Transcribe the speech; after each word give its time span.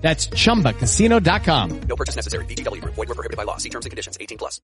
That's 0.00 0.28
ChumbaCasino.com. 0.28 1.80
No 1.82 1.96
purchase 1.96 2.16
necessary. 2.16 2.44
VGW 2.46 2.80
Group. 2.80 2.94
Void 2.94 3.08
were 3.08 3.14
prohibited 3.14 3.36
by 3.36 3.44
law. 3.44 3.58
See 3.58 3.68
terms 3.68 3.84
and 3.84 3.90
conditions. 3.90 4.16
18 4.20 4.38
plus. 4.38 4.60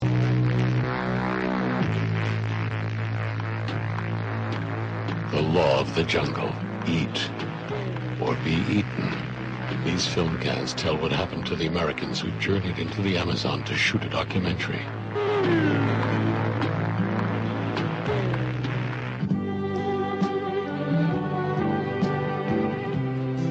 The 5.32 5.42
law 5.42 5.80
of 5.80 5.95
the 5.95 6.02
jungle. 6.02 6.52
Eat 6.88 7.30
or 8.20 8.34
be 8.45 8.62
eaten. 8.69 9.14
These 9.84 10.06
film 10.06 10.38
cans 10.41 10.74
tell 10.74 10.96
what 10.96 11.12
happened 11.12 11.47
to 11.47 11.56
the 11.56 11.66
Americans 11.66 12.20
who 12.20 12.30
journeyed 12.33 12.78
into 12.78 13.00
the 13.00 13.16
Amazon 13.16 13.62
to 13.64 13.74
shoot 13.74 14.05
a 14.05 14.08
documentary. 14.08 14.80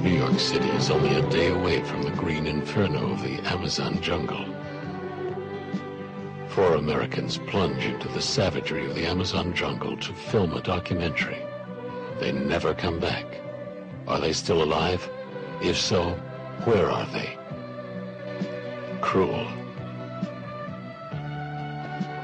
New 0.02 0.12
York 0.12 0.40
City 0.40 0.70
is 0.70 0.90
only 0.90 1.14
a 1.16 1.30
day 1.30 1.50
away 1.50 1.84
from 1.84 2.02
the 2.04 2.12
green 2.12 2.48
inferno 2.48 3.12
of 3.12 3.22
the 3.22 3.38
Amazon 3.50 4.00
jungle. 4.02 4.46
Four 6.48 6.76
Americans 6.76 7.38
plunge 7.38 7.84
into 7.84 8.08
the 8.08 8.22
savagery 8.22 8.86
of 8.86 8.96
the 8.96 9.06
Amazon 9.06 9.54
jungle 9.54 9.98
to 9.98 10.14
film 10.14 10.54
a 10.54 10.62
documentary. 10.62 11.42
They 12.18 12.32
never 12.32 12.74
come 12.74 12.98
back. 12.98 13.26
Are 14.08 14.22
they 14.22 14.32
still 14.32 14.64
alive? 14.64 15.08
If 15.62 15.78
so, 15.78 16.12
where 16.64 16.90
are 16.90 17.06
they? 17.08 17.38
Cruel. 19.02 19.48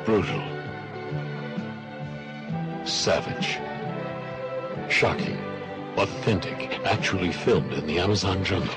Brutal. 0.05 0.43
Savage. 2.85 3.59
Shocking. 4.89 5.37
Authentic. 5.97 6.79
Actually 6.83 7.31
filmed 7.31 7.71
in 7.71 7.87
the 7.87 7.99
Amazon 7.99 8.43
jungle. 8.43 8.75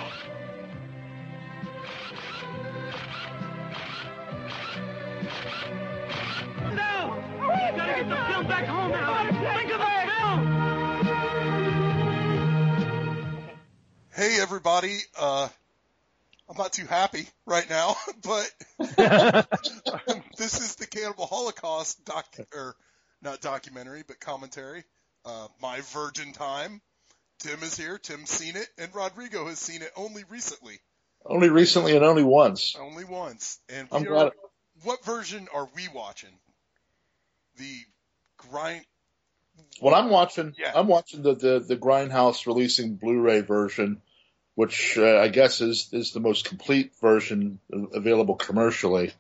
Hey 14.15 14.41
everybody, 14.41 14.99
uh, 15.19 15.49
I'm 16.49 16.57
not 16.57 16.73
too 16.73 16.87
happy 16.87 17.29
right 17.47 17.69
now, 17.69 17.97
but 18.23 18.51
this 20.37 20.61
is 20.61 20.77
the 20.77 20.87
Cannibal 20.87 21.27
Holocaust 21.27 22.05
doc, 22.05 22.27
or 22.55 22.77
not 23.23 23.41
documentary, 23.41 24.03
but 24.07 24.21
commentary. 24.21 24.85
Uh, 25.25 25.49
my 25.61 25.81
virgin 25.81 26.33
time. 26.33 26.81
Tim 27.39 27.63
is 27.63 27.77
here. 27.77 27.99
Tim's 27.99 28.31
seen 28.31 28.57
it, 28.57 28.67
and 28.79 28.93
Rodrigo 28.95 29.47
has 29.47 29.59
seen 29.59 29.83
it 29.83 29.91
only 29.97 30.25
recently, 30.29 30.79
Only 31.25 31.49
recently 31.49 31.95
and 31.97 32.05
only 32.05 32.25
once. 32.25 32.77
only 32.81 33.05
once. 33.05 33.59
And 33.69 33.89
I'm 33.93 34.03
we 34.03 34.09
glad- 34.09 34.27
are, 34.29 34.33
what 34.85 35.05
version 35.05 35.49
are 35.55 35.69
we 35.75 35.89
watching? 35.89 36.31
The 37.57 37.79
grind. 38.37 38.85
Well, 39.83 39.95
I'm 39.95 40.09
watching. 40.11 40.55
Yeah. 40.59 40.73
I'm 40.75 40.87
watching 40.87 41.23
the, 41.23 41.35
the 41.35 41.59
the 41.61 41.77
Grindhouse 41.77 42.47
releasing 42.47 42.95
Blu-ray 42.95 43.41
version, 43.41 44.01
which 44.55 44.97
uh, 44.97 45.19
I 45.19 45.29
guess 45.29 45.61
is 45.61 45.89
is 45.93 46.13
the 46.13 46.21
most 46.21 46.45
complete 46.45 46.93
version 47.01 47.59
available 47.93 48.37
commercially. 48.37 49.13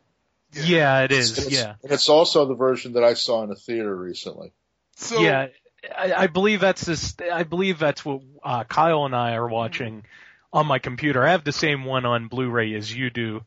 Yeah, 0.52 1.00
it 1.00 1.10
And 1.12 1.20
it's, 1.20 1.50
Yeah. 1.50 1.74
and 1.82 1.92
it's 1.92 2.08
also 2.08 2.46
the 2.46 2.54
version 2.54 2.92
that 2.94 3.02
I 3.04 3.14
saw 3.14 3.42
in 3.42 3.50
a 3.50 3.56
theater 3.56 3.94
recently. 3.94 4.52
So 4.96 5.20
yeah, 5.20 5.48
I, 5.96 6.12
I 6.14 6.26
believe 6.26 6.60
that's 6.60 6.84
this. 6.84 7.14
I 7.32 7.42
believe 7.44 7.78
that's 7.78 8.04
what 8.04 8.22
uh, 8.42 8.64
Kyle 8.64 9.04
and 9.04 9.14
I 9.14 9.34
are 9.34 9.48
watching 9.48 10.04
on 10.52 10.66
my 10.66 10.78
computer. 10.78 11.24
I 11.24 11.32
have 11.32 11.44
the 11.44 11.52
same 11.52 11.84
one 11.84 12.06
on 12.06 12.28
Blu-ray 12.28 12.74
as 12.74 12.92
you 12.94 13.10
do, 13.10 13.42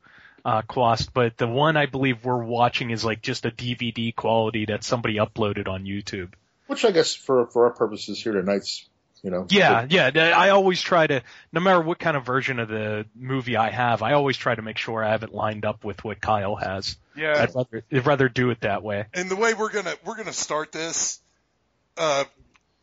uh, 0.46 0.62
Quast, 0.62 1.14
but 1.14 1.38
the 1.38 1.48
one 1.48 1.78
I 1.78 1.88
believe 1.88 2.24
we're 2.24 2.44
watching 2.44 2.92
is 2.92 3.04
like 3.04 3.22
just 3.22 3.46
a 3.46 3.52
DVD 3.52 4.16
quality 4.16 4.66
that 4.66 4.84
somebody 4.84 5.16
uploaded 5.16 5.68
on 5.68 5.84
YouTube. 5.86 6.34
Which 6.68 6.86
I 6.86 6.92
guess 6.92 7.14
for 7.14 7.48
for 7.48 7.66
our 7.66 7.72
purposes 7.72 8.22
here 8.22 8.32
tonight's, 8.32 8.88
you 9.24 9.30
know. 9.30 9.46
Yeah, 9.50 9.86
yeah. 9.90 10.12
I 10.16 10.50
always 10.50 10.82
try 10.82 11.06
to, 11.06 11.22
no 11.52 11.60
matter 11.60 11.82
what 11.82 12.00
kind 12.00 12.16
of 12.16 12.26
version 12.26 12.60
of 12.60 12.70
the 12.70 13.06
movie 13.14 13.58
I 13.58 13.70
have, 13.72 14.02
I 14.02 14.14
always 14.14 14.38
try 14.38 14.56
to 14.56 14.62
make 14.62 14.78
sure 14.78 15.04
I 15.04 15.10
have 15.10 15.24
it 15.24 15.34
lined 15.34 15.66
up 15.66 15.84
with 15.84 16.04
what 16.06 16.22
Kyle 16.22 16.56
has. 16.56 16.96
yeah, 17.16 17.34
I'd 17.42 17.54
rather, 17.54 17.84
I'd 17.92 18.06
rather 18.06 18.30
do 18.30 18.52
it 18.52 18.62
that 18.62 18.84
way. 18.84 19.06
and 19.14 19.30
the 19.30 19.36
way 19.36 19.54
we're 19.54 19.72
gonna 19.72 19.96
we're 20.06 20.16
gonna 20.16 20.32
start 20.32 20.72
this, 20.72 21.20
uh, 21.98 22.24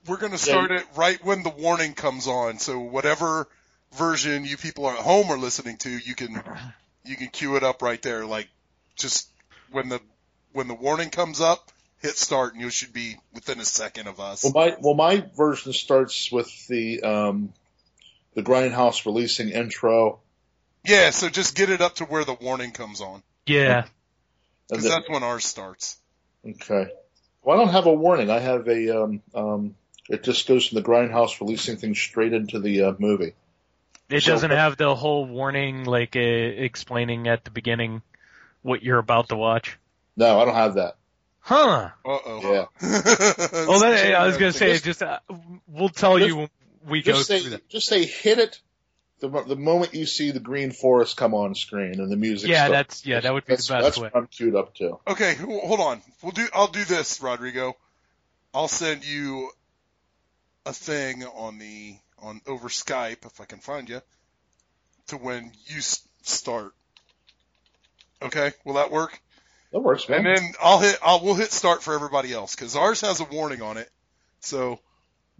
we're 0.07 0.17
gonna 0.19 0.39
start 0.39 0.71
it 0.71 0.85
right 0.97 1.23
when 1.25 1.43
the 1.43 1.51
warning 1.51 1.95
comes 1.95 2.27
on. 2.27 2.59
So 2.59 2.79
whatever 2.79 3.49
version 3.97 4.45
you 4.45 4.57
people 4.57 4.89
at 4.89 4.97
home 4.99 5.31
are 5.31 5.39
listening 5.39 5.77
to, 5.79 5.91
you 5.91 6.15
can 6.15 6.43
you 7.05 7.17
can 7.17 7.29
cue 7.29 7.57
it 7.57 7.63
up 7.63 7.83
right 7.83 8.01
there. 8.03 8.25
Like 8.27 8.49
just 8.97 9.29
when 9.71 9.89
the 9.89 10.01
when 10.53 10.69
the 10.69 10.75
warning 10.75 11.11
comes 11.11 11.41
up, 11.41 11.71
hit 12.01 12.17
start, 12.17 12.55
and 12.55 12.63
you 12.63 12.71
should 12.71 12.93
be 12.93 13.17
within 13.35 13.61
a 13.61 13.65
second 13.65 14.07
of 14.09 14.21
us. 14.21 14.45
Well, 14.45 14.53
my 14.55 14.77
well, 14.81 14.95
my 14.95 15.25
version 15.37 15.73
starts 15.73 16.31
with 16.33 16.67
the 16.69 17.03
um, 17.03 17.53
the 18.35 18.43
Grindhouse 18.43 19.05
releasing 19.05 19.51
intro, 19.51 20.21
Yeah, 20.85 21.11
so 21.11 21.29
just 21.29 21.57
get 21.57 21.71
it 21.71 21.81
up 21.81 21.97
to 21.97 22.05
where 22.05 22.25
the 22.25 22.35
warning 22.35 22.71
comes 22.71 23.01
on, 23.01 23.23
Yeah. 23.47 23.87
because 24.71 24.85
that's 24.85 25.09
when 25.09 25.23
ours 25.25 25.45
starts. 25.45 25.97
okay. 26.49 26.89
Well, 27.49 27.59
I 27.59 27.65
don't 27.65 27.73
have 27.73 27.87
a 27.87 27.95
warning. 27.95 28.29
I 28.29 28.41
have 28.41 28.69
a 28.69 29.03
um, 29.05 29.23
um, 29.35 29.75
it 30.11 30.23
just 30.23 30.47
goes 30.47 30.67
from 30.67 30.77
the 30.77 30.83
Grindhouse 30.83 31.41
releasing 31.41 31.79
things 31.79 31.99
straight 31.99 32.35
into 32.35 32.61
the 32.61 32.83
uh, 32.83 32.93
movie. 32.99 33.33
It 34.11 34.23
So- 34.23 34.33
doesn't 34.33 34.51
have 34.51 34.77
the 34.77 34.95
whole 34.95 35.25
warning, 35.25 35.85
like 35.85 36.15
uh, 36.15 36.19
explaining 36.21 37.27
at 37.27 37.45
the 37.45 37.51
beginning 37.51 38.03
what 38.61 38.83
you're 38.83 38.99
about 38.99 39.31
to 39.31 39.37
watch. 39.37 39.79
No, 40.15 40.39
I 40.39 40.45
don't 40.45 40.57
have 40.57 40.75
that. 40.75 40.97
Huh? 41.41 41.89
Uh 42.05 42.19
oh. 42.27 42.41
Yeah. 42.43 42.65
Well, 43.67 43.81
that, 43.81 44.15
I 44.15 44.27
was 44.27 44.37
gonna 44.37 44.53
say, 44.53 44.73
Just- 44.73 44.85
just 44.85 45.03
uh, 45.03 45.21
we'll 45.67 45.89
tell 45.89 46.19
just- 46.19 46.29
you 46.29 46.37
when 46.37 46.51
we 46.87 47.01
go 47.01 47.13
Just 47.13 47.29
through 47.31 47.49
that. 47.49 47.67
just 47.71 47.87
say 47.87 48.05
hit 48.05 48.37
it 48.39 48.61
the 49.21 49.29
the 49.29 49.57
moment 49.57 49.95
you 49.95 50.07
see 50.07 50.31
the 50.31 50.41
green 50.41 50.71
forest 50.71 51.17
come 51.17 51.35
on 51.35 51.55
screen 51.55 52.01
and 52.01 52.11
the 52.11 52.17
music. 52.17 52.49
Yeah, 52.51 52.67
starts. 52.67 52.73
that's 52.73 53.07
yeah, 53.07 53.21
that 53.21 53.33
would 53.33 53.45
be 53.45 53.55
the 53.55 53.57
best 53.57 53.69
that's 53.69 53.99
way. 53.99 54.11
what 54.13 54.17
I'm 54.17 54.27
queued 54.27 54.55
up 54.55 54.75
to. 54.77 54.99
Okay, 55.07 55.35
hold 55.35 55.81
on. 55.81 56.03
We'll 56.23 56.33
do. 56.33 56.47
I'll 56.53 56.69
do 56.69 56.85
this, 56.85 57.21
Rodrigo. 57.21 57.77
I'll 58.55 58.69
send 58.69 59.05
you 59.05 59.51
a 60.67 60.73
thing 60.73 61.25
on 61.25 61.59
the 61.59 61.97
on 62.21 62.41
over 62.47 62.69
Skype 62.69 63.25
if 63.27 63.41
I 63.41 63.45
can 63.45 63.59
find 63.59 63.89
you 63.89 64.01
to 65.09 65.17
when 65.17 65.53
you 65.67 65.81
start. 66.23 66.73
Okay, 68.23 68.53
will 68.65 68.75
that 68.75 68.91
work? 68.91 69.21
That 69.73 69.81
works, 69.81 70.09
man. 70.09 70.27
And 70.27 70.37
then 70.37 70.53
I'll 70.63 70.81
hit. 70.81 70.99
I'll 71.03 71.23
we'll 71.23 71.35
hit 71.35 71.53
start 71.53 71.83
for 71.83 71.95
everybody 71.95 72.33
else 72.33 72.55
because 72.55 72.77
ours 72.77 73.01
has 73.03 73.21
a 73.21 73.25
warning 73.25 73.63
on 73.63 73.77
it. 73.77 73.91
So 74.41 74.81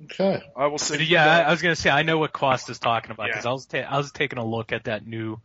okay. 0.05 0.43
I 0.57 0.67
will 0.67 0.79
send. 0.79 1.01
But 1.01 1.07
you 1.07 1.15
yeah, 1.15 1.39
I. 1.39 1.41
I 1.43 1.51
was 1.51 1.63
gonna 1.63 1.77
say 1.77 1.91
I 1.91 2.03
know 2.03 2.19
what 2.19 2.33
Quast 2.33 2.71
is 2.71 2.79
talking 2.79 3.11
about 3.11 3.29
because 3.29 3.45
Yeah. 3.45 3.51
I 3.51 3.53
was 3.53 3.67
ta- 3.67 3.79
I 3.79 3.97
was 3.99 4.13
taking 4.13 4.39
a 4.39 4.45
look 4.45 4.73
at 4.73 4.85
that 4.85 5.07
new 5.07 5.41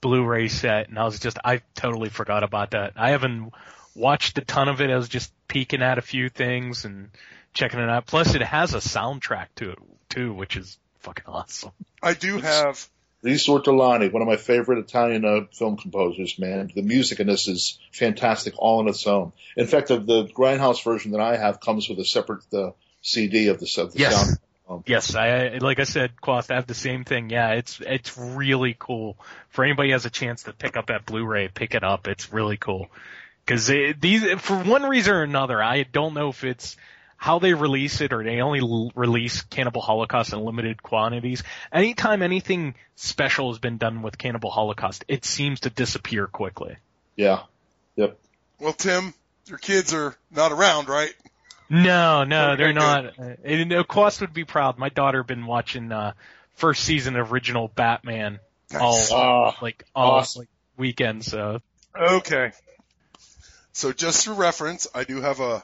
Blu-ray 0.00 0.48
set 0.48 0.88
and 0.88 0.98
I 0.98 1.04
was 1.04 1.18
just 1.18 1.38
I 1.44 1.62
totally 1.74 2.08
forgot 2.08 2.42
about 2.42 2.72
that. 2.72 2.92
I 2.96 3.10
haven't 3.10 3.52
watched 3.94 4.38
a 4.38 4.42
ton 4.42 4.68
of 4.68 4.80
it. 4.80 4.90
I 4.90 4.96
was 4.96 5.08
just 5.08 5.32
peeking 5.48 5.82
at 5.82 5.98
a 5.98 6.02
few 6.02 6.28
things 6.28 6.84
and 6.84 7.10
checking 7.54 7.80
it 7.80 7.88
out. 7.88 8.06
Plus, 8.06 8.34
it 8.34 8.42
has 8.42 8.74
a 8.74 8.78
soundtrack 8.78 9.46
to 9.56 9.72
it 9.72 9.78
too, 10.08 10.32
which 10.32 10.56
is 10.56 10.78
fucking 11.00 11.24
awesome. 11.26 11.72
I 12.02 12.14
do 12.14 12.38
have. 12.38 12.88
Riz 13.20 13.46
Ortolani, 13.46 14.12
one 14.12 14.22
of 14.22 14.28
my 14.28 14.36
favorite 14.36 14.78
Italian 14.78 15.24
uh, 15.24 15.40
film 15.52 15.76
composers, 15.76 16.38
man. 16.38 16.70
The 16.72 16.82
music 16.82 17.18
in 17.18 17.26
this 17.26 17.48
is 17.48 17.76
fantastic 17.90 18.54
all 18.56 18.78
on 18.78 18.86
its 18.86 19.04
own. 19.08 19.32
In 19.56 19.66
fact, 19.66 19.88
the, 19.88 19.98
the 19.98 20.24
Grindhouse 20.26 20.84
version 20.84 21.10
that 21.10 21.20
I 21.20 21.36
have 21.36 21.58
comes 21.58 21.88
with 21.88 21.98
a 21.98 22.04
separate 22.04 22.44
uh, 22.54 22.70
CD 23.08 23.48
of 23.48 23.58
the, 23.60 23.82
of 23.82 23.92
the 23.92 23.98
Yes. 23.98 24.14
sound. 24.26 24.38
Um, 24.68 24.84
Yes, 24.86 25.14
I 25.14 25.58
like 25.62 25.80
I 25.80 25.84
said, 25.84 26.20
Quast, 26.20 26.50
I 26.50 26.56
have 26.56 26.66
the 26.66 26.74
same 26.74 27.04
thing. 27.04 27.30
Yeah, 27.30 27.52
it's 27.52 27.80
it's 27.80 28.18
really 28.18 28.76
cool. 28.78 29.16
For 29.48 29.64
anybody 29.64 29.88
who 29.88 29.92
has 29.94 30.04
a 30.04 30.10
chance 30.10 30.42
to 30.42 30.52
pick 30.52 30.76
up 30.76 30.88
that 30.88 31.06
Blu-ray, 31.06 31.48
pick 31.48 31.74
it 31.74 31.82
up. 31.82 32.06
It's 32.06 32.32
really 32.32 32.58
cool. 32.58 32.88
Because 33.46 33.66
these, 33.66 34.30
for 34.40 34.58
one 34.58 34.82
reason 34.82 35.14
or 35.14 35.22
another, 35.22 35.62
I 35.62 35.84
don't 35.84 36.12
know 36.12 36.28
if 36.28 36.44
it's 36.44 36.76
how 37.16 37.38
they 37.38 37.54
release 37.54 38.02
it 38.02 38.12
or 38.12 38.22
they 38.22 38.42
only 38.42 38.60
l- 38.60 38.92
release 38.94 39.40
Cannibal 39.40 39.80
Holocaust 39.80 40.34
in 40.34 40.40
limited 40.40 40.82
quantities. 40.82 41.42
Anytime 41.72 42.20
anything 42.22 42.74
special 42.94 43.50
has 43.50 43.58
been 43.58 43.78
done 43.78 44.02
with 44.02 44.18
Cannibal 44.18 44.50
Holocaust, 44.50 45.02
it 45.08 45.24
seems 45.24 45.60
to 45.60 45.70
disappear 45.70 46.26
quickly. 46.26 46.76
Yeah. 47.16 47.40
Yep. 47.96 48.18
Well, 48.60 48.74
Tim, 48.74 49.14
your 49.46 49.56
kids 49.58 49.94
are 49.94 50.14
not 50.30 50.52
around, 50.52 50.90
right? 50.90 51.14
No, 51.70 52.24
no, 52.24 52.50
Okay, 52.52 52.56
they're 52.56 52.72
good. 52.72 52.74
not. 52.74 53.18
Uh, 53.18 53.34
And 53.44 53.72
uh, 53.72 53.84
Quast 53.84 54.20
would 54.20 54.32
be 54.32 54.44
proud. 54.44 54.78
My 54.78 54.88
daughter 54.88 55.22
been 55.22 55.46
watching 55.46 55.92
uh 55.92 56.12
first 56.54 56.84
season 56.84 57.16
of 57.16 57.32
original 57.32 57.68
Batman 57.68 58.40
all 58.78 58.96
Nice. 58.96 59.12
Ah, 59.12 59.56
like 59.62 59.84
all 59.94 60.12
awesome. 60.12 60.40
like 60.40 60.48
weekend. 60.76 61.24
So 61.24 61.60
Okay. 61.96 62.52
So 63.72 63.92
just 63.92 64.24
for 64.24 64.32
reference, 64.34 64.88
I 64.94 65.04
do 65.04 65.20
have 65.20 65.40
a, 65.40 65.62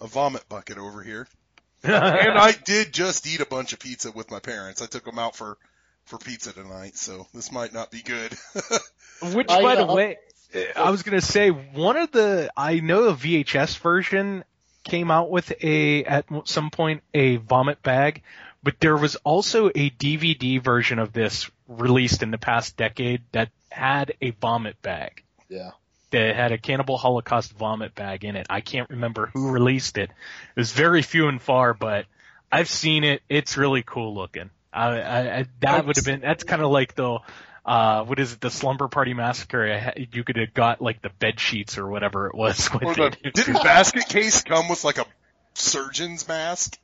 a 0.00 0.06
vomit 0.06 0.48
bucket 0.48 0.76
over 0.78 1.02
here. 1.02 1.26
and 1.82 2.38
I 2.38 2.52
did 2.52 2.92
just 2.92 3.26
eat 3.26 3.40
a 3.40 3.46
bunch 3.46 3.72
of 3.72 3.78
pizza 3.78 4.10
with 4.10 4.30
my 4.30 4.38
parents. 4.40 4.82
I 4.82 4.86
took 4.86 5.04
them 5.04 5.18
out 5.18 5.36
for, 5.36 5.56
for 6.04 6.18
pizza 6.18 6.52
tonight, 6.52 6.96
so 6.96 7.26
this 7.34 7.52
might 7.52 7.72
not 7.72 7.90
be 7.90 8.02
good. 8.02 8.34
Which, 9.34 9.50
I, 9.50 9.62
by 9.62 9.76
the 9.76 9.86
uh, 9.86 9.94
way, 9.94 10.16
uh, 10.54 10.60
I 10.76 10.90
was 10.90 11.02
gonna 11.02 11.20
say 11.20 11.48
one 11.50 11.96
of 11.96 12.10
the 12.10 12.50
I 12.56 12.80
know 12.80 13.12
the 13.12 13.44
VHS 13.44 13.78
version 13.78 14.44
came 14.84 15.10
out 15.10 15.30
with 15.30 15.52
a 15.62 16.04
at 16.04 16.26
some 16.44 16.70
point 16.70 17.02
a 17.12 17.36
vomit 17.36 17.82
bag, 17.82 18.22
but 18.62 18.78
there 18.80 18.96
was 18.96 19.16
also 19.16 19.68
a 19.68 19.90
DVD 19.90 20.62
version 20.62 20.98
of 20.98 21.12
this 21.12 21.50
released 21.66 22.22
in 22.22 22.30
the 22.30 22.38
past 22.38 22.76
decade 22.76 23.22
that 23.32 23.50
had 23.70 24.14
a 24.20 24.30
vomit 24.30 24.80
bag. 24.82 25.22
yeah. 25.48 25.72
That 26.10 26.36
had 26.36 26.52
a 26.52 26.58
Cannibal 26.58 26.96
Holocaust 26.96 27.52
vomit 27.54 27.96
bag 27.96 28.24
in 28.24 28.36
it. 28.36 28.46
I 28.48 28.60
can't 28.60 28.88
remember 28.88 29.30
who 29.34 29.50
released 29.50 29.98
it. 29.98 30.10
It 30.10 30.60
was 30.60 30.70
very 30.70 31.02
few 31.02 31.26
and 31.26 31.42
far, 31.42 31.74
but 31.74 32.06
I've 32.52 32.68
seen 32.68 33.02
it. 33.02 33.22
It's 33.28 33.56
really 33.56 33.82
cool 33.82 34.14
looking. 34.14 34.50
I, 34.72 35.00
I, 35.00 35.38
I 35.38 35.46
that 35.60 35.86
would 35.86 35.96
have 35.96 36.04
been. 36.04 36.20
That's 36.20 36.44
kind 36.44 36.62
of 36.62 36.70
like 36.70 36.94
the 36.94 37.18
uh, 37.64 38.04
what 38.04 38.18
is 38.18 38.34
it? 38.34 38.40
The 38.40 38.50
Slumber 38.50 38.88
Party 38.88 39.14
Massacre. 39.14 39.66
I 39.66 40.06
You 40.12 40.24
could 40.24 40.36
have 40.36 40.52
got 40.52 40.82
like 40.82 41.02
the 41.02 41.10
bed 41.10 41.40
sheets 41.40 41.78
or 41.78 41.86
whatever 41.86 42.26
it 42.26 42.34
was. 42.34 42.70
With 42.72 42.96
the, 42.96 43.16
it. 43.22 43.34
didn't 43.34 43.54
basket 43.54 44.06
case 44.08 44.42
come 44.42 44.68
with 44.68 44.84
like 44.84 44.98
a 44.98 45.06
surgeon's 45.54 46.28
mask? 46.28 46.78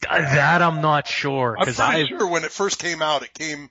that 0.00 0.62
I'm 0.62 0.80
not 0.80 1.08
sure 1.08 1.56
I'm 1.58 1.64
pretty 1.64 1.80
I 1.80 2.04
sure 2.06 2.28
when 2.28 2.44
it 2.44 2.52
first 2.52 2.78
came 2.78 3.02
out, 3.02 3.22
it 3.22 3.34
came 3.34 3.68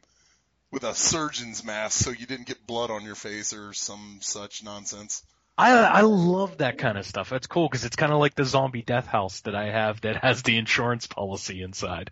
with 0.72 0.84
a 0.84 0.94
surgeon's 0.94 1.64
mask, 1.64 2.04
so 2.04 2.12
you 2.12 2.26
didn't 2.26 2.48
get 2.48 2.68
blood 2.68 2.92
on 2.92 3.04
your 3.04 3.16
face 3.16 3.54
or 3.54 3.74
some 3.74 4.20
such 4.22 4.64
nonsense. 4.64 5.24
I 5.58 5.72
I 5.72 6.02
love 6.02 6.58
that 6.58 6.78
kind 6.78 6.98
of 6.98 7.06
stuff. 7.06 7.30
That's 7.30 7.48
cool 7.48 7.68
because 7.68 7.86
it's 7.86 7.96
kind 7.96 8.12
of 8.12 8.20
like 8.20 8.36
the 8.36 8.46
zombie 8.46 8.82
death 8.82 9.08
house 9.08 9.42
that 9.42 9.56
I 9.56 9.72
have 9.72 10.02
that 10.02 10.18
has 10.18 10.44
the 10.44 10.58
insurance 10.58 11.08
policy 11.08 11.62
inside. 11.62 12.12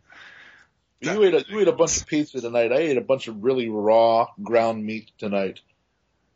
You 1.14 1.24
ate 1.24 1.34
a 1.34 1.46
you 1.48 1.60
ate 1.60 1.68
a 1.68 1.72
bunch 1.72 1.98
of 2.02 2.08
pizza 2.08 2.42
tonight. 2.42 2.72
I 2.72 2.78
ate 2.78 2.98
a 2.98 3.02
bunch 3.02 3.28
of 3.28 3.44
really 3.44 3.70
raw 3.70 4.28
ground 4.42 4.86
meat 4.86 5.12
tonight, 5.18 5.60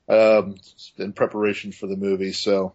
um, 0.07 0.56
in 0.98 1.13
preparation 1.13 1.71
for 1.71 1.88
the 1.88 1.95
movie. 1.95 2.33
So 2.33 2.74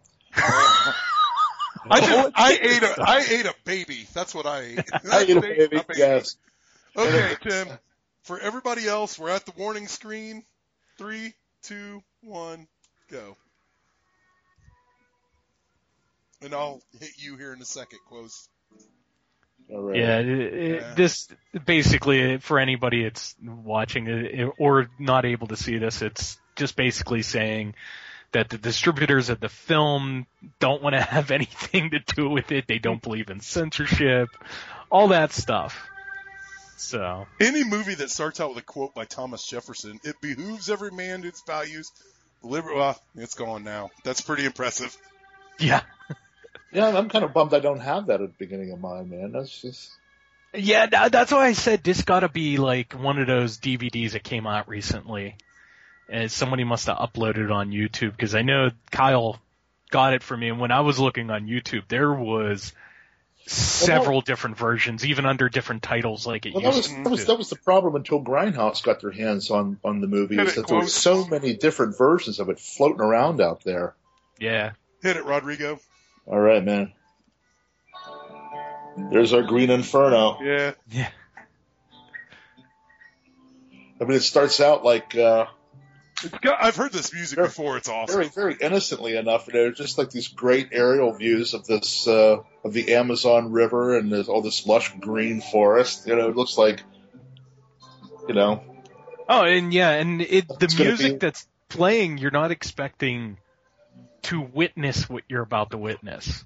I 1.90 2.00
just, 2.00 2.32
I 2.34 2.58
ate 2.60 2.82
a 2.82 2.94
I 2.98 3.26
ate 3.28 3.46
a 3.46 3.54
baby. 3.64 4.06
That's 4.12 4.34
what 4.34 4.46
I 4.46 4.60
ate. 4.62 4.90
I 5.12 5.20
ate 5.22 5.36
a 5.36 5.40
baby. 5.40 5.80
Yes. 5.96 6.36
Okay, 6.96 7.34
Tim. 7.42 7.68
For 8.22 8.40
everybody 8.40 8.86
else, 8.88 9.18
we're 9.18 9.30
at 9.30 9.44
the 9.44 9.52
warning 9.56 9.86
screen. 9.86 10.44
Three, 10.96 11.34
two, 11.62 12.02
one, 12.22 12.66
go. 13.10 13.36
And 16.40 16.54
I'll 16.54 16.82
hit 16.98 17.10
you 17.18 17.36
here 17.36 17.52
in 17.52 17.60
a 17.60 17.66
second, 17.66 17.98
close. 18.08 18.48
Oh, 19.70 19.76
all 19.76 19.82
right. 19.82 19.96
Yeah, 19.96 20.18
it, 20.18 20.28
it, 20.28 20.80
Yeah. 20.82 20.94
this 20.94 21.28
basically 21.64 22.38
for 22.38 22.58
anybody 22.58 23.04
that's 23.04 23.34
watching 23.42 24.06
it, 24.08 24.50
or 24.58 24.88
not 24.98 25.24
able 25.24 25.46
to 25.48 25.56
see 25.56 25.78
this, 25.78 26.02
it's 26.02 26.38
just 26.56 26.76
basically 26.76 27.22
saying 27.22 27.74
that 28.32 28.48
the 28.50 28.58
distributors 28.58 29.30
of 29.30 29.40
the 29.40 29.48
film 29.48 30.26
don't 30.58 30.82
want 30.82 30.94
to 30.94 31.00
have 31.02 31.30
anything 31.30 31.90
to 31.90 32.00
do 32.16 32.28
with 32.28 32.52
it. 32.52 32.66
They 32.66 32.78
don't 32.78 33.00
believe 33.02 33.30
in 33.30 33.40
censorship, 33.40 34.28
all 34.90 35.08
that 35.08 35.32
stuff. 35.32 35.88
So 36.76 37.26
Any 37.40 37.64
movie 37.64 37.94
that 37.94 38.10
starts 38.10 38.40
out 38.40 38.50
with 38.50 38.58
a 38.58 38.66
quote 38.66 38.94
by 38.94 39.04
Thomas 39.04 39.46
Jefferson, 39.46 40.00
it 40.04 40.20
behooves 40.20 40.68
every 40.68 40.90
man 40.90 41.24
its 41.24 41.42
values. 41.46 41.90
Liber- 42.42 42.74
well, 42.74 43.00
it's 43.14 43.34
gone 43.34 43.64
now. 43.64 43.90
That's 44.04 44.20
pretty 44.20 44.44
impressive. 44.44 44.94
yeah, 45.58 45.80
Yeah, 46.74 46.88
I'm 46.88 47.08
kind 47.08 47.24
of 47.24 47.32
bummed 47.32 47.54
I 47.54 47.60
don't 47.60 47.80
have 47.80 48.06
that 48.06 48.20
at 48.20 48.28
the 48.28 48.44
beginning 48.44 48.72
of 48.72 48.80
mine, 48.80 49.08
man. 49.08 49.32
That's 49.32 49.62
just 49.62 49.90
yeah, 50.56 51.08
that's 51.08 51.32
why 51.32 51.46
I 51.46 51.52
said 51.52 51.82
this 51.82 52.02
got 52.02 52.20
to 52.20 52.28
be 52.28 52.58
like 52.58 52.92
one 52.92 53.18
of 53.18 53.26
those 53.26 53.58
DVDs 53.58 54.12
that 54.12 54.22
came 54.22 54.46
out 54.46 54.68
recently, 54.68 55.36
and 56.08 56.30
somebody 56.30 56.64
must 56.64 56.86
have 56.86 56.98
uploaded 56.98 57.44
it 57.44 57.50
on 57.50 57.70
YouTube 57.70 58.12
because 58.12 58.34
I 58.34 58.42
know 58.42 58.70
Kyle 58.90 59.40
got 59.90 60.14
it 60.14 60.22
for 60.22 60.36
me, 60.36 60.48
and 60.48 60.60
when 60.60 60.70
I 60.70 60.80
was 60.80 60.98
looking 60.98 61.30
on 61.30 61.46
YouTube, 61.46 61.88
there 61.88 62.12
was 62.12 62.72
several 63.46 64.20
different 64.20 64.56
versions, 64.56 65.04
even 65.04 65.26
under 65.26 65.48
different 65.48 65.82
titles, 65.82 66.26
like 66.26 66.46
it 66.46 66.54
well, 66.54 66.62
that 66.62 66.74
used 66.74 66.90
was 66.90 66.96
to. 66.96 67.02
that 67.02 67.10
was 67.10 67.26
that 67.26 67.38
was 67.38 67.50
the 67.50 67.56
problem 67.56 67.96
until 67.96 68.22
Grindhouse 68.22 68.82
got 68.82 69.00
their 69.00 69.10
hands 69.10 69.50
on 69.50 69.78
on 69.84 70.00
the 70.00 70.06
movie. 70.06 70.38
Is 70.38 70.54
that 70.54 70.68
there 70.68 70.78
were 70.78 70.86
so 70.86 71.26
many 71.26 71.56
different 71.56 71.98
versions 71.98 72.38
of 72.38 72.48
it 72.48 72.60
floating 72.60 73.00
around 73.00 73.40
out 73.40 73.64
there. 73.64 73.94
yeah, 74.38 74.72
Hit 75.02 75.16
it, 75.16 75.24
Rodrigo. 75.24 75.80
All 76.26 76.38
right, 76.38 76.64
man. 76.64 76.92
There's 79.10 79.32
our 79.32 79.42
Green 79.42 79.70
Inferno. 79.70 80.38
Yeah. 80.42 80.72
yeah, 80.90 81.08
I 84.00 84.04
mean, 84.04 84.16
it 84.16 84.22
starts 84.22 84.60
out 84.60 84.84
like 84.84 85.16
uh, 85.16 85.46
got, 86.40 86.62
I've 86.62 86.76
heard 86.76 86.92
this 86.92 87.12
music 87.12 87.36
Very- 87.36 87.48
before. 87.48 87.76
It's 87.76 87.88
awesome. 87.88 88.14
very, 88.14 88.28
very 88.28 88.56
innocently 88.60 89.16
enough. 89.16 89.48
You 89.48 89.54
know, 89.54 89.70
just 89.72 89.98
like 89.98 90.10
these 90.10 90.28
great 90.28 90.68
aerial 90.72 91.12
views 91.12 91.54
of 91.54 91.66
this 91.66 92.06
uh, 92.06 92.38
of 92.64 92.72
the 92.72 92.94
Amazon 92.94 93.52
River 93.52 93.96
and 93.98 94.12
there's 94.12 94.28
all 94.28 94.42
this 94.42 94.66
lush 94.66 94.92
green 95.00 95.40
forest. 95.40 96.06
You 96.06 96.16
know, 96.16 96.28
it 96.28 96.36
looks 96.36 96.56
like, 96.56 96.82
you 98.28 98.34
know, 98.34 98.62
Oh, 99.28 99.42
and 99.44 99.72
yeah, 99.72 99.90
and 99.90 100.20
it 100.22 100.46
the 100.48 100.74
music 100.78 101.12
be- 101.14 101.18
that's 101.18 101.48
playing, 101.68 102.18
you're 102.18 102.30
not 102.30 102.50
expecting 102.50 103.38
to 104.24 104.40
witness 104.40 105.08
what 105.08 105.24
you're 105.28 105.42
about 105.42 105.70
to 105.70 105.78
witness. 105.78 106.44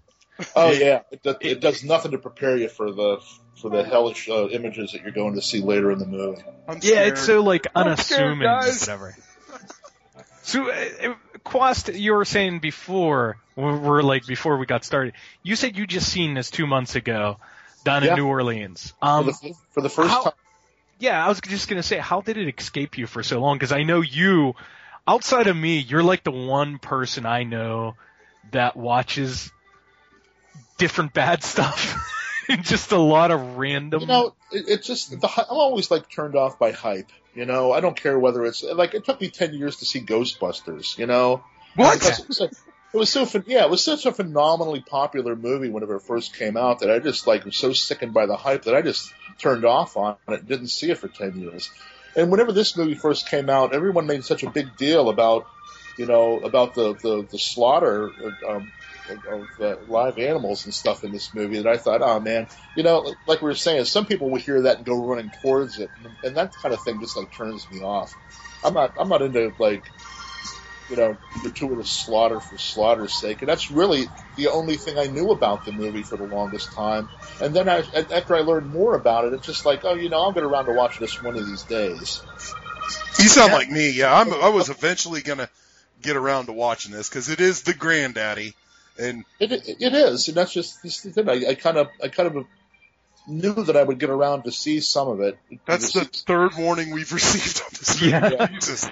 oh 0.54 0.70
yeah, 0.70 1.00
it, 1.10 1.22
does- 1.22 1.36
it 1.40 1.60
does 1.60 1.82
nothing 1.84 2.12
to 2.12 2.18
prepare 2.18 2.56
you 2.56 2.68
for 2.68 2.92
the 2.92 3.18
for 3.60 3.70
the 3.70 3.82
hellish 3.82 4.28
uh, 4.28 4.46
images 4.48 4.92
that 4.92 5.02
you're 5.02 5.10
going 5.10 5.34
to 5.34 5.42
see 5.42 5.60
later 5.60 5.90
in 5.90 5.98
the 5.98 6.06
movie. 6.06 6.40
I'm 6.68 6.76
Yeah, 6.76 6.80
scared. 6.80 7.08
it's 7.14 7.22
so 7.26 7.42
like 7.42 7.66
I'm 7.74 7.96
scared, 7.96 8.22
unassuming, 8.38 8.48
whatever. 8.48 9.16
So, 10.42 10.70
uh, 10.70 10.74
uh, 11.10 11.14
Quast, 11.44 11.92
you 11.98 12.14
were 12.14 12.24
saying 12.24 12.60
before, 12.60 13.36
we're, 13.56 13.76
we're 13.78 14.02
like 14.02 14.26
before 14.26 14.56
we 14.56 14.64
got 14.66 14.84
started. 14.84 15.14
You 15.42 15.56
said 15.56 15.76
you 15.76 15.86
just 15.86 16.08
seen 16.08 16.34
this 16.34 16.50
two 16.50 16.66
months 16.66 16.94
ago 16.94 17.38
down 17.84 18.02
Yeah. 18.02 18.10
in 18.12 18.16
New 18.16 18.26
Orleans. 18.26 18.94
For 19.00 19.06
Um, 19.06 19.26
the, 19.26 19.54
for 19.72 19.80
the 19.82 19.90
first 19.90 20.10
how- 20.10 20.22
time, 20.24 20.32
yeah, 21.00 21.24
I 21.24 21.28
was 21.28 21.40
just 21.40 21.68
gonna 21.68 21.82
say, 21.82 21.98
how 21.98 22.20
did 22.22 22.36
it 22.38 22.54
escape 22.58 22.96
you 22.98 23.06
for 23.06 23.22
so 23.22 23.40
long? 23.40 23.56
Because 23.56 23.72
I 23.72 23.82
know 23.82 24.00
you, 24.00 24.54
outside 25.08 25.46
of 25.46 25.56
me, 25.56 25.78
you're 25.78 26.02
like 26.02 26.22
the 26.22 26.30
one 26.30 26.78
person 26.78 27.26
I 27.26 27.42
know 27.44 27.94
that 28.52 28.76
watches 28.76 29.50
different 30.76 31.12
bad 31.14 31.42
stuff. 31.42 31.96
just 32.62 32.92
a 32.92 32.98
lot 32.98 33.30
of 33.30 33.56
random. 33.56 34.00
you 34.02 34.06
know, 34.06 34.34
it, 34.52 34.68
it 34.68 34.82
just 34.82 35.10
the, 35.20 35.28
I'm 35.36 35.44
always 35.56 35.90
like 35.90 36.08
turned 36.10 36.36
off 36.36 36.58
by 36.58 36.72
hype. 36.72 37.10
You 37.34 37.44
know, 37.46 37.72
I 37.72 37.80
don't 37.80 37.96
care 37.96 38.18
whether 38.18 38.44
it's 38.44 38.62
like 38.62 38.94
it 38.94 39.04
took 39.04 39.20
me 39.20 39.28
ten 39.28 39.54
years 39.54 39.76
to 39.76 39.84
see 39.84 40.00
Ghostbusters. 40.00 40.98
You 40.98 41.06
know, 41.06 41.42
What? 41.76 41.96
It 41.96 42.26
was, 42.28 42.40
like- 42.40 42.52
it 42.94 42.96
was 42.96 43.10
so 43.10 43.26
yeah, 43.46 43.64
it 43.64 43.70
was 43.70 43.84
such 43.84 44.06
a 44.06 44.12
phenomenally 44.12 44.80
popular 44.80 45.36
movie 45.36 45.68
whenever 45.68 45.96
it 45.96 46.02
first 46.02 46.34
came 46.36 46.56
out 46.56 46.78
that 46.80 46.90
I 46.90 46.98
just 47.00 47.26
like 47.26 47.44
was 47.44 47.56
so 47.56 47.72
sickened 47.74 48.14
by 48.14 48.24
the 48.26 48.36
hype 48.36 48.64
that 48.64 48.74
I 48.74 48.80
just 48.82 49.12
turned 49.38 49.64
off 49.66 49.96
on 49.98 50.16
it. 50.28 50.40
and 50.40 50.48
Didn't 50.48 50.68
see 50.68 50.90
it 50.90 50.98
for 50.98 51.08
ten 51.08 51.38
years. 51.38 51.70
And 52.16 52.30
whenever 52.30 52.52
this 52.52 52.76
movie 52.76 52.94
first 52.94 53.28
came 53.28 53.48
out, 53.48 53.74
everyone 53.74 54.06
made 54.06 54.24
such 54.24 54.42
a 54.42 54.50
big 54.50 54.76
deal 54.76 55.08
about 55.08 55.48
you 55.96 56.06
know 56.06 56.38
about 56.40 56.74
the 56.74 56.94
the, 56.94 57.26
the 57.30 57.38
slaughter 57.38 58.12
of, 58.22 58.34
um, 58.48 58.72
of, 59.26 59.48
uh, 59.60 59.76
live 59.86 60.18
animals 60.18 60.64
and 60.64 60.74
stuff 60.74 61.04
in 61.04 61.12
this 61.12 61.34
movie 61.34 61.56
that 61.62 61.66
I 61.66 61.78
thought, 61.78 62.02
oh 62.02 62.20
man, 62.20 62.48
you 62.74 62.82
know, 62.82 63.16
like 63.26 63.40
we 63.40 63.46
were 63.46 63.54
saying, 63.54 63.84
some 63.84 64.06
people 64.06 64.30
will 64.30 64.40
hear 64.40 64.62
that 64.62 64.78
and 64.78 64.86
go 64.86 65.06
running 65.06 65.30
towards 65.30 65.78
it, 65.78 65.90
and, 65.96 66.16
and 66.22 66.36
that 66.36 66.54
kind 66.60 66.74
of 66.74 66.82
thing 66.82 67.00
just 67.00 67.16
like 67.16 67.32
turns 67.32 67.70
me 67.70 67.80
off. 67.80 68.16
I'm 68.62 68.74
not 68.74 68.94
I'm 68.96 69.08
not 69.08 69.22
into 69.22 69.54
like 69.58 69.92
you 70.88 70.96
know, 70.96 71.16
gratuitous 71.42 71.90
slaughter 71.90 72.40
for 72.40 72.58
slaughter's 72.58 73.14
sake. 73.14 73.42
And 73.42 73.48
that's 73.48 73.70
really 73.70 74.08
the 74.36 74.48
only 74.48 74.76
thing 74.76 74.98
I 74.98 75.06
knew 75.06 75.30
about 75.30 75.64
the 75.64 75.72
movie 75.72 76.02
for 76.02 76.16
the 76.16 76.24
longest 76.24 76.72
time. 76.72 77.08
And 77.40 77.54
then 77.54 77.68
I, 77.68 77.84
after 78.12 78.34
I 78.34 78.40
learned 78.40 78.70
more 78.72 78.94
about 78.94 79.26
it, 79.26 79.32
it's 79.34 79.46
just 79.46 79.66
like, 79.66 79.84
oh, 79.84 79.94
you 79.94 80.08
know, 80.08 80.20
I'll 80.22 80.32
get 80.32 80.44
around 80.44 80.66
to 80.66 80.72
watching 80.72 81.00
this 81.00 81.22
one 81.22 81.36
of 81.36 81.46
these 81.46 81.62
days. 81.64 82.22
You 83.18 83.28
sound 83.28 83.52
like 83.52 83.70
me. 83.70 83.90
Yeah, 83.90 84.14
I'm, 84.14 84.32
I 84.32 84.48
was 84.48 84.70
eventually 84.70 85.22
gonna 85.22 85.48
get 86.00 86.16
around 86.16 86.46
to 86.46 86.52
watching 86.52 86.92
this 86.92 87.08
because 87.08 87.28
it 87.28 87.40
is 87.40 87.62
the 87.62 87.74
granddaddy, 87.74 88.54
and 88.98 89.24
It, 89.40 89.52
it, 89.52 89.68
it 89.80 89.94
is, 89.94 90.28
and 90.28 90.36
that's 90.36 90.52
just 90.52 90.82
this 90.82 91.00
the 91.02 91.12
thing. 91.12 91.28
I, 91.28 91.50
I 91.50 91.54
kind 91.54 91.76
of, 91.76 91.88
I 92.02 92.08
kind 92.08 92.34
of 92.34 92.46
knew 93.26 93.54
that 93.54 93.76
I 93.76 93.82
would 93.82 93.98
get 93.98 94.10
around 94.10 94.44
to 94.44 94.52
see 94.52 94.80
some 94.80 95.08
of 95.08 95.20
it. 95.20 95.38
that's 95.66 95.92
the 95.92 96.04
third 96.04 96.52
warning 96.56 96.92
we've 96.92 97.12
received 97.12 97.62
on 97.62 97.70
this. 97.72 98.00
Yeah. 98.02 98.30
Yeah. 98.30 98.46
Jesus. 98.46 98.88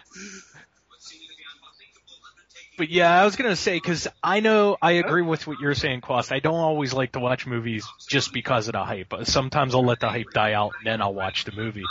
But 2.76 2.90
yeah, 2.90 3.21
I 3.21 3.25
was 3.25 3.37
gonna 3.37 3.56
say 3.56 3.76
because 3.76 4.06
I 4.23 4.40
know 4.40 4.76
I 4.83 4.92
agree 4.92 5.23
with 5.23 5.47
what 5.47 5.59
you're 5.59 5.75
saying, 5.75 6.02
Quast. 6.02 6.30
I 6.30 6.40
don't 6.40 6.54
always 6.54 6.92
like 6.92 7.12
to 7.12 7.21
watch 7.21 7.47
movies 7.47 7.95
just 8.06 8.33
because 8.33 8.68
of 8.68 8.73
the 8.73 8.85
hype. 8.85 9.14
Sometimes 9.25 9.75
I'll 9.75 9.85
let 9.85 10.00
the 10.00 10.11
hype 10.11 10.33
die 10.33 10.52
out, 10.52 10.75
and 10.78 10.87
then 10.87 11.00
I'll 11.00 11.14
watch 11.14 11.45
the 11.45 11.52
movie. 11.52 11.90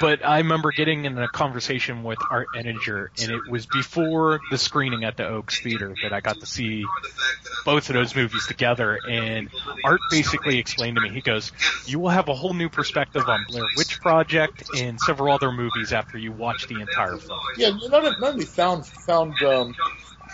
But 0.00 0.24
I 0.26 0.38
remember 0.38 0.72
getting 0.72 1.04
in 1.04 1.16
a 1.16 1.28
conversation 1.28 2.02
with 2.02 2.26
Art 2.28 2.50
Ettinger, 2.52 3.12
and 3.18 3.30
it 3.30 3.46
was 3.46 3.66
before 3.66 4.42
the 4.50 4.58
screening 4.58 5.04
at 5.04 5.16
the 5.16 5.26
Oaks 5.26 5.60
Theater 5.60 5.96
that 6.02 6.12
I 6.12 6.20
got 6.20 6.40
to 6.40 6.46
see 6.46 6.88
both 7.64 7.88
of 7.88 7.94
those 7.94 8.14
movies 8.14 8.46
together. 8.46 9.00
And 9.04 9.48
Art 9.84 10.02
basically 10.10 10.58
explained 10.58 10.96
to 10.96 11.00
me, 11.00 11.10
he 11.10 11.20
goes, 11.20 11.52
"You 11.86 12.00
will 12.00 12.10
have 12.10 12.28
a 12.28 12.34
whole 12.34 12.52
new 12.52 12.68
perspective 12.68 13.28
on 13.28 13.44
Blair 13.44 13.68
Witch 13.74 14.00
Project 14.00 14.64
and 14.74 15.00
several 15.00 15.34
other 15.34 15.52
movies 15.52 15.92
after 15.92 16.18
you 16.18 16.32
watch 16.32 16.66
the 16.66 16.80
entire 16.80 17.16
film." 17.16 17.40
Yeah, 17.56 17.70
not, 17.88 18.20
not 18.20 18.32
only 18.32 18.44
found 18.44 18.86
found 18.86 19.42
um, 19.42 19.74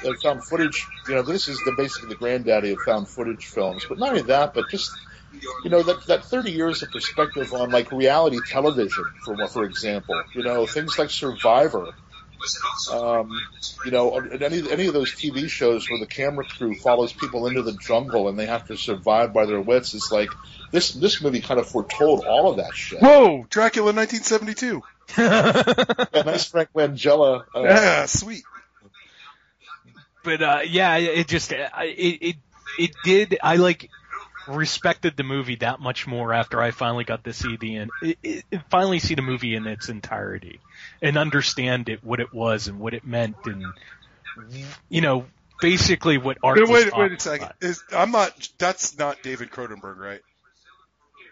uh, 0.05 0.15
found 0.23 0.45
footage. 0.45 0.87
You 1.09 1.17
know, 1.17 1.23
this 1.23 1.49
is 1.49 1.59
the 1.65 1.73
basically 1.77 2.11
the 2.11 2.15
granddaddy 2.17 2.73
of 2.73 2.79
found 2.85 3.09
footage 3.09 3.47
films. 3.47 3.85
But 3.89 3.99
not 3.99 4.11
only 4.11 4.23
that, 4.23 4.55
but 4.55 4.69
just 4.71 4.91
you 5.65 5.71
know 5.71 5.83
that 5.83 6.07
that 6.07 6.25
30 6.25 6.51
years 6.51 6.83
of 6.83 6.91
perspective 6.91 7.53
on 7.53 7.71
like 7.71 7.91
reality 7.93 8.39
television, 8.47 9.05
for 9.25 9.49
for 9.49 9.65
example. 9.65 10.21
You 10.35 10.43
know, 10.43 10.67
things 10.67 10.99
like 10.99 11.11
Survivor. 11.11 11.93
Um, 12.93 13.31
you 13.85 13.93
know, 13.93 14.17
any 14.19 14.69
any 14.71 14.87
of 14.89 14.95
those 14.95 15.13
TV 15.13 15.49
shows 15.49 15.89
where 15.89 16.01
the 16.01 16.07
camera 16.07 16.45
crew 16.45 16.75
follows 16.75 17.13
people 17.13 17.47
into 17.47 17.63
the 17.63 17.73
jungle 17.75 18.29
and 18.29 18.37
they 18.39 18.47
have 18.47 18.67
to 18.67 18.77
survive 18.77 19.33
by 19.33 19.47
their 19.47 19.61
wits. 19.61 19.95
It's 19.95 20.11
like 20.11 20.29
this 20.73 20.93
this 20.93 21.23
movie 21.23 21.41
kind 21.41 21.61
of 21.61 21.69
foretold 21.69 22.25
all 22.25 22.51
of 22.51 22.57
that 22.57 22.75
shit. 22.75 23.01
Whoa, 23.01 23.47
Dracula 23.49 23.93
1972. 23.93 24.83
Yeah, 25.19 26.23
nice 26.25 26.47
Frank 26.47 26.71
Langella. 26.75 27.45
Uh, 27.55 27.63
Yeah, 27.63 28.07
sweet. 28.07 28.45
But 30.23 30.43
uh 30.43 30.61
yeah 30.67 30.97
it 30.97 31.29
just 31.29 31.53
it 31.53 31.71
it 31.81 32.37
it 32.79 32.91
did 33.03 33.39
i 33.43 33.57
like 33.57 33.91
respected 34.47 35.17
the 35.17 35.23
movie 35.23 35.57
that 35.57 35.81
much 35.81 36.07
more 36.07 36.33
after 36.33 36.61
i 36.61 36.71
finally 36.73 37.05
got 37.05 37.23
to 37.25 37.33
see 37.33 37.57
the 37.57 37.77
it, 37.77 37.95
it, 38.01 38.19
it- 38.51 38.61
finally 38.71 38.99
see 38.99 39.15
the 39.15 39.23
movie 39.23 39.55
in 39.55 39.67
its 39.67 39.89
entirety 39.89 40.61
and 41.01 41.17
understand 41.17 41.89
it 41.89 42.03
what 42.03 42.21
it 42.21 42.33
was 42.33 42.67
and 42.69 42.79
what 42.79 42.95
it 42.95 43.07
meant 43.07 43.37
and 43.45 43.73
you 44.91 45.01
know 45.01 45.25
basically 45.61 46.19
what 46.19 46.39
art 46.43 46.59
Wait, 46.59 46.69
wait, 46.69 46.97
wait 46.97 47.13
a 47.13 47.21
second. 47.21 47.53
Is, 47.61 47.85
I'm 47.93 48.11
not. 48.11 48.49
That's 48.59 48.99
not 48.99 49.23
David 49.23 49.51
Cronenberg, 49.51 49.97
right? 49.97 50.21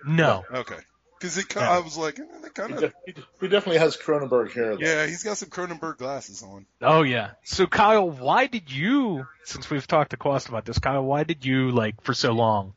no 0.04 0.44
Okay. 0.54 0.78
Because 1.20 1.36
it, 1.36 1.54
Yeah. 1.54 1.70
I 1.70 1.78
was 1.80 1.98
like, 1.98 2.18
eh, 2.18 2.48
kind 2.54 2.78
he, 2.78 2.84
of. 2.86 2.94
he 3.04 3.12
de- 3.12 3.24
he 3.42 3.48
definitely 3.48 3.78
has 3.78 3.96
Cronenberg 3.96 4.52
hair. 4.52 4.74
though. 4.76 4.80
Yeah, 4.82 5.06
he's 5.06 5.22
got 5.22 5.36
some 5.36 5.50
Cronenberg 5.50 5.98
glasses 5.98 6.42
on. 6.42 6.64
oh 6.80 7.02
yeah 7.02 7.32
so 7.44 7.66
kyle 7.66 8.08
why 8.10 8.46
did 8.46 8.70
you 8.72 9.26
since 9.44 9.68
we've 9.68 9.86
talked 9.86 10.10
to 10.12 10.16
Quast 10.16 10.48
about 10.48 10.64
this 10.64 10.78
kyle 10.78 11.04
why 11.04 11.24
did 11.24 11.44
you 11.44 11.70
like 11.72 12.00
for 12.02 12.14
so 12.14 12.32
long 12.32 12.72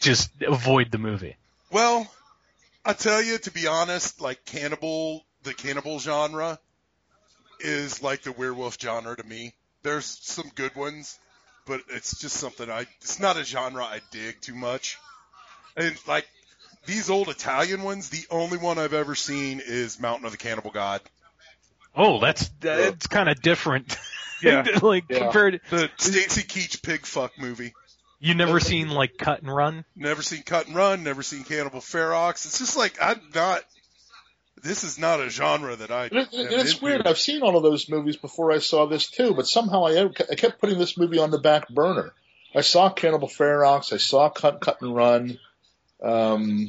just 0.00 0.30
avoid 0.42 0.90
the 0.90 0.98
movie 0.98 1.36
Well, 1.70 2.10
I 2.84 2.94
tell 2.94 3.22
you, 3.22 3.36
to 3.38 3.50
be 3.50 3.66
honest, 3.66 4.20
like 4.20 4.44
cannibal, 4.46 5.24
the 5.42 5.52
cannibal 5.52 5.98
genre 6.00 6.58
is 7.60 8.02
like 8.02 8.22
the 8.22 8.32
werewolf 8.32 8.80
genre 8.80 9.14
to 9.14 9.22
me. 9.24 9.52
There's 9.82 10.06
some 10.06 10.50
good 10.54 10.74
ones, 10.74 11.18
but 11.66 11.82
it's 11.90 12.18
just 12.18 12.36
something 12.38 12.70
I, 12.70 12.86
it's 13.02 13.20
not 13.20 13.36
a 13.36 13.44
genre 13.44 13.84
I 13.84 14.00
dig 14.10 14.40
too 14.40 14.54
much. 14.54 14.96
And 15.76 15.94
like 16.08 16.26
these 16.86 17.10
old 17.10 17.28
Italian 17.28 17.82
ones, 17.82 18.08
the 18.08 18.24
only 18.30 18.58
one 18.58 18.78
I've 18.78 18.94
ever 18.94 19.14
seen 19.14 19.60
is 19.64 20.00
Mountain 20.00 20.26
of 20.26 20.32
the 20.32 20.38
Cannibal 20.38 20.70
God. 20.70 21.00
Oh, 21.96 22.20
that's 22.20 22.48
that's 22.60 23.06
kind 23.06 23.28
of 23.28 23.40
different. 23.42 23.96
Yeah. 24.40 24.64
like 24.82 25.06
Yeah. 25.08 25.18
compared, 25.18 25.60
to 25.68 25.76
The 25.76 25.90
Stacy 25.96 26.42
Keach 26.42 26.80
pig 26.80 27.04
fuck 27.06 27.32
movie. 27.40 27.74
you 28.20 28.34
never 28.34 28.60
seen 28.60 28.88
like 28.88 29.18
Cut 29.18 29.42
and 29.42 29.52
Run? 29.52 29.84
Never 29.96 30.22
seen 30.22 30.44
Cut 30.44 30.68
and 30.68 30.76
Run, 30.76 31.02
never 31.02 31.24
seen 31.24 31.42
Cannibal 31.42 31.80
Ferox. 31.80 32.46
It's 32.46 32.60
just 32.60 32.76
like 32.76 32.98
I'm 33.02 33.20
not. 33.34 33.64
This 34.62 34.84
is 34.84 34.96
not 34.96 35.18
a 35.18 35.28
genre 35.28 35.74
that 35.74 35.90
I. 35.90 36.04
And 36.04 36.18
it- 36.18 36.28
it's 36.32 36.70
into. 36.74 36.84
weird. 36.84 37.06
I've 37.08 37.18
seen 37.18 37.42
all 37.42 37.56
of 37.56 37.64
those 37.64 37.88
movies 37.88 38.16
before 38.16 38.52
I 38.52 38.60
saw 38.60 38.86
this 38.86 39.10
too, 39.10 39.34
but 39.34 39.48
somehow 39.48 39.86
I, 39.86 40.04
I 40.04 40.34
kept 40.36 40.60
putting 40.60 40.78
this 40.78 40.96
movie 40.96 41.18
on 41.18 41.32
the 41.32 41.40
back 41.40 41.68
burner. 41.68 42.12
I 42.54 42.60
saw 42.60 42.90
Cannibal 42.90 43.26
Ferox. 43.26 43.92
I 43.92 43.96
saw 43.96 44.28
Cut, 44.28 44.60
Cut 44.60 44.80
and 44.82 44.94
Run. 44.94 45.40
Um, 46.02 46.68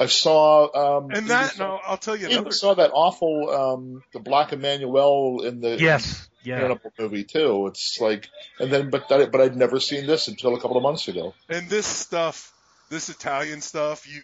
I 0.00 0.06
saw. 0.06 0.98
Um, 0.98 1.10
And 1.10 1.28
that, 1.28 1.54
even 1.54 1.66
no, 1.66 1.78
I'll 1.84 1.96
tell 1.98 2.16
you 2.16 2.22
saw, 2.22 2.28
even 2.28 2.38
another. 2.38 2.52
saw 2.54 2.74
that 2.74 2.90
awful 2.92 3.50
um, 3.50 4.02
the 4.12 4.20
Black 4.20 4.52
Emmanuel 4.52 5.42
in 5.44 5.60
the 5.60 5.76
Yes. 5.78 6.28
Yeah. 6.44 6.58
Cannibal 6.60 6.92
movie 6.98 7.22
too. 7.24 7.68
It's 7.68 8.00
like, 8.00 8.28
and 8.58 8.72
then 8.72 8.90
but 8.90 9.08
that, 9.10 9.30
but 9.30 9.40
I'd 9.40 9.56
never 9.56 9.78
seen 9.78 10.06
this 10.08 10.26
until 10.26 10.54
a 10.56 10.60
couple 10.60 10.76
of 10.76 10.82
months 10.82 11.06
ago. 11.06 11.34
And 11.48 11.68
this 11.68 11.86
stuff, 11.86 12.52
this 12.88 13.08
Italian 13.10 13.60
stuff, 13.60 14.12
you 14.12 14.22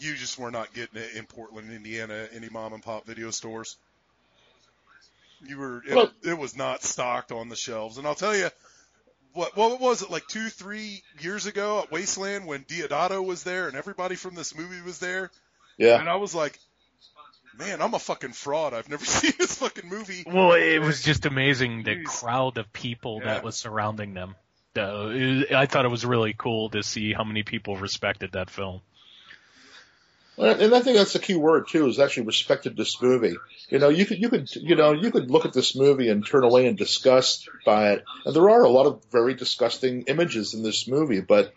you 0.00 0.16
just 0.16 0.36
were 0.38 0.50
not 0.50 0.74
getting 0.74 1.00
it 1.00 1.14
in 1.14 1.26
Portland, 1.26 1.72
Indiana, 1.72 2.26
any 2.34 2.48
mom 2.48 2.72
and 2.72 2.82
pop 2.82 3.06
video 3.06 3.30
stores. 3.30 3.76
You 5.46 5.58
were 5.58 5.82
it, 5.86 5.94
Well- 5.94 6.12
it 6.24 6.36
was 6.36 6.56
not 6.56 6.82
stocked 6.82 7.30
on 7.30 7.48
the 7.48 7.56
shelves. 7.56 7.98
And 7.98 8.06
I'll 8.06 8.14
tell 8.16 8.34
you 8.34 8.48
what 9.34 9.56
what 9.56 9.80
was 9.80 10.02
it 10.02 10.10
like 10.10 10.26
2 10.28 10.48
3 10.48 11.02
years 11.20 11.46
ago 11.46 11.80
at 11.80 11.90
Wasteland 11.92 12.46
when 12.46 12.64
Deodato 12.64 13.24
was 13.24 13.42
there 13.44 13.68
and 13.68 13.76
everybody 13.76 14.14
from 14.14 14.34
this 14.34 14.56
movie 14.56 14.80
was 14.80 14.98
there 14.98 15.30
Yeah. 15.76 16.00
and 16.00 16.08
I 16.08 16.16
was 16.16 16.34
like 16.34 16.58
Man, 17.56 17.80
I'm 17.80 17.94
a 17.94 18.00
fucking 18.00 18.32
fraud. 18.32 18.74
I've 18.74 18.88
never 18.88 19.04
seen 19.16 19.32
this 19.38 19.58
fucking 19.58 19.88
movie. 19.88 20.24
Well, 20.26 20.54
it 20.54 20.80
was 20.80 21.02
just 21.02 21.24
amazing 21.24 21.84
the 21.84 21.94
Jeez. 21.96 22.04
crowd 22.04 22.58
of 22.58 22.72
people 22.72 23.20
Yeah. 23.22 23.34
that 23.34 23.44
was 23.44 23.54
surrounding 23.56 24.12
them. 24.12 24.34
Uh, 24.76 25.10
it- 25.12 25.52
I 25.52 25.66
thought 25.66 25.84
it 25.84 25.88
was 25.90 26.04
really 26.04 26.34
cool 26.36 26.70
to 26.70 26.82
see 26.82 27.12
how 27.12 27.22
many 27.22 27.44
people 27.44 27.76
respected 27.76 28.32
that 28.32 28.50
film. 28.50 28.80
And 30.36 30.74
I 30.74 30.80
think 30.80 30.96
that's 30.96 31.12
the 31.12 31.20
key 31.20 31.36
word 31.36 31.68
too, 31.68 31.86
is 31.86 32.00
actually 32.00 32.26
respected 32.26 32.76
this 32.76 33.00
movie. 33.00 33.36
You 33.68 33.78
know, 33.78 33.88
you 33.88 34.04
could, 34.04 34.18
you 34.18 34.28
could, 34.28 34.54
you 34.56 34.74
know, 34.74 34.92
you 34.92 35.10
could 35.12 35.30
look 35.30 35.44
at 35.44 35.52
this 35.52 35.76
movie 35.76 36.08
and 36.08 36.26
turn 36.26 36.42
away 36.42 36.66
in 36.66 36.74
disgust 36.74 37.48
by 37.64 37.92
it. 37.92 38.04
And 38.24 38.34
there 38.34 38.50
are 38.50 38.62
a 38.64 38.68
lot 38.68 38.86
of 38.86 39.02
very 39.12 39.34
disgusting 39.34 40.02
images 40.08 40.54
in 40.54 40.62
this 40.64 40.88
movie, 40.88 41.20
but 41.20 41.52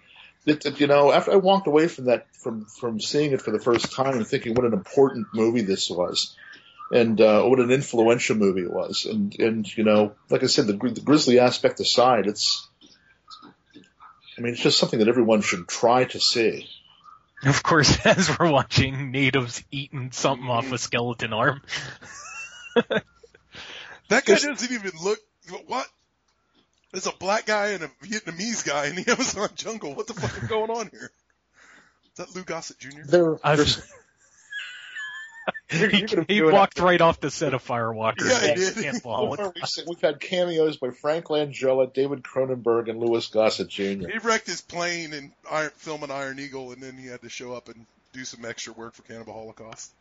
it, 0.46 0.66
it- 0.66 0.80
you 0.80 0.86
know, 0.88 1.12
after 1.12 1.32
I 1.32 1.38
walked 1.38 1.68
away 1.68 1.88
from 1.88 2.06
that, 2.06 2.28
from, 2.36 2.66
from 2.66 3.00
seeing 3.00 3.32
it 3.32 3.42
for 3.42 3.52
the 3.52 3.60
first 3.60 3.92
time 3.94 4.16
and 4.16 4.28
thinking 4.28 4.54
what 4.54 4.66
an 4.66 4.74
important 4.74 5.28
movie 5.34 5.62
this 5.62 5.90
was 5.90 6.36
and, 6.92 7.20
uh, 7.20 7.44
what 7.44 7.60
an 7.60 7.72
influential 7.72 8.36
movie 8.36 8.62
it 8.62 8.72
was. 8.72 9.06
And, 9.06 9.34
and, 9.40 9.78
you 9.78 9.86
know, 9.86 10.14
like 10.30 10.44
I 10.44 10.48
said, 10.48 10.68
the, 10.68 10.74
the 10.74 11.02
grisly 11.02 11.40
aspect 11.40 11.80
aside, 11.80 12.28
it's, 12.28 12.68
I 14.38 14.42
mean, 14.42 14.54
it's 14.54 14.62
just 14.62 14.78
something 14.78 15.00
that 15.00 15.08
everyone 15.08 15.42
should 15.42 15.68
try 15.68 16.06
to 16.06 16.20
see. 16.20 16.70
Of 17.44 17.64
course, 17.64 17.98
as 18.06 18.38
we're 18.38 18.52
watching 18.52 19.12
natives 19.12 19.64
eating 19.72 20.12
something 20.12 20.48
off 20.48 20.66
a 20.66 20.68
mm-hmm. 20.68 20.76
skeleton 20.78 21.34
arm. 21.34 21.62
That 24.10 24.26
guy 24.26 24.36
doesn't 24.36 24.72
even 24.72 24.92
look 25.04 25.20
what 25.68 25.88
there's 26.92 27.08
a 27.08 27.12
black 27.12 27.46
guy 27.46 27.70
and 27.70 27.84
a 27.84 27.88
Vietnamese 28.04 28.66
guy 28.66 28.88
in 28.88 28.96
the 28.96 29.08
Amazon 29.12 29.50
jungle. 29.56 29.94
What 29.94 30.08
the 30.08 30.14
fuck 30.14 30.42
is 30.42 30.48
going 30.48 30.72
on 30.72 30.90
here? 30.92 31.12
Is 32.06 32.18
that 32.18 32.36
Lou 32.36 32.44
Gossett 32.44 32.80
Jr.? 32.80 33.02
There, 33.06 33.38
I've- 33.46 33.58
there's, 33.58 33.82
he 35.70 35.80
you're 35.80 36.08
gonna 36.08 36.26
he 36.28 36.40
do 36.40 36.52
walked 36.52 36.80
right 36.80 37.02
off 37.02 37.20
the 37.20 37.30
set 37.30 37.54
of 37.54 37.66
Firewalker. 37.66 38.30
Yeah, 38.30 38.48
he 38.48 38.56
did. 38.56 38.74
can't 38.76 38.96
So 38.96 39.02
follow 39.02 39.34
it. 39.34 39.38
far, 39.38 39.54
we've, 39.54 39.88
we've 39.88 40.02
had 40.02 40.20
cameos 40.20 40.78
by 40.78 40.92
Frank 40.92 41.26
Langella, 41.26 41.92
David 41.92 42.24
Cronenberg, 42.24 42.90
and 42.90 43.00
Louis 43.00 43.28
Gossett 43.28 43.68
Jr. 43.68 44.08
He 44.10 44.18
wrecked 44.24 44.48
his 44.48 44.62
plane 44.62 45.14
and 45.14 45.32
Iron, 45.50 45.72
filming 45.76 46.12
Iron 46.12 46.40
Eagle, 46.40 46.72
and 46.72 46.82
then 46.82 46.98
he 46.98 47.08
had 47.08 47.22
to 47.22 47.30
show 47.30 47.54
up 47.54 47.68
and 47.68 47.86
do 48.14 48.24
some 48.24 48.46
extra 48.46 48.74
work 48.74 48.94
for 48.94 49.02
Cannibal 49.04 49.34
Holocaust. 49.34 49.92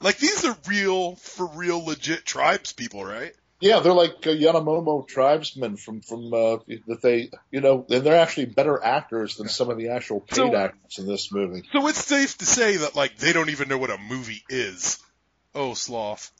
Like 0.00 0.18
these 0.18 0.44
are 0.44 0.56
real, 0.66 1.16
for 1.16 1.46
real, 1.46 1.84
legit 1.84 2.24
tribes 2.24 2.72
people, 2.72 3.04
right? 3.04 3.34
Yeah, 3.60 3.80
they're 3.80 3.92
like 3.92 4.24
uh, 4.24 4.30
Yanomamo 4.30 5.06
tribesmen 5.08 5.76
from 5.76 6.00
from 6.00 6.32
uh, 6.32 6.58
that 6.86 7.00
they, 7.02 7.30
you 7.50 7.60
know, 7.60 7.84
and 7.90 8.04
they're 8.04 8.20
actually 8.20 8.46
better 8.46 8.82
actors 8.82 9.36
than 9.36 9.48
some 9.48 9.68
of 9.68 9.76
the 9.78 9.88
actual 9.88 10.20
paid 10.20 10.36
So- 10.36 10.54
actors 10.54 10.98
in 10.98 11.06
this 11.06 11.32
movie. 11.32 11.62
So 11.72 11.86
it's 11.88 12.04
safe 12.04 12.38
to 12.38 12.46
say 12.46 12.76
that 12.76 12.94
like 12.94 13.16
they 13.18 13.32
don't 13.32 13.50
even 13.50 13.68
know 13.68 13.78
what 13.78 13.90
a 13.90 13.98
movie 13.98 14.44
is. 14.48 14.98
Oh, 15.54 15.74
sloth. 15.74 16.30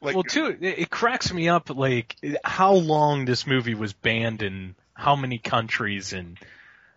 Like, 0.00 0.14
well, 0.16 0.24
too, 0.24 0.46
it, 0.60 0.78
it 0.80 0.90
cracks 0.90 1.32
me 1.32 1.48
up 1.48 1.70
like 1.70 2.16
how 2.44 2.74
long 2.74 3.24
this 3.24 3.46
movie 3.46 3.74
was 3.74 3.92
banned 3.92 4.42
in 4.42 4.74
how 4.92 5.16
many 5.16 5.38
countries 5.38 6.12
and 6.12 6.36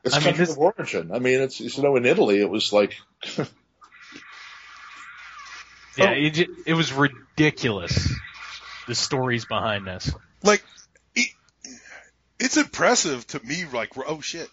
It's 0.04 0.14
I 0.16 0.18
mean, 0.18 0.26
country 0.26 0.46
this- 0.46 0.56
of 0.56 0.60
origin. 0.60 1.12
I 1.14 1.20
mean, 1.20 1.42
it's, 1.42 1.62
it's 1.62 1.78
you 1.78 1.84
know 1.84 1.96
in 1.96 2.06
Italy 2.06 2.42
it 2.42 2.50
was 2.50 2.74
like 2.74 2.96
yeah, 5.98 6.10
Oh. 6.12 6.13
it 6.16 6.50
it 6.66 6.74
was 6.74 6.92
ridiculous. 6.94 8.13
The 8.88 8.96
stories 8.96 9.46
behind 9.46 9.86
this. 9.86 10.13
like 10.44 10.63
it, 11.16 11.30
it's 12.39 12.58
impressive 12.58 13.25
to 13.27 13.46
me. 13.46 13.66
Like, 13.72 13.89
oh 13.98 14.22
shit, 14.22 14.50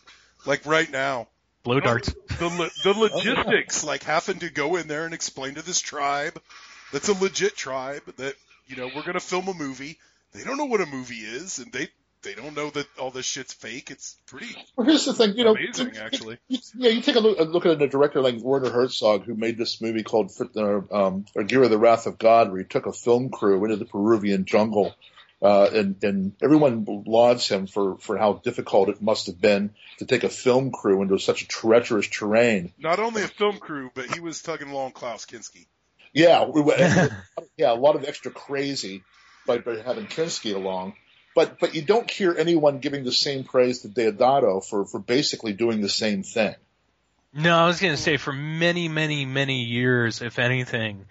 like 0.46 0.64
right 0.66 0.90
now, 0.90 1.28
Blow 1.62 1.80
darts. 1.80 2.12
the 2.38 2.48
lo- 2.48 2.68
the 2.82 2.94
oh. 3.14 3.18
logistics, 3.18 3.84
like 3.84 4.02
having 4.02 4.40
to 4.40 4.50
go 4.50 4.76
in 4.76 4.88
there 4.88 5.04
and 5.04 5.14
explain 5.14 5.54
to 5.54 5.62
this 5.62 5.80
tribe 5.80 6.40
that's 6.92 7.08
a 7.08 7.14
legit 7.14 7.56
tribe 7.56 8.02
that 8.16 8.34
you 8.66 8.76
know, 8.76 8.86
we're 8.86 9.02
going 9.02 9.12
to 9.14 9.20
film 9.20 9.46
a 9.48 9.54
movie. 9.54 9.98
They 10.32 10.42
don't 10.42 10.56
know 10.56 10.64
what 10.64 10.80
a 10.80 10.86
movie 10.86 11.16
is, 11.16 11.58
and 11.58 11.70
they 11.72 11.88
they 12.25 12.35
don't 12.35 12.57
know 12.57 12.71
that 12.71 12.87
all 12.99 13.11
this 13.11 13.26
shit's 13.26 13.52
fake. 13.52 13.90
It's 13.90 14.16
pretty 14.26 14.54
Well, 14.76 14.87
here's 14.87 15.04
the 15.04 15.12
thing, 15.14 15.37
you 15.37 15.45
know, 15.45 15.52
amazing, 15.52 15.97
actually. 15.99 16.38
you- 16.49 16.59
yeah, 16.76 16.90
you 16.90 17.00
take 17.02 17.16
a 17.16 17.21
look, 17.21 17.38
a 17.38 17.45
look 17.45 17.66
at 17.66 17.81
a 17.81 17.87
director 17.88 18.21
like 18.21 18.37
Werner 18.38 18.71
Herzog, 18.71 19.25
who 19.25 19.35
made 19.35 19.57
this 19.59 19.81
movie 19.81 20.02
called 20.02 20.33
uh, 20.57 20.81
um, 20.90 21.26
Aguirre, 21.37 21.69
the 21.69 21.78
Wrath 21.78 22.07
of 22.07 22.19
God, 22.19 22.50
where 22.50 22.59
he 22.61 22.64
took 22.66 22.87
a 22.87 22.93
film 22.93 23.31
crew 23.31 23.62
into 23.64 23.76
the 23.76 23.85
Peruvian 23.85 24.45
jungle, 24.47 24.95
uh, 25.43 25.69
and, 25.73 26.02
and 26.02 26.33
everyone 26.43 26.87
lauds 27.07 27.47
him 27.49 27.66
for, 27.66 27.99
for 27.99 28.16
how 28.16 28.33
difficult 28.35 28.88
it 28.88 29.02
must 29.02 29.26
have 29.26 29.40
been 29.40 29.71
to 29.99 30.07
take 30.07 30.25
a 30.25 30.31
film 30.31 30.71
crew 30.73 31.02
into 31.02 31.19
such 31.19 31.43
a 31.43 31.47
treacherous 31.47 32.09
terrain. 32.09 32.73
Not 32.78 32.99
only 32.99 33.23
a 33.23 33.28
film 33.28 33.59
crew, 33.59 33.90
but 33.95 34.07
he 34.07 34.21
was 34.21 34.40
tugging 34.43 34.71
along 34.71 34.93
Klaus 34.93 35.26
Kinski. 35.26 35.66
Yeah, 36.14 36.45
we- 36.47 36.62
yeah, 37.59 37.73
a 37.73 37.75
lot 37.75 37.97
of 37.97 38.04
extra 38.04 38.31
crazy 38.31 39.02
by, 39.47 39.59
by 39.59 39.76
having 39.83 40.07
Kinski 40.07 40.54
along. 40.54 40.95
But 41.34 41.58
but 41.58 41.74
you 41.74 41.82
don't 41.82 42.08
hear 42.10 42.34
anyone 42.38 42.78
giving 42.78 43.04
the 43.04 43.12
same 43.12 43.44
praise 43.44 43.80
to 43.82 43.88
Deodato 43.88 44.64
for, 44.64 44.86
for 44.86 45.00
basically 45.00 45.52
doing 45.52 45.80
the 45.80 45.88
same 45.88 46.22
thing. 46.22 46.54
No, 47.32 47.56
I 47.56 47.66
was 47.66 47.80
going 47.80 47.94
to 47.94 48.00
say 48.00 48.16
for 48.16 48.32
many, 48.32 48.86
many, 48.86 49.26
many 49.26 49.64
years, 49.64 50.22
if 50.22 50.38
anything, 50.38 51.06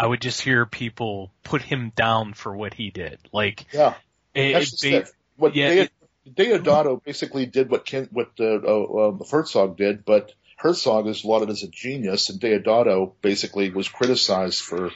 I 0.00 0.06
would 0.06 0.22
just 0.22 0.40
hear 0.40 0.64
people 0.64 1.30
put 1.42 1.60
him 1.60 1.92
down 1.94 2.32
for 2.32 2.56
what 2.56 2.72
he 2.72 2.90
did. 2.90 3.18
Like, 3.30 3.66
Yeah. 3.74 3.94
it, 4.34 4.54
That's 4.54 4.66
it 4.66 4.70
just 4.70 4.84
it. 4.84 5.08
What 5.36 5.54
yeah, 5.54 5.68
Deo- 5.68 5.82
it- 5.82 5.92
Deodato 6.34 7.04
basically 7.04 7.44
did 7.44 7.68
what 7.70 7.84
Ken, 7.84 8.08
what 8.10 8.30
uh, 8.40 8.44
uh, 8.44 8.82
uh, 8.82 9.24
Herzog 9.30 9.76
did, 9.76 10.04
but 10.06 10.32
Herzog 10.56 11.06
is 11.08 11.24
lauded 11.26 11.50
as 11.50 11.62
a 11.62 11.68
genius, 11.68 12.30
and 12.30 12.40
Deodato 12.40 13.12
basically 13.20 13.68
was 13.70 13.86
criticized 13.88 14.62
for. 14.62 14.90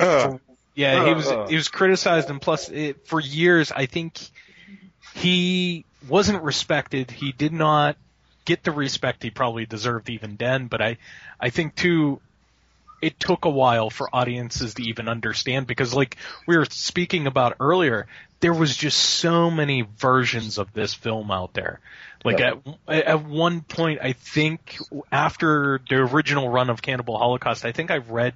Uh, 0.00 0.38
Yeah, 0.74 1.06
he 1.06 1.14
was 1.14 1.26
uh. 1.26 1.46
he 1.46 1.54
was 1.54 1.68
criticized, 1.68 2.30
and 2.30 2.40
plus, 2.40 2.68
it, 2.68 3.06
for 3.06 3.20
years, 3.20 3.70
I 3.70 3.86
think 3.86 4.18
he 5.14 5.84
wasn't 6.08 6.42
respected. 6.42 7.10
He 7.10 7.32
did 7.32 7.52
not 7.52 7.96
get 8.44 8.62
the 8.62 8.72
respect 8.72 9.22
he 9.22 9.30
probably 9.30 9.66
deserved 9.66 10.10
even 10.10 10.36
then. 10.36 10.66
But 10.66 10.82
I, 10.82 10.98
I 11.40 11.50
think 11.50 11.76
too, 11.76 12.20
it 13.00 13.18
took 13.20 13.44
a 13.44 13.50
while 13.50 13.88
for 13.90 14.08
audiences 14.12 14.74
to 14.74 14.82
even 14.82 15.08
understand 15.08 15.66
because, 15.66 15.94
like 15.94 16.16
we 16.46 16.56
were 16.56 16.66
speaking 16.66 17.26
about 17.26 17.56
earlier, 17.60 18.06
there 18.40 18.52
was 18.52 18.76
just 18.76 18.98
so 18.98 19.50
many 19.50 19.82
versions 19.82 20.58
of 20.58 20.72
this 20.72 20.92
film 20.92 21.30
out 21.30 21.54
there. 21.54 21.80
Like 22.24 22.40
Yeah. 22.40 22.54
at 22.88 23.06
at 23.06 23.24
one 23.24 23.60
point, 23.60 24.00
I 24.02 24.12
think 24.12 24.78
after 25.12 25.80
the 25.88 25.96
original 25.96 26.48
run 26.48 26.68
of 26.68 26.82
Cannibal 26.82 27.16
Holocaust, 27.16 27.64
I 27.64 27.72
think 27.72 27.90
I 27.90 27.98
read 27.98 28.34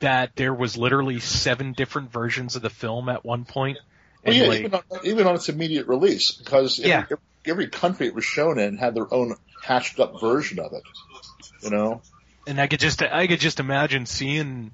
that 0.00 0.36
there 0.36 0.54
was 0.54 0.76
literally 0.76 1.20
seven 1.20 1.72
different 1.72 2.12
versions 2.12 2.56
of 2.56 2.62
the 2.62 2.70
film 2.70 3.08
at 3.08 3.24
one 3.24 3.44
point. 3.44 3.78
Well, 4.24 4.34
And 4.34 4.42
yeah, 4.42 4.48
like, 4.48 4.58
even 4.60 4.74
on, 4.74 4.82
even 5.04 5.26
on 5.26 5.34
its 5.36 5.48
immediate 5.48 5.86
release, 5.86 6.32
because 6.32 6.78
every, 6.78 6.90
Yeah. 6.90 7.04
every 7.46 7.68
country 7.68 8.06
it 8.06 8.14
was 8.14 8.24
shown 8.24 8.58
in 8.58 8.76
had 8.76 8.94
their 8.94 9.12
own 9.12 9.36
hatched 9.62 10.00
up 10.00 10.20
version 10.20 10.58
of 10.58 10.72
it. 10.72 10.82
You 11.62 11.70
know, 11.70 12.02
and 12.46 12.60
I 12.60 12.66
could 12.66 12.80
just 12.80 13.02
I 13.02 13.26
could 13.26 13.40
just 13.40 13.60
imagine 13.60 14.06
seeing 14.06 14.72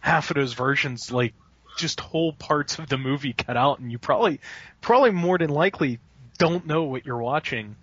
half 0.00 0.30
of 0.30 0.36
those 0.36 0.54
versions 0.54 1.10
like 1.10 1.34
just 1.76 2.00
whole 2.00 2.32
parts 2.32 2.78
of 2.78 2.88
the 2.88 2.98
movie 2.98 3.32
cut 3.32 3.56
out, 3.56 3.78
and 3.80 3.90
you 3.90 3.98
probably 3.98 4.40
probably 4.80 5.10
more 5.10 5.38
than 5.38 5.50
likely 5.50 5.98
don't 6.38 6.66
know 6.66 6.84
what 6.84 7.06
you're 7.06 7.18
watching. 7.18 7.76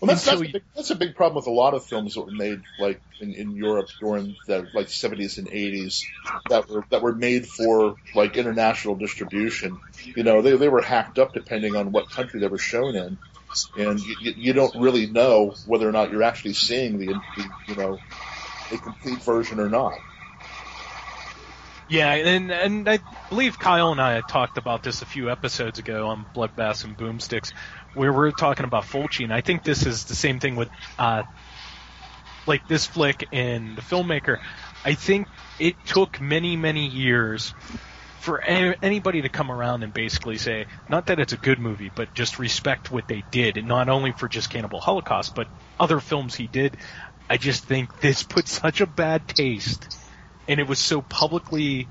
Well, 0.00 0.08
that's 0.08 0.24
that's 0.24 0.40
a, 0.40 0.44
big, 0.44 0.62
that's 0.74 0.90
a 0.90 0.96
big 0.96 1.14
problem 1.14 1.36
with 1.36 1.46
a 1.46 1.50
lot 1.50 1.74
of 1.74 1.84
films 1.84 2.14
that 2.14 2.22
were 2.22 2.30
made 2.30 2.62
like 2.78 3.02
in, 3.20 3.34
in 3.34 3.54
Europe 3.54 3.88
during 4.00 4.34
the 4.46 4.66
like 4.72 4.86
70s 4.86 5.36
and 5.36 5.48
80s 5.48 6.04
that 6.48 6.70
were 6.70 6.84
that 6.90 7.02
were 7.02 7.14
made 7.14 7.46
for 7.46 7.96
like 8.14 8.38
international 8.38 8.96
distribution. 8.96 9.78
You 10.16 10.22
know, 10.22 10.40
they 10.40 10.56
they 10.56 10.68
were 10.68 10.80
hacked 10.80 11.18
up 11.18 11.34
depending 11.34 11.76
on 11.76 11.92
what 11.92 12.08
country 12.10 12.40
they 12.40 12.48
were 12.48 12.58
shown 12.58 12.96
in, 12.96 13.18
and 13.76 14.00
you, 14.00 14.16
you, 14.20 14.34
you 14.36 14.52
don't 14.54 14.74
really 14.76 15.06
know 15.06 15.54
whether 15.66 15.86
or 15.86 15.92
not 15.92 16.10
you're 16.10 16.22
actually 16.22 16.54
seeing 16.54 16.98
the, 16.98 17.06
the 17.36 17.50
you 17.68 17.74
know 17.76 17.98
a 18.72 18.78
complete 18.78 19.22
version 19.22 19.60
or 19.60 19.68
not. 19.68 19.98
Yeah, 21.90 22.12
and 22.12 22.52
and 22.52 22.88
I 22.88 23.00
believe 23.30 23.58
Kyle 23.58 23.90
and 23.90 24.00
I 24.00 24.12
had 24.12 24.28
talked 24.28 24.58
about 24.58 24.84
this 24.84 25.02
a 25.02 25.06
few 25.06 25.28
episodes 25.28 25.80
ago 25.80 26.06
on 26.06 26.24
Bloodbaths 26.36 26.84
and 26.84 26.96
Boomsticks, 26.96 27.52
where 27.94 28.12
we're 28.12 28.30
talking 28.30 28.64
about 28.64 28.84
Fulci, 28.84 29.24
and 29.24 29.32
I 29.32 29.40
think 29.40 29.62
this 29.62 29.86
is 29.86 30.04
the 30.04 30.14
same 30.14 30.40
thing 30.40 30.56
with 30.56 30.68
uh, 30.98 31.22
like 32.46 32.66
this 32.68 32.86
flick 32.86 33.28
and 33.32 33.76
the 33.76 33.82
filmmaker. 33.82 34.38
I 34.84 34.94
think 34.94 35.26
it 35.58 35.76
took 35.86 36.20
many 36.20 36.56
many 36.56 36.86
years 36.86 37.54
for 38.20 38.40
any, 38.42 38.76
anybody 38.82 39.22
to 39.22 39.28
come 39.30 39.50
around 39.50 39.82
and 39.82 39.94
basically 39.94 40.36
say, 40.36 40.66
not 40.90 41.06
that 41.06 41.18
it's 41.18 41.32
a 41.32 41.38
good 41.38 41.58
movie, 41.58 41.90
but 41.94 42.12
just 42.14 42.38
respect 42.38 42.90
what 42.90 43.08
they 43.08 43.24
did, 43.30 43.56
and 43.56 43.66
not 43.66 43.88
only 43.88 44.12
for 44.12 44.28
just 44.28 44.50
Cannibal 44.50 44.80
Holocaust, 44.80 45.34
but 45.34 45.48
other 45.78 46.00
films 46.00 46.34
he 46.34 46.46
did. 46.46 46.76
I 47.30 47.38
just 47.38 47.64
think 47.64 48.00
this 48.00 48.22
put 48.22 48.46
such 48.46 48.80
a 48.80 48.86
bad 48.86 49.26
taste, 49.26 49.96
and 50.48 50.60
it 50.60 50.68
was 50.68 50.78
so 50.78 51.00
publicly 51.00 51.88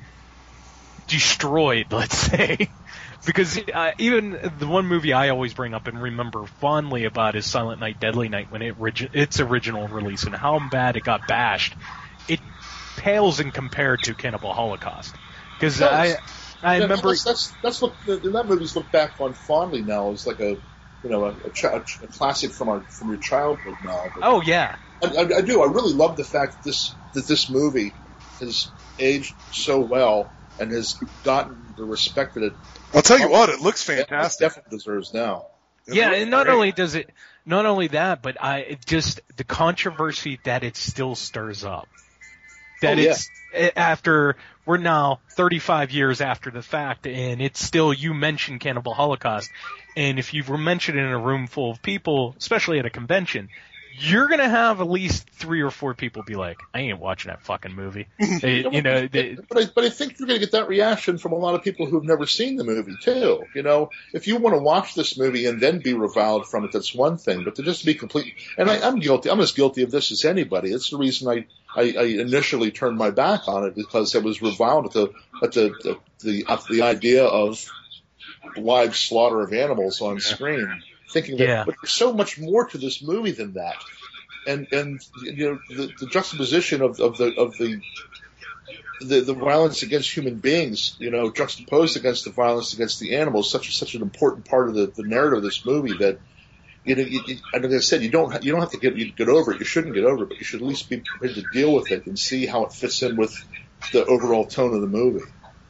destroyed, 1.08 1.88
let's 1.92 2.18
say. 2.18 2.70
Because 3.26 3.60
uh, 3.74 3.92
even 3.98 4.40
the 4.58 4.68
one 4.68 4.88
movie 4.88 5.14
I 5.14 5.30
always 5.30 5.54
bring 5.54 5.74
up 5.74 5.88
and 5.88 6.02
remember 6.02 6.46
fondly 6.46 7.04
about 7.06 7.36
is 7.36 7.46
Silent 7.46 7.80
Night, 7.80 8.00
Deadly 8.00 8.30
Night 8.30 8.50
when 8.50 8.62
it 8.62 8.78
origi- 8.78 9.10
its 9.14 9.40
original 9.40 9.88
release 9.90 10.24
and 10.24 10.34
how 10.36 10.60
bad 10.60 10.96
it 10.96 11.04
got 11.04 11.28
bashed. 11.28 11.76
It 12.28 12.40
pales 12.96 13.40
in 13.40 13.52
compared 13.52 14.04
to 14.04 14.16
Cannibal 14.16 14.54
Holocaust. 14.54 15.18
Because 15.58 15.82
I, 15.82 16.16
I 16.64 16.78
Yeah, 16.78 16.88
remember, 16.88 17.10
that's 17.10 17.24
that's, 17.24 17.58
that's 17.62 17.82
what 17.82 17.96
the, 18.06 18.20
that 18.20 18.46
movie's 18.48 18.76
looked 18.76 18.92
back 18.92 19.20
on 19.20 19.34
fondly 19.34 19.84
now 19.84 20.12
as 20.12 20.26
like 20.26 20.40
a 20.40 20.56
you 21.02 21.10
know 21.10 21.26
a, 21.26 21.30
a, 21.48 21.52
ch- 21.52 22.00
a 22.04 22.08
classic 22.08 22.52
from 22.54 22.70
our 22.70 22.86
from 22.98 23.10
your 23.10 23.20
childhood 23.20 23.78
now. 23.82 24.12
But 24.16 24.24
oh 24.24 24.42
yeah, 24.42 24.78
I, 25.04 25.08
I, 25.24 25.38
I 25.40 25.42
do. 25.42 25.62
I 25.62 25.68
really 25.68 25.94
love 25.94 26.18
the 26.18 26.24
fact 26.26 26.54
that 26.54 26.70
this 26.70 26.98
that 27.14 27.28
this 27.28 27.50
movie 27.50 27.96
has 28.42 28.74
aged 29.00 29.36
so 29.52 29.82
well 29.82 30.39
and 30.60 30.72
has 30.72 30.94
gotten 31.24 31.56
the 31.78 31.86
respect 31.86 32.36
that 32.36 32.44
it 32.44 32.54
I'll 32.94 33.02
tell 33.02 33.20
you 33.20 33.30
what, 33.30 33.50
it 33.50 33.62
looks 33.62 33.88
it 33.88 34.08
fantastic. 34.08 34.48
definitely 34.48 34.78
deserves 34.78 35.14
now. 35.14 35.46
It 35.88 35.96
yeah, 35.96 36.12
and 36.12 36.30
not 36.30 36.46
great. 36.46 36.56
only 36.56 36.72
does 36.72 36.96
it, 36.96 37.10
not 37.46 37.66
only 37.66 37.88
that, 37.88 38.22
but 38.22 38.42
I 38.42 38.60
it 38.60 38.86
just 38.86 39.22
the 39.38 39.44
controversy 39.44 40.40
that 40.44 40.64
it 40.64 40.78
still 40.78 41.16
stirs 41.16 41.64
up. 41.64 41.88
That 42.82 42.98
Oh, 42.98 43.02
it's 43.02 43.30
eh, 43.54 43.72
after 43.76 44.36
we're 44.66 44.78
now 44.78 45.20
35 45.32 45.92
years 45.92 46.22
after 46.22 46.52
the 46.52 46.62
fact, 46.62 47.08
and 47.08 47.42
it's 47.42 47.64
still 47.64 47.92
you 47.92 48.14
mentioned 48.14 48.60
Cannibal 48.60 48.94
Holocaust, 48.94 49.52
and 49.96 50.20
if 50.20 50.34
you 50.34 50.44
were 50.44 50.58
mentioned 50.58 50.98
in 50.98 51.06
a 51.06 51.20
room 51.20 51.48
full 51.48 51.72
of 51.72 51.82
people, 51.82 52.36
especially 52.38 52.80
at 52.80 52.86
a 52.86 52.90
convention. 52.90 53.50
You're 53.98 54.28
gonna 54.28 54.50
have 54.50 54.82
at 54.82 54.90
least 54.90 55.30
three 55.32 55.62
or 55.62 55.72
four 55.72 55.94
people 55.94 56.24
be 56.24 56.36
like, 56.36 56.60
"I 56.74 56.82
ain't 56.82 57.00
watching 57.00 57.30
that 57.30 57.42
fucking 57.44 57.74
movie." 57.74 58.08
You 58.20 58.82
know, 58.82 59.08
they, 59.08 59.36
But 59.50 59.58
I, 59.58 59.66
but 59.74 59.84
I 59.84 59.90
think 59.90 60.20
you're 60.20 60.28
going 60.28 60.40
to 60.40 60.46
get 60.46 60.54
that 60.54 60.68
reaction 60.68 61.18
from 61.18 61.34
a 61.34 61.36
lot 61.36 61.56
of 61.56 61.64
people 61.64 61.86
who've 61.86 62.04
never 62.04 62.26
seen 62.26 62.56
the 62.56 62.64
movie 62.64 62.96
too. 63.02 63.44
You 63.54 63.64
know, 63.64 63.90
if 64.14 64.28
you 64.28 64.38
want 64.38 64.56
to 64.56 64.62
watch 64.62 64.96
this 64.96 65.18
movie 65.18 65.46
and 65.46 65.62
then 65.62 65.80
be 65.80 65.94
reviled 65.94 66.48
from 66.48 66.64
it, 66.66 66.72
that's 66.72 66.94
one 66.94 67.18
thing. 67.18 67.44
But 67.44 67.56
to 67.56 67.64
just 67.64 67.86
be 67.86 67.94
complete, 67.96 68.34
and 68.58 68.70
I, 68.70 68.88
I'm 68.88 69.00
guilty. 69.00 69.30
I'm 69.30 69.40
as 69.40 69.52
guilty 69.52 69.84
of 69.84 69.92
this 69.92 70.12
as 70.12 70.26
anybody. 70.26 70.72
It's 70.72 70.90
the 70.90 70.98
reason 70.98 71.28
I, 71.28 71.46
I, 71.76 71.94
I 71.98 72.04
initially 72.04 72.72
turned 72.72 72.98
my 72.98 73.12
back 73.12 73.48
on 73.48 73.66
it 73.66 73.76
because 73.76 74.16
I 74.16 74.20
was 74.20 74.42
reviled 74.42 74.86
at 74.88 74.92
the 74.94 75.14
at 75.44 75.52
the 75.54 75.70
the 75.84 75.98
the, 76.24 76.46
at 76.48 76.66
the 76.66 76.82
idea 76.84 77.26
of 77.26 77.66
live 78.58 78.96
slaughter 78.96 79.42
of 79.42 79.54
animals 79.54 80.02
on 80.02 80.20
screen, 80.20 80.82
thinking 81.10 81.38
that 81.40 81.48
Yeah. 81.48 81.66
but 81.66 81.76
there's 81.82 81.94
so 81.94 82.14
much 82.14 82.40
more 82.40 82.68
to 82.68 82.78
this 82.78 83.02
movie 83.04 83.32
than 83.32 83.54
that. 83.54 83.84
And 84.46 84.68
and 84.72 85.02
you 85.16 85.50
know 85.50 85.60
the, 85.70 85.94
the 86.00 86.08
juxtaposition 86.08 86.82
of, 86.82 87.00
of 87.00 87.18
the 87.18 87.34
of 87.36 87.58
the 87.58 87.82
the, 89.00 89.22
the 89.22 89.34
violence 89.34 89.84
against 89.84 90.16
human 90.16 90.40
beings, 90.40 90.96
you 91.00 91.12
know, 91.12 91.32
juxtaposed 91.32 91.98
against 91.98 92.26
the 92.26 92.32
violence 92.32 92.74
against 92.74 93.00
the 93.00 93.16
animals, 93.16 93.52
such 93.52 93.76
such 93.78 93.96
an 93.96 94.02
important 94.02 94.46
part 94.46 94.70
of 94.70 94.76
the, 94.76 94.88
the 94.88 95.04
narrative 95.04 95.38
of 95.38 95.44
this 95.44 95.66
movie 95.66 95.96
that, 95.96 96.20
you 96.84 96.96
know, 96.96 97.04
you, 97.04 97.22
you, 97.26 97.38
and 97.54 97.64
like 97.64 97.74
I 97.74 97.80
said, 97.80 98.02
you 98.04 98.10
don't 98.12 98.44
you 98.44 98.52
don't 98.52 98.62
have 98.62 98.72
to 98.72 98.78
get 98.78 98.96
you 98.98 99.12
get 99.12 99.30
over 99.30 99.54
it. 99.54 99.60
You 99.60 99.66
shouldn't 99.66 99.96
get 99.96 100.06
over 100.06 100.24
it, 100.24 100.30
but 100.30 100.40
you 100.40 100.46
should 100.46 100.62
at 100.62 100.68
least 100.68 100.90
be 100.90 100.98
prepared 101.02 101.36
to 101.36 101.44
deal 101.44 101.74
with 101.74 101.92
it 101.92 102.08
and 102.08 102.18
see 102.20 102.46
how 102.46 102.66
it 102.66 102.74
fits 102.74 103.02
in 103.02 103.16
with 103.16 103.34
the 103.92 104.06
overall 104.06 104.46
tone 104.48 104.74
of 104.76 104.82
the 104.82 104.88
movie. 104.88 105.26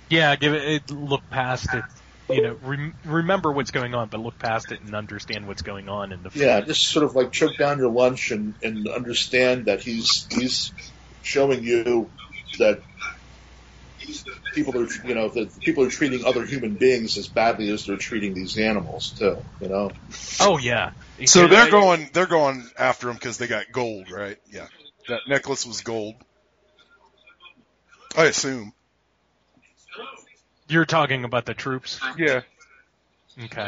Yeah, 0.10 0.36
give 0.36 0.54
it, 0.54 0.64
it 0.64 0.92
look 0.92 1.30
past 1.30 1.74
it. 1.74 1.86
You 2.30 2.42
know, 2.42 2.58
rem- 2.62 2.94
remember 3.06 3.52
what's 3.52 3.72
going 3.72 3.96
on, 3.96 4.10
but 4.10 4.20
look 4.20 4.38
past 4.38 4.72
it 4.72 4.82
and 4.82 4.94
understand 4.94 5.48
what's 5.48 5.62
going 5.62 5.90
on 5.90 6.12
in 6.12 6.24
the 6.24 6.30
film. 6.30 6.46
Yeah, 6.46 6.62
just 6.62 6.88
sort 6.88 7.06
of 7.06 7.16
like 7.16 7.32
choke 7.32 7.58
down 7.58 7.80
your 7.80 7.92
lunch 7.92 8.32
and 8.32 8.54
and 8.62 8.88
understand 8.88 9.66
that 9.66 9.82
he's 9.82 10.28
he's 10.32 10.72
showing 11.22 11.64
you 11.64 12.10
that 12.60 12.82
people 14.54 14.78
are 14.78 14.88
you 15.06 15.16
know 15.16 15.30
that 15.30 15.60
people 15.62 15.84
are 15.84 15.90
treating 15.90 16.26
other 16.26 16.46
human 16.46 16.76
beings 16.76 17.18
as 17.18 17.28
badly 17.28 17.70
as 17.70 17.86
they're 17.86 17.98
treating 17.98 18.34
these 18.34 18.58
animals 18.58 19.12
too. 19.18 19.38
You 19.62 19.70
know. 19.70 19.92
Oh 20.40 20.58
yeah. 20.58 20.92
So 21.26 21.48
they're 21.48 21.70
going, 21.70 22.10
they're 22.14 22.28
going 22.28 22.70
after 22.78 23.10
him 23.10 23.16
because 23.16 23.38
they 23.38 23.48
got 23.48 23.72
gold, 23.72 24.10
right? 24.10 24.38
Yeah. 24.52 24.68
That 25.10 25.22
necklace 25.28 25.66
was 25.66 25.82
gold. 25.82 26.16
I 28.16 28.26
assume. 28.26 28.74
You're 30.70 30.86
talking 30.86 31.26
about 31.26 31.46
the 31.46 31.54
troops. 31.54 32.00
Yeah. 32.18 32.42
Okay. 33.46 33.68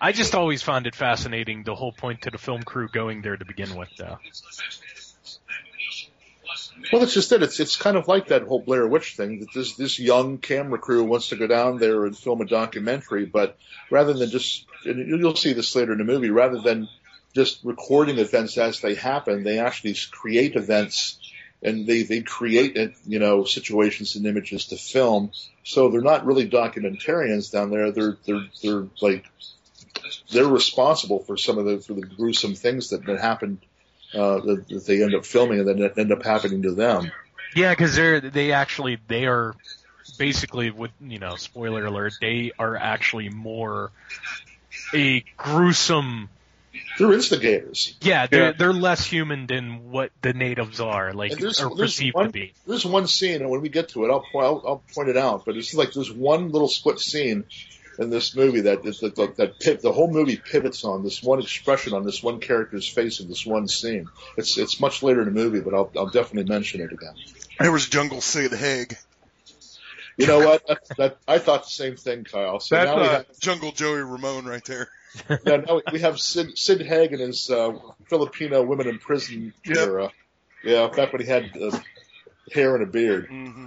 I 0.00 0.12
just 0.12 0.34
always 0.34 0.62
found 0.62 0.86
it 0.86 0.94
fascinating 0.94 1.64
the 1.64 1.74
whole 1.74 1.92
point 1.92 2.22
to 2.22 2.30
the 2.30 2.38
film 2.38 2.62
crew 2.62 2.88
going 2.88 3.22
there 3.22 3.36
to 3.36 3.44
begin 3.44 3.76
with, 3.76 3.90
though. 3.98 4.18
Well, 6.92 7.00
that's 7.00 7.12
just 7.12 7.30
it. 7.32 7.42
It's 7.42 7.60
it's 7.60 7.76
kind 7.76 7.96
of 7.96 8.08
like 8.08 8.28
that 8.28 8.42
whole 8.42 8.60
Blair 8.60 8.86
Witch 8.86 9.14
thing. 9.16 9.40
That 9.40 9.52
this 9.54 9.74
this 9.76 9.98
young 9.98 10.38
camera 10.38 10.78
crew 10.78 11.04
wants 11.04 11.28
to 11.28 11.36
go 11.36 11.46
down 11.46 11.78
there 11.78 12.06
and 12.06 12.16
film 12.16 12.40
a 12.40 12.46
documentary, 12.46 13.26
but 13.26 13.58
rather 13.90 14.12
than 14.12 14.30
just 14.30 14.66
and 14.84 15.06
you'll 15.20 15.36
see 15.36 15.52
this 15.52 15.74
later 15.76 15.92
in 15.92 15.98
the 15.98 16.04
movie, 16.04 16.30
rather 16.30 16.60
than 16.60 16.88
just 17.34 17.60
recording 17.64 18.18
events 18.18 18.56
as 18.58 18.80
they 18.80 18.94
happen, 18.94 19.44
they 19.44 19.58
actually 19.58 19.94
create 20.10 20.56
events 20.56 21.19
and 21.62 21.86
they 21.86 22.02
they 22.02 22.20
create 22.22 22.76
you 23.06 23.18
know 23.18 23.44
situations 23.44 24.16
and 24.16 24.26
images 24.26 24.66
to 24.66 24.76
film. 24.76 25.30
So 25.64 25.90
they're 25.90 26.00
not 26.00 26.24
really 26.24 26.48
documentarians 26.48 27.52
down 27.52 27.70
there. 27.70 27.90
They're 27.92 28.16
they're 28.26 28.46
they're 28.62 28.86
like 29.00 29.24
they're 30.32 30.48
responsible 30.48 31.20
for 31.20 31.36
some 31.36 31.58
of 31.58 31.66
the 31.66 31.78
for 31.78 31.94
the 31.94 32.02
gruesome 32.02 32.54
things 32.54 32.90
that 32.90 33.04
that 33.06 33.20
happened 33.20 33.58
uh, 34.14 34.40
that, 34.40 34.68
that 34.68 34.86
they 34.86 35.02
end 35.02 35.14
up 35.14 35.24
filming 35.24 35.60
and 35.60 35.68
then 35.68 35.90
end 35.96 36.12
up 36.12 36.24
happening 36.24 36.62
to 36.62 36.72
them. 36.72 37.10
Yeah, 37.54 37.72
because 37.72 37.94
they're 37.94 38.20
they 38.20 38.52
actually 38.52 38.98
they 39.08 39.26
are 39.26 39.54
basically 40.18 40.70
with 40.70 40.90
you 41.00 41.18
know 41.18 41.36
spoiler 41.36 41.84
alert 41.86 42.14
they 42.20 42.52
are 42.58 42.76
actually 42.76 43.28
more 43.28 43.90
a 44.94 45.24
gruesome 45.36 46.28
They're 46.98 47.12
instigators. 47.12 47.94
yeah 48.00 48.26
they're 48.26 48.46
Yeah. 48.46 48.52
they're 48.58 48.72
less 48.72 49.04
human 49.04 49.46
than 49.46 49.90
what 49.90 50.10
the 50.22 50.32
natives 50.32 50.80
are 50.80 51.12
like 51.12 51.32
And 51.32 51.40
there's- 51.40 51.60
or 51.60 51.74
there's 51.74 51.90
perceived 51.96 52.14
one- 52.14 52.26
to 52.26 52.32
be 52.32 52.52
There's 52.66 52.84
one 52.84 53.06
scene, 53.06 53.40
and 53.40 53.50
when 53.50 53.60
we 53.60 53.68
get 53.68 53.88
to 53.90 54.04
it, 54.04 54.10
I'll, 54.10 54.24
po- 54.32 54.38
I'll, 54.40 54.62
I'll 54.66 54.82
point 54.94 55.08
it 55.08 55.16
out. 55.16 55.44
But 55.44 55.56
it's 55.56 55.74
like 55.74 55.92
there's 55.92 56.12
one 56.12 56.50
little 56.50 56.68
split 56.68 57.00
scene 57.00 57.44
in 57.98 58.08
this 58.10 58.34
movie 58.36 58.62
that 58.62 58.84
is 58.86 59.00
that 59.00 59.16
that, 59.16 59.36
that 59.36 59.58
pit, 59.60 59.82
the 59.82 59.92
whole 59.92 60.10
movie 60.10 60.36
pivots 60.36 60.84
on 60.84 61.02
this 61.02 61.22
one 61.22 61.40
expression 61.40 61.92
on 61.92 62.04
this 62.04 62.22
one 62.22 62.40
character's 62.40 62.86
face 62.88 63.20
in 63.20 63.28
this 63.28 63.44
one 63.44 63.66
scene. 63.68 64.06
It's 64.36 64.56
it's 64.56 64.80
much 64.80 65.02
later 65.02 65.20
in 65.20 65.26
the 65.26 65.32
movie, 65.42 65.60
but 65.60 65.74
I'll 65.74 65.90
I'll 65.96 66.06
definitely 66.10 66.48
mention 66.50 66.80
it 66.80 66.92
again. 66.92 67.14
There 67.58 67.72
was 67.72 67.86
Jungle 67.88 68.20
Sid 68.20 68.52
Haig. 68.52 68.96
You 70.20 70.26
know 70.26 70.40
what? 70.40 70.66
That, 70.66 70.78
that 70.98 71.16
I 71.26 71.38
thought 71.38 71.64
the 71.64 71.70
same 71.70 71.96
thing, 71.96 72.24
Kyle. 72.24 72.60
So 72.60 72.74
That's 72.76 72.90
now 72.90 72.96
we 73.00 73.06
uh, 73.06 73.10
have 73.10 73.38
Jungle 73.40 73.72
Joey 73.72 74.02
Ramone 74.02 74.44
right 74.44 74.64
there. 74.64 74.88
yeah, 75.46 75.56
now 75.56 75.80
we 75.92 76.00
have 76.00 76.20
Sid 76.20 76.56
Sid 76.58 76.82
Haig 76.82 77.12
and 77.12 77.20
his 77.20 77.50
uh, 77.50 77.72
Filipino 78.06 78.62
women 78.62 78.86
in 78.88 78.98
prison 78.98 79.52
Yep. 79.64 79.76
era. 79.76 80.10
Yeah, 80.62 80.88
back 80.88 81.12
when 81.12 81.22
he 81.22 81.28
had 81.28 81.56
uh, 81.60 81.78
hair 82.52 82.74
and 82.74 82.84
a 82.84 82.86
beard. 82.86 83.28
Mm-hmm. 83.30 83.66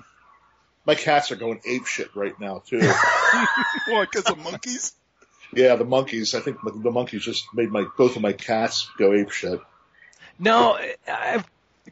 My 0.85 0.95
cats 0.95 1.31
are 1.31 1.35
going 1.37 1.59
ape 1.65 1.85
shit 1.85 2.15
right 2.15 2.37
now 2.39 2.61
too. 2.65 2.79
What? 3.87 4.11
Because 4.11 4.29
of 4.29 4.37
monkeys? 4.37 4.93
Yeah, 5.53 5.75
the 5.75 5.85
monkeys. 5.85 6.35
I 6.35 6.39
think 6.39 6.57
the 6.63 6.71
the 6.71 6.91
monkeys 6.91 7.23
just 7.23 7.45
made 7.53 7.69
my 7.71 7.85
both 7.97 8.15
of 8.15 8.21
my 8.21 8.33
cats 8.33 8.89
go 8.97 9.13
ape 9.13 9.31
shit. 9.31 9.59
no 10.39 10.77
I've, 11.07 11.45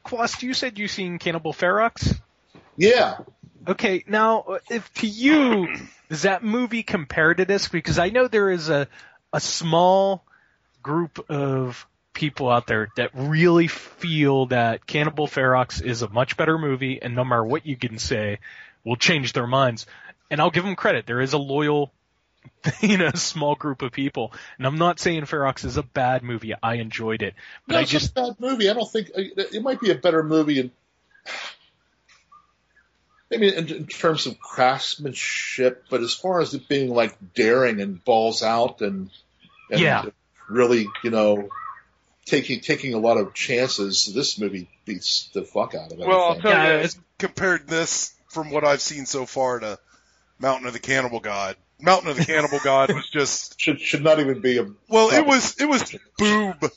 Quast 0.03 0.43
you 0.43 0.53
said 0.53 0.79
you 0.79 0.87
seen 0.87 1.19
Cannibal 1.19 1.51
Ferox 1.53 2.19
Yeah, 2.77 3.17
okay 3.67 4.03
now 4.07 4.41
uh, 4.41 4.59
if 4.69 4.93
to 4.95 5.07
you 5.07 5.67
does 6.09 6.23
that 6.23 6.43
movie 6.43 6.83
compare 6.83 7.33
to 7.33 7.45
this 7.45 7.67
because 7.67 7.99
I 7.99 8.09
know 8.09 8.27
there 8.27 8.51
is 8.51 8.69
a 8.69 8.87
a 9.33 9.39
small 9.39 10.23
group 10.83 11.29
of 11.29 11.85
people 12.13 12.49
out 12.49 12.67
there 12.67 12.89
that 12.97 13.11
really 13.13 13.67
feel 13.67 14.47
that 14.47 14.85
Cannibal 14.85 15.27
Ferox 15.27 15.81
is 15.81 16.01
a 16.01 16.09
much 16.09 16.37
better 16.37 16.57
movie, 16.57 17.01
and 17.01 17.15
no 17.15 17.23
matter 17.23 17.43
what 17.43 17.65
you 17.65 17.75
can 17.75 17.97
say, 17.97 18.39
will 18.83 18.95
change 18.95 19.33
their 19.33 19.47
minds. 19.47 19.85
And 20.29 20.41
I'll 20.41 20.51
give 20.51 20.63
them 20.63 20.75
credit. 20.75 21.05
There 21.05 21.21
is 21.21 21.33
a 21.33 21.37
loyal, 21.37 21.91
you 22.81 22.97
know, 22.97 23.11
small 23.11 23.55
group 23.55 23.81
of 23.81 23.91
people. 23.91 24.33
And 24.57 24.67
I'm 24.67 24.77
not 24.77 24.99
saying 24.99 25.23
Ferox 25.23 25.65
is 25.65 25.77
a 25.77 25.83
bad 25.83 26.23
movie. 26.23 26.53
I 26.61 26.75
enjoyed 26.75 27.21
it, 27.21 27.33
but 27.67 27.73
no, 27.73 27.79
I 27.79 27.81
it's 27.83 27.91
just 27.91 28.11
a 28.11 28.21
bad 28.21 28.39
movie. 28.39 28.69
I 28.69 28.73
don't 28.73 28.89
think 28.89 29.11
it 29.15 29.55
it 29.55 29.63
might 29.63 29.79
be 29.79 29.91
a 29.91 29.95
better 29.95 30.23
movie 30.23 30.59
in 30.59 30.71
maybe 33.31 33.47
in, 33.55 33.67
in 33.69 33.87
terms 33.87 34.27
of 34.27 34.39
craftsmanship, 34.39 35.85
but 35.89 36.01
as 36.01 36.13
far 36.13 36.41
as 36.41 36.53
it 36.53 36.67
being 36.67 36.93
like 36.93 37.15
daring 37.33 37.81
and 37.81 38.03
balls 38.03 38.43
out 38.43 38.81
and, 38.81 39.09
and 39.71 39.79
Yeah. 39.79 40.05
really, 40.49 40.87
you 41.03 41.09
know, 41.09 41.49
taking 42.25 42.59
taking 42.59 42.93
a 42.93 42.99
lot 42.99 43.17
of 43.17 43.33
chances, 43.33 44.11
this 44.13 44.37
movie 44.39 44.69
beats 44.85 45.29
the 45.33 45.43
fuck 45.43 45.73
out 45.73 45.91
of 45.91 45.99
it. 45.99 46.05
Well, 46.07 46.21
I'll 46.21 46.35
tell 46.35 46.51
Yeah, 46.51 46.67
you, 46.67 46.73
it's- 46.79 46.99
compared 47.17 47.67
this 47.67 48.13
from 48.29 48.51
what 48.51 48.63
I've 48.63 48.81
seen 48.81 49.05
so 49.05 49.25
far 49.25 49.59
to 49.59 49.79
Mountain 50.39 50.67
of 50.67 50.73
the 50.73 50.79
Cannibal 50.79 51.19
God. 51.19 51.55
Mountain 51.79 52.11
of 52.11 52.17
the 52.17 52.25
Cannibal 52.25 52.59
God 52.63 52.93
was 52.93 53.09
just 53.09 53.59
should 53.59 53.79
should 53.81 54.03
not 54.03 54.19
even 54.19 54.39
be 54.39 54.57
a 54.59 54.67
well, 54.87 55.09
it 55.11 55.25
was 55.25 55.59
it 55.59 55.65
was 55.65 55.83
boob 56.17 56.71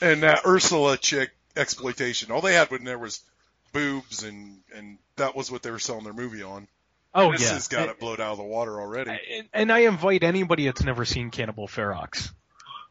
and 0.00 0.22
that 0.24 0.40
Ursula 0.46 0.96
chick 0.96 1.30
exploitation. 1.56 2.30
All 2.32 2.40
they 2.40 2.54
had 2.54 2.70
when 2.70 2.84
there 2.84 2.98
was 2.98 3.20
boobs 3.72 4.22
and 4.24 4.58
and 4.74 4.98
that 5.16 5.34
was 5.36 5.50
what 5.50 5.62
they 5.62 5.70
were 5.70 5.78
selling 5.78 6.04
their 6.04 6.12
movie 6.12 6.42
on. 6.42 6.68
oh 7.14 7.32
this 7.32 7.42
yeah. 7.42 7.54
has 7.54 7.68
got 7.68 7.88
it 7.88 7.98
blowed 7.98 8.20
out 8.20 8.32
of 8.32 8.38
the 8.38 8.44
water 8.44 8.80
already. 8.80 9.10
And- 9.10 9.48
and 9.52 9.72
I 9.72 9.80
invite 9.80 10.22
anybody 10.22 10.66
that's 10.66 10.82
never 10.84 11.04
seen 11.04 11.30
Cannibal 11.30 11.66
Ferox. 11.66 12.30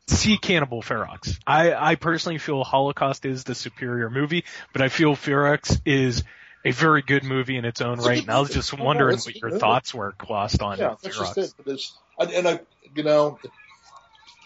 See 0.07 0.38
Cannibal 0.38 0.81
Ferox. 0.83 1.39
I, 1.47 1.73
I 1.73 1.95
personally 1.95 2.38
feel 2.38 2.63
Holocaust 2.63 3.25
is 3.25 3.43
the 3.43 3.55
superior 3.55 4.09
movie, 4.09 4.43
but 4.71 4.81
I 4.83 4.89
feel 4.89 5.15
Ferox 5.15 5.79
is 5.85 6.23
a 6.63 6.71
very 6.71 7.01
good 7.01 7.23
movie 7.23 7.57
in 7.57 7.65
its 7.65 7.81
own 7.81 7.97
right. 7.99 8.21
And 8.21 8.29
I 8.29 8.39
was 8.39 8.51
just 8.51 8.71
No, 8.73 8.79
no, 8.79 8.85
wondering 8.85 9.17
what 9.17 9.35
your 9.35 9.57
thoughts 9.57 9.93
were, 9.93 10.13
Quast, 10.13 10.61
on 10.61 10.77
Yeah, 10.77 10.95
that's 11.01 11.17
Ferox. 11.17 11.35
just 11.35 11.59
it. 11.59 11.67
It's, 11.67 11.93
and, 12.19 12.31
and 12.31 12.47
I, 12.47 12.59
you 12.95 13.03
know, 13.03 13.39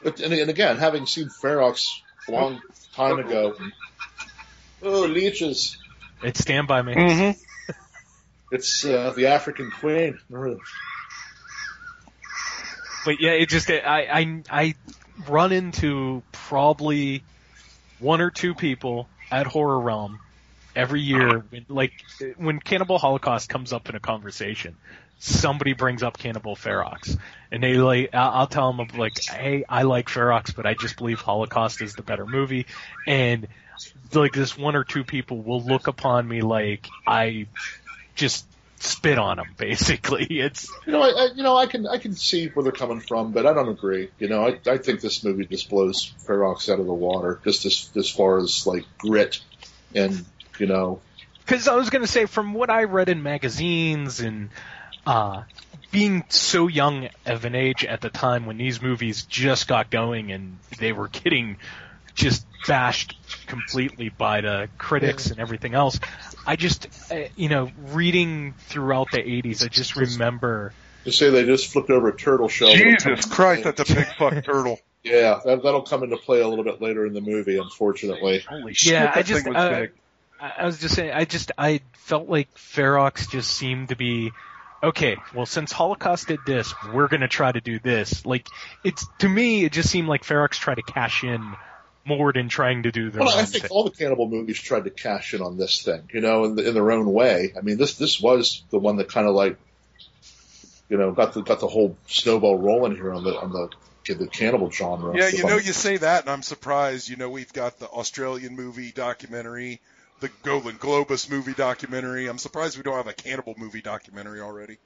but, 0.04 0.20
and, 0.22 0.34
and 0.34 0.50
again, 0.50 0.78
having 0.78 1.06
seen 1.06 1.28
Ferox 1.30 1.88
a 2.28 2.32
long 2.32 2.62
time 2.94 3.20
ago, 3.20 3.56
oh, 4.82 5.02
leeches. 5.02 5.78
It's 6.24 6.40
Stand 6.42 6.68
By 6.68 6.82
Me. 6.82 6.94
Mm-hmm. 6.94 7.42
It's 8.52 8.84
uh, 8.84 9.14
the 9.16 9.28
African 9.28 9.72
Queen. 9.72 10.20
But 13.06 13.22
yeah, 13.22 13.32
it 13.32 13.50
just, 13.50 13.70
I, 13.70 14.08
I, 14.12 14.44
I 14.50 14.76
run 15.28 15.52
into 15.52 16.24
probably 16.32 17.24
one 18.00 18.22
or 18.22 18.32
two 18.32 18.54
people 18.56 19.08
at 19.32 19.46
Horror 19.48 19.80
Realm 19.80 20.20
every 20.76 21.02
year, 21.02 21.44
when, 21.50 21.66
like, 21.68 21.92
when 22.38 22.60
Cannibal 22.60 22.98
Holocaust 22.98 23.50
comes 23.50 23.74
up 23.74 23.90
in 23.90 23.96
a 23.96 24.00
conversation, 24.00 24.76
somebody 25.20 25.74
brings 25.74 26.04
up 26.04 26.18
Cannibal 26.18 26.56
Ferox. 26.56 27.18
And 27.52 27.62
they 27.62 27.74
like, 27.74 28.10
I'll, 28.14 28.32
I'll 28.32 28.48
tell 28.48 28.72
them 28.72 28.88
like, 28.98 29.20
hey, 29.20 29.66
I 29.68 29.84
like 29.84 30.08
Ferox, 30.08 30.56
but 30.56 30.66
I 30.66 30.74
just 30.74 30.98
believe 30.98 31.20
Holocaust 31.20 31.82
is 31.82 31.96
the 31.96 32.04
better 32.04 32.26
movie. 32.26 32.66
And 33.06 33.48
like 34.14 34.34
this 34.34 34.58
one 34.58 34.76
or 34.76 34.84
two 34.84 35.04
people 35.04 35.42
will 35.42 35.62
look 35.62 35.88
upon 35.88 36.28
me 36.28 36.42
like 36.42 36.88
I 37.06 37.48
just 38.20 38.46
spit 38.80 39.18
on 39.18 39.38
them, 39.38 39.48
basically. 39.58 40.28
It's, 40.30 40.72
You 40.86 40.94
know, 40.94 41.02
I, 41.02 41.10
I, 41.10 41.28
you 41.36 41.44
know, 41.44 41.56
I 41.56 41.66
can, 41.66 41.88
I 41.88 41.98
can 41.98 42.14
see 42.14 42.48
where 42.48 42.64
they're 42.64 42.72
coming 42.72 43.00
from, 43.00 43.32
but 43.32 43.46
I 43.46 43.54
don't 43.54 43.70
agree. 43.70 44.10
You 44.20 44.28
know, 44.28 44.46
I, 44.46 44.60
I 44.70 44.78
think 44.78 45.02
this 45.02 45.24
movie 45.24 45.46
just 45.46 45.70
blows 45.70 46.14
Ferox 46.28 46.70
out 46.72 46.80
of 46.80 46.86
the 46.86 46.94
water, 46.94 47.40
just 47.44 47.66
as, 47.66 47.90
as 47.96 48.10
far 48.10 48.38
as 48.38 48.68
like 48.68 48.86
grit 48.98 49.42
and, 49.96 50.26
you 50.60 50.68
know, 50.68 51.02
Because 51.46 51.68
I 51.68 51.76
was 51.76 51.90
going 51.90 52.04
to 52.04 52.12
say, 52.12 52.26
from 52.26 52.54
what 52.54 52.70
I 52.70 52.84
read 52.84 53.10
in 53.10 53.24
magazines 53.24 54.20
and 54.20 54.50
uh, 55.06 55.44
being 55.92 56.24
so 56.30 56.68
young 56.68 57.10
of 57.26 57.46
an 57.46 57.56
age 57.56 57.84
at 57.86 58.02
the 58.02 58.10
time 58.10 58.46
when 58.46 58.58
these 58.58 58.82
movies 58.82 59.24
just 59.24 59.68
got 59.68 59.90
going 59.90 60.32
and 60.32 60.58
they 60.78 60.92
were 60.92 61.08
getting 61.08 61.58
just 62.14 62.46
bashed 62.68 63.16
completely 63.48 64.10
by 64.10 64.42
the 64.42 64.70
critics 64.78 65.32
and 65.32 65.40
everything 65.40 65.74
else, 65.74 66.00
I 66.46 66.56
just, 66.56 66.88
uh, 67.12 67.26
you 67.36 67.50
know, 67.50 67.72
reading 67.88 68.54
throughout 68.58 69.12
the 69.12 69.20
80s, 69.20 69.64
I 69.64 69.68
just 69.68 69.96
remember. 69.96 70.74
to 71.06 71.12
say 71.12 71.30
they 71.30 71.46
just 71.46 71.72
flipped 71.72 71.90
over 71.90 72.10
a 72.10 72.16
turtle 72.16 72.48
shell. 72.48 72.74
Jesus 72.74 73.26
Christ, 73.26 73.64
that's 73.64 73.90
a 73.90 73.96
big 73.96 74.08
fuck 74.18 74.44
turtle. 74.44 74.80
Yeah, 75.04 75.40
that, 75.46 75.64
that'll 75.64 75.84
come 75.84 76.04
into 76.04 76.18
play 76.18 76.42
a 76.42 76.48
little 76.48 76.66
bit 76.66 76.82
later 76.82 77.06
in 77.06 77.14
the 77.14 77.22
movie, 77.22 77.58
unfortunately. 77.58 78.44
Holy 78.48 78.74
shit, 78.74 78.94
Yeah, 78.94 79.06
that 79.06 79.18
I 79.18 79.22
just, 79.24 79.44
thing 79.44 79.54
was 79.54 79.64
uh, 79.64 79.80
big. 79.80 79.92
I 80.42 80.54
I 80.60 80.66
was 80.66 80.80
just 80.80 80.96
saying, 80.96 81.12
I 81.12 81.26
just, 81.26 81.52
I 81.58 81.82
felt 81.94 82.30
like 82.30 82.54
Ferox 82.56 83.30
just 83.30 83.52
seemed 83.52 83.90
to 83.90 83.96
be, 83.96 84.32
okay, 84.84 85.18
well, 85.34 85.46
since 85.46 85.72
Holocaust 85.72 86.28
did 86.28 86.40
this, 86.46 86.74
we're 86.94 87.08
gonna 87.08 87.28
try 87.28 87.52
to 87.52 87.62
do 87.62 87.80
this. 87.80 88.26
Like, 88.26 88.48
it's, 88.84 89.06
to 89.20 89.30
me, 89.30 89.66
it 89.66 89.72
just 89.72 89.90
seemed 89.90 90.08
like 90.08 90.24
Ferox 90.24 90.52
tried 90.52 90.76
to 90.76 90.82
cash 90.82 91.24
in 91.24 91.56
more 92.06 92.32
than 92.34 92.50
trying 92.50 92.84
to 92.84 92.92
do 92.92 93.10
their 93.12 93.22
Well, 93.22 93.38
I 93.38 93.46
think 93.46 93.64
thing. 93.64 93.72
all 93.72 93.84
the 93.84 93.92
cannibal 93.92 94.28
movies 94.28 94.60
tried 94.60 94.86
to 94.86 94.90
cash 94.90 95.34
in 95.34 95.42
on 95.42 95.58
this 95.58 95.82
thing, 95.84 96.10
you 96.14 96.22
know, 96.22 96.46
in, 96.46 96.56
the, 96.56 96.68
in 96.68 96.74
their 96.74 96.92
own 96.92 97.12
way. 97.12 97.54
I 97.58 97.62
mean, 97.62 97.78
this 97.78 97.96
this 97.98 98.20
was 98.20 98.64
the 98.72 98.80
one 98.80 98.98
that 98.98 99.10
kind 99.10 99.28
of 99.28 99.36
like, 99.36 99.58
you 100.90 100.98
know, 100.98 101.12
got 101.12 101.34
the 101.34 101.42
got 101.42 101.60
the 101.60 101.68
whole 101.68 101.96
snowball 102.08 102.58
rolling 102.58 102.96
here 102.96 103.14
on 103.14 103.24
the 103.24 103.38
on 103.40 103.52
the 103.52 103.70
the 104.16 104.28
cannibal 104.28 104.72
genre. 104.72 105.16
Yeah, 105.16 105.30
The 105.30 105.38
you 105.38 105.44
one- 105.44 105.54
know, 105.54 105.60
you 105.60 105.72
say 105.74 105.98
that, 105.98 106.22
and 106.22 106.32
I'm 106.32 106.42
surprised. 106.42 107.10
You 107.10 107.16
know, 107.16 107.30
we've 107.30 107.54
got 107.54 107.78
the 107.78 107.86
Australian 107.88 108.56
movie 108.56 108.92
documentary 108.92 109.80
the 110.20 110.30
Golan 110.44 110.76
Globus 110.78 111.30
movie 111.30 111.54
documentary. 111.54 112.28
I'm 112.28 112.38
surprised 112.40 112.76
we 112.76 112.84
don't 112.84 112.98
have 112.98 113.08
a 113.08 113.14
cannibal 113.14 113.56
movie 113.58 113.82
documentary 113.82 114.42
already. 114.42 114.78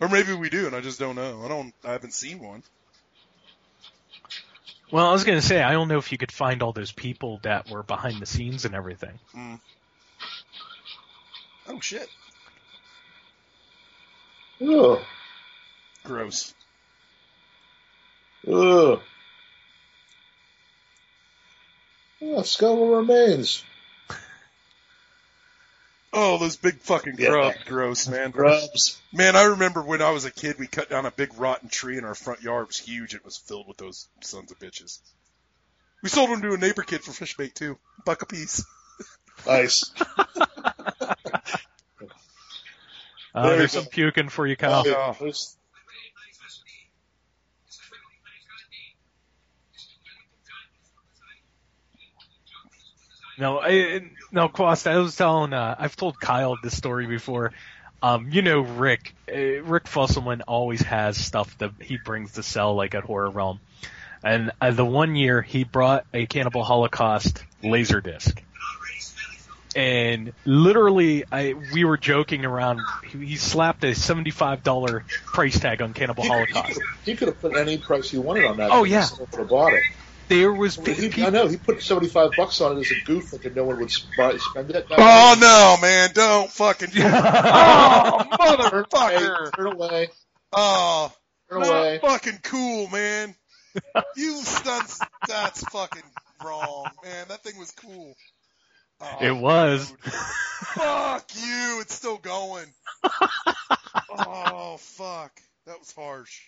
Or 0.00 0.08
maybe 0.08 0.32
we 0.34 0.50
do 0.50 0.66
and 0.66 0.76
I 0.76 0.80
just 0.80 1.00
don't 1.00 1.16
know. 1.16 1.42
I 1.44 1.48
don't, 1.48 1.74
I 1.84 1.92
haven't 1.92 2.12
seen 2.14 2.38
one. 2.38 2.62
Well, 4.90 5.06
I 5.06 5.12
was 5.12 5.24
gonna 5.24 5.42
say 5.42 5.62
I 5.62 5.72
don't 5.72 5.88
know 5.88 5.98
if 5.98 6.12
you 6.12 6.18
could 6.18 6.32
find 6.32 6.62
all 6.62 6.72
those 6.72 6.92
people 6.92 7.40
that 7.42 7.68
were 7.68 7.82
behind 7.82 8.20
the 8.20 8.26
scenes 8.26 8.64
and 8.64 8.74
everything. 8.74 9.18
Mm. 9.36 9.60
Oh 11.68 11.80
shit. 11.80 12.08
Ugh. 14.60 15.00
Gross. 16.04 16.54
Ugh. 18.46 19.00
Oh, 22.20 22.42
skeletal 22.42 22.88
remains. 22.88 23.62
Oh, 26.20 26.36
those 26.38 26.56
big 26.56 26.78
fucking 26.80 27.14
Yeah. 27.16 27.52
Gross, 27.66 28.08
man. 28.08 28.32
Grubs. 28.32 29.00
Man, 29.12 29.36
I 29.36 29.44
remember 29.44 29.82
when 29.82 30.02
I 30.02 30.10
was 30.10 30.24
a 30.24 30.32
kid, 30.32 30.58
we 30.58 30.66
cut 30.66 30.90
down 30.90 31.06
a 31.06 31.12
big 31.12 31.30
rotten 31.38 31.68
tree 31.68 31.96
in 31.96 32.04
our 32.04 32.16
front 32.16 32.42
yard. 32.42 32.64
It 32.64 32.68
was 32.68 32.78
huge. 32.78 33.14
It 33.14 33.24
was 33.24 33.36
filled 33.36 33.68
with 33.68 33.76
those 33.76 34.08
sons 34.20 34.50
of 34.50 34.58
bitches. 34.58 34.98
We 36.02 36.08
sold 36.08 36.30
them 36.30 36.42
to 36.42 36.54
a 36.54 36.58
neighbor 36.58 36.82
kid 36.82 37.02
for 37.02 37.12
fish 37.12 37.36
bait 37.36 37.54
too. 37.54 37.78
Buck 38.04 38.22
a 38.22 38.26
piece. 38.26 38.64
Nice. 39.46 39.92
Uh, 43.34 43.50
there's 43.56 43.72
some 43.72 43.84
puking 43.84 44.30
for 44.30 44.46
you, 44.46 44.56
Kyle. 44.56 44.84
Yeah. 44.86 45.14
There's- 45.20 45.54
No, 53.38 53.60
I, 53.60 54.02
no, 54.32 54.48
Quast, 54.48 54.86
I 54.86 54.98
was 54.98 55.14
telling, 55.14 55.52
uh, 55.52 55.76
I've 55.78 55.96
told 55.96 56.18
Kyle 56.18 56.58
this 56.62 56.76
story 56.76 57.06
before. 57.06 57.52
Um, 58.02 58.30
you 58.30 58.42
know, 58.42 58.60
Rick, 58.60 59.14
uh, 59.28 59.62
Rick 59.62 59.84
Fusselman 59.84 60.42
always 60.46 60.82
has 60.82 61.16
stuff 61.16 61.56
that 61.58 61.72
he 61.80 61.98
brings 61.98 62.32
to 62.32 62.42
sell, 62.42 62.74
like 62.74 62.94
at 62.94 63.04
Horror 63.04 63.30
Realm. 63.30 63.60
And 64.24 64.50
uh, 64.60 64.72
the 64.72 64.84
one 64.84 65.14
year 65.14 65.42
he 65.42 65.64
brought 65.64 66.04
a 66.12 66.26
Cannibal 66.26 66.64
Holocaust 66.64 67.44
laser 67.62 68.00
disc. 68.00 68.42
And 69.76 70.32
literally, 70.44 71.24
I, 71.30 71.54
we 71.72 71.84
were 71.84 71.98
joking 71.98 72.44
around. 72.44 72.80
He, 73.06 73.26
he 73.26 73.36
slapped 73.36 73.84
a 73.84 73.94
seventy-five 73.94 74.64
dollar 74.64 75.04
price 75.26 75.60
tag 75.60 75.82
on 75.82 75.92
Cannibal 75.94 76.24
Holocaust. 76.24 76.80
he 77.04 77.14
could 77.14 77.28
have 77.28 77.40
put 77.40 77.56
any 77.56 77.78
price 77.78 78.10
he 78.10 78.18
wanted 78.18 78.44
on 78.46 78.56
that. 78.56 78.70
Oh, 78.72 78.84
yeah. 78.84 79.06
would 79.20 79.28
have 79.38 79.48
bought 79.48 79.74
it. 79.74 79.82
There 80.28 80.52
was 80.52 80.76
He, 80.76 81.08
pe- 81.08 81.24
I 81.24 81.30
know 81.30 81.46
he 81.48 81.56
put 81.56 81.82
seventy 81.82 82.08
five 82.08 82.30
bucks 82.36 82.60
on 82.60 82.76
it 82.76 82.80
as 82.80 82.90
a 82.90 83.04
goof, 83.04 83.24
thinking 83.30 83.54
no 83.54 83.64
one 83.64 83.78
would 83.80 83.90
buy, 84.16 84.36
spend 84.36 84.70
it. 84.70 84.86
Oh 84.90 85.36
no, 85.40 85.76
man! 85.80 86.10
Don't 86.14 86.50
fucking. 86.50 86.88
oh, 86.96 86.98
Turn 86.98 88.46
away, 88.46 88.56
motherfucker! 88.70 89.56
turn 89.56 89.66
away, 89.72 90.08
Oh, 90.52 91.12
turn 91.50 91.60
not 91.60 91.68
away. 91.70 91.98
fucking 92.02 92.38
cool, 92.42 92.88
man. 92.88 93.34
You 94.16 94.36
stunts. 94.42 95.00
That's 95.26 95.62
fucking 95.70 96.02
wrong, 96.44 96.90
man. 97.04 97.26
That 97.28 97.42
thing 97.42 97.58
was 97.58 97.70
cool. 97.72 98.14
Oh, 99.00 99.16
It 99.20 99.30
was. 99.36 99.90
dude. 99.90 100.12
Fuck 100.12 101.30
you! 101.36 101.78
It's 101.80 101.94
still 101.94 102.18
going. 102.18 102.66
oh 104.10 104.76
fuck! 104.78 105.32
That 105.66 105.78
was 105.78 105.92
harsh. 105.92 106.40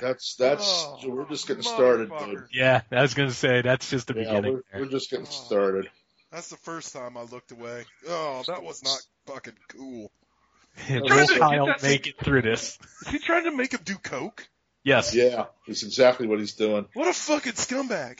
That's 0.00 0.34
that's 0.36 0.64
Oh, 0.86 0.98
we're 1.06 1.28
just 1.28 1.46
getting 1.46 1.62
started, 1.62 2.10
dude. 2.18 2.44
Yeah, 2.52 2.80
I 2.90 3.02
was 3.02 3.14
gonna 3.14 3.30
say 3.30 3.62
that's 3.62 3.88
just 3.90 4.08
the 4.08 4.14
Yeah, 4.14 4.24
beginning. 4.24 4.62
we're, 4.72 4.80
we're 4.80 4.86
just 4.90 5.10
getting 5.10 5.26
Oh. 5.26 5.30
started. 5.30 5.88
That's 6.32 6.48
the 6.50 6.56
first 6.56 6.92
time 6.92 7.16
I 7.16 7.22
looked 7.22 7.52
away. 7.52 7.84
Oh, 8.08 8.42
that 8.48 8.62
was 8.62 8.82
not 8.82 8.98
fucking 9.26 9.54
cool. 9.68 10.10
Will 10.90 11.06
Trying 11.06 11.26
to- 11.28 11.38
Kyle 11.38 11.74
make 11.82 12.06
it 12.06 12.18
through 12.18 12.42
this? 12.42 12.78
Is 13.06 13.08
he 13.12 13.18
trying 13.18 13.44
to 13.44 13.50
make 13.56 13.72
him 13.72 13.80
do 13.84 13.94
coke? 13.96 14.48
Yes. 14.84 15.14
Yeah, 15.14 15.46
it's 15.66 15.82
exactly 15.82 16.26
what 16.26 16.38
he's 16.38 16.54
doing. 16.54 16.86
What 16.94 17.08
a 17.08 17.12
fucking 17.12 17.52
scumbag! 17.52 18.18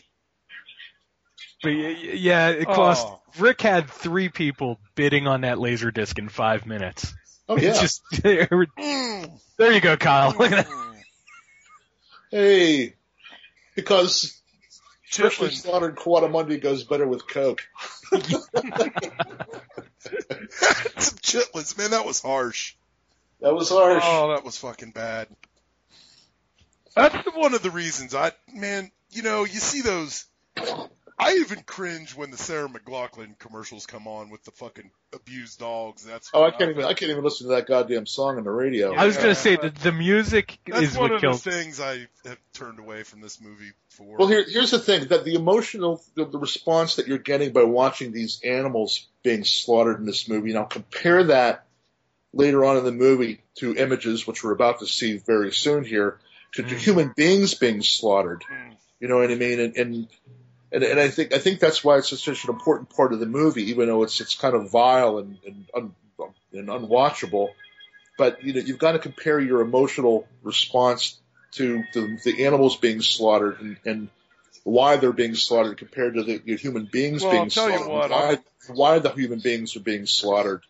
But 1.63 1.73
y- 1.73 1.97
y- 2.03 2.11
yeah, 2.15 2.49
it 2.51 2.67
cost. 2.67 3.07
Oh. 3.07 3.21
Rick 3.39 3.61
had 3.63 3.91
three 3.91 4.29
people 4.29 4.79
bidding 4.95 5.27
on 5.27 5.41
that 5.43 5.59
laser 5.59 5.91
disc 5.91 6.19
in 6.19 6.29
five 6.29 6.67
minutes. 6.67 7.13
Oh 7.49 7.57
It's 7.57 7.65
yeah. 7.65 7.73
just 7.81 8.03
there 8.23 8.47
Mm. 8.47 9.41
you 9.75 9.81
go, 9.81 9.97
Kyle. 9.97 10.31
Look 10.39 10.53
at 10.53 10.67
that. 10.67 10.67
Mm. 10.67 10.85
Hey, 12.31 12.95
because 13.75 14.41
freshly 15.11 15.49
Chitlins. 15.49 15.63
slaughtered 15.63 15.97
coatimundi 15.97 16.61
goes 16.61 16.85
better 16.85 17.07
with 17.07 17.27
Coke. 17.27 17.63
Some 18.11 18.21
chitlins, 21.23 21.79
man. 21.79 21.91
That 21.93 22.05
was 22.05 22.21
harsh. 22.21 22.75
That 23.41 23.55
was 23.55 23.71
harsh. 23.71 24.03
Oh, 24.05 24.29
that 24.35 24.45
was 24.45 24.59
fucking 24.59 24.91
bad. 24.91 25.29
That's 26.95 27.17
one 27.35 27.55
of 27.55 27.63
the 27.63 27.71
reasons 27.71 28.15
I, 28.15 28.33
man, 28.53 28.91
you 29.11 29.23
know, 29.23 29.45
you 29.45 29.61
see 29.61 29.83
those. 29.83 30.25
I 31.21 31.33
even 31.41 31.63
cringe 31.63 32.15
when 32.15 32.31
the 32.31 32.37
Sarah 32.37 32.69
McLachlan 32.69 33.39
commercials 33.39 33.87
come 33.87 34.07
on 34.07 34.31
with 34.31 34.45
the 34.45 34.53
fucking 34.53 34.91
abused 35.13 35.59
dogs. 35.59 36.05
That's 36.05 36.31
Oh, 36.33 36.45
I 36.45 36.51
can't 36.53 36.71
even 36.71 36.85
I 36.85 36.95
can't 36.95 37.11
even 37.11 37.25
listen 37.25 37.49
to 37.49 37.55
that 37.57 37.67
goddamn 37.67 38.07
song 38.07 38.39
on 38.39 38.45
the 38.45 38.51
radio. 38.51 38.95
I 38.95 39.05
was 39.07 39.17
gonna 39.17 39.35
say 39.35 39.57
the, 39.57 39.71
the 39.71 39.91
music 39.91 40.59
That's 40.67 40.83
is 40.83 40.97
one 40.97 41.11
what 41.11 41.17
of 41.17 41.21
kills. 41.21 41.43
the 41.43 41.51
things 41.51 41.81
I 41.81 42.07
have 42.25 42.39
turned 42.53 42.79
away 42.79 43.03
from 43.03 43.21
this 43.21 43.41
movie 43.41 43.73
for. 43.91 44.17
Well, 44.17 44.29
here, 44.29 44.45
here's 44.49 44.71
the 44.71 44.79
thing: 44.79 45.09
that 45.09 45.25
the 45.25 45.35
emotional, 45.35 46.01
the, 46.15 46.25
the 46.25 46.39
response 46.39 46.97
that 46.97 47.09
you're 47.09 47.19
getting 47.19 47.53
by 47.53 47.65
watching 47.65 48.13
these 48.13 48.41
animals 48.45 49.07
being 49.25 49.43
slaughtered 49.45 49.99
in 49.99 50.07
this 50.07 50.29
movie. 50.29 50.53
Now, 50.53 50.65
compare 50.65 51.25
that 51.25 51.65
later 52.33 52.65
on 52.65 52.77
in 52.77 52.85
the 52.85 52.93
movie 52.93 53.41
to 53.57 53.75
images 53.75 54.25
which 54.27 54.45
we're 54.45 54.53
about 54.53 54.81
to 54.81 54.87
see 54.87 55.17
very 55.17 55.53
soon 55.53 55.85
here 55.85 56.21
to, 56.55 56.63
to 56.63 56.75
Mm. 56.75 56.79
human 56.79 57.13
beings 57.17 57.55
being 57.55 57.83
slaughtered. 57.83 58.45
Mm. 58.49 58.77
You 59.01 59.09
know 59.09 59.17
what 59.17 59.31
I 59.31 59.35
mean? 59.35 59.59
And, 59.61 59.77
and 59.77 60.09
and 60.73 60.83
and 60.83 61.01
I 61.01 61.09
think 61.09 61.35
I 61.35 61.39
think 61.39 61.61
that's 61.61 61.83
why 61.83 61.99
it's 61.99 62.09
such 62.09 62.45
an 62.45 62.51
important 62.51 62.91
part 62.91 63.13
of 63.13 63.21
the 63.21 63.27
movie, 63.27 63.71
even 63.71 63.89
though 63.89 64.03
it's 64.03 64.21
it's 64.21 64.35
kind 64.35 64.55
of 64.55 64.71
vile 64.71 65.19
and 65.19 65.39
and, 65.47 65.67
un, 65.75 65.95
and 66.53 66.69
unwatchable. 66.69 67.51
But 68.17 68.43
you 68.43 68.53
know, 68.53 68.61
you've 68.61 68.79
got 68.79 68.93
to 68.93 68.99
compare 68.99 69.39
your 69.39 69.61
emotional 69.61 70.27
response 70.43 71.19
to 71.53 71.83
the, 71.95 72.19
the 72.25 72.45
animals 72.47 72.77
being 72.77 73.01
slaughtered 73.01 73.61
and, 73.61 73.77
and 73.85 74.09
why 74.65 74.97
they're 74.97 75.13
being 75.13 75.35
slaughtered 75.35 75.79
compared 75.79 76.15
to 76.15 76.23
the, 76.25 76.57
human 76.57 76.85
beings 76.85 77.23
Well, 77.23 77.31
being 77.31 77.43
I'll 77.45 77.49
tell 77.51 77.71
you 77.71 77.79
slaughtered. 77.79 78.11
what, 78.11 78.11
why, 78.11 78.39
why 78.75 78.99
the 78.99 79.11
human 79.11 79.39
beings 79.39 79.77
are 79.77 79.81
being 79.81 80.05
slaughtered. 80.07 80.63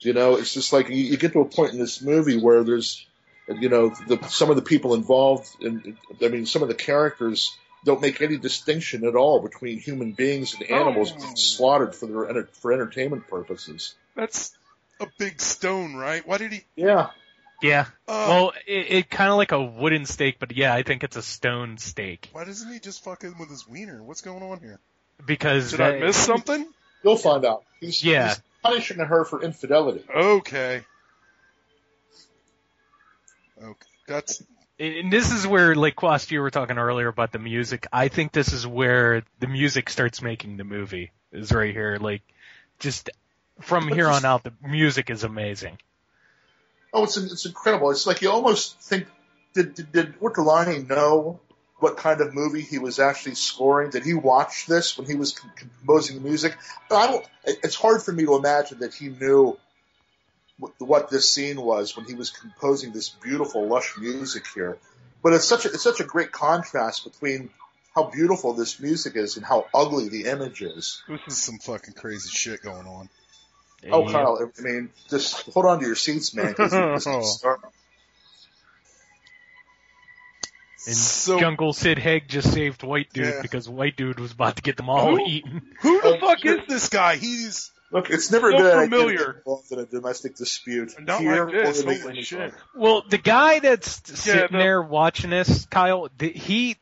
You 0.00 0.14
know, 0.14 0.36
it's 0.36 0.54
just 0.54 0.72
like 0.72 0.88
you, 0.88 0.96
you 0.96 1.16
get 1.16 1.32
to 1.34 1.40
a 1.40 1.44
point 1.44 1.72
in 1.72 1.78
this 1.78 2.00
movie 2.00 2.40
where 2.40 2.64
there's, 2.64 3.06
you 3.48 3.68
know, 3.68 3.90
the, 4.08 4.20
some 4.28 4.50
of 4.50 4.56
the 4.56 4.62
people 4.62 4.94
involved, 4.94 5.48
and 5.60 5.96
I 6.22 6.28
mean, 6.28 6.46
some 6.46 6.62
of 6.62 6.68
the 6.68 6.74
characters 6.74 7.56
don't 7.84 8.00
make 8.00 8.20
any 8.22 8.36
distinction 8.36 9.04
at 9.06 9.16
all 9.16 9.40
between 9.40 9.78
human 9.78 10.12
beings 10.12 10.54
and 10.54 10.62
animals 10.70 11.12
Oh. 11.12 11.18
being 11.18 11.36
slaughtered 11.36 11.94
for 11.94 12.06
their 12.06 12.28
enter, 12.28 12.48
for 12.52 12.72
entertainment 12.72 13.26
purposes. 13.28 13.94
That's 14.14 14.56
a 15.00 15.06
big 15.18 15.40
stone, 15.40 15.94
right? 15.94 16.26
Why 16.26 16.38
did 16.38 16.52
he? 16.52 16.64
Yeah, 16.76 17.10
Yeah. 17.62 17.86
Uh, 18.08 18.26
Well, 18.28 18.52
it, 18.66 18.86
it 18.92 19.10
kind 19.10 19.30
of 19.30 19.36
like 19.36 19.52
a 19.52 19.62
wooden 19.62 20.04
stake, 20.06 20.36
but 20.38 20.52
yeah, 20.56 20.72
I 20.74 20.82
think 20.82 21.02
it's 21.04 21.16
a 21.16 21.22
stone 21.22 21.78
stake 21.78 22.28
why 22.32 22.44
doesn't 22.44 22.72
he 22.72 22.78
just 22.78 23.02
fucking 23.04 23.36
with 23.38 23.50
his 23.50 23.66
wiener? 23.68 24.02
What's 24.02 24.20
going 24.20 24.42
on 24.42 24.60
here? 24.60 24.78
because 25.24 25.70
Did 25.72 25.80
I 25.80 25.90
that- 25.92 26.00
miss 26.00 26.16
something? 26.16 26.66
you'll 27.04 27.16
find 27.16 27.44
out. 27.44 27.64
He's, 27.80 28.02
Yeah. 28.04 28.28
he's 28.28 28.42
punishing 28.62 28.98
her 28.98 29.24
for 29.24 29.42
infidelity. 29.42 30.04
Okay. 30.14 30.82
Okay. 33.62 33.86
That's 34.08 34.42
And 34.78 35.12
this 35.12 35.30
is 35.30 35.46
where, 35.46 35.74
like 35.74 35.96
Quast, 35.96 36.30
you 36.30 36.40
were 36.40 36.50
talking 36.50 36.78
earlier 36.78 37.08
about 37.08 37.30
the 37.32 37.38
music. 37.38 37.86
I 37.92 38.08
think 38.08 38.32
this 38.32 38.52
is 38.52 38.66
where 38.66 39.22
the 39.38 39.46
music 39.46 39.88
starts 39.90 40.22
making 40.22 40.56
the 40.56 40.64
movie. 40.64 41.12
Is 41.30 41.52
right 41.52 41.72
here. 41.72 41.98
Like, 42.00 42.22
just 42.78 43.08
from 43.60 43.88
But 43.88 43.94
here 43.94 44.06
just- 44.06 44.24
on 44.24 44.30
out, 44.30 44.42
the 44.44 44.52
music 44.62 45.08
is 45.10 45.24
amazing. 45.24 45.78
Oh, 46.92 47.04
it's 47.04 47.16
it's 47.16 47.46
incredible. 47.46 47.90
It's 47.90 48.06
like 48.06 48.20
you 48.20 48.30
almost 48.30 48.78
think 48.80 49.06
did 49.54 49.74
did, 49.74 49.92
did 49.92 50.20
Ortolani 50.20 50.86
know 50.86 51.40
what 51.78 51.96
kind 51.96 52.20
of 52.20 52.34
movie 52.34 52.60
he 52.60 52.78
was 52.78 52.98
actually 52.98 53.34
scoring? 53.34 53.90
Did 53.90 54.04
he 54.04 54.12
watch 54.14 54.66
this 54.66 54.98
when 54.98 55.06
he 55.06 55.14
was 55.14 55.32
composing 55.56 56.16
the 56.16 56.28
music? 56.28 56.56
I 56.90 57.06
don't. 57.06 57.24
It's 57.44 57.76
hard 57.76 58.02
for 58.02 58.12
me 58.12 58.26
to 58.26 58.36
imagine 58.36 58.80
that 58.80 58.92
he 58.92 59.08
knew 59.08 59.58
what, 60.62 60.72
what 60.80 61.10
this 61.10 61.28
scene 61.28 61.60
was 61.60 61.96
when 61.96 62.06
he 62.06 62.14
was 62.14 62.30
composing 62.30 62.92
this 62.92 63.08
beautiful, 63.08 63.66
lush 63.66 63.94
music 63.98 64.44
here. 64.54 64.78
But 65.22 65.32
it's 65.34 65.44
such 65.44 65.64
a 65.66 65.68
it's 65.68 65.82
such 65.82 66.00
a 66.00 66.04
great 66.04 66.30
contrast 66.32 67.04
between 67.04 67.50
how 67.94 68.04
beautiful 68.04 68.54
this 68.54 68.80
music 68.80 69.16
is 69.16 69.36
and 69.36 69.44
how 69.44 69.66
ugly 69.74 70.08
the 70.08 70.24
image 70.24 70.62
is. 70.62 71.02
this 71.08 71.20
is 71.28 71.42
some 71.42 71.58
fucking 71.58 71.94
crazy 71.94 72.30
shit 72.30 72.62
going 72.62 72.86
on. 72.86 73.08
Oh, 73.90 74.08
Kyle, 74.10 74.38
I 74.40 74.62
mean, 74.62 74.90
just 75.10 75.50
hold 75.52 75.66
on 75.66 75.80
to 75.80 75.86
your 75.86 75.96
seats, 75.96 76.34
man. 76.34 76.54
'cause 76.54 76.70
this 76.70 77.06
is 77.06 77.34
start- 77.38 77.60
oh. 77.64 77.68
And 80.86 80.96
So 80.96 81.38
Jungle 81.38 81.72
Sid 81.72 81.98
Haig 81.98 82.28
just 82.28 82.52
saved 82.52 82.82
White 82.82 83.12
Dude 83.12 83.26
Yeah. 83.26 83.42
because 83.42 83.68
White 83.68 83.96
Dude 83.96 84.18
was 84.18 84.32
about 84.32 84.56
to 84.56 84.62
get 84.62 84.76
them 84.76 84.88
all 84.88 85.16
Who? 85.16 85.24
eaten. 85.26 85.62
who 85.80 86.00
the 86.00 86.16
Oh, 86.16 86.20
fuck 86.20 86.38
here- 86.40 86.58
is 86.60 86.66
this 86.68 86.88
guy? 86.88 87.16
He's 87.16 87.70
Look, 87.92 88.10
it's 88.10 88.30
never 88.32 88.50
So 88.50 88.56
a 88.56 88.60
good 88.60 88.74
idea 88.74 88.80
to 88.90 88.96
familiar. 88.96 89.36
involved 89.38 89.70
in 89.70 89.78
a 89.78 89.86
domestic 89.86 90.34
dispute. 90.36 90.94
Not 91.00 91.20
here 91.20 91.44
like 91.44 91.54
this. 91.54 91.78
or 91.78 91.90
in 91.90 91.98
the 91.98 92.02
Holy 92.02 92.22
shit. 92.22 92.54
Well, 92.74 93.04
the 93.08 93.18
guy 93.18 93.58
that's 93.58 94.00
sitting 94.18 94.48
the- 94.50 94.58
there 94.58 94.82
watching 94.82 95.30
this, 95.30 95.66
Kyle, 95.66 96.08
he, 96.18 96.76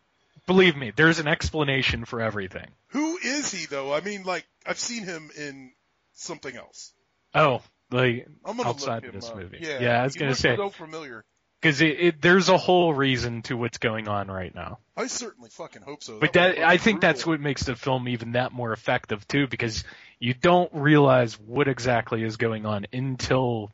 believe 0.46 0.76
me, 0.76 0.92
there's 0.94 1.18
an 1.18 1.26
explanation 1.28 2.04
for 2.04 2.20
everything. 2.20 2.68
Who 2.88 3.18
is 3.18 3.52
he 3.52 3.66
though? 3.66 3.92
I 3.92 4.00
mean, 4.00 4.22
like 4.22 4.46
I've 4.64 4.78
seen 4.78 5.04
him 5.04 5.30
in 5.36 5.72
something 6.14 6.54
else. 6.56 6.92
Oh, 7.34 7.62
like 7.90 8.26
I'm 8.44 8.60
outside 8.60 9.02
look 9.04 9.14
of 9.14 9.20
this 9.20 9.30
up. 9.30 9.36
movie. 9.36 9.58
Yeah, 9.60 10.00
I 10.00 10.04
was 10.04 10.14
he 10.14 10.20
gonna 10.20 10.34
say 10.34 10.56
so 10.56 10.70
familiar. 10.70 11.24
Because 11.60 11.80
it, 11.80 12.00
it, 12.00 12.22
there's 12.22 12.48
a 12.48 12.56
whole 12.56 12.94
reason 12.94 13.42
to 13.42 13.56
what's 13.56 13.78
going 13.78 14.08
on 14.08 14.28
right 14.28 14.54
now. 14.54 14.78
I 14.96 15.06
certainly 15.06 15.50
fucking 15.50 15.82
hope 15.82 16.02
so. 16.02 16.18
But 16.18 16.32
That 16.32 16.56
that 16.56 16.64
I 16.64 16.78
think 16.78 17.00
that's 17.00 17.26
what 17.26 17.40
makes 17.40 17.64
the 17.64 17.76
film 17.76 18.08
even 18.08 18.32
that 18.32 18.52
more 18.52 18.72
effective 18.72 19.26
too, 19.28 19.46
because 19.46 19.84
you 20.18 20.34
don't 20.34 20.70
realize 20.72 21.38
what 21.38 21.68
exactly 21.68 22.22
is 22.22 22.36
going 22.36 22.66
on 22.66 22.86
until 22.92 23.72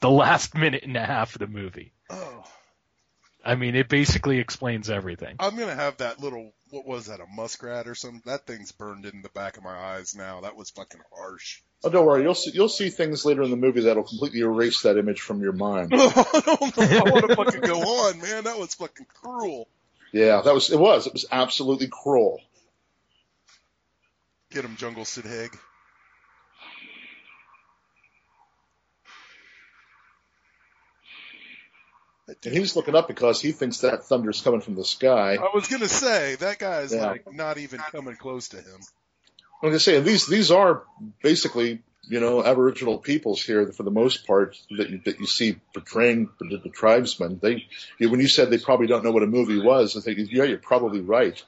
the 0.00 0.10
last 0.10 0.54
minute 0.56 0.84
and 0.84 0.96
a 0.96 1.04
half 1.04 1.34
of 1.34 1.40
the 1.40 1.46
movie. 1.46 1.92
Oh, 2.08 2.44
I 3.44 3.54
mean, 3.54 3.76
it 3.76 3.88
basically 3.88 4.38
explains 4.38 4.90
everything. 4.90 5.36
I'm 5.38 5.56
gonna 5.56 5.74
have 5.74 5.98
that 5.98 6.20
little. 6.20 6.52
What 6.70 6.86
was 6.86 7.06
that? 7.06 7.20
A 7.20 7.26
muskrat 7.26 7.86
or 7.86 7.94
something? 7.94 8.22
That 8.26 8.46
thing's 8.46 8.72
burned 8.72 9.06
in 9.06 9.22
the 9.22 9.28
back 9.28 9.56
of 9.56 9.62
my 9.62 9.76
eyes 9.76 10.16
now. 10.16 10.40
That 10.40 10.56
was 10.56 10.70
fucking 10.70 11.00
harsh. 11.14 11.62
Oh, 11.86 11.88
don't 11.88 12.04
worry. 12.04 12.24
You'll 12.24 12.34
see. 12.34 12.50
You'll 12.52 12.68
see 12.68 12.90
things 12.90 13.24
later 13.24 13.42
in 13.44 13.50
the 13.50 13.56
movie 13.56 13.82
that'll 13.82 14.02
completely 14.02 14.40
erase 14.40 14.82
that 14.82 14.98
image 14.98 15.20
from 15.20 15.40
your 15.40 15.52
mind. 15.52 15.90
I 15.94 15.96
don't 16.44 16.76
know. 16.76 16.82
I 16.82 17.10
want 17.10 17.28
to 17.30 17.36
fucking 17.36 17.60
go 17.60 17.80
on, 17.80 18.20
man. 18.20 18.42
That 18.42 18.58
was 18.58 18.74
fucking 18.74 19.06
cruel. 19.14 19.68
Yeah, 20.12 20.40
that 20.42 20.52
was. 20.52 20.68
It 20.72 20.80
was. 20.80 21.06
It 21.06 21.12
was 21.12 21.26
absolutely 21.30 21.86
cruel. 21.86 22.40
Get 24.50 24.64
him, 24.64 24.74
Jungle 24.74 25.04
Sid 25.04 25.26
Haig. 25.26 25.56
And 32.44 32.52
he's 32.52 32.74
looking 32.74 32.96
up 32.96 33.06
because 33.06 33.40
he 33.40 33.52
thinks 33.52 33.78
that 33.78 34.04
thunder's 34.04 34.42
coming 34.42 34.60
from 34.60 34.74
the 34.74 34.84
sky. 34.84 35.36
I 35.36 35.50
was 35.54 35.68
gonna 35.68 35.88
say 35.88 36.34
that 36.36 36.58
guy's 36.58 36.92
Yeah. 36.92 37.06
like 37.06 37.32
not 37.32 37.58
even 37.58 37.78
coming 37.78 38.16
close 38.16 38.48
to 38.48 38.56
him. 38.56 38.80
Like 39.62 39.72
I 39.72 39.78
say, 39.78 40.00
these 40.00 40.26
these 40.26 40.50
are 40.50 40.84
basically 41.22 41.82
you 42.08 42.20
know 42.20 42.44
Aboriginal 42.44 42.98
peoples 42.98 43.42
here 43.42 43.72
for 43.72 43.82
the 43.82 43.90
most 43.90 44.26
part 44.26 44.56
that 44.76 44.90
you, 44.90 45.00
that 45.04 45.18
you 45.18 45.26
see 45.26 45.56
portraying 45.72 46.28
the, 46.38 46.58
the 46.58 46.70
tribesmen. 46.70 47.38
They 47.42 47.66
you, 47.98 48.10
when 48.10 48.20
you 48.20 48.28
said 48.28 48.50
they 48.50 48.58
probably 48.58 48.86
don't 48.86 49.04
know 49.04 49.12
what 49.12 49.22
a 49.22 49.26
movie 49.26 49.60
was, 49.60 49.96
I 49.96 50.00
think 50.00 50.30
yeah, 50.30 50.44
you're 50.44 50.58
probably 50.58 51.00
right. 51.00 51.42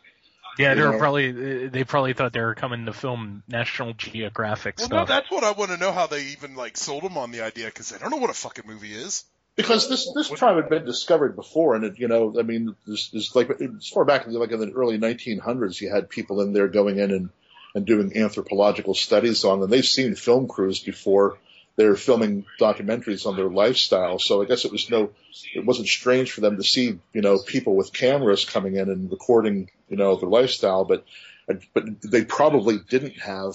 Yeah, 0.58 0.74
they 0.74 0.80
You 0.80 0.86
were 0.86 0.92
know? 0.92 0.98
probably 0.98 1.68
they 1.68 1.84
probably 1.84 2.12
thought 2.14 2.32
they 2.32 2.40
were 2.40 2.56
coming 2.56 2.86
to 2.86 2.92
film 2.92 3.44
National 3.46 3.92
Geographic 3.92 4.78
Well, 4.78 4.88
no, 4.88 5.04
that's 5.04 5.30
what 5.30 5.44
I 5.44 5.52
want 5.52 5.70
to 5.70 5.76
know 5.76 5.92
how 5.92 6.08
they 6.08 6.24
even 6.26 6.56
like 6.56 6.76
sold 6.76 7.04
them 7.04 7.16
on 7.16 7.30
the 7.30 7.42
idea 7.42 7.66
because 7.66 7.90
they 7.90 7.98
don't 7.98 8.10
know 8.10 8.16
what 8.16 8.30
a 8.30 8.34
fucking 8.34 8.64
movie 8.66 8.92
is. 8.92 9.24
Because 9.54 9.88
this 9.88 10.08
this 10.14 10.28
tribe 10.28 10.56
had 10.56 10.68
been 10.68 10.84
discovered 10.84 11.34
before, 11.34 11.74
and 11.74 11.84
it, 11.84 11.98
you 11.98 12.06
know, 12.06 12.34
I 12.38 12.42
mean, 12.42 12.76
there's, 12.86 13.10
there's 13.10 13.34
like 13.34 13.50
as 13.50 13.88
far 13.88 14.04
back 14.04 14.26
as 14.26 14.34
like 14.34 14.52
in 14.52 14.60
the 14.60 14.70
early 14.70 14.98
1900s, 14.98 15.80
you 15.80 15.92
had 15.92 16.08
people 16.08 16.40
in 16.40 16.52
there 16.52 16.68
going 16.68 16.98
in 16.98 17.10
and 17.10 17.30
and 17.74 17.86
doing 17.86 18.16
anthropological 18.16 18.94
studies 18.94 19.44
on 19.44 19.60
them. 19.60 19.70
They've 19.70 19.84
seen 19.84 20.14
film 20.14 20.48
crews 20.48 20.80
before. 20.80 21.38
They're 21.76 21.94
filming 21.94 22.44
documentaries 22.60 23.24
on 23.24 23.36
their 23.36 23.48
lifestyle, 23.48 24.18
so 24.18 24.42
I 24.42 24.46
guess 24.46 24.64
it 24.64 24.72
was 24.72 24.90
no, 24.90 25.10
it 25.54 25.64
wasn't 25.64 25.86
strange 25.86 26.32
for 26.32 26.40
them 26.40 26.56
to 26.56 26.64
see, 26.64 26.98
you 27.12 27.20
know, 27.20 27.38
people 27.38 27.76
with 27.76 27.92
cameras 27.92 28.44
coming 28.44 28.74
in 28.74 28.90
and 28.90 29.10
recording, 29.10 29.70
you 29.88 29.96
know, 29.96 30.16
their 30.16 30.28
lifestyle. 30.28 30.84
But 30.84 31.04
but 31.46 32.02
they 32.02 32.24
probably 32.24 32.78
didn't 32.88 33.18
have 33.20 33.54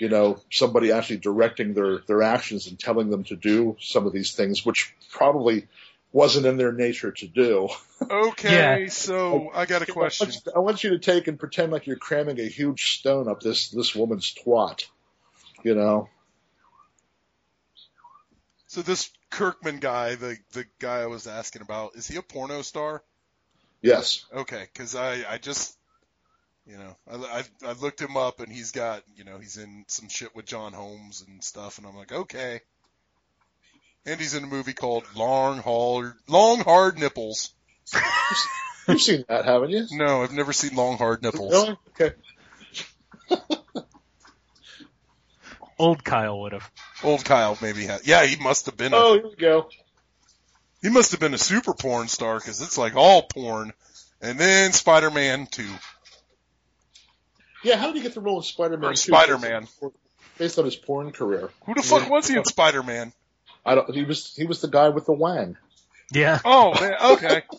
you 0.00 0.08
know, 0.08 0.40
somebody 0.50 0.92
actually 0.92 1.18
directing 1.18 1.74
their, 1.74 1.98
their 2.06 2.22
actions 2.22 2.66
and 2.66 2.80
telling 2.80 3.10
them 3.10 3.22
to 3.24 3.36
do 3.36 3.76
some 3.80 4.06
of 4.06 4.14
these 4.14 4.32
things, 4.32 4.64
which 4.64 4.94
probably 5.10 5.68
wasn't 6.12 6.46
in 6.46 6.56
their 6.56 6.72
nature 6.72 7.12
to 7.12 7.26
do. 7.28 7.68
Okay, 8.02 8.82
Yeah. 8.82 8.88
so 8.88 9.50
I 9.54 9.66
got 9.66 9.82
a 9.82 9.86
question. 9.86 10.28
want, 10.28 10.42
you, 10.46 10.52
I 10.56 10.58
want 10.58 10.84
you 10.84 10.90
to 10.90 10.98
take 10.98 11.28
and 11.28 11.38
pretend 11.38 11.70
like 11.70 11.86
you're 11.86 11.96
cramming 11.96 12.40
a 12.40 12.46
huge 12.48 12.98
stone 12.98 13.28
up 13.28 13.40
this, 13.40 13.68
this 13.70 13.94
woman's 13.94 14.34
twat. 14.34 14.84
You 15.62 15.74
know? 15.74 16.08
So 18.68 18.82
this 18.82 19.10
Kerman 19.30 19.78
guy, 19.80 20.14
the 20.14 20.38
the 20.52 20.64
guy 20.78 21.00
I 21.00 21.06
was 21.06 21.26
asking 21.26 21.62
about, 21.62 21.96
is 21.96 22.06
he 22.06 22.16
a 22.16 22.22
porno 22.22 22.62
star? 22.62 23.02
Yes. 23.82 24.24
Okay, 24.32 24.66
because 24.72 24.94
I 24.94 25.24
I 25.28 25.38
just 25.38 25.76
you 26.66 26.76
know 26.78 26.96
I, 27.10 27.16
I 27.64 27.68
I 27.68 27.72
looked 27.72 28.00
him 28.00 28.16
up 28.16 28.40
and 28.40 28.52
he's 28.52 28.70
got 28.72 29.02
you 29.16 29.24
know 29.24 29.38
he's 29.38 29.56
in 29.56 29.84
some 29.88 30.08
shit 30.08 30.34
with 30.36 30.46
John 30.46 30.72
Holmes 30.72 31.24
and 31.26 31.42
stuff 31.42 31.78
and 31.78 31.86
I'm 31.86 31.96
like 31.96 32.12
okay. 32.12 32.60
And 34.06 34.18
he's 34.18 34.34
in 34.34 34.44
a 34.44 34.46
movie 34.46 34.72
called 34.72 35.04
Long 35.14 35.58
Hard 35.58 36.14
Long 36.26 36.60
Hard 36.60 36.98
Nipples. 36.98 37.52
You've 38.88 39.00
seen 39.02 39.24
that, 39.28 39.44
haven't 39.44 39.70
you? 39.70 39.86
No, 39.92 40.22
I've 40.22 40.32
never 40.32 40.52
seen 40.52 40.74
Long 40.74 40.96
Hard 40.96 41.22
Nipples. 41.22 41.52
Really? 41.52 41.76
Okay. 41.90 42.14
Old 45.78 46.04
Kyle 46.04 46.40
would 46.40 46.52
have. 46.52 46.70
Old 47.02 47.24
Kyle 47.24 47.56
maybe 47.62 47.84
had. 47.86 48.06
Yeah, 48.06 48.24
he 48.26 48.42
must 48.42 48.66
have 48.66 48.76
been. 48.76 48.92
A, 48.92 48.96
Oh, 48.96 49.14
here 49.14 49.24
we 49.28 49.36
go. 49.36 49.68
He 50.82 50.88
must 50.90 51.10
have 51.12 51.20
been 51.20 51.34
a 51.34 51.38
super 51.38 51.74
porn 51.74 52.08
star 52.08 52.38
because 52.38 52.60
it's 52.60 52.78
like 52.78 52.96
all 52.96 53.22
porn. 53.22 53.72
And 54.22 54.38
then 54.38 54.72
Spider-Man 54.72 55.46
2. 55.50 55.66
Yeah, 57.64 57.76
how 57.76 57.86
did 57.86 57.96
he 57.96 58.02
get 58.02 58.14
the 58.14 58.20
role 58.20 58.38
in 58.38 58.42
Spider-Man 58.42 58.96
Spider-Man. 58.96 59.68
Based 60.38 60.58
on 60.58 60.64
his 60.64 60.76
porn 60.76 61.12
career. 61.12 61.50
Who 61.66 61.74
the 61.74 61.82
fuck 61.82 62.08
was 62.08 62.28
he 62.28 62.36
in 62.36 62.44
Spider-Man? 62.44 63.12
I 63.64 63.74
don't, 63.74 63.94
he 63.94 64.04
was, 64.04 64.34
he 64.34 64.46
was 64.46 64.60
the 64.60 64.68
guy 64.68 64.88
with 64.88 65.06
the 65.06 65.12
wang. 65.12 65.56
Yeah. 66.12 66.40
Oh, 66.44 66.72
man, 66.80 66.94
okay. 67.12 67.42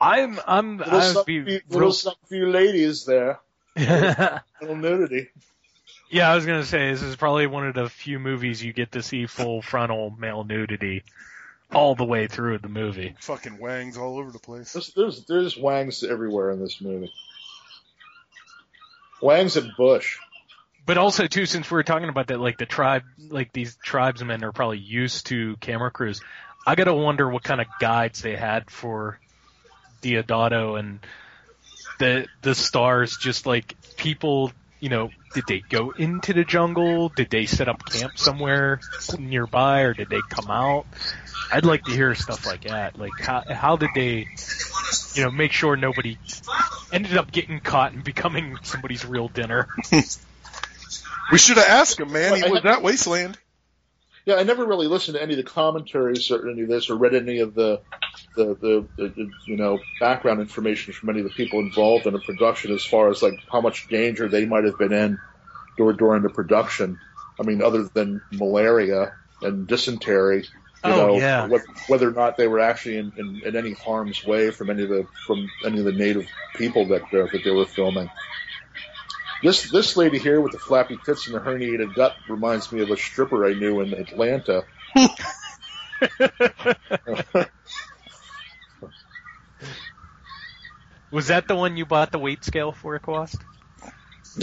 I'm 0.00 0.38
I'm 0.46 0.76
Little, 0.78 0.94
I'd 0.94 1.12
something, 1.14 1.44
be 1.44 1.60
little 1.68 1.80
real. 1.80 1.92
something 1.92 2.20
for 2.28 2.34
you 2.34 2.50
ladies 2.50 3.04
there. 3.06 3.40
yeah, 3.76 4.40
Little 4.60 4.76
nudity. 4.76 5.30
Yeah, 6.10 6.30
I 6.30 6.34
was 6.34 6.44
gonna 6.44 6.64
say 6.64 6.90
this 6.90 7.02
is 7.02 7.16
probably 7.16 7.46
one 7.46 7.66
of 7.66 7.74
the 7.74 7.88
few 7.88 8.18
movies 8.18 8.62
you 8.62 8.72
get 8.72 8.92
to 8.92 9.02
see 9.02 9.26
full 9.26 9.62
frontal 9.62 10.10
male 10.10 10.44
nudity 10.44 11.02
all 11.72 11.94
the 11.94 12.04
way 12.04 12.26
through 12.26 12.58
the 12.58 12.68
movie. 12.68 13.16
Fucking 13.20 13.58
wangs 13.58 13.96
all 13.96 14.18
over 14.18 14.30
the 14.30 14.38
place. 14.38 14.72
There's, 14.72 14.92
there's, 14.92 15.24
there's 15.24 15.56
wangs 15.56 16.04
everywhere 16.04 16.50
in 16.50 16.60
this 16.60 16.80
movie. 16.80 17.12
Wangs 19.20 19.56
and 19.56 19.70
Bush. 19.76 20.18
But 20.86 20.98
also 20.98 21.26
too, 21.26 21.46
since 21.46 21.70
we 21.70 21.74
were 21.74 21.82
talking 21.82 22.08
about 22.08 22.28
that, 22.28 22.38
like 22.40 22.58
the 22.58 22.66
tribe, 22.66 23.02
like 23.28 23.52
these 23.52 23.76
tribesmen 23.82 24.44
are 24.44 24.52
probably 24.52 24.78
used 24.78 25.26
to 25.26 25.56
camera 25.56 25.90
crews. 25.90 26.20
I 26.64 26.76
gotta 26.76 26.94
wonder 26.94 27.28
what 27.28 27.42
kind 27.42 27.60
of 27.60 27.66
guides 27.78 28.22
they 28.22 28.36
had 28.36 28.70
for 28.70 29.20
Deodato 30.00 30.78
and 30.78 31.00
the 31.98 32.28
the 32.42 32.54
stars. 32.54 33.16
Just 33.16 33.46
like 33.46 33.76
people, 33.96 34.52
you 34.80 34.88
know, 34.88 35.10
did 35.32 35.46
they 35.46 35.60
go 35.68 35.90
into 35.90 36.32
the 36.32 36.44
jungle? 36.44 37.08
Did 37.08 37.30
they 37.30 37.46
set 37.46 37.68
up 37.68 37.84
camp 37.84 38.16
somewhere 38.16 38.80
nearby, 39.18 39.82
or 39.82 39.94
did 39.94 40.08
they 40.08 40.22
come 40.22 40.50
out? 40.50 40.86
I'd 41.50 41.64
like 41.64 41.84
to 41.84 41.92
hear 41.92 42.14
stuff 42.14 42.46
like 42.46 42.62
that. 42.62 42.96
Like 42.96 43.20
how 43.20 43.42
how 43.48 43.76
did 43.76 43.90
they, 43.94 44.28
you 45.14 45.24
know, 45.24 45.30
make 45.32 45.52
sure 45.52 45.76
nobody 45.76 46.16
ended 46.92 47.16
up 47.16 47.32
getting 47.32 47.60
caught 47.60 47.92
and 47.92 48.04
becoming 48.04 48.58
somebody's 48.62 49.04
real 49.04 49.28
dinner? 49.28 49.68
We 51.32 51.38
should 51.38 51.56
have 51.56 51.66
asked 51.66 51.98
him, 51.98 52.12
man. 52.12 52.36
He 52.36 52.48
was 52.50 52.64
at 52.64 52.82
Wasteland. 52.82 53.38
Yeah, 54.24 54.34
I 54.36 54.42
never 54.42 54.66
really 54.66 54.88
listened 54.88 55.16
to 55.16 55.22
any 55.22 55.34
of 55.34 55.36
the 55.36 55.44
commentaries 55.44 56.30
or 56.32 56.48
any 56.48 56.62
of 56.62 56.68
this, 56.68 56.90
or 56.90 56.96
read 56.96 57.14
any 57.14 57.38
of 57.38 57.54
the, 57.54 57.80
the, 58.34 58.46
the, 58.54 58.86
the, 58.96 59.08
the 59.08 59.30
you 59.46 59.56
know 59.56 59.78
background 60.00 60.40
information 60.40 60.92
from 60.92 61.10
any 61.10 61.20
of 61.20 61.24
the 61.26 61.32
people 61.32 61.60
involved 61.60 62.06
in 62.06 62.12
the 62.12 62.18
production, 62.18 62.72
as 62.72 62.84
far 62.84 63.08
as 63.08 63.22
like 63.22 63.34
how 63.50 63.60
much 63.60 63.88
danger 63.88 64.28
they 64.28 64.44
might 64.44 64.64
have 64.64 64.78
been 64.78 64.92
in 64.92 65.18
during 65.76 65.96
during 65.96 66.22
the 66.22 66.28
production. 66.28 66.98
I 67.38 67.44
mean, 67.44 67.62
other 67.62 67.84
than 67.84 68.20
malaria 68.32 69.12
and 69.42 69.68
dysentery, 69.68 70.38
you 70.38 70.92
Oh, 70.92 70.96
know, 70.96 71.18
yeah. 71.18 71.46
what, 71.46 71.62
whether 71.88 72.08
or 72.08 72.12
not 72.12 72.36
they 72.36 72.48
were 72.48 72.60
actually 72.60 72.96
in, 72.98 73.12
in, 73.16 73.42
in 73.44 73.56
any 73.56 73.72
harm's 73.72 74.24
way 74.24 74.50
from 74.50 74.70
any 74.70 74.82
of 74.82 74.88
the 74.88 75.06
from 75.26 75.48
any 75.64 75.78
of 75.78 75.84
the 75.84 75.92
native 75.92 76.26
people 76.56 76.86
that 76.88 77.02
uh, 77.02 77.26
that 77.30 77.42
they 77.44 77.50
were 77.50 77.66
filming. 77.66 78.10
This 79.42 79.70
this 79.70 79.96
lady 79.96 80.18
here 80.18 80.40
with 80.40 80.52
the 80.52 80.58
flappy 80.58 80.98
tits 81.04 81.26
and 81.26 81.36
the 81.36 81.40
herniated 81.40 81.94
gut 81.94 82.16
reminds 82.28 82.72
me 82.72 82.82
of 82.82 82.90
a 82.90 82.96
stripper 82.96 83.46
I 83.46 83.52
knew 83.52 83.80
in 83.80 83.92
Atlanta. 83.92 84.64
Was 91.10 91.26
that 91.28 91.48
the 91.48 91.54
one 91.54 91.76
you 91.76 91.86
bought 91.86 92.10
the 92.12 92.18
weight 92.18 92.44
scale 92.44 92.72
for, 92.72 92.98
Quast? 92.98 93.36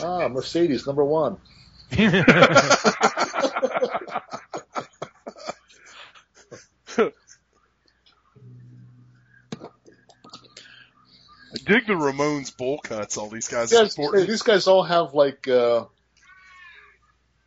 ah, 0.00 0.28
Mercedes 0.28 0.86
number 0.86 1.04
one. 1.04 1.38
dig 11.68 11.86
the 11.86 11.92
Ramones 11.92 12.56
bowl 12.56 12.78
cuts. 12.80 13.16
All 13.16 13.28
these 13.28 13.46
guys 13.48 13.70
Yeah, 13.72 13.82
are 13.82 13.88
sporting. 13.88 14.26
these 14.26 14.42
guys 14.42 14.66
all 14.66 14.82
have 14.82 15.14
like 15.14 15.46
uh 15.46 15.84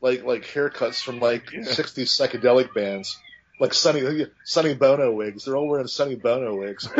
like 0.01 0.24
like 0.24 0.43
haircuts 0.43 1.01
from 1.03 1.19
like 1.19 1.51
Yeah. 1.51 1.59
60s 1.61 2.07
psychedelic 2.09 2.74
bands. 2.74 3.19
Like 3.59 3.74
Sonny 3.74 4.28
Sunny 4.45 4.74
Bono 4.76 5.11
wigs. 5.11 5.43
They're 5.45 5.55
all 5.57 5.67
wearing 5.67 5.88
Sonny 5.88 6.15
Bono 6.15 6.55
wigs. 6.57 6.88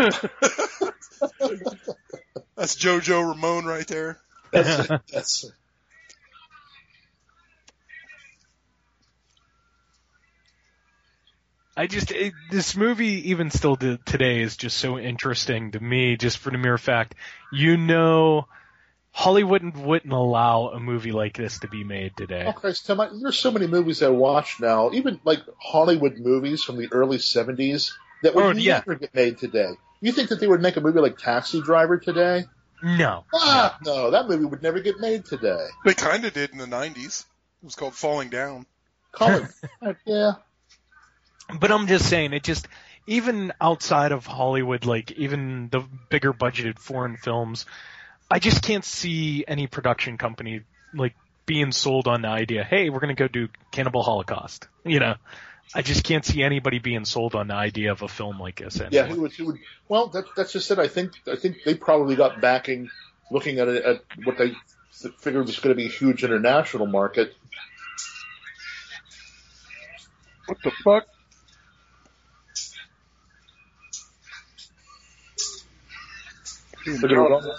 That's 2.56 2.76
JoJo 2.76 3.30
Ramone 3.34 3.66
right 3.66 3.88
there. 3.88 4.20
That's, 4.52 4.88
that's 5.12 5.52
I 11.76 11.88
just 11.88 12.12
it, 12.12 12.34
this 12.50 12.76
movie 12.76 13.30
even 13.32 13.50
still 13.50 13.76
to, 13.78 13.98
today 14.06 14.42
is 14.42 14.58
just 14.58 14.78
so 14.78 14.98
interesting 15.00 15.72
to 15.72 15.80
me, 15.80 16.18
just 16.18 16.38
for 16.38 16.52
the 16.52 16.58
mere 16.58 16.78
fact 16.78 17.16
you 17.54 17.78
know 17.78 18.48
Hollywood 19.14 19.64
wouldn't, 19.64 19.78
wouldn't 19.86 20.14
allow 20.14 20.70
a 20.70 20.80
movie 20.80 21.12
like 21.12 21.36
this 21.38 21.60
to 21.60 21.68
be 21.68 21.84
made 21.84 22.16
today. 22.18 22.46
Oh 22.48 22.52
Christ, 22.54 22.86
Tim! 22.86 23.00
I, 23.00 23.10
there's 23.22 23.38
so 23.40 23.52
many 23.52 23.68
movies 23.68 24.02
I 24.04 24.10
watch 24.10 24.60
now, 24.60 24.92
even 24.92 25.20
like 25.24 25.40
Hollywood 25.60 26.18
movies 26.18 26.64
from 26.64 26.78
the 26.78 26.90
early 26.92 27.18
'70s 27.18 27.92
that 28.24 28.36
would 28.36 28.44
Oh, 28.46 28.52
yeah. 28.52 28.80
never 28.80 28.96
get 28.96 29.14
made 29.16 29.38
today. 29.38 29.72
You 30.02 30.12
think 30.12 30.30
that 30.30 30.40
they 30.40 30.48
would 30.48 30.62
make 30.62 30.78
a 30.78 30.82
movie 30.82 31.00
like 31.00 31.18
Taxi 31.18 31.62
Driver 31.62 31.98
today? 31.98 32.46
No, 32.84 33.26
Ah, 33.34 33.78
no, 33.86 34.12
that 34.12 34.28
movie 34.28 34.46
would 34.46 34.64
never 34.64 34.80
get 34.80 35.00
made 35.00 35.26
today. 35.26 35.68
They 35.86 35.94
kind 35.94 36.26
of 36.26 36.34
did 36.34 36.50
in 36.52 36.58
the 36.58 36.66
'90s. 36.66 37.22
It 37.62 37.66
was 37.66 37.76
called 37.76 37.94
Falling 37.94 38.30
Down. 38.30 38.66
Colin, 39.12 39.48
yeah, 40.06 40.34
but 41.60 41.72
I'm 41.72 41.88
just 41.88 42.10
saying 42.10 42.34
it 42.34 42.44
just 42.44 42.68
even 43.08 43.54
outside 43.60 44.12
of 44.12 44.26
Hollywood, 44.26 44.86
like 44.86 45.12
even 45.14 45.70
the 45.70 45.84
bigger 46.10 46.34
budgeted 46.34 46.80
foreign 46.80 47.18
films, 47.18 47.66
I 48.30 48.40
just 48.40 48.62
can't 48.62 48.86
see 48.86 49.44
any 49.48 49.68
production 49.68 50.18
company 50.18 50.62
like 50.94 51.14
being 51.46 51.72
sold 51.72 52.08
on 52.08 52.22
the 52.22 52.28
idea, 52.28 52.64
hey, 52.64 52.90
we're 52.90 53.00
gonna 53.00 53.14
go 53.14 53.28
do 53.28 53.50
Cannibal 53.72 54.04
Holocaust. 54.04 54.68
You 54.86 55.00
know, 55.00 55.16
I 55.74 55.82
just 55.82 56.04
can't 56.04 56.26
see 56.26 56.44
anybody 56.44 56.80
being 56.80 57.06
sold 57.06 57.36
on 57.36 57.48
the 57.48 57.56
idea 57.56 57.92
of 57.92 58.02
a 58.02 58.08
film 58.08 58.40
like 58.40 58.58
this. 58.60 58.80
Anymore. 58.80 58.90
yeah. 58.92 59.08
Who 59.08 59.22
would, 59.22 59.34
who 59.34 59.46
would? 59.48 59.60
Well, 59.88 60.08
that, 60.08 60.26
that's 60.36 60.52
just 60.52 60.70
it. 60.72 60.80
I 60.80 60.88
think 60.88 61.14
I 61.28 61.36
think 61.36 61.64
they 61.66 61.76
probably 61.76 62.16
got 62.16 62.42
backing, 62.42 62.90
looking 63.32 63.60
at 63.60 63.68
it 63.68 63.84
at 63.84 64.02
what 64.24 64.38
they 64.38 64.54
figured 65.20 65.46
was 65.46 65.60
going 65.60 65.76
to 65.76 65.78
be 65.78 65.88
a 65.88 65.90
huge 65.90 66.24
international 66.24 66.88
market. 66.88 67.36
What 70.48 70.58
the 70.64 70.72
fuck? 70.84 71.08
They're 76.86 77.10
gonna- 77.16 77.56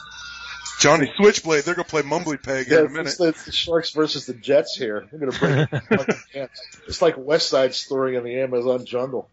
Johnny 0.81 1.13
Switchblade. 1.17 1.65
They're 1.65 1.75
gonna 1.75 1.85
play 1.85 2.03
Mumbly 2.03 2.43
Peg 2.43 2.67
Yeah, 2.69 2.81
in 2.81 2.87
a 2.87 2.89
minute. 2.89 3.15
the, 3.17 3.29
it's 3.29 3.45
the 3.45 3.53
Sharks 3.53 3.91
versus 3.91 4.27
the 4.27 4.35
Jets 4.35 4.75
here. 4.77 5.07
They're 5.11 5.21
going 5.21 5.33
to 5.33 5.39
bring 5.39 5.59
it. 6.35 6.51
It's 6.89 7.01
like 7.01 7.15
West 7.17 7.49
Side 7.49 7.75
Story 7.75 8.17
in 8.17 8.25
the 8.25 8.41
Amazon 8.41 8.85
jungle. 8.85 9.31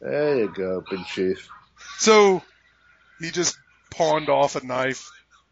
There 0.00 0.38
you 0.38 0.48
go, 0.48 0.82
Big 0.88 1.04
Chief. 1.06 1.46
So 1.98 2.42
he 3.20 3.30
just 3.30 3.58
pawned 3.90 4.30
off 4.30 4.56
a 4.56 4.64
knife 4.66 5.10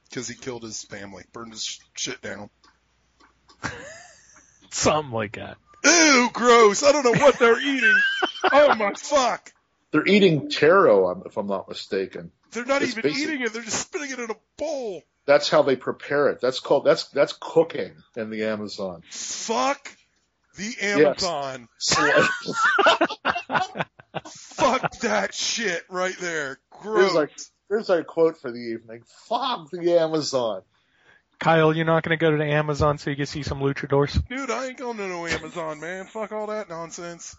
because 0.08 0.26
he 0.26 0.34
killed 0.34 0.62
his 0.62 0.82
family, 0.84 1.24
burned 1.34 1.52
his 1.52 1.78
shit 1.94 2.22
down. 2.22 2.48
something 4.70 5.12
like 5.12 5.36
that. 5.36 5.58
Ew, 5.84 6.30
gross! 6.32 6.82
I 6.82 6.92
don't 6.92 7.04
know 7.04 7.20
what 7.22 7.38
they're 7.38 7.60
eating. 7.60 7.94
Oh 8.50 8.74
my 8.76 8.92
fuck! 8.94 9.52
They're 9.90 10.06
eating 10.06 10.50
taro, 10.50 11.22
if 11.24 11.36
I'm 11.36 11.46
not 11.46 11.68
mistaken. 11.68 12.30
They're 12.52 12.64
not 12.64 12.82
It's 12.82 12.92
even 12.92 13.10
basic. 13.10 13.22
eating 13.22 13.42
it. 13.42 13.52
They're 13.52 13.62
just 13.62 13.80
spitting 13.80 14.10
it 14.10 14.18
in 14.18 14.30
a 14.30 14.36
bowl. 14.56 15.02
That's 15.26 15.48
how 15.50 15.62
they 15.62 15.76
prepare 15.76 16.28
it. 16.28 16.40
That's 16.40 16.60
called 16.60 16.84
that's 16.86 17.04
that's 17.08 17.34
cooking 17.38 17.92
in 18.16 18.30
the 18.30 18.44
Amazon. 18.44 19.02
Fuck 19.10 19.90
the 20.56 20.74
Amazon. 20.80 21.68
So, 21.78 22.02
Fuck 24.30 24.98
that 25.00 25.34
shit 25.34 25.84
right 25.88 26.16
there. 26.18 26.58
there's 26.82 27.12
Gross. 27.12 27.16
our 27.16 27.30
there's 27.68 27.90
our 27.90 28.02
quote 28.04 28.38
for 28.40 28.50
the 28.50 28.58
evening. 28.58 29.02
Fuck 29.28 29.70
the 29.70 29.98
Amazon. 29.98 30.62
Kyle, 31.38 31.74
you're 31.76 31.84
not 31.84 32.02
going 32.02 32.18
to 32.18 32.20
go 32.20 32.30
to 32.32 32.36
the 32.36 32.44
Amazon 32.50 32.98
so 32.98 33.10
you 33.10 33.16
can 33.16 33.26
see 33.26 33.44
some 33.44 33.60
luchadors? 33.60 34.20
Dude, 34.28 34.50
I 34.50 34.66
ain't 34.68 34.76
going 34.78 34.96
to 34.96 35.06
no 35.06 35.24
Amazon, 35.26 35.78
man. 35.78 36.06
Fuck 36.06 36.32
all 36.32 36.48
that 36.48 36.68
nonsense. 36.68 37.36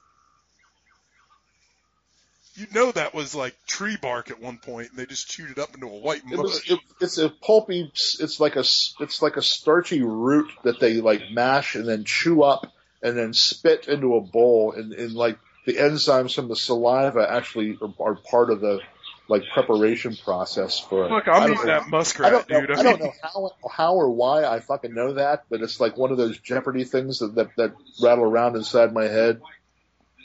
You 2.59 2.67
know 2.73 2.91
that 2.91 3.13
was 3.13 3.33
like 3.33 3.55
tree 3.65 3.97
bark 4.01 4.29
at 4.29 4.41
one 4.41 4.57
point, 4.57 4.89
and 4.89 4.99
they 4.99 5.05
just 5.05 5.29
chewed 5.29 5.51
it 5.51 5.59
up 5.59 5.73
into 5.73 5.87
a 5.87 5.97
white 5.97 6.23
It 6.29 6.37
was, 6.37 6.55
mush. 6.55 6.71
it, 6.71 6.79
it's 6.99 7.17
a 7.17 7.29
pulpy. 7.29 7.89
It's 7.93 8.39
like 8.39 8.57
a 8.57 8.59
it's 8.59 9.21
like 9.21 9.37
a 9.37 9.41
starchy 9.41 10.03
root 10.03 10.51
that 10.63 10.81
they 10.81 10.95
like 10.95 11.21
mash 11.31 11.75
and 11.75 11.87
then 11.87 12.03
chew 12.03 12.43
up 12.43 12.67
and 13.01 13.17
then 13.17 13.33
spit 13.33 13.87
into 13.87 14.15
a 14.15 14.21
bowl. 14.21 14.73
And, 14.75 14.91
and 14.91 15.13
like 15.13 15.39
the 15.65 15.75
enzymes 15.75 16.35
from 16.35 16.49
the 16.49 16.55
saliva 16.57 17.25
actually 17.31 17.77
are, 17.81 17.93
are 18.11 18.15
part 18.15 18.49
of 18.49 18.59
the 18.59 18.81
like 19.29 19.43
preparation 19.53 20.17
process 20.17 20.79
for 20.79 21.05
it. 21.05 21.11
I 21.11 21.15
I'm 21.15 21.23
don't 21.23 21.51
eating 21.53 21.65
that 21.67 21.87
muskrat, 21.87 22.27
I 22.27 22.31
don't 22.31 22.49
know. 22.49 22.61
dude. 22.65 22.71
I 22.71 22.83
don't 22.83 22.99
know 22.99 23.13
how 23.21 23.51
how 23.71 23.93
or 23.93 24.09
why 24.09 24.43
I 24.43 24.59
fucking 24.59 24.93
know 24.93 25.13
that, 25.13 25.45
but 25.49 25.61
it's 25.61 25.79
like 25.79 25.95
one 25.95 26.11
of 26.11 26.17
those 26.17 26.37
Jeopardy 26.39 26.83
things 26.83 27.19
that 27.19 27.35
that, 27.35 27.55
that 27.55 27.73
rattle 28.03 28.25
around 28.25 28.57
inside 28.57 28.91
my 28.91 29.05
head. 29.05 29.39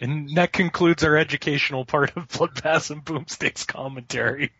And 0.00 0.36
that 0.36 0.52
concludes 0.52 1.04
our 1.04 1.16
educational 1.16 1.84
part 1.84 2.16
of 2.16 2.26
Blood 2.28 2.60
Baths 2.62 2.90
and 2.90 3.04
Boomsticks 3.04 3.64
commentary. 3.64 4.50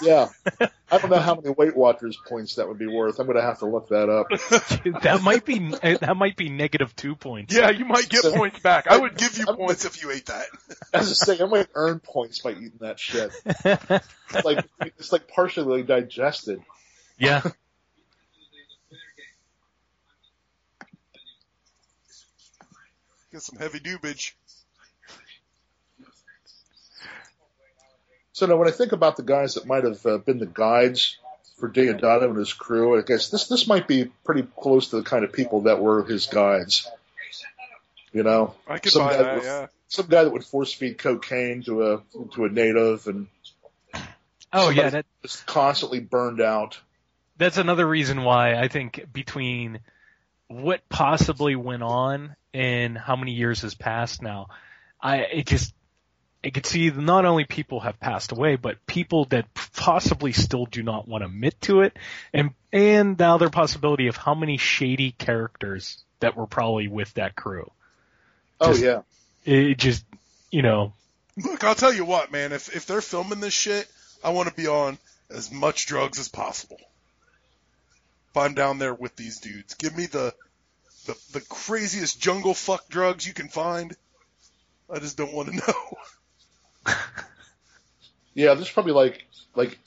Yeah, 0.00 0.28
I 0.90 0.98
don't 0.98 1.10
know 1.10 1.18
how 1.18 1.34
many 1.34 1.50
Weight 1.50 1.76
Watchers 1.76 2.16
points 2.26 2.54
that 2.54 2.66
would 2.66 2.78
be 2.78 2.86
worth. 2.86 3.18
I'm 3.18 3.26
gonna 3.26 3.42
have 3.42 3.58
to 3.58 3.66
look 3.66 3.90
that 3.90 4.08
up. 4.08 4.28
that 5.02 5.20
might 5.22 5.44
be 5.44 5.58
that 5.82 6.16
might 6.16 6.36
be 6.36 6.48
negative 6.48 6.96
two 6.96 7.14
points. 7.16 7.54
Yeah, 7.54 7.68
you 7.70 7.84
might 7.84 8.08
get 8.08 8.22
So- 8.22 8.34
points 8.34 8.60
back. 8.60 8.86
I 8.88 8.96
would 8.96 9.16
give 9.16 9.36
you 9.36 9.44
I'm- 9.46 9.56
points 9.56 9.84
if 9.84 10.02
you 10.02 10.10
ate 10.10 10.26
that. 10.26 10.46
As 10.94 11.10
I 11.10 11.34
say, 11.34 11.42
I 11.42 11.46
might 11.46 11.68
earn 11.74 12.00
points 12.00 12.38
by 12.40 12.52
eating 12.52 12.78
that 12.80 12.98
shit. 12.98 13.30
It's 13.44 14.44
like 14.44 14.64
it's 14.80 15.12
like 15.12 15.28
partially 15.28 15.82
digested. 15.82 16.62
Yeah. 17.18 17.42
Get 23.32 23.42
some 23.42 23.58
heavy 23.58 23.78
dubage. 23.80 24.32
So 28.38 28.46
now, 28.46 28.56
when 28.56 28.68
I 28.68 28.70
think 28.70 28.92
about 28.92 29.16
the 29.16 29.24
guys 29.24 29.54
that 29.54 29.66
might 29.66 29.82
have 29.82 30.06
uh, 30.06 30.18
been 30.18 30.38
the 30.38 30.46
guides 30.46 31.16
for 31.56 31.68
Deodato 31.68 32.22
and 32.28 32.36
his 32.36 32.52
crew, 32.52 32.96
I 32.96 33.02
guess 33.02 33.30
this 33.30 33.48
this 33.48 33.66
might 33.66 33.88
be 33.88 34.04
pretty 34.24 34.46
close 34.56 34.90
to 34.90 34.96
the 34.96 35.02
kind 35.02 35.24
of 35.24 35.32
people 35.32 35.62
that 35.62 35.80
were 35.80 36.04
his 36.04 36.26
guides. 36.26 36.88
You 38.12 38.22
know, 38.22 38.54
I 38.68 38.78
could 38.78 38.92
Some 38.92 39.02
buy 39.02 39.14
guy 39.14 39.22
that, 39.24 39.34
with- 39.34 39.44
yeah. 39.44 39.66
some 39.88 40.06
guy 40.06 40.22
that 40.22 40.30
would 40.32 40.44
force 40.44 40.72
feed 40.72 40.98
cocaine 40.98 41.64
to 41.64 41.82
a 41.94 42.02
to 42.34 42.44
a 42.44 42.48
native 42.48 43.08
and 43.08 43.26
Oh 44.52 44.70
yeah, 44.70 44.90
that 44.90 45.06
just 45.22 45.44
constantly 45.44 45.98
burned 45.98 46.40
out. 46.40 46.78
that's 47.38 47.58
another 47.58 47.86
reason 47.88 48.22
why 48.22 48.54
I 48.54 48.68
think 48.68 49.04
between 49.12 49.80
what 50.46 50.88
possibly 50.88 51.56
went 51.56 51.82
on 51.82 52.36
and 52.54 52.96
how 52.96 53.16
many 53.16 53.32
years 53.32 53.62
has 53.62 53.74
passed 53.74 54.22
now, 54.22 54.46
I 55.02 55.16
it 55.22 55.46
just 55.46 55.74
I 56.44 56.50
could 56.50 56.66
see 56.66 56.90
not 56.90 57.24
only 57.24 57.44
people 57.44 57.80
have 57.80 57.98
passed 57.98 58.32
away, 58.32 58.56
but 58.56 58.86
people 58.86 59.24
that 59.26 59.46
possibly 59.74 60.32
still 60.32 60.66
do 60.66 60.82
not 60.82 61.08
want 61.08 61.22
to 61.22 61.26
admit 61.26 61.60
to 61.62 61.80
it, 61.80 61.96
and 62.32 62.50
and 62.72 63.18
the 63.18 63.26
other 63.26 63.50
possibility 63.50 64.06
of 64.06 64.16
how 64.16 64.34
many 64.34 64.56
shady 64.56 65.10
characters 65.12 66.02
that 66.20 66.36
were 66.36 66.46
probably 66.46 66.86
with 66.88 67.12
that 67.14 67.34
crew. 67.34 67.70
Oh 68.60 68.74
yeah, 68.74 69.02
It 69.44 69.78
just 69.78 70.04
you 70.50 70.62
know 70.62 70.92
Look, 71.44 71.62
I'll 71.62 71.74
tell 71.74 71.92
you 71.92 72.04
what, 72.04 72.32
man. 72.32 72.52
If 72.52 72.74
if 72.74 72.86
they're 72.86 73.00
filming 73.00 73.40
this 73.40 73.54
shit, 73.54 73.88
I 74.24 74.30
want 74.30 74.48
to 74.48 74.54
be 74.54 74.66
on 74.66 74.98
as 75.30 75.52
much 75.52 75.86
drugs 75.86 76.18
as 76.18 76.28
possible. 76.28 76.80
If 78.30 78.36
I'm 78.36 78.54
down 78.54 78.78
there 78.78 78.94
with 78.94 79.14
these 79.16 79.38
dudes, 79.38 79.74
give 79.74 79.96
me 79.96 80.06
the 80.06 80.34
the 81.06 81.16
the 81.32 81.40
craziest 81.40 82.20
jungle 82.20 82.54
fuck 82.54 82.88
drugs 82.88 83.26
you 83.26 83.34
can 83.34 83.48
find. 83.48 83.96
I 84.90 84.98
just 84.98 85.16
don't 85.16 85.32
want 85.32 85.50
to 85.50 85.56
know. 85.66 85.98
yeah. 88.34 88.54
There's 88.54 88.70
probably 88.70 88.92
like 88.92 89.26
like 89.54 89.78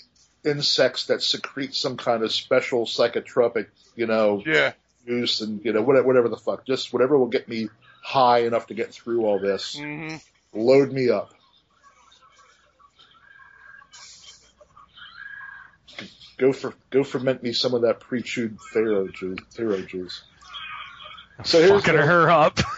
insects 0.44 1.06
that 1.08 1.22
secrete 1.22 1.76
some 1.76 1.98
kind 1.98 2.24
of 2.24 2.32
special 2.32 2.86
psychotropic, 2.86 3.68
you 3.96 4.08
know, 4.08 4.42
Yeah, 4.46 4.74
juice 5.06 5.42
and 5.42 5.64
you 5.64 5.74
know 5.74 5.82
whatever, 5.82 6.08
whatever 6.08 6.30
the 6.30 6.38
fuck, 6.38 6.66
just 6.66 6.94
whatever 6.94 7.18
will 7.18 7.28
get 7.28 7.48
me 7.48 7.70
high 8.04 8.39
enough 8.39 8.68
to 8.68 8.74
get 8.74 8.94
through 8.94 9.26
all 9.26 9.39
this. 9.39 9.78
hmm 9.78 10.16
Load 10.54 10.92
me 10.92 11.10
up. 11.10 11.32
Go 16.38 16.52
for 16.52 16.74
go 16.89 17.04
ferment 17.04 17.44
me 17.44 17.54
some 17.54 17.74
of 17.74 17.84
that 17.84 18.00
pre-chewed 18.00 18.60
pharaoh 18.74 19.08
juice. 19.08 19.38
Pharaoh 19.56 19.82
juice. 19.82 20.24
So 21.44 21.60
here's 21.60 21.82
Fucking 21.84 21.96
the- 21.96 22.06
her 22.06 22.30
up. 22.30 22.60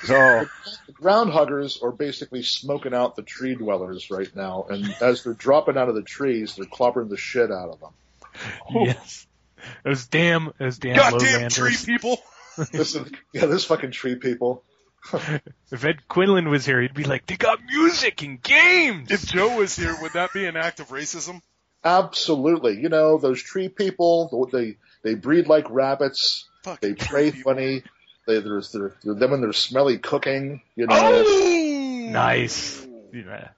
The 0.85 0.93
groundhuggers 0.93 1.81
are 1.83 1.91
basically 1.91 2.43
smoking 2.43 2.93
out 2.93 3.15
the 3.15 3.23
tree 3.23 3.55
dwellers 3.55 4.09
right 4.11 4.33
now, 4.35 4.65
and 4.69 4.93
as 5.01 5.23
they're 5.23 5.33
dropping 5.33 5.77
out 5.77 5.89
of 5.89 5.95
the 5.95 6.01
trees, 6.01 6.55
they're 6.55 6.65
clobbering 6.65 7.09
the 7.09 7.17
shit 7.17 7.51
out 7.51 7.69
of 7.69 7.79
them. 7.79 7.89
Oh. 8.69 8.85
yes. 8.85 9.25
Those 9.83 10.07
damn, 10.07 10.51
those 10.59 10.77
damn 10.77 10.95
Goddamn 10.97 11.49
tree 11.49 11.75
people. 11.85 12.17
This 12.71 12.93
is, 12.95 13.09
yeah, 13.33 13.47
this 13.47 13.65
fucking 13.65 13.91
tree 13.91 14.15
people. 14.15 14.63
If 15.71 15.83
Ed 15.83 16.07
Quinlan 16.07 16.49
was 16.49 16.65
here, 16.67 16.79
he'd 16.81 16.93
be 16.93 17.03
like, 17.03 17.25
they 17.25 17.35
got 17.35 17.59
music 17.65 18.21
and 18.21 18.39
games. 18.43 19.09
If 19.09 19.25
Joe 19.25 19.57
was 19.57 19.75
here, 19.75 19.95
would 20.01 20.13
that 20.13 20.33
be 20.33 20.45
an 20.45 20.55
act 20.55 20.79
of 20.79 20.89
racism? 20.89 21.41
Absolutely. 21.83 22.79
You 22.79 22.89
know, 22.89 23.17
those 23.17 23.41
tree 23.41 23.69
people, 23.69 24.47
they, 24.51 24.77
they 25.01 25.15
breed 25.15 25.47
like 25.47 25.67
rabbits, 25.71 26.47
Fucking 26.63 26.89
they 26.89 26.95
pray 26.95 27.31
tree 27.31 27.37
people. 27.37 27.53
funny, 27.53 27.83
they, 28.27 28.39
there's, 28.39 28.71
they're, 28.71 28.95
they're, 29.03 29.13
them 29.15 29.33
and 29.33 29.43
their 29.43 29.53
smelly 29.53 29.97
cooking, 29.97 30.61
you 30.75 30.87
know. 30.87 30.95
Oh, 30.97 32.07
nice. 32.09 32.85
Yeah. 33.11 33.49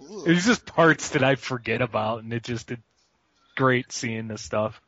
Ugh. 0.00 0.22
It's 0.26 0.46
just 0.46 0.66
parts 0.66 1.10
that 1.10 1.22
I 1.24 1.34
forget 1.36 1.82
about, 1.82 2.22
and 2.22 2.32
it 2.32 2.42
just 2.42 2.70
it's 2.70 2.82
great 3.56 3.92
seeing 3.92 4.28
this 4.28 4.42
stuff. 4.42 4.80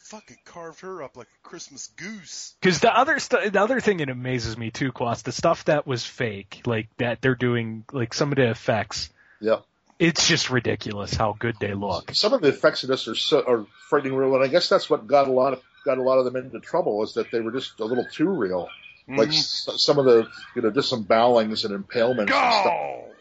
Fucking 0.00 0.38
carved 0.44 0.80
her 0.80 1.02
up 1.02 1.16
like 1.16 1.26
a 1.26 1.48
Christmas 1.48 1.88
goose. 1.96 2.54
Because 2.60 2.80
the 2.80 2.96
other 2.96 3.18
stu- 3.18 3.50
the 3.50 3.60
other 3.60 3.80
thing 3.80 3.98
that 3.98 4.08
amazes 4.08 4.56
me 4.56 4.70
too, 4.70 4.90
Quast, 4.90 5.24
the 5.24 5.32
stuff 5.32 5.64
that 5.66 5.86
was 5.86 6.04
fake, 6.04 6.62
like 6.66 6.88
that 6.96 7.20
they're 7.20 7.34
doing, 7.34 7.84
like 7.92 8.14
some 8.14 8.32
of 8.32 8.36
the 8.36 8.48
effects, 8.48 9.10
Yeah. 9.40 9.58
it's 9.98 10.26
just 10.26 10.48
ridiculous 10.50 11.12
how 11.14 11.36
good 11.38 11.56
they 11.60 11.74
look. 11.74 12.10
Some 12.14 12.32
of 12.32 12.40
the 12.40 12.48
effects 12.48 12.84
of 12.84 12.88
this 12.88 13.06
are 13.06 13.14
so, 13.14 13.42
are 13.46 13.66
frightening 13.90 14.14
real, 14.14 14.34
and 14.34 14.42
I 14.44 14.48
guess 14.48 14.68
that's 14.70 14.88
what 14.88 15.06
got 15.06 15.28
a 15.28 15.32
lot 15.32 15.52
of, 15.54 15.62
got 15.88 15.98
a 15.98 16.02
lot 16.02 16.18
of 16.18 16.24
them 16.26 16.36
into 16.36 16.60
trouble 16.60 17.02
is 17.02 17.14
that 17.14 17.30
they 17.30 17.40
were 17.40 17.50
just 17.52 17.80
a 17.80 17.84
little 17.84 18.04
too 18.04 18.28
real. 18.28 18.68
Like 19.08 19.30
Mhm. 19.30 19.38
s- 19.38 19.68
some 19.78 19.98
of 19.98 20.04
the, 20.04 20.28
you 20.54 20.60
know, 20.62 20.70
just 20.70 20.90
some 20.90 21.04
bowlings 21.04 21.64
and 21.64 21.72
impalements 21.74 22.30
and 22.30 22.52
stuff. 22.60 23.16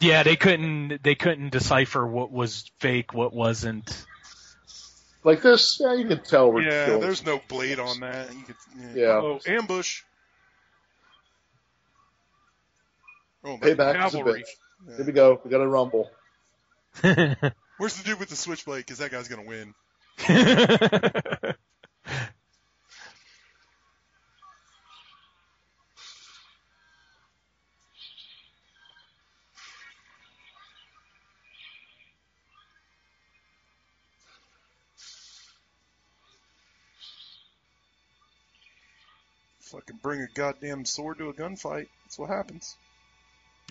Yeah, 0.00 0.22
they 0.22 0.36
couldn't 0.36 1.02
they 1.02 1.14
couldn't 1.16 1.50
decipher 1.50 2.06
what 2.06 2.30
was 2.30 2.70
fake, 2.78 3.12
what 3.14 3.32
wasn't. 3.34 4.04
Like 5.24 5.42
this, 5.42 5.78
yeah, 5.80 5.94
you 5.94 6.06
can 6.06 6.22
tell 6.22 6.52
we're 6.52 6.62
Yeah, 6.62 6.86
doing- 6.86 7.00
there's 7.00 7.24
no 7.24 7.40
blade 7.48 7.78
on 7.80 8.00
that. 8.00 8.32
You 8.32 8.42
could, 8.42 8.56
Yeah. 8.94 9.06
Oh, 9.22 9.40
ambush. 9.46 10.02
Oh, 13.42 13.58
Payback 13.60 14.06
is 14.06 14.14
a 14.14 14.18
cavalry. 14.18 14.42
bitch. 14.42 14.96
Here 14.96 15.04
we 15.06 15.12
go. 15.12 15.40
We 15.44 15.50
got 15.50 15.60
a 15.62 15.66
rumble. 15.68 16.10
Where's 17.02 17.96
the 17.96 18.04
dude 18.04 18.20
with 18.20 18.28
the 18.28 18.36
switchblade? 18.36 18.84
Because 18.86 18.98
that 18.98 19.10
guy's 19.10 19.26
gonna 19.28 19.42
win. 19.42 19.74
bring 40.04 40.20
a 40.20 40.28
goddamn 40.34 40.84
sword 40.84 41.18
to 41.18 41.30
a 41.30 41.32
gunfight. 41.32 41.88
That's 42.04 42.18
what 42.18 42.28
happens. 42.30 42.76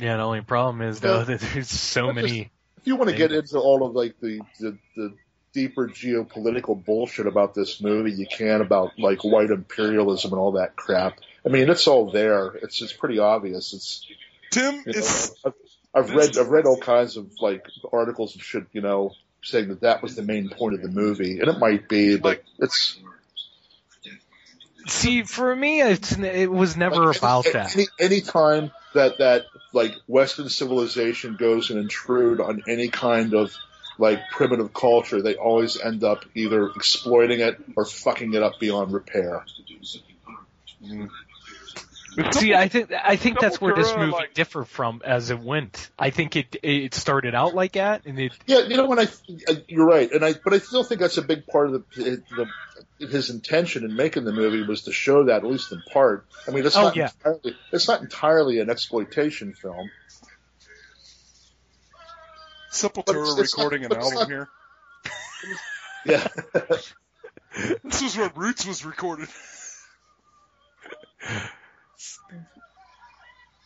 yeah, 0.02 0.18
the 0.18 0.24
only 0.24 0.42
problem 0.42 0.82
is 0.82 1.00
though 1.00 1.20
Yeah. 1.20 1.24
that 1.38 1.40
there's 1.40 1.70
so 1.70 2.08
That's 2.08 2.16
many. 2.16 2.52
If 2.80 2.88
you 2.88 2.98
want 2.98 3.10
to 3.12 3.16
Thank 3.16 3.32
get 3.32 3.38
into 3.40 3.60
all 3.60 3.86
of 3.86 3.96
like 3.96 4.20
the, 4.20 4.42
the 4.60 4.78
the 4.98 5.14
deeper 5.54 5.88
geopolitical 5.88 6.84
bullshit 6.84 7.28
about 7.28 7.54
this 7.54 7.80
movie, 7.80 8.12
you 8.12 8.26
can 8.26 8.60
about 8.60 8.98
like 8.98 9.24
white 9.24 9.52
imperialism 9.52 10.32
and 10.34 10.40
all 10.40 10.54
that 10.54 10.76
crap. 10.76 11.20
I 11.46 11.50
mean, 11.50 11.70
it's 11.70 11.88
all 11.88 12.12
there. 12.12 12.48
It's 12.56 12.82
it's 12.82 12.92
pretty 12.92 13.20
obvious. 13.20 13.72
It's 13.74 14.08
Tim 14.50 14.76
you 14.86 14.94
know, 14.94 15.00
is 15.00 15.36
I've, 15.46 15.54
I've 15.94 16.10
read 16.16 16.38
I've 16.38 16.50
read 16.50 16.66
all 16.66 16.78
kinds 16.78 17.16
of 17.16 17.30
like 17.40 17.66
articles 17.94 18.36
of 18.36 18.44
shit, 18.44 18.66
you 18.74 18.82
know, 18.82 19.14
saying 19.44 19.68
that 19.70 19.82
that 19.82 20.02
was 20.02 20.16
the 20.16 20.24
main 20.24 20.50
point 20.50 20.74
of 20.74 20.82
the 20.82 20.90
movie, 20.90 21.40
and 21.40 21.48
it 21.48 21.60
might 21.60 21.88
be, 21.88 22.18
but 22.18 22.30
Like- 22.30 22.46
it's 22.60 23.00
See, 24.88 25.24
for 25.24 25.56
me, 25.56 25.82
it's 25.82 26.18
it 26.18 26.52
was 26.52 26.76
never 26.78 27.08
Like, 27.08 27.18
about 27.18 27.46
any, 27.46 27.54
that. 27.54 27.76
Any, 27.76 27.88
any 28.00 28.22
time 28.22 28.72
that 28.94 29.18
that 29.20 29.46
like 29.72 29.96
Western 30.08 30.50
civilization 30.50 31.36
goes 31.36 31.70
and 31.70 31.80
intrude 31.80 32.40
on 32.42 32.64
any 32.68 32.90
kind 32.90 33.34
of 33.34 33.56
like 33.98 34.20
primitive 34.32 34.74
culture, 34.74 35.22
they 35.22 35.36
always 35.36 35.80
end 35.80 36.04
up 36.04 36.26
either 36.36 36.70
exploiting 36.70 37.40
it 37.40 37.58
or 37.76 37.86
fucking 37.86 38.34
it 38.34 38.44
up 38.44 38.60
beyond 38.60 38.92
repair. 38.92 39.46
See, 42.34 42.54
I 42.54 42.68
think 42.68 42.92
I 42.92 43.16
think 43.16 43.40
that's 43.40 43.60
where 43.60 43.74
this 43.76 43.96
movie 43.96 44.12
like- 44.12 44.34
differed 44.34 44.68
from 44.68 45.02
as 45.04 45.30
it 45.32 45.40
went. 45.40 45.90
I 45.98 46.10
think 46.12 46.36
it 46.36 46.56
it 46.62 46.94
started 46.94 47.34
out 47.36 47.56
like 47.56 47.72
that, 47.74 48.06
and 48.06 48.20
it 48.20 48.34
Yeah, 48.46 48.60
you 48.68 48.78
know 48.78 48.86
when 48.88 49.00
I 49.00 49.08
uh, 49.48 49.54
you're 49.68 49.86
right, 49.88 50.12
and 50.12 50.24
I 50.24 50.34
but 50.34 50.54
I 50.54 50.60
still 50.60 50.84
think 50.84 51.02
that's 51.02 51.18
a 51.18 51.22
big 51.24 51.48
part 51.48 51.68
of 51.74 51.84
the, 51.96 52.22
the 53.00 53.08
his 53.08 53.30
intention 53.30 53.84
in 53.84 53.96
making 53.96 54.24
the 54.26 54.32
movie 54.32 54.62
was 54.64 54.84
to 54.84 54.92
show 54.92 55.24
that 55.26 55.38
at 55.44 55.46
least 55.50 55.72
in 55.72 55.82
part. 55.92 56.26
I 56.48 56.52
mean, 56.52 56.66
it's 56.66 56.76
Oh, 56.78 56.84
not 56.84 56.96
yeah. 56.96 57.10
entirely, 57.18 57.56
it's 57.72 57.88
not 57.88 58.02
entirely 58.02 58.60
an 58.60 58.70
exploitation 58.70 59.54
film. 59.54 59.90
But 62.62 62.72
Sepultura 62.72 63.10
it's- 63.10 63.40
it's 63.40 63.58
not- 63.58 63.64
recording 63.66 63.86
an 63.86 63.94
album 63.96 64.14
not- 64.16 64.28
here. 64.28 64.50
Yeah. 66.06 66.28
This 67.84 68.02
was 68.02 68.18
where 68.18 68.32
Roots 68.36 68.66
was 68.66 68.84
recorded. 68.84 69.30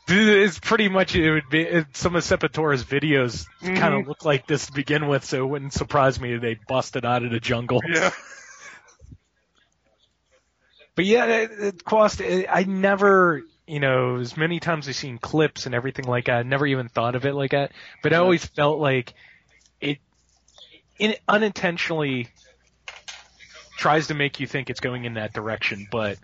it's 0.10 0.60
pretty 0.60 0.88
much 0.90 1.16
it 1.16 1.32
would 1.32 1.50
be 1.50 1.62
it, 1.62 1.86
some 1.96 2.16
of 2.16 2.24
Sepultura's 2.24 2.84
videos 2.84 3.46
kind 3.62 3.78
Mhm. 3.78 4.02
of 4.02 4.08
look 4.08 4.24
like 4.26 4.48
this 4.48 4.68
to 4.68 4.72
begin 4.74 5.08
with, 5.08 5.26
so 5.26 5.44
it 5.44 5.48
wouldn't 5.48 5.74
surprise 5.74 6.20
me 6.20 6.34
if 6.34 6.42
they 6.42 6.58
busted 6.68 7.06
out 7.06 7.24
of 7.24 7.32
the 7.32 7.40
jungle. 7.40 7.82
Yeah. 7.88 8.12
But 10.96 11.06
yeah, 11.06 11.26
it, 11.28 11.52
it 11.52 11.84
cost. 11.86 12.22
It, 12.22 12.48
I 12.50 12.64
never, 12.64 13.44
you 13.68 13.80
know, 13.80 14.16
as 14.16 14.36
many 14.36 14.60
times 14.60 14.88
I've 14.88 14.96
seen 14.96 15.20
clips 15.20 15.68
and 15.68 15.76
everything 15.76 16.06
like 16.06 16.26
that, 16.26 16.38
I 16.40 16.42
never 16.42 16.66
even 16.66 16.90
thought 16.90 17.14
of 17.14 17.24
it 17.24 17.36
like 17.36 17.52
that. 17.52 17.72
But 18.02 18.14
I 18.14 18.18
always 18.18 18.44
felt 18.44 18.80
like 18.80 19.14
it, 19.80 20.00
in, 20.98 21.14
unintentionally 21.28 22.30
tries 23.78 24.08
to 24.08 24.16
make 24.16 24.40
you 24.40 24.48
think 24.48 24.72
it's 24.72 24.80
going 24.80 25.06
in 25.06 25.14
that 25.14 25.34
direction. 25.34 25.88
But 25.92 26.18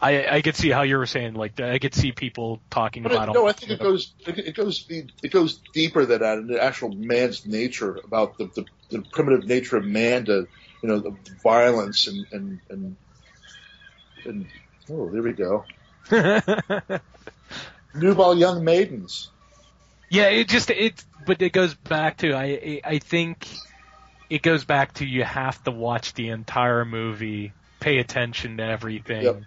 I, 0.00 0.26
I 0.36 0.42
could 0.42 0.56
see 0.56 0.70
how 0.70 0.82
you 0.82 0.98
were 0.98 1.06
saying, 1.06 1.34
like 1.34 1.58
I 1.58 1.78
could 1.78 1.94
see 1.94 2.12
people 2.12 2.60
talking 2.70 3.02
But 3.02 3.12
about. 3.12 3.28
it, 3.30 3.32
no, 3.32 3.46
I 3.46 3.52
think 3.52 3.72
it 3.72 3.80
goes 3.80 4.12
it, 4.26 4.54
goes 4.54 4.84
it 4.90 5.30
goes 5.30 5.58
deeper 5.72 6.04
than 6.04 6.20
that, 6.20 6.38
and 6.38 6.50
the 6.50 6.62
actual 6.62 6.90
man's 6.90 7.46
nature 7.46 7.96
about 8.04 8.36
the, 8.36 8.50
the, 8.54 8.66
the 8.90 9.02
primitive 9.12 9.46
nature 9.46 9.78
of 9.78 9.86
man 9.86 10.26
to 10.26 10.46
you 10.82 10.88
know 10.88 10.98
the 10.98 11.16
violence 11.42 12.08
and 12.08 12.26
and 12.32 12.60
and, 12.68 12.96
and 14.26 14.46
oh 14.90 15.10
there 15.10 15.22
we 15.22 15.32
go 15.32 15.64
nubile 17.94 18.36
young 18.36 18.64
maidens. 18.64 19.30
Yeah, 20.10 20.28
it 20.28 20.48
just 20.48 20.70
it, 20.70 21.02
but 21.26 21.42
it 21.42 21.52
goes 21.52 21.74
back 21.74 22.18
to 22.18 22.34
I 22.34 22.80
I 22.84 22.98
think 22.98 23.48
it 24.30 24.42
goes 24.42 24.64
back 24.64 24.94
to 24.94 25.06
you 25.06 25.24
have 25.24 25.62
to 25.64 25.70
watch 25.70 26.14
the 26.14 26.28
entire 26.28 26.84
movie, 26.84 27.52
pay 27.80 27.98
attention 27.98 28.58
to 28.58 28.64
everything, 28.64 29.24
Yep. 29.24 29.42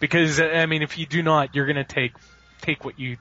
Because 0.00 0.40
I 0.40 0.66
mean 0.66 0.82
if 0.82 0.98
you 0.98 1.06
do 1.06 1.22
not, 1.22 1.54
you're 1.54 1.66
gonna 1.66 1.84
take 1.84 2.12
take 2.60 2.84
what 2.84 2.98
you 2.98 3.16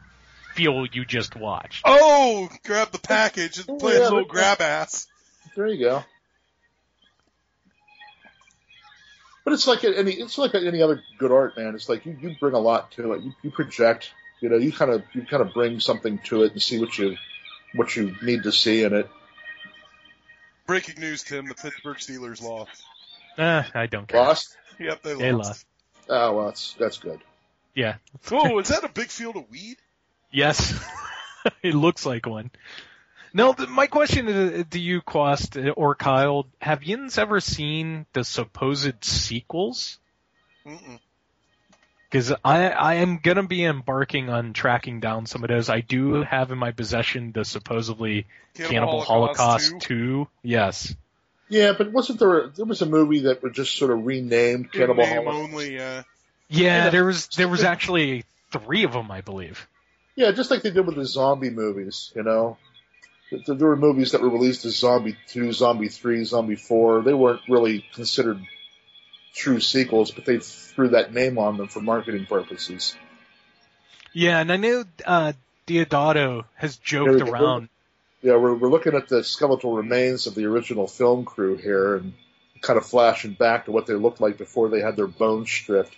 feel 0.53 0.85
you 0.85 1.05
just 1.05 1.35
watched. 1.35 1.83
Oh, 1.85 2.49
grab 2.63 2.91
the 2.91 2.99
package 2.99 3.59
and 3.59 3.79
play 3.79 3.93
yeah, 3.93 4.01
a 4.01 4.09
little 4.09 4.25
grab 4.25 4.61
ass. 4.61 5.07
There 5.55 5.67
you 5.67 5.79
go. 5.79 6.03
But 9.43 9.53
it's 9.53 9.65
like 9.65 9.83
any 9.85 10.11
it's 10.11 10.37
like 10.37 10.55
any 10.55 10.81
other 10.81 11.01
good 11.17 11.31
art, 11.31 11.55
man. 11.55 11.73
It's 11.73 11.87
like 11.87 12.05
you, 12.05 12.17
you 12.19 12.35
bring 12.37 12.53
a 12.53 12.59
lot 12.59 12.91
to 12.93 13.13
it. 13.13 13.23
You, 13.23 13.33
you 13.43 13.51
project, 13.51 14.11
you 14.41 14.49
know, 14.49 14.57
you 14.57 14.73
kind 14.73 14.91
of 14.91 15.03
you 15.13 15.25
kind 15.25 15.41
of 15.41 15.53
bring 15.53 15.79
something 15.79 16.19
to 16.25 16.43
it 16.43 16.51
and 16.51 16.61
see 16.61 16.79
what 16.79 16.97
you 16.97 17.15
what 17.73 17.95
you 17.95 18.15
need 18.21 18.43
to 18.43 18.51
see 18.51 18.83
in 18.83 18.93
it. 18.93 19.09
Breaking 20.65 20.99
news, 20.99 21.23
Tim. 21.23 21.47
The 21.47 21.55
Pittsburgh 21.55 21.95
Steelers 21.95 22.41
lost. 22.41 22.83
Uh, 23.37 23.63
I 23.73 23.85
don't 23.85 24.05
care. 24.05 24.19
Lost? 24.19 24.57
Yep, 24.79 25.01
they 25.03 25.11
lost. 25.11 25.21
They 25.21 25.31
lost. 25.31 25.65
Oh 26.09 26.33
well, 26.33 26.45
that's 26.47 26.73
that's 26.73 26.97
good. 26.97 27.19
Yeah. 27.73 27.95
Whoa, 28.29 28.57
is 28.59 28.69
that 28.69 28.83
a 28.83 28.89
big 28.89 29.09
field 29.09 29.35
of 29.35 29.49
weed? 29.49 29.77
Yes. 30.31 30.73
it 31.63 31.75
looks 31.75 32.05
like 32.05 32.25
one. 32.25 32.51
No, 33.33 33.53
th- 33.53 33.69
my 33.69 33.87
question 33.87 34.25
to, 34.25 34.63
to 34.63 34.79
you, 34.79 35.01
Quast 35.01 35.57
or 35.75 35.95
Kyle, 35.95 36.47
have 36.59 36.83
yins 36.83 37.17
ever 37.17 37.39
seen 37.39 38.05
the 38.13 38.23
supposed 38.23 39.03
sequels? 39.03 39.99
Mm-mm. 40.65 40.99
Because 42.09 42.33
I, 42.43 42.69
I 42.69 42.93
am 42.95 43.17
gonna 43.17 43.45
be 43.45 43.65
embarking 43.65 44.29
on 44.29 44.53
tracking 44.53 45.01
down 45.01 45.25
some 45.25 45.43
of 45.43 45.49
those. 45.49 45.69
I 45.69 45.81
do 45.81 46.23
have 46.23 46.51
in 46.51 46.57
my 46.57 46.71
possession 46.71 47.31
the 47.33 47.43
supposedly 47.43 48.27
Cannibal, 48.55 49.01
Holocaust, 49.01 49.71
2. 49.71 49.79
2. 49.79 50.27
Yes. 50.41 50.95
Yeah, 51.49 51.73
but 51.77 51.91
wasn't 51.91 52.19
there 52.19 52.47
there 52.47 52.65
was 52.65 52.81
a 52.81 52.85
movie 52.85 53.21
that 53.21 53.41
was 53.41 53.53
just 53.53 53.77
sort 53.77 53.91
of 53.91 54.05
renamed 54.05 54.65
In 54.65 54.69
Cannibal 54.71 55.03
name 55.03 55.23
Holocaust? 55.25 55.53
only, 55.53 55.79
uh, 55.79 56.03
Yeah, 56.49 56.85
Yeah. 56.85 56.89
there 56.89 57.05
was 57.05 57.27
there 57.27 57.47
was 57.47 57.63
actually 57.63 58.23
three 58.51 58.83
of 58.83 58.93
them, 58.93 59.09
I 59.11 59.21
believe. 59.21 59.67
Yeah, 60.15 60.31
just 60.31 60.49
like 60.51 60.61
they 60.63 60.71
did 60.71 60.85
with 60.85 60.95
the 60.95 61.05
zombie 61.05 61.49
movies, 61.49 62.11
you 62.15 62.23
know. 62.23 62.57
Th- 63.29 63.43
There 63.45 63.67
were 63.67 63.75
movies 63.75 64.11
that 64.13 64.21
were 64.21 64.29
released 64.29 64.63
as 64.65 64.77
Zombie 64.77 65.17
2, 65.27 65.51
Zombie 65.51 65.89
3, 65.89 66.23
Zombie 66.23 66.55
4. 66.55 67.01
They 67.03 67.13
weren't 67.13 67.41
really 67.49 67.85
considered 67.93 68.39
true 69.35 69.59
sequels, 69.59 70.11
but 70.11 70.23
they 70.25 70.39
threw 70.39 70.89
that 70.89 71.13
name 71.13 71.37
on 71.37 71.57
them 71.57 71.67
for 71.67 71.81
marketing 71.81 72.25
purposes. 72.25 72.95
Yeah, 74.13 74.39
and 74.39 74.51
I 74.51 74.55
know 74.57 74.85
uh, 75.05 75.33
Deodato 75.67 76.45
has 76.55 76.77
joked 76.77 77.19
Yeah, 77.19 77.23
we- 77.25 77.29
around. 77.31 77.69
Yeah, 78.21 78.35
we're, 78.37 78.55
we're 78.55 78.69
looking 78.69 78.95
at 78.95 79.07
the 79.07 79.23
skeletal 79.23 79.73
remains 79.73 80.27
of 80.27 80.35
the 80.35 80.45
original 80.45 80.87
film 80.87 81.23
crew 81.25 81.55
here 81.55 81.97
and 81.97 82.13
kind 82.61 82.77
of 82.77 82.85
flashing 82.85 83.33
back 83.33 83.65
to 83.65 83.71
what 83.71 83.85
they 83.85 83.93
looked 83.93 84.19
like 84.19 84.37
before 84.37 84.69
they 84.69 84.81
had 84.81 84.95
their 84.95 85.07
bones 85.07 85.49
stripped. 85.51 85.95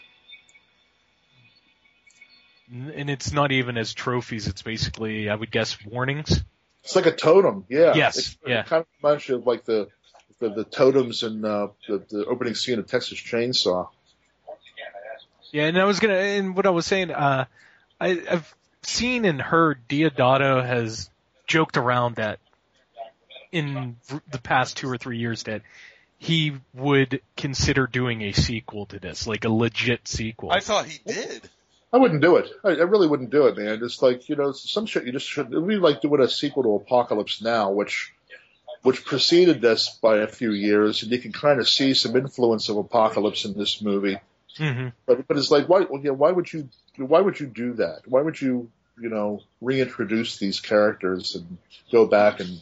and 2.71 3.09
it's 3.09 3.31
not 3.31 3.51
even 3.51 3.77
as 3.77 3.93
trophies. 3.93 4.47
It's 4.47 4.61
basically, 4.61 5.29
I 5.29 5.35
would 5.35 5.51
guess, 5.51 5.77
warnings. 5.85 6.43
It's 6.83 6.95
like 6.95 7.07
a 7.07 7.11
totem, 7.11 7.65
yeah. 7.69 7.93
Yes, 7.95 8.17
It's, 8.17 8.37
yeah. 8.45 8.61
It 8.61 8.67
kind 8.67 8.81
of 8.81 8.87
reminds 9.01 9.27
you 9.27 9.35
of 9.35 9.47
like 9.47 9.65
the, 9.65 9.87
the, 10.39 10.49
the 10.49 10.63
totems 10.63 11.23
in 11.23 11.43
uh, 11.43 11.67
the, 11.87 12.03
the 12.09 12.25
opening 12.25 12.55
scene 12.55 12.79
of 12.79 12.87
Texas 12.87 13.19
Chainsaw. 13.19 13.89
Yeah, 15.51 15.63
and 15.65 15.79
I 15.79 15.85
was 15.85 15.99
gonna, 15.99 16.13
and 16.13 16.55
what 16.55 16.67
I 16.67 16.69
was 16.69 16.85
saying, 16.85 17.09
uh, 17.09 17.45
I, 17.99 18.09
I've 18.29 18.55
seen 18.83 19.25
and 19.25 19.41
heard 19.41 19.87
Deodato 19.87 20.63
has 20.63 21.09
joked 21.49 21.75
around 21.75 22.15
that 22.15 22.39
in 23.51 23.97
the 24.31 24.37
past 24.37 24.77
two 24.77 24.89
or 24.89 24.97
three 24.97 25.17
years 25.17 25.43
that 25.43 25.63
he 26.17 26.53
would 26.73 27.21
consider 27.35 27.87
doing 27.87 28.21
a 28.21 28.31
sequel 28.31 28.85
to 28.85 28.99
this, 28.99 29.27
like 29.27 29.43
a 29.43 29.49
legit 29.49 30.07
sequel. 30.07 30.51
I 30.51 30.59
thought 30.59 30.85
he 30.85 30.99
did. 31.05 31.49
I 31.91 31.97
wouldn't 31.97 32.21
do 32.21 32.35
it. 32.37 32.49
I, 32.63 32.69
I 32.69 32.83
really 32.83 33.07
wouldn't 33.07 33.31
do 33.31 33.47
it, 33.47 33.57
man. 33.57 33.79
It's 33.81 34.01
like 34.01 34.29
you 34.29 34.35
know, 34.35 34.51
some 34.51 34.85
shit 34.85 35.05
you 35.05 35.11
just 35.11 35.27
should. 35.27 35.51
It 35.51 35.59
would 35.59 35.67
be 35.67 35.77
like 35.77 36.01
doing 36.01 36.21
a 36.21 36.29
sequel 36.29 36.63
to 36.63 36.75
Apocalypse 36.75 37.41
Now, 37.41 37.71
which 37.71 38.13
which 38.83 39.03
preceded 39.03 39.59
this 39.59 39.97
by 40.01 40.17
a 40.17 40.27
few 40.27 40.51
years, 40.51 41.01
and 41.01 41.11
you 41.11 41.17
can 41.19 41.31
kind 41.31 41.59
of 41.59 41.67
see 41.67 41.93
some 41.95 42.15
influence 42.15 42.69
of 42.69 42.77
Apocalypse 42.77 43.45
in 43.45 43.57
this 43.57 43.81
movie. 43.81 44.19
hmm 44.57 44.89
But 45.07 45.27
but 45.27 45.37
it's 45.37 45.49
like 45.49 45.67
why 45.67 45.85
well, 45.89 46.01
yeah, 46.03 46.11
why 46.11 46.31
would 46.31 46.51
you 46.53 46.69
why 46.97 47.21
would 47.21 47.39
you 47.39 47.47
do 47.47 47.73
that? 47.73 48.01
Why 48.05 48.21
would 48.21 48.39
you 48.39 48.69
you 49.01 49.09
know 49.09 49.41
reintroduce 49.61 50.37
these 50.37 50.59
characters 50.59 51.35
and 51.35 51.57
go 51.91 52.05
back 52.05 52.39
and 52.39 52.61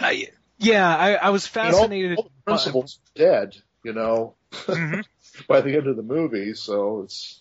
I, 0.00 0.28
yeah, 0.58 0.88
I, 0.96 1.14
I 1.14 1.30
was 1.30 1.46
and 1.56 1.66
all- 1.66 1.80
fascinated. 1.80 2.18
all, 2.18 2.24
the 2.24 2.30
principals 2.44 2.98
dead, 3.14 3.54
you 3.84 3.92
know, 3.92 4.34
Mhm. 4.52 5.04
by 5.48 5.60
the 5.60 5.76
end 5.76 5.86
of 5.86 5.96
the 5.96 6.02
movie. 6.02 6.54
So 6.54 7.02
it's 7.04 7.38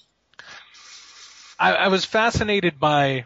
I, 1.57 1.73
I 1.73 1.88
was 1.88 2.05
fascinated 2.05 2.80
by. 2.80 3.26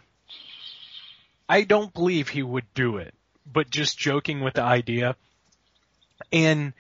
I 1.49 1.63
don't 1.63 1.91
believe 1.93 2.29
he 2.29 2.43
would 2.43 2.71
do 2.75 2.97
it, 2.97 3.13
but 3.51 3.69
just 3.71 3.97
joking 3.97 4.41
with 4.41 4.53
the 4.53 4.61
idea 4.61 5.15
and 6.31 6.73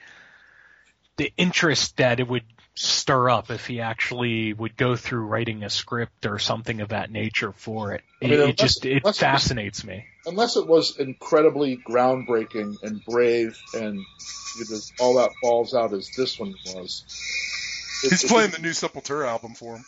the 1.17 1.33
interest 1.37 1.97
that 1.97 2.19
it 2.19 2.27
would 2.27 2.43
stir 2.81 3.29
up 3.29 3.51
if 3.51 3.65
he 3.67 3.81
actually 3.81 4.53
would 4.53 4.77
go 4.77 4.95
through 4.95 5.25
writing 5.25 5.63
a 5.65 5.69
script 5.69 6.25
or 6.25 6.39
something 6.39 6.79
of 6.79 6.89
that 6.89 7.11
nature 7.11 7.51
for 7.51 7.91
it. 7.91 8.01
I 8.21 8.25
It, 8.25 8.29
mean, 8.29 8.39
it 8.39 8.41
unless- 8.43 8.55
just 8.55 8.85
it 8.85 8.89
unless 8.89 9.03
it 9.03 9.05
was- 9.05 9.17
fascinates 9.19 9.83
me. 9.83 10.05
unless 10.25 10.55
it 10.55 10.65
was 10.65 10.97
incredibly 10.97 11.75
groundbreaking 11.77 12.77
and 12.81 13.03
brave 13.03 13.57
and 13.73 13.97
you 14.57 14.65
know, 14.69 14.79
all 15.01 15.15
that 15.15 15.31
falls 15.41 15.73
out 15.73 15.93
as 15.93 16.09
this 16.15 16.39
one 16.39 16.53
was. 16.73 17.03
It- 18.05 18.11
He's 18.11 18.23
it- 18.23 18.29
playing 18.29 18.51
the 18.51 18.59
new 18.59 18.71
Sepultura 18.71 19.27
album 19.27 19.55
for 19.55 19.75
him. 19.75 19.85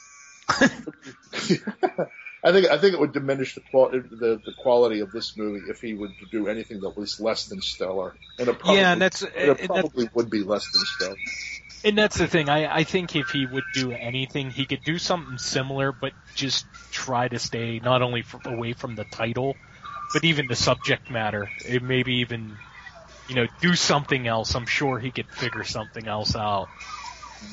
I 2.43 2.51
think 2.51 2.67
I 2.71 2.77
think 2.77 2.93
it 2.93 2.99
would 2.99 3.13
diminish 3.13 3.55
the, 3.55 3.61
qual- 3.61 3.91
the 3.91 4.41
the 4.43 4.53
quality 4.57 5.01
of 5.01 5.11
this 5.11 5.37
movie 5.37 5.65
if 5.69 5.79
he 5.81 5.93
would 5.93 6.13
do 6.31 6.47
anything 6.47 6.81
that 6.81 6.97
was 6.97 7.19
less 7.19 7.45
than 7.45 7.61
stellar. 7.61 8.15
And 8.39 8.47
it 8.49 8.57
probably, 8.59 8.79
Yeah, 8.79 8.93
and 8.93 9.01
that's- 9.01 9.21
it 9.21 9.31
and 9.35 9.49
that's- 9.59 9.67
probably 9.67 10.09
would 10.15 10.29
be 10.29 10.43
less 10.43 10.67
than 10.71 10.81
stellar. 10.85 11.17
And 11.83 11.97
that's 11.97 12.17
the 12.17 12.27
thing. 12.27 12.47
I, 12.49 12.71
I 12.77 12.83
think 12.83 13.15
if 13.15 13.29
he 13.29 13.45
would 13.45 13.63
do 13.73 13.91
anything, 13.91 14.51
he 14.51 14.65
could 14.65 14.83
do 14.83 14.99
something 14.99 15.39
similar, 15.39 15.91
but 15.91 16.13
just 16.35 16.65
try 16.91 17.27
to 17.27 17.39
stay 17.39 17.79
not 17.79 18.03
only 18.03 18.23
away 18.45 18.73
from 18.73 18.95
the 18.95 19.03
title, 19.05 19.55
but 20.13 20.23
even 20.23 20.47
the 20.47 20.55
subject 20.55 21.09
matter. 21.09 21.49
It 21.65 21.81
maybe 21.81 22.17
even, 22.17 22.55
you 23.27 23.35
know, 23.35 23.47
do 23.61 23.75
something 23.75 24.27
else. 24.27 24.53
I'm 24.53 24.67
sure 24.67 24.99
he 24.99 25.09
could 25.09 25.25
figure 25.31 25.63
something 25.63 26.07
else 26.07 26.35
out. 26.35 26.69
I 27.41 27.45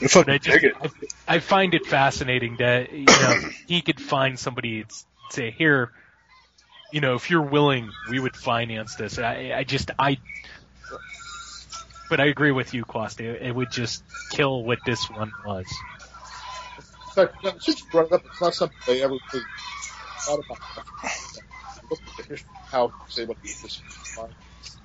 But 0.00 0.30
I 0.30 0.38
just, 0.38 0.60
I, 0.82 0.90
I 1.28 1.38
find 1.40 1.74
it 1.74 1.86
fascinating 1.86 2.56
that 2.58 2.92
you 2.92 3.06
know 3.06 3.38
he 3.66 3.82
could 3.82 4.00
find 4.00 4.38
somebody 4.38 4.80
and 4.82 4.90
say, 5.32 5.50
"Here, 5.50 5.92
you 6.92 7.00
know, 7.00 7.16
if 7.16 7.30
you're 7.30 7.42
willing, 7.42 7.96
we 8.08 8.20
would 8.20 8.36
finance 8.36 8.96
this." 8.96 9.18
I, 9.18 9.52
I 9.56 9.64
just, 9.64 9.90
I, 9.98 10.18
but 12.10 12.20
I 12.20 12.26
agree 12.26 12.52
with 12.52 12.74
you, 12.74 12.84
Quast. 12.84 13.20
It, 13.20 13.42
it 13.42 13.54
would 13.54 13.70
just 13.70 14.04
kill 14.30 14.64
what 14.64 14.84
this 14.84 15.10
one 15.10 15.32
was. 15.44 15.84
In 17.44 17.60
since 17.60 17.80
you 17.82 17.88
brought 17.90 18.06
it 18.06 18.12
up, 18.14 18.22
it's 18.26 18.40
not 18.40 18.54
something 18.54 18.76
they 18.86 19.02
ever 19.02 19.18
really 19.32 19.46
thought 20.26 20.40
about. 20.40 20.58
Look 21.90 22.00
at 22.08 22.16
the 22.16 22.22
history 22.24 22.48
of 22.64 22.72
how 22.72 22.94
they 23.16 23.26
went 23.26 23.40
to 23.44 23.62
this. 23.62 23.84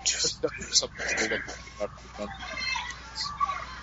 It's 0.03 0.39
definitely 0.39 0.74
something 0.74 1.05
they 1.20 1.30
look 1.30 1.43
at. 2.20 2.30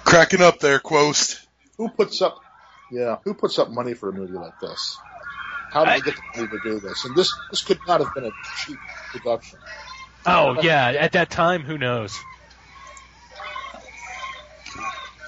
Cracking 0.05 0.42
up 0.42 0.59
there, 0.61 0.78
Quast. 0.78 1.38
Who 1.76 1.88
puts 1.88 2.22
up, 2.22 2.38
yeah, 2.90 3.16
who 3.24 3.34
puts 3.34 3.59
up 3.59 3.70
money 3.70 3.94
for 3.94 4.09
a 4.09 4.12
movie 4.12 4.34
like 4.34 4.59
this? 4.61 4.96
How 5.70 5.84
do 5.84 5.92
they 5.92 6.01
get 6.01 6.16
the 6.16 6.22
money 6.34 6.49
to 6.49 6.59
do 6.70 6.80
this? 6.80 7.05
And 7.05 7.14
this, 7.14 7.32
this 7.51 7.62
could 7.62 7.80
not 7.86 8.01
have 8.01 8.14
been 8.14 8.24
a 8.24 8.30
cheap 8.64 8.78
production. 9.12 9.59
Oh 10.26 10.61
yeah, 10.62 10.88
at 10.88 11.12
that 11.12 11.30
time, 11.30 11.62
who 11.62 11.78
knows? 11.78 12.18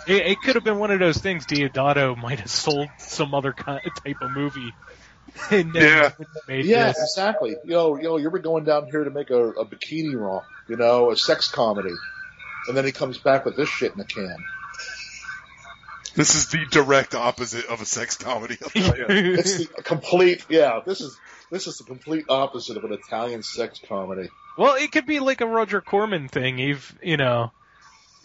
It, 0.07 0.27
it 0.27 0.43
could 0.43 0.57
have 0.57 0.65
been 0.65 0.79
one 0.79 0.91
of 0.91 0.99
those 0.99 1.19
things. 1.19 1.47
Deodato 1.47 2.17
might 2.17 2.41
have 2.41 2.51
sold 2.51 2.89
some 2.99 3.35
other 3.35 3.53
kind 3.53 3.81
of 3.85 3.95
type 4.03 4.17
of 4.21 4.31
movie. 4.33 4.75
And 5.51 5.73
then 5.73 5.83
Yeah. 5.93 6.11
made 6.49 6.67
Yeah, 6.67 6.89
this. 6.89 6.99
exactly. 6.99 7.57
You 7.65 7.71
know, 7.71 7.97
you 7.97 8.03
know, 8.03 8.17
you 8.17 8.31
were 8.31 8.41
going 8.41 8.65
down 8.65 8.87
here 8.91 9.05
to 9.05 9.11
make 9.11 9.31
a, 9.31 9.51
a 9.51 9.65
bikini 9.65 10.17
romp, 10.17 10.43
you 10.69 10.77
know, 10.77 11.13
a 11.13 11.17
sex 11.17 11.49
comedy, 11.49 11.95
and 12.67 12.77
then 12.77 12.85
he 12.85 12.91
comes 12.91 13.19
back 13.19 13.45
with 13.45 13.57
this 13.57 13.69
shit 13.69 13.95
in 13.95 14.01
a 14.01 14.05
can. 14.05 14.37
This 16.15 16.35
is 16.35 16.49
the 16.49 16.67
direct 16.71 17.15
opposite 17.15 17.67
of 17.67 17.81
a 17.81 17.87
sex 17.87 18.17
comedy. 18.17 18.59
I'll. 18.77 18.93
It's 19.09 19.69
the 19.69 19.83
complete, 19.83 20.45
yeah. 20.49 20.81
This 20.85 21.01
is 21.01 21.19
this 21.51 21.67
is 21.67 21.79
the 21.79 21.85
complete 21.85 22.27
opposite 22.29 22.77
of 22.77 22.85
an 22.85 22.93
Italian 22.93 23.43
sex 23.43 23.81
comedy. 23.89 24.29
Well, 24.57 24.75
it 24.77 24.93
could 24.93 25.07
be 25.07 25.21
like 25.21 25.41
a 25.41 25.47
Roger 25.47 25.81
Corman 25.81 26.29
thing. 26.29 26.59
You've, 26.59 26.99
you 27.03 27.17
know, 27.17 27.53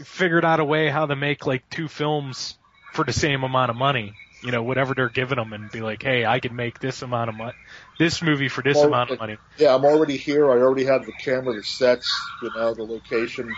figured 0.04 0.46
out 0.46 0.60
a 0.60 0.66
way 0.66 0.90
how 0.90 1.06
to 1.06 1.16
make 1.16 1.46
like 1.46 1.70
two 1.70 1.88
films 1.88 2.58
for 2.94 3.06
the 3.06 3.14
same 3.14 3.44
amount 3.44 3.70
of 3.70 3.78
money. 3.78 4.14
You 4.44 4.52
know, 4.52 4.62
whatever 4.62 4.94
they're 4.94 5.10
giving 5.10 5.38
them, 5.38 5.54
and 5.54 5.72
be 5.72 5.82
like, 5.82 6.04
hey, 6.04 6.24
I 6.26 6.40
can 6.40 6.56
make 6.56 6.80
this 6.80 7.02
amount 7.02 7.30
of 7.30 7.36
money, 7.36 7.54
this 7.98 8.22
movie 8.22 8.48
for 8.48 8.62
this 8.62 8.76
Well, 8.76 8.88
amount 8.88 9.10
of 9.12 9.20
money. 9.20 9.38
Yeah, 9.58 9.74
I'm 9.74 9.86
already 9.86 10.18
here. 10.18 10.52
I 10.52 10.58
already 10.58 10.86
have 10.86 11.06
the 11.06 11.14
camera, 11.14 11.56
the 11.56 11.64
sets, 11.64 12.08
you 12.44 12.52
know, 12.54 12.76
the 12.76 12.84
location. 12.84 13.56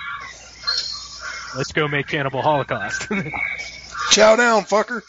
Let's 1.55 1.73
go 1.73 1.87
make 1.87 2.07
Cannibal 2.07 2.41
Holocaust. 2.41 3.07
Chow 4.17 4.35
down, 4.35 4.63
fucker. 4.63 5.03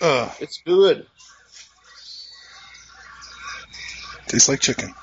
Uh, 0.00 0.30
It's 0.40 0.62
good. 0.64 1.06
tastes 4.26 4.48
like 4.48 4.58
chicken. 4.60 4.94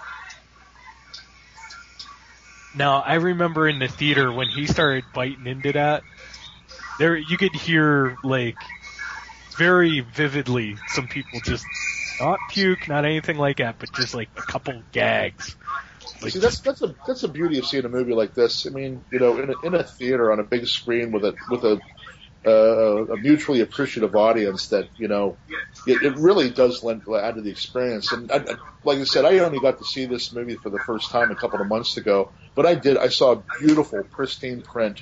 Now 2.76 3.04
I 3.06 3.16
remember 3.16 3.68
in 3.68 3.78
the 3.78 3.88
theater 3.88 4.34
when 4.34 4.48
he 4.48 4.66
started 4.66 5.04
biting 5.14 5.46
into 5.46 5.74
that, 5.74 6.02
there 6.98 7.16
you 7.16 7.38
could 7.38 7.54
hear 7.54 8.18
like 8.24 8.58
very 9.58 10.00
vividly 10.00 10.76
some 10.88 11.08
people 11.08 11.40
just 11.42 11.68
not 12.20 12.40
puke, 12.50 12.88
not 12.88 13.06
anything 13.06 13.38
like 13.38 13.58
that, 13.58 13.78
but 13.78 13.94
just 13.94 14.16
like 14.16 14.30
a 14.38 14.42
couple 14.42 14.82
gags. 14.92 15.56
Like, 16.24 16.32
See, 16.32 16.40
that's 16.40 16.62
that's 16.62 16.82
a 16.82 16.96
that's 17.06 17.22
the 17.22 17.28
beauty 17.28 17.60
of 17.60 17.68
seeing 17.68 17.86
a 17.86 17.90
movie 17.90 18.14
like 18.14 18.34
this. 18.34 18.66
I 18.66 18.72
mean, 18.72 19.04
you 19.12 19.20
know, 19.20 19.38
in 19.38 19.52
a, 19.52 19.68
in 19.68 19.76
a 19.76 19.84
theater 19.84 20.32
on 20.32 20.40
a 20.40 20.44
big 20.44 20.66
screen 20.66 21.12
with 21.12 21.26
a 21.26 21.36
with 21.52 21.64
a 21.64 21.80
uh, 22.46 23.06
a 23.14 23.18
mutually 23.18 23.62
appreciative 23.62 24.16
audience 24.16 24.70
that 24.70 24.90
you 24.98 25.08
know 25.08 25.40
it, 25.86 26.04
it 26.04 26.18
really 26.18 26.50
does 26.52 26.84
lend 26.84 27.04
add 27.14 27.36
to 27.36 27.42
the 27.42 27.52
experience. 27.52 28.12
And 28.12 28.32
I, 28.32 28.38
I, 28.38 28.56
like 28.84 29.00
I 29.00 29.04
said, 29.06 29.26
I 29.26 29.40
only 29.40 29.60
got 29.60 29.80
to 29.80 29.86
see 29.86 30.06
this 30.06 30.34
movie 30.34 30.58
for 30.58 30.70
the 30.70 30.80
first 30.80 31.12
time 31.12 31.32
a 31.32 31.36
couple 31.36 31.62
of 31.62 31.68
months 31.68 31.98
ago, 31.98 32.34
but 32.56 32.66
I 32.66 32.76
did. 32.76 32.98
I 32.98 33.10
saw 33.10 33.34
a 33.34 33.44
beautiful, 33.60 34.06
pristine 34.06 34.62
print 34.64 35.02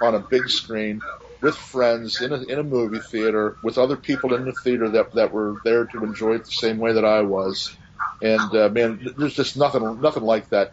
on 0.00 0.14
a 0.14 0.20
big 0.20 0.48
screen 0.50 1.04
with 1.40 1.56
friends 1.56 2.20
in 2.20 2.32
a 2.32 2.42
in 2.42 2.58
a 2.58 2.64
movie 2.64 3.00
theater 3.00 3.58
with 3.62 3.78
other 3.78 3.96
people 3.96 4.34
in 4.34 4.44
the 4.44 4.52
theater 4.52 4.90
that 4.90 5.12
that 5.14 5.32
were 5.32 5.60
there 5.64 5.86
to 5.86 6.04
enjoy 6.04 6.34
it 6.34 6.44
the 6.44 6.50
same 6.52 6.78
way 6.78 6.94
that 6.94 7.04
I 7.04 7.22
was. 7.22 7.78
And 8.20 8.54
uh, 8.54 8.70
man, 8.70 9.00
there's 9.16 9.34
just 9.34 9.56
nothing 9.56 10.00
nothing 10.00 10.22
like 10.24 10.48
that 10.50 10.72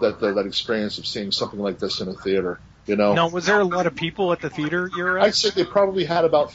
that 0.00 0.20
that, 0.20 0.34
that 0.36 0.46
experience 0.46 0.98
of 0.98 1.06
seeing 1.06 1.32
something 1.32 1.58
like 1.60 1.78
this 1.78 2.00
in 2.00 2.08
a 2.08 2.14
theater. 2.14 2.62
You 2.86 2.96
know, 2.96 3.14
Now, 3.14 3.28
was 3.28 3.46
there 3.46 3.60
a 3.60 3.64
lot 3.64 3.86
of 3.86 3.96
people 3.96 4.32
at 4.32 4.40
the 4.40 4.50
theater 4.50 4.90
you're 4.92 5.18
at? 5.18 5.24
I'd 5.24 5.34
say 5.34 5.50
they 5.50 5.64
probably 5.64 6.04
had 6.04 6.24
about, 6.24 6.52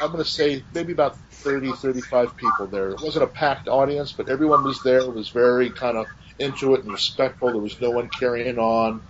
I'm 0.00 0.10
going 0.12 0.24
to 0.24 0.30
say 0.30 0.64
maybe 0.72 0.92
about 0.92 1.18
30, 1.32 1.72
35 1.72 2.36
people 2.36 2.66
there. 2.68 2.90
It 2.90 3.00
wasn't 3.00 3.24
a 3.24 3.28
packed 3.28 3.68
audience, 3.68 4.12
but 4.12 4.28
everyone 4.28 4.62
was 4.62 4.82
there. 4.82 5.00
It 5.00 5.12
was 5.12 5.30
very 5.30 5.70
kind 5.70 5.96
of 5.98 6.10
into 6.38 6.74
it 6.74 6.82
and 6.82 6.92
respectful. 6.92 7.52
There 7.52 7.60
was 7.62 7.80
no 7.80 7.90
one 7.90 8.08
carrying 8.08 8.58
on. 8.58 9.02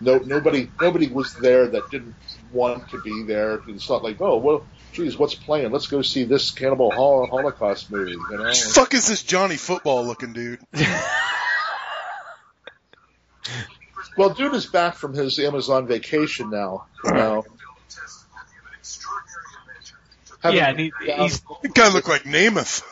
No, 0.00 0.18
nobody, 0.18 0.72
nobody 0.80 1.08
was 1.08 1.36
there 1.36 1.68
that 1.68 1.90
didn't 1.90 2.16
want 2.50 2.90
to 2.90 2.98
be 2.98 3.24
there. 3.24 3.62
It's 3.66 3.88
not 3.88 4.02
like, 4.02 4.20
oh, 4.20 4.38
well, 4.38 4.68
geez, 4.92 5.18
what's 5.18 5.34
playing? 5.34 5.72
Let's 5.72 5.86
go 5.86 6.02
see 6.02 6.24
this 6.24 6.50
Cannibal 6.50 6.92
Holocaust 6.92 7.90
movie. 7.90 8.26
You 8.30 8.38
know, 8.38 8.52
Fuck 8.52 8.94
is 8.94 9.06
this 9.06 9.22
Johnny 9.22 9.56
Football 9.56 10.06
looking 10.06 10.32
dude? 10.32 10.60
well, 14.16 14.30
dude 14.30 14.54
is 14.54 14.66
back 14.66 14.96
from 14.96 15.14
his 15.14 15.38
Amazon 15.38 15.86
vacation 15.86 16.50
now. 16.50 16.86
You 17.04 17.12
Yeah, 20.44 20.70
and 20.70 20.78
he, 20.78 20.92
he's 20.98 21.40
That 21.62 21.74
guy 21.74 21.92
look 21.92 22.08
like 22.08 22.22
Namath. 22.22 22.82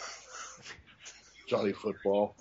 Johnny 1.47 1.73
Football. 1.73 2.35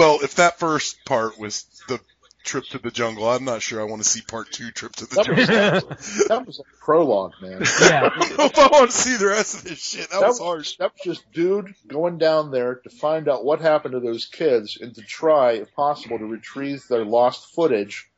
Well, 0.00 0.20
if 0.22 0.36
that 0.36 0.58
first 0.58 1.04
part 1.04 1.38
was 1.38 1.66
the 1.88 2.00
trip 2.44 2.68
to 2.70 2.78
the 2.78 2.90
jungle, 2.90 3.28
I'm 3.28 3.44
not 3.44 3.62
sure 3.62 3.80
I 3.80 3.84
want 3.84 4.02
to 4.02 4.08
see 4.08 4.22
part 4.22 4.50
two, 4.52 4.72
trip 4.72 4.96
to 4.96 5.06
the 5.06 5.16
That 5.16 5.26
jungle. 5.26 5.54
was, 5.88 6.24
that 6.28 6.46
was 6.46 6.60
a 6.60 6.64
prologue, 6.84 7.34
man. 7.42 7.68
yeah. 7.80 8.10
I 8.14 8.28
don't 8.28 8.38
know 8.38 8.44
if 8.46 8.58
I 8.58 8.68
want 8.68 8.90
to 8.92 8.96
see 8.96 9.16
the 9.18 9.26
rest 9.26 9.56
of 9.56 9.64
this 9.64 9.80
shit. 9.82 10.10
That, 10.10 10.20
that 10.20 10.26
was 10.26 10.38
was, 10.40 10.40
harsh. 10.40 10.76
that 10.78 10.92
was 10.94 11.02
just 11.04 11.32
dude 11.32 11.74
going 11.86 12.18
down 12.18 12.50
there 12.50 12.76
to 12.76 12.90
find 12.90 13.28
out 13.28 13.44
what 13.44 13.60
happened 13.60 13.92
to 13.92 14.00
those 14.00 14.26
kids 14.26 14.78
and 14.80 14.94
to 14.94 15.02
try, 15.02 15.52
if 15.54 15.74
possible, 15.74 16.18
to 16.18 16.26
retrieve 16.26 16.86
their 16.88 17.04
lost 17.04 17.54
footage 17.54 18.08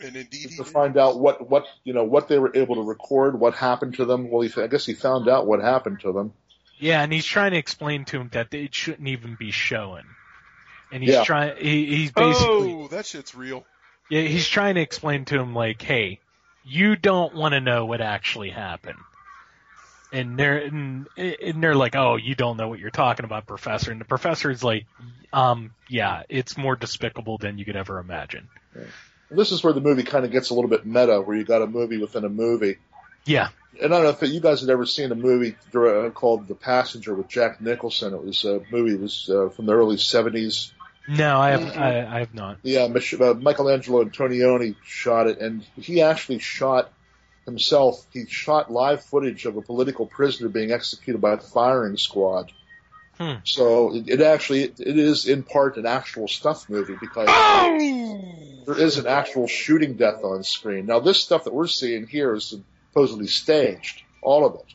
And 0.00 0.16
indeed, 0.16 0.50
to 0.56 0.64
find 0.64 0.96
out 0.96 1.20
what 1.20 1.48
what 1.50 1.66
you 1.84 1.92
know 1.94 2.04
what 2.04 2.28
they 2.28 2.38
were 2.38 2.56
able 2.56 2.76
to 2.76 2.82
record, 2.82 3.38
what 3.40 3.54
happened 3.54 3.94
to 3.96 4.04
them. 4.06 4.30
Well, 4.30 4.42
he, 4.42 4.62
I 4.62 4.68
guess 4.68 4.86
he 4.86 4.94
found 4.94 5.28
out 5.28 5.46
what 5.46 5.60
happened 5.60 6.00
to 6.00 6.12
them. 6.12 6.34
Yeah, 6.78 7.02
and 7.02 7.12
he's 7.12 7.26
trying 7.26 7.52
to 7.52 7.58
explain 7.58 8.04
to 8.06 8.20
him 8.20 8.28
that 8.32 8.54
it 8.54 8.74
shouldn't 8.74 9.08
even 9.08 9.36
be 9.38 9.50
shown. 9.50 10.04
And 10.92 11.02
he's 11.02 11.14
Yeah. 11.14 11.24
trying. 11.24 11.56
He, 11.56 11.86
he's 11.96 12.12
basically. 12.12 12.72
Oh, 12.72 12.88
that 12.88 13.06
shit's 13.06 13.34
real. 13.34 13.64
Yeah, 14.08 14.22
he's 14.22 14.48
trying 14.48 14.76
to 14.76 14.80
explain 14.80 15.26
to 15.26 15.38
him 15.38 15.54
like, 15.54 15.82
hey, 15.82 16.20
you 16.64 16.96
don't 16.96 17.34
want 17.34 17.52
to 17.52 17.60
know 17.60 17.84
what 17.84 18.00
actually 18.00 18.50
happened. 18.50 18.98
And 20.10 20.38
they're 20.38 20.58
and, 20.58 21.06
and 21.16 21.62
they're 21.62 21.74
like, 21.74 21.94
oh, 21.94 22.16
you 22.16 22.34
don't 22.34 22.56
know 22.56 22.68
what 22.68 22.78
you're 22.78 22.90
talking 22.90 23.26
about, 23.26 23.46
professor. 23.46 23.90
And 23.90 24.00
the 24.00 24.06
professor 24.06 24.50
is 24.50 24.64
like, 24.64 24.86
um, 25.32 25.70
yeah, 25.90 26.22
it's 26.30 26.56
more 26.56 26.76
despicable 26.76 27.36
than 27.36 27.58
you 27.58 27.66
could 27.66 27.76
ever 27.76 27.98
imagine. 27.98 28.48
And 28.74 29.38
this 29.38 29.52
is 29.52 29.62
where 29.62 29.74
the 29.74 29.82
movie 29.82 30.04
kind 30.04 30.24
of 30.24 30.30
gets 30.30 30.48
a 30.48 30.54
little 30.54 30.70
bit 30.70 30.86
meta, 30.86 31.20
where 31.20 31.36
you 31.36 31.44
got 31.44 31.60
a 31.60 31.66
movie 31.66 31.98
within 31.98 32.24
a 32.24 32.30
movie. 32.30 32.78
Yeah, 33.26 33.48
And 33.82 33.92
I 33.94 34.00
don't 34.00 34.04
know 34.04 34.26
if 34.26 34.32
you 34.32 34.40
guys 34.40 34.62
had 34.62 34.70
ever 34.70 34.86
seen 34.86 35.12
a 35.12 35.14
movie 35.14 35.54
uh, 35.74 36.08
called 36.10 36.48
The 36.48 36.54
Passenger 36.54 37.14
with 37.14 37.28
Jack 37.28 37.60
Nicholson. 37.60 38.14
It 38.14 38.24
was 38.24 38.44
a 38.44 38.62
movie. 38.70 38.94
It 38.94 39.00
was 39.00 39.28
uh, 39.28 39.50
from 39.50 39.66
the 39.66 39.74
early 39.74 39.96
'70s. 39.96 40.72
No, 41.08 41.40
I 41.40 41.50
have, 41.50 41.76
I, 41.76 42.16
I 42.16 42.18
have 42.20 42.34
not. 42.34 42.58
Yeah, 42.62 42.82
uh, 42.82 42.88
Michelangelo 42.88 44.04
Antonioni 44.04 44.76
shot 44.84 45.26
it, 45.26 45.38
and 45.38 45.64
he 45.76 46.02
actually 46.02 46.38
shot 46.38 46.92
himself. 47.46 48.06
He 48.12 48.26
shot 48.26 48.70
live 48.70 49.02
footage 49.02 49.46
of 49.46 49.56
a 49.56 49.62
political 49.62 50.06
prisoner 50.06 50.48
being 50.50 50.70
executed 50.70 51.20
by 51.20 51.36
the 51.36 51.42
firing 51.42 51.96
squad. 51.96 52.52
Hmm. 53.16 53.36
So 53.44 53.94
it, 53.94 54.08
it 54.08 54.20
actually 54.20 54.64
it, 54.64 54.80
it 54.80 54.98
is 54.98 55.26
in 55.26 55.42
part 55.42 55.76
an 55.78 55.86
actual 55.86 56.28
snuff 56.28 56.68
movie 56.68 56.96
because 57.00 57.26
there 58.66 58.78
is 58.78 58.98
an 58.98 59.06
actual 59.06 59.48
shooting 59.48 59.94
death 59.94 60.22
on 60.22 60.44
screen. 60.44 60.86
Now 60.86 61.00
this 61.00 61.20
stuff 61.20 61.44
that 61.44 61.54
we're 61.54 61.66
seeing 61.66 62.06
here 62.06 62.34
is 62.34 62.54
supposedly 62.90 63.26
staged, 63.26 64.02
all 64.22 64.46
of 64.46 64.54
it. 64.56 64.74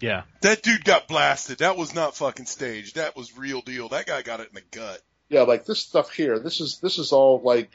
Yeah, 0.00 0.22
That 0.42 0.62
dude 0.62 0.84
got 0.84 1.08
blasted. 1.08 1.58
That 1.58 1.76
was 1.76 1.92
not 1.92 2.14
fucking 2.14 2.46
staged. 2.46 2.96
That 2.96 3.16
was 3.16 3.36
real 3.36 3.62
deal. 3.62 3.88
That 3.88 4.06
guy 4.06 4.22
got 4.22 4.38
it 4.38 4.48
in 4.48 4.54
the 4.54 4.78
gut. 4.78 5.00
Yeah, 5.28 5.42
like 5.42 5.64
this 5.66 5.80
stuff 5.80 6.12
here. 6.12 6.38
This 6.38 6.60
is 6.60 6.78
this 6.80 6.98
is 6.98 7.12
all 7.12 7.40
like 7.42 7.70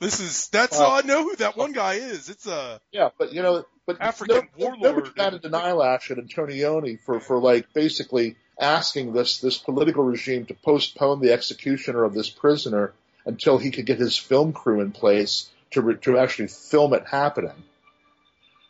This 0.00 0.20
is 0.20 0.48
that's 0.48 0.78
all 0.78 0.92
I 0.92 1.00
know 1.00 1.22
who 1.22 1.36
that 1.36 1.56
one 1.56 1.72
guy 1.72 1.94
is. 1.94 2.28
It's 2.28 2.46
uh 2.46 2.78
Yeah, 2.92 3.10
but 3.18 3.32
you 3.32 3.42
know, 3.42 3.64
but 3.86 4.00
African 4.00 4.48
no, 4.58 4.66
warlord. 4.66 4.82
Nobody 4.82 5.10
got 5.14 5.34
a 5.34 5.38
denial 5.38 5.82
action 5.82 6.20
Antonioni 6.20 7.00
for 7.00 7.20
for 7.20 7.38
like 7.38 7.72
basically 7.72 8.36
asking 8.60 9.12
this 9.12 9.40
this 9.40 9.58
political 9.58 10.04
regime 10.04 10.46
to 10.46 10.54
postpone 10.54 11.20
the 11.20 11.32
executioner 11.32 12.04
of 12.04 12.14
this 12.14 12.30
prisoner 12.30 12.92
until 13.24 13.58
he 13.58 13.70
could 13.70 13.86
get 13.86 13.98
his 13.98 14.16
film 14.16 14.52
crew 14.52 14.80
in 14.80 14.92
place 14.92 15.50
to 15.72 15.82
re, 15.82 15.96
to 15.96 16.18
actually 16.18 16.48
film 16.48 16.94
it 16.94 17.06
happening. 17.06 17.64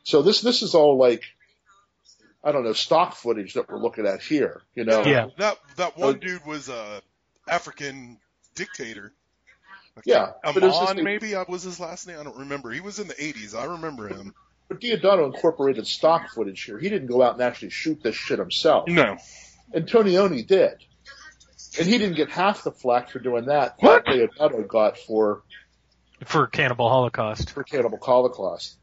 So 0.03 0.22
this 0.22 0.40
this 0.40 0.62
is 0.62 0.74
all 0.74 0.97
like 0.97 1.24
I 2.47 2.53
don't 2.53 2.62
know 2.64 2.72
stock 2.72 3.16
footage 3.16 3.55
that 3.55 3.68
we're 3.68 3.78
looking 3.80 4.07
at 4.07 4.22
here. 4.22 4.62
You 4.76 4.84
know, 4.84 5.03
Yeah. 5.05 5.26
that 5.38 5.59
that 5.76 5.99
one 5.99 6.11
Uh, 6.14 6.18
dude 6.18 6.47
was 6.47 6.68
a 6.68 7.03
African 7.49 8.18
dictator. 8.55 9.12
Yeah, 10.05 10.32
but 10.44 10.62
Amon 10.62 11.03
maybe 11.03 11.34
I 11.34 11.44
was 11.49 11.62
his 11.64 11.80
last 11.80 12.07
name. 12.07 12.18
I 12.20 12.22
don't 12.22 12.36
remember. 12.36 12.70
He 12.70 12.80
was 12.80 12.99
in 13.01 13.09
the 13.09 13.14
80s. 13.14 13.55
I 13.59 13.64
remember 13.64 14.09
him. 14.09 14.32
But 14.68 14.80
Deodato 14.80 15.26
incorporated 15.26 15.86
stock 15.86 16.28
footage 16.30 16.62
here. 16.62 16.78
He 16.78 16.88
didn't 16.88 17.09
go 17.09 17.22
out 17.22 17.32
and 17.34 17.42
actually 17.42 17.70
shoot 17.70 18.03
this 18.03 18.14
shit 18.14 18.38
himself. 18.38 18.88
No. 18.88 19.16
Antonioni 19.74 20.47
did. 20.47 20.74
And 21.78 21.86
he 21.88 21.99
didn't 21.99 22.16
get 22.16 22.30
half 22.30 22.62
the 22.62 22.72
flack 22.72 23.11
for 23.11 23.18
doing 23.18 23.47
that 23.47 23.76
What? 23.80 24.05
that 24.05 24.14
Deodato 24.38 24.68
got 24.68 24.99
for, 24.99 25.42
for 26.24 26.47
Cannibal 26.47 26.88
Holocaust. 26.88 27.51
for 27.51 27.64
Cannibal 27.64 27.99
Holocaust. 28.01 28.76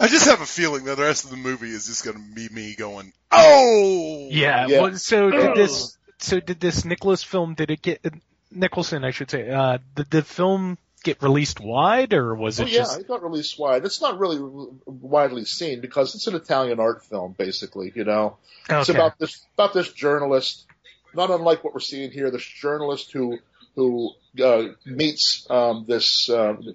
I 0.00 0.08
just 0.08 0.24
have 0.24 0.40
a 0.40 0.46
feeling 0.46 0.84
that 0.84 0.96
the 0.96 1.02
rest 1.02 1.24
of 1.24 1.30
the 1.30 1.36
movie 1.36 1.68
is 1.68 1.86
just 1.86 2.04
going 2.04 2.16
to 2.16 2.34
be 2.34 2.48
me 2.48 2.74
going, 2.74 3.12
"Oh, 3.30 4.28
Yeah. 4.30 4.66
Yeah. 4.66 4.80
Well, 4.80 4.96
so 4.96 5.30
did 5.30 5.54
this? 5.54 5.96
So 6.18 6.40
did 6.40 6.58
this 6.58 6.84
Nicholas 6.84 7.22
film? 7.22 7.54
Did 7.54 7.70
it 7.70 7.82
get 7.82 8.04
Nicholson? 8.50 9.04
I 9.04 9.10
should 9.10 9.30
say. 9.30 9.50
Uh, 9.50 9.78
did 9.94 10.10
the 10.10 10.22
film 10.22 10.78
get 11.02 11.22
released 11.22 11.60
wide, 11.60 12.12
or 12.14 12.34
was 12.34 12.60
it? 12.60 12.64
Oh 12.64 12.66
yeah, 12.66 12.78
just? 12.78 13.00
it 13.00 13.08
got 13.08 13.22
released 13.22 13.58
wide. 13.58 13.84
It's 13.84 14.00
not 14.00 14.18
really 14.18 14.38
widely 14.86 15.44
seen 15.44 15.80
because 15.80 16.14
it's 16.14 16.26
an 16.26 16.34
Italian 16.34 16.80
art 16.80 17.04
film, 17.04 17.34
basically. 17.36 17.92
You 17.94 18.04
know, 18.04 18.38
it's 18.68 18.88
about 18.88 19.18
this 19.18 19.44
about 19.54 19.74
this 19.74 19.92
journalist, 19.92 20.66
not 21.14 21.30
unlike 21.30 21.62
what 21.62 21.74
we're 21.74 21.80
seeing 21.80 22.10
here. 22.10 22.30
This 22.30 22.44
journalist 22.44 23.12
who 23.12 23.38
who 23.76 24.12
uh, 24.42 24.68
meets 24.84 25.46
um, 25.50 25.84
this 25.86 26.28
um, 26.30 26.74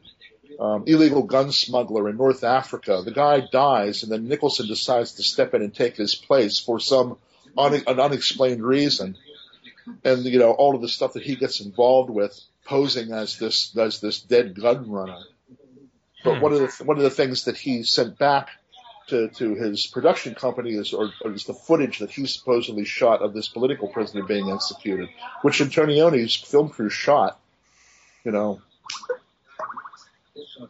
um, 0.60 0.84
illegal 0.88 1.24
gun 1.24 1.52
smuggler 1.52 2.10
in 2.10 2.18
North 2.18 2.44
Africa. 2.44 3.02
The 3.04 3.12
guy 3.12 3.42
dies, 3.52 4.04
and 4.04 4.12
then 4.12 4.28
Nicholson 4.28 4.68
decides 4.68 5.14
to 5.14 5.24
step 5.24 5.54
in 5.54 5.62
and 5.62 5.74
take 5.74 5.96
his 5.98 6.16
place 6.16 6.60
for 6.60 6.80
some 6.80 7.18
un- 7.58 7.84
an 7.88 8.00
unexplained 8.00 8.64
reason. 8.64 9.18
And 10.04 10.26
you 10.26 10.40
know 10.40 10.52
all 10.52 10.76
of 10.76 10.82
the 10.82 10.88
stuff 10.90 11.14
that 11.14 11.24
he 11.24 11.36
gets 11.36 11.62
involved 11.62 12.10
with, 12.10 12.40
posing 12.66 13.12
as 13.12 13.38
this 13.38 13.76
as 13.78 14.02
this 14.02 14.20
dead 14.20 14.60
gun 14.60 14.90
runner. 14.90 15.20
But 16.24 16.36
Hmm. 16.38 16.42
one 16.42 16.54
of 16.54 16.60
the 16.60 16.84
one 16.84 16.98
of 16.98 17.04
the 17.04 17.10
things 17.12 17.46
that 17.46 17.56
he 17.58 17.84
sent 17.84 18.18
back 18.18 18.50
to, 19.10 19.30
to 19.30 19.54
his 19.54 19.86
production 19.86 20.34
company 20.34 20.72
is 20.72 20.92
or, 20.92 21.12
or 21.24 21.32
is 21.34 21.44
the 21.44 21.54
footage 21.54 22.00
that 22.00 22.10
he 22.10 22.26
supposedly 22.26 22.86
shot 22.86 23.22
of 23.22 23.34
this 23.36 23.48
political 23.48 23.88
prisoner 23.88 24.24
being 24.24 24.50
executed, 24.50 25.10
which 25.44 25.62
Antonioni's 25.62 26.34
film 26.36 26.70
crew 26.70 26.90
shot. 26.90 27.40
You 28.24 28.32
know, 28.32 28.62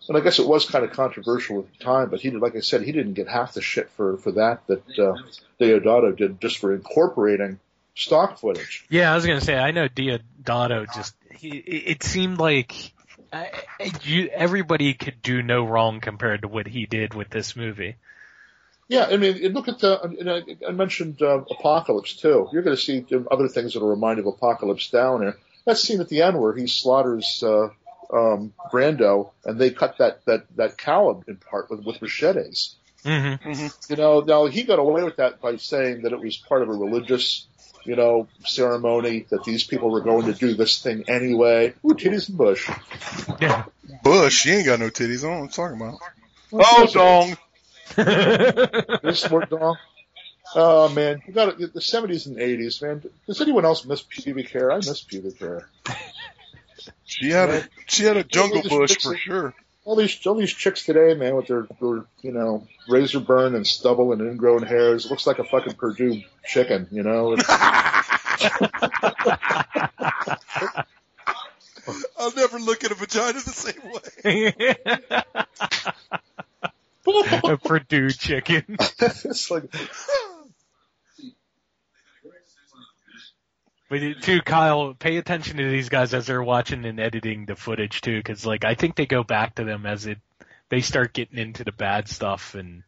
and 0.08 0.18
I 0.18 0.22
guess 0.22 0.40
it 0.40 0.48
was 0.48 0.66
kind 0.70 0.84
of 0.86 0.92
controversial 0.92 1.60
at 1.60 1.78
the 1.78 1.84
time, 1.84 2.10
but 2.10 2.20
he 2.22 2.30
did, 2.30 2.40
like 2.42 2.56
I 2.56 2.60
said, 2.62 2.82
he 2.82 2.92
didn't 2.92 3.14
get 3.14 3.28
half 3.28 3.54
the 3.54 3.62
shit 3.62 3.90
for 3.92 4.18
for 4.18 4.32
that 4.34 4.66
that 4.68 5.00
uh, 5.00 5.16
Deodato 5.60 6.16
did 6.16 6.42
just 6.42 6.58
for 6.60 6.74
incorporating 6.74 7.60
stock 7.96 8.40
footage. 8.40 8.86
Yeah, 8.90 9.12
I 9.12 9.16
was 9.16 9.26
gonna 9.26 9.42
say 9.42 9.56
I 9.58 9.72
know 9.72 9.88
Deodato 9.88 10.86
just 10.94 11.16
he, 11.36 11.50
it 11.58 11.84
it 11.98 12.04
seemed 12.04 12.38
like 12.40 12.94
I, 13.32 13.50
I- 13.80 13.92
you 14.04 14.28
everybody 14.30 14.94
could 14.94 15.22
do 15.22 15.42
no 15.44 15.66
wrong 15.66 16.00
compared 16.00 16.42
to 16.44 16.48
what 16.48 16.68
he 16.68 16.86
did 16.86 17.14
with 17.14 17.30
this 17.30 17.56
movie. 17.56 17.96
Yeah, 18.88 19.06
I 19.10 19.18
mean, 19.18 19.36
look 19.54 19.68
at 19.68 19.80
the. 19.80 20.00
and 20.04 20.30
I, 20.30 20.44
I 20.68 20.72
mentioned 20.72 21.20
uh, 21.20 21.40
Apocalypse 21.50 22.18
too. 22.18 22.48
You're 22.54 22.62
going 22.62 22.76
to 22.76 22.82
see 22.82 23.04
other 23.32 23.48
things 23.48 23.74
that 23.74 23.82
are 23.82 23.90
remind 23.90 24.20
of 24.20 24.28
Apocalypse 24.28 24.92
down 24.92 25.22
there. 25.22 25.38
That 25.66 25.80
scene 25.80 26.00
at 26.02 26.08
the 26.10 26.22
end 26.22 26.40
where 26.40 26.54
he 26.56 26.68
slaughters 26.68 27.42
uh, 27.44 27.70
um, 28.12 28.54
Brando, 28.72 29.32
and 29.44 29.60
they 29.60 29.72
cut 29.72 29.98
that 30.00 30.26
that 30.26 30.46
that 30.56 30.78
cow 30.78 31.24
in 31.28 31.38
part 31.38 31.70
with, 31.70 31.86
with 31.86 32.02
machetes. 32.02 32.76
Mm-hmm. 33.04 33.68
You 33.90 33.96
know, 33.98 34.22
now 34.22 34.48
he 34.48 34.64
got 34.64 34.80
away 34.80 35.04
with 35.04 35.18
that 35.18 35.40
by 35.40 35.58
saying 35.58 36.02
that 36.02 36.12
it 36.12 36.20
was 36.20 36.38
part 36.38 36.64
of 36.64 36.70
a 36.70 36.74
religious, 36.74 37.46
you 37.84 37.96
know, 37.96 38.28
ceremony 38.46 39.28
that 39.30 39.44
these 39.44 39.64
people 39.64 39.92
were 39.92 40.02
going 40.02 40.26
to 40.26 40.34
do 40.34 40.56
this 40.56 40.82
thing 40.82 41.06
anyway. 41.08 41.76
Ooh, 41.86 41.94
titties 41.94 42.30
and 42.30 42.38
bush. 42.38 42.70
Yeah. 43.40 43.66
Bush, 44.04 44.34
she 44.34 44.52
ain't 44.52 44.66
got 44.66 44.80
no 44.80 44.90
titties. 44.90 45.24
I 45.24 45.28
don't 45.28 45.34
know 45.34 45.40
what 45.42 45.44
I'm 45.44 45.50
talking 45.50 45.82
about. 45.82 46.00
Oh, 46.52 46.88
dong. 46.92 47.38
This 49.04 49.22
sport 49.22 49.50
dog. 49.50 49.78
Oh 50.54 50.90
man, 50.90 51.22
you 51.28 51.34
got 51.34 51.60
it. 51.60 51.74
The 51.74 51.82
seventies 51.82 52.28
and 52.28 52.40
eighties, 52.40 52.82
man. 52.82 53.04
Does 53.28 53.42
anyone 53.42 53.66
else 53.66 53.86
miss 53.86 54.02
pubic 54.02 54.50
hair? 54.50 54.72
I 54.72 54.78
miss 54.78 55.02
pubic 55.02 55.40
hair. 55.40 55.70
She 57.06 57.30
had 57.30 57.50
a 57.50 57.64
she 57.88 58.04
had 58.04 58.18
a 58.18 58.24
jungle 58.24 58.62
Just 58.62 58.70
bush 58.70 58.98
for 59.02 59.18
sure. 59.18 59.54
All 59.84 59.96
these, 59.96 60.26
all 60.26 60.34
these 60.34 60.52
chicks 60.52 60.84
today, 60.84 61.14
man, 61.14 61.36
with 61.36 61.46
their, 61.46 61.68
their, 61.80 62.06
you 62.24 62.32
know, 62.32 62.68
razor 62.90 63.20
burn 63.20 63.54
and 63.54 63.68
stubble 63.68 64.14
and 64.14 64.22
ingrown 64.22 64.64
hairs, 64.64 65.06
it 65.06 65.12
looks 65.12 65.28
like 65.28 65.38
a 65.38 65.44
fucking 65.44 65.76
Perdue 65.76 66.24
chicken, 66.44 66.88
you 66.90 67.04
know. 67.04 67.38
I'll 72.20 72.34
never 72.34 72.60
look 72.60 72.84
at 72.84 72.92
a 72.92 72.96
vagina 72.96 73.34
the 73.34 73.52
same 73.52 73.82
way. 73.92 74.76
a 77.54 77.58
Perdue 77.58 78.10
chicken. 78.12 78.64
it's 78.80 79.52
like, 79.52 79.64
But 84.00 84.22
too, 84.22 84.42
Kyle, 84.42 84.94
pay 84.94 85.18
attention 85.18 85.58
to 85.58 85.70
these 85.70 85.90
guys 85.90 86.14
as 86.14 86.28
they're 86.28 86.44
watching 86.44 86.86
and 86.86 87.00
editing 87.00 87.46
the 87.46 87.56
footage 87.56 88.02
too, 88.02 88.18
because 88.18 88.46
like 88.46 88.66
I 88.66 88.76
think 88.76 88.96
they 88.96 89.06
go 89.06 89.24
back 89.24 89.56
to 89.56 89.64
them 89.64 89.86
as 89.86 90.06
it 90.06 90.18
they 90.70 90.82
start 90.82 91.14
getting 91.14 91.38
into 91.38 91.64
the 91.64 91.72
bad 91.72 92.08
stuff 92.10 92.56
and 92.56 92.84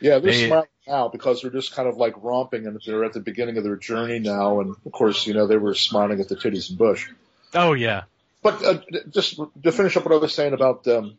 yeah, 0.00 0.18
they're 0.18 0.32
They- 0.32 0.46
smiling 0.46 0.68
now 0.86 1.08
because 1.08 1.42
they're 1.42 1.50
just 1.50 1.74
kind 1.74 1.88
of 1.88 1.96
like 1.96 2.14
romping 2.22 2.66
and 2.66 2.80
they're 2.86 3.04
at 3.04 3.14
the 3.14 3.20
beginning 3.20 3.56
of 3.58 3.64
their 3.64 3.76
journey 3.76 4.20
now. 4.20 4.60
And 4.60 4.76
of 4.86 4.92
course, 4.92 5.26
you 5.26 5.34
know, 5.34 5.46
they 5.46 5.56
were 5.56 5.74
smiling 5.74 6.20
at 6.20 6.28
the 6.28 6.36
titties 6.36 6.68
and 6.68 6.78
bush. 6.78 7.08
oh 7.54 7.72
yeah, 7.72 8.02
But 8.42 8.64
uh, 8.64 8.80
just 9.10 9.40
to 9.64 9.72
finish 9.72 9.96
up 9.96 10.04
what 10.04 10.14
I 10.14 10.18
was 10.18 10.32
saying 10.34 10.52
about 10.52 10.86
um, 10.86 11.16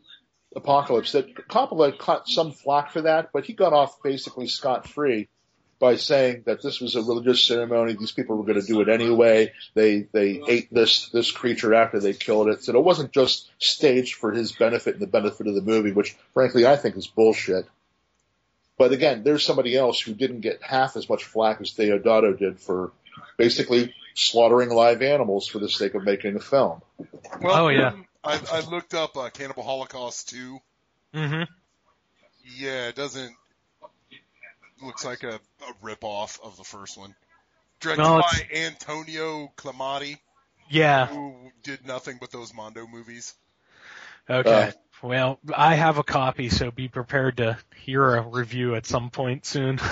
Apocalypse, 0.56 1.12
that 1.12 1.34
Coppola 1.48 1.96
caught 1.98 2.26
some 2.26 2.52
flack 2.52 2.92
for 2.92 3.02
that, 3.02 3.30
but 3.32 3.44
he 3.44 3.52
got 3.52 3.72
off 3.74 4.02
basically 4.02 4.46
scot 4.46 4.88
free 4.88 5.28
by 5.80 5.96
saying 5.96 6.42
that 6.46 6.62
this 6.62 6.80
was 6.80 6.94
a 6.94 7.00
religious 7.02 7.42
ceremony. 7.44 7.94
These 7.94 8.12
people 8.12 8.36
were 8.36 8.44
going 8.44 8.60
to 8.60 8.66
do 8.66 8.80
it 8.82 8.88
anyway. 8.88 9.52
They 9.74 10.02
they 10.12 10.40
ate 10.46 10.72
this 10.72 11.08
this 11.08 11.32
creature 11.32 11.74
after 11.74 11.98
they 11.98 12.12
killed 12.12 12.48
it, 12.48 12.62
so 12.62 12.76
it 12.76 12.84
wasn't 12.84 13.12
just 13.12 13.50
staged 13.58 14.14
for 14.14 14.30
his 14.30 14.52
benefit 14.52 14.94
and 14.94 15.02
the 15.02 15.08
benefit 15.08 15.48
of 15.48 15.54
the 15.56 15.62
movie, 15.62 15.90
which 15.92 16.14
frankly 16.34 16.66
I 16.66 16.76
think 16.76 16.96
is 16.96 17.08
bullshit. 17.08 17.66
But 18.78 18.92
again, 18.92 19.24
there's 19.24 19.44
somebody 19.44 19.76
else 19.76 20.00
who 20.00 20.14
didn't 20.14 20.40
get 20.40 20.62
half 20.62 20.96
as 20.96 21.08
much 21.08 21.24
flack 21.24 21.60
as 21.60 21.72
Deodato 21.74 22.38
did 22.38 22.60
for 22.60 22.92
basically 23.36 23.94
slaughtering 24.14 24.70
live 24.70 25.02
animals 25.02 25.48
for 25.48 25.58
the 25.58 25.68
sake 25.68 25.94
of 25.94 26.04
making 26.04 26.36
a 26.36 26.40
film. 26.40 26.80
Well, 27.40 27.66
Oh, 27.66 27.68
yeah. 27.68 27.92
I, 28.24 28.40
I 28.52 28.60
looked 28.60 28.94
up 28.94 29.16
uh, 29.16 29.28
Cannibal 29.30 29.62
Holocaust 29.62 30.30
2. 30.30 30.58
hmm 31.14 31.42
Yeah, 32.56 32.88
it 32.88 32.94
doesn't. 32.94 33.34
Looks 34.82 35.04
like 35.04 35.22
a, 35.22 35.34
a 35.34 35.72
rip 35.82 36.02
off 36.02 36.40
of 36.42 36.56
the 36.56 36.64
first 36.64 36.96
one. 36.96 37.14
Directed 37.80 38.02
No, 38.02 38.20
by 38.20 38.46
Antonio 38.54 39.52
Climati, 39.56 40.18
yeah, 40.68 41.06
who 41.06 41.50
did 41.62 41.86
nothing 41.86 42.18
but 42.20 42.30
those 42.30 42.52
Mondo 42.54 42.86
movies. 42.86 43.34
okay. 44.28 44.50
Uh, 44.50 44.70
well, 45.02 45.38
I 45.54 45.74
have 45.76 45.96
a 45.96 46.02
copy, 46.02 46.50
so 46.50 46.70
be 46.70 46.88
prepared 46.88 47.38
to 47.38 47.56
hear 47.76 48.16
a 48.16 48.20
review 48.20 48.74
at 48.74 48.86
some 48.86 49.10
point 49.10 49.46
soon. 49.46 49.78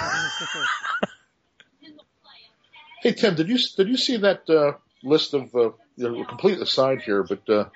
Hey 3.01 3.13
Tim, 3.13 3.37
did 3.37 3.49
you 3.49 3.59
did 3.77 3.89
you 3.89 3.97
see 3.97 4.17
that 4.17 4.51
uh, 4.51 4.73
list 5.05 5.33
of 5.33 5.55
uh, 5.55 5.71
you 5.97 6.09
know, 6.11 6.25
complete 6.25 6.59
aside 6.59 7.01
here, 7.03 7.23
but 7.23 7.49
uh, 7.49 7.69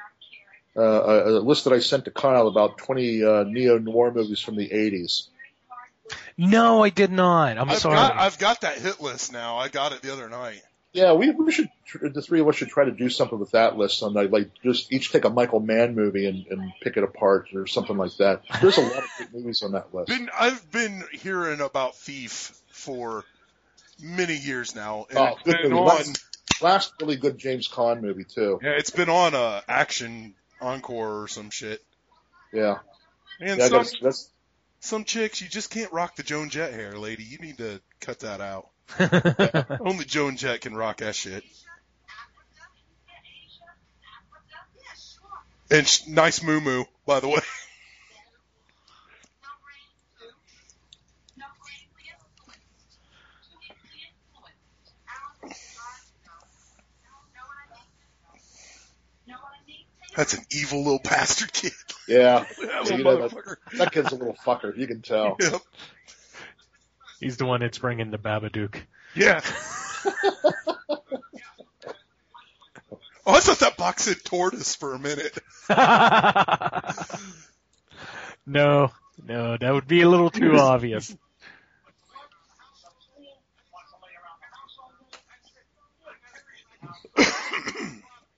uh, 0.77 0.81
a 0.81 1.29
a 1.29 1.41
list 1.41 1.65
that 1.65 1.73
I 1.73 1.79
sent 1.79 2.07
to 2.07 2.11
Kyle 2.11 2.49
about 2.49 2.79
20 2.79 3.25
uh, 3.25 3.45
neo 3.45 3.79
noir 3.79 4.13
movies 4.13 4.41
from 4.41 4.57
the 4.57 4.69
80s? 4.69 5.29
No, 6.37 6.83
I 6.83 6.91
did 6.91 7.11
not. 7.13 7.59
I'm 7.59 7.71
I've 7.71 7.79
sorry. 7.79 7.97
got 7.97 8.17
I've 8.17 8.39
got 8.39 8.61
that 8.63 8.79
hit 8.79 9.01
list 9.01 9.33
now. 9.33 9.57
I 9.59 9.69
got 9.69 9.93
it 9.93 10.03
the 10.03 10.13
other 10.13 10.29
night. 10.29 10.63
Yeah, 10.93 11.15
we 11.15 11.31
we 11.31 11.51
should 11.53 11.71
the 12.01 12.21
three 12.23 12.41
of 12.41 12.49
us 12.49 12.57
should 12.57 12.69
try 12.69 12.85
to 12.85 12.91
do 12.91 13.09
something 13.09 13.39
with 13.39 13.53
that 13.53 13.77
list 13.77 13.99
someday. 13.99 14.27
Like 14.27 14.51
just 14.63 14.93
each 14.93 15.11
take 15.11 15.25
a 15.25 15.31
Michael 15.31 15.61
Mann 15.61 15.95
movie 15.95 16.27
and, 16.27 16.47
and 16.47 16.73
pick 16.83 16.97
it 16.97 17.03
apart 17.05 17.49
or 17.55 17.67
something 17.67 17.97
like 17.97 18.17
that. 18.19 18.43
There's 18.61 18.77
a 18.77 18.83
lot 18.83 18.99
of 18.99 19.09
good 19.19 19.33
movies 19.33 19.63
on 19.63 19.73
that 19.73 19.95
list. 19.95 20.09
Been 20.09 20.29
I've 20.39 20.71
been 20.71 21.05
hearing 21.13 21.61
about 21.61 21.97
Thief 21.97 22.61
for 22.69 23.25
many 24.03 24.37
years 24.37 24.75
now, 24.75 25.07
and 25.09 25.19
Oh, 25.19 25.27
it's 25.35 25.43
good 25.45 25.63
been 25.63 25.73
on. 25.73 25.87
Last, 25.87 26.25
last 26.61 26.93
really 27.01 27.17
good 27.17 27.39
James 27.39 27.69
Caan 27.69 28.03
movie 28.03 28.25
too. 28.25 28.59
Yeah, 28.63 28.71
it's 28.71 28.91
been 28.91 29.09
on 29.09 29.35
uh, 29.35 29.63
Action 29.69 30.35
Encore 30.61 31.23
or 31.23 31.29
some 31.29 31.51
shit. 31.51 31.83
Yeah, 32.53 32.79
And 33.41 33.59
yeah, 33.59 33.69
some 33.69 33.79
that's, 33.79 33.99
that's 34.03 34.31
some 34.83 35.05
chicks, 35.05 35.41
you 35.41 35.49
just 35.49 35.71
can't 35.71 35.93
rock 35.93 36.17
the 36.17 36.23
Joan 36.23 36.51
Jett 36.51 36.73
hair, 36.75 36.99
lady. 36.99 37.23
You 37.23 37.39
need 37.39 37.59
to 37.59 37.81
cut 38.01 38.19
that 38.21 38.41
out. 38.41 38.69
Only 39.81 40.05
Joan 40.05 40.37
Jett 40.37 40.61
can 40.61 40.75
rock 40.75 40.99
that 40.99 41.15
shit. 41.15 41.45
And 45.71 45.87
sh- 45.87 46.07
nice 46.09 46.43
moo 46.43 46.61
moo, 46.61 46.85
by 47.07 47.21
the 47.21 47.29
way. 47.29 47.41
That's 60.17 60.35
an 60.35 60.45
evil 60.51 60.79
little 60.85 61.01
bastard 61.03 61.53
kid. 61.53 61.73
yeah. 62.07 62.45
That 62.61 62.91
Yeah, 62.91 62.97
know, 62.99 63.29
that, 63.29 63.57
that 63.79 63.93
kid's 63.93 64.13
a 64.13 64.17
little 64.17 64.37
fucker. 64.45 64.77
You 64.77 64.87
can 64.87 65.03
tell. 65.03 65.37
Yep. 65.41 65.61
He's 67.21 67.37
the 67.37 67.47
one 67.47 67.61
that's 67.61 67.79
bringing 67.79 68.11
the 68.11 68.19
Babadook. 68.19 68.77
Yeah. 69.15 69.41
Oh, 73.25 73.35
I 73.35 73.39
thought 73.39 73.61
that 73.61 73.77
box 73.77 74.03
said 74.03 74.17
tortoise 74.25 74.75
for 74.75 74.95
a 74.95 74.99
minute. 74.99 75.39
no, 78.45 78.91
no, 79.25 79.57
that 79.57 79.73
would 79.73 79.87
be 79.87 80.03
a 80.03 80.09
little 80.09 80.31
too 80.31 80.59
obvious. 80.59 81.17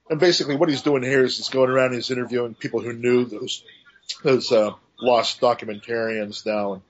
And 0.09 0.19
basically, 0.19 0.55
what 0.55 0.69
he's 0.69 0.83
doing 0.83 1.03
here 1.03 1.23
is 1.23 1.37
he's 1.37 1.49
going 1.49 1.69
around 1.69 1.87
and 1.87 1.95
he's 1.95 2.11
interviewing 2.11 2.53
people 2.53 2.81
who 2.81 2.93
knew 2.93 3.25
those 3.25 3.63
those 4.23 4.51
uh, 4.51 4.71
lost 5.01 5.41
documentarians 5.41 6.45
now. 6.45 6.73
And 6.73 6.81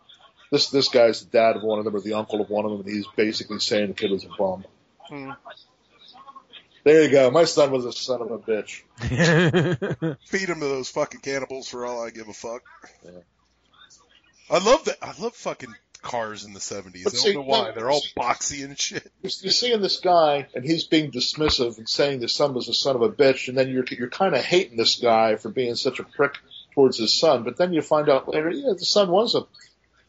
this 0.52 0.70
this 0.70 0.90
guy's 0.90 1.22
the 1.22 1.32
dad 1.32 1.56
of 1.56 1.64
one 1.64 1.80
of 1.80 1.86
them 1.86 1.96
or 1.96 2.02
the 2.02 2.14
uncle 2.14 2.42
of 2.42 2.50
one 2.50 2.66
of 2.66 2.72
them, 2.72 2.82
and 2.82 2.90
he's 2.90 3.08
basically 3.16 3.60
saying 3.60 3.88
the 3.88 3.94
kid 3.94 4.12
was 4.12 4.26
a 4.26 4.30
bum. 4.38 4.66
Hmm. 5.00 5.32
There 6.84 7.02
you 7.02 7.10
go. 7.10 7.32
My 7.32 7.46
son 7.46 7.72
was 7.72 7.86
a 7.86 7.92
son 7.92 8.22
of 8.22 8.30
a 8.30 8.38
bitch. 8.38 8.84
Feed 10.28 10.50
him 10.50 10.60
to 10.60 10.66
those 10.68 10.90
fucking 10.90 11.22
cannibals 11.22 11.68
for 11.68 11.84
all 11.84 12.06
I 12.06 12.12
give 12.12 12.30
a 12.30 12.34
fuck. 12.34 12.62
Yeah. 13.04 13.12
I 14.52 14.60
love 14.60 14.86
that. 14.86 14.98
I 15.02 15.20
love 15.20 15.34
fucking 15.34 15.74
cars 16.06 16.46
in 16.46 16.54
the 16.54 16.60
70s. 16.60 17.04
But 17.04 17.16
I 17.16 17.18
don't 17.18 17.34
know 17.34 17.42
why. 17.42 17.66
no, 17.66 17.72
They're 17.74 17.92
all 17.92 18.04
boxy 18.16 18.64
and 18.64 18.80
shit. 18.80 19.12
You're, 19.22 19.32
you're 19.42 19.52
seeing 19.52 19.82
this 19.82 20.00
guy, 20.00 20.48
and 20.56 20.64
he's 20.64 20.86
being 20.86 21.12
dismissive 21.12 21.78
and 21.78 21.90
saying 21.90 22.22
the 22.22 22.30
son 22.30 22.54
was 22.54 22.70
a 22.70 22.74
son 22.74 22.96
of 22.96 23.02
a 23.02 23.10
bitch, 23.10 23.50
and 23.50 23.58
then 23.58 23.70
you're 23.70 23.84
you're 23.90 24.10
kind 24.10 24.36
of 24.36 24.44
hating 24.44 24.78
this 24.78 24.96
guy 24.96 25.36
for 25.36 25.50
being 25.50 25.76
such 25.76 26.00
a 26.00 26.04
prick 26.04 26.36
towards 26.74 26.98
his 26.98 27.20
son. 27.20 27.44
But 27.44 27.58
then 27.58 27.74
you 27.74 27.82
find 27.82 28.08
out 28.08 28.32
later, 28.32 28.52
yeah, 28.52 28.74
the 28.78 28.86
son 28.86 29.10
was 29.10 29.36
a 29.36 29.42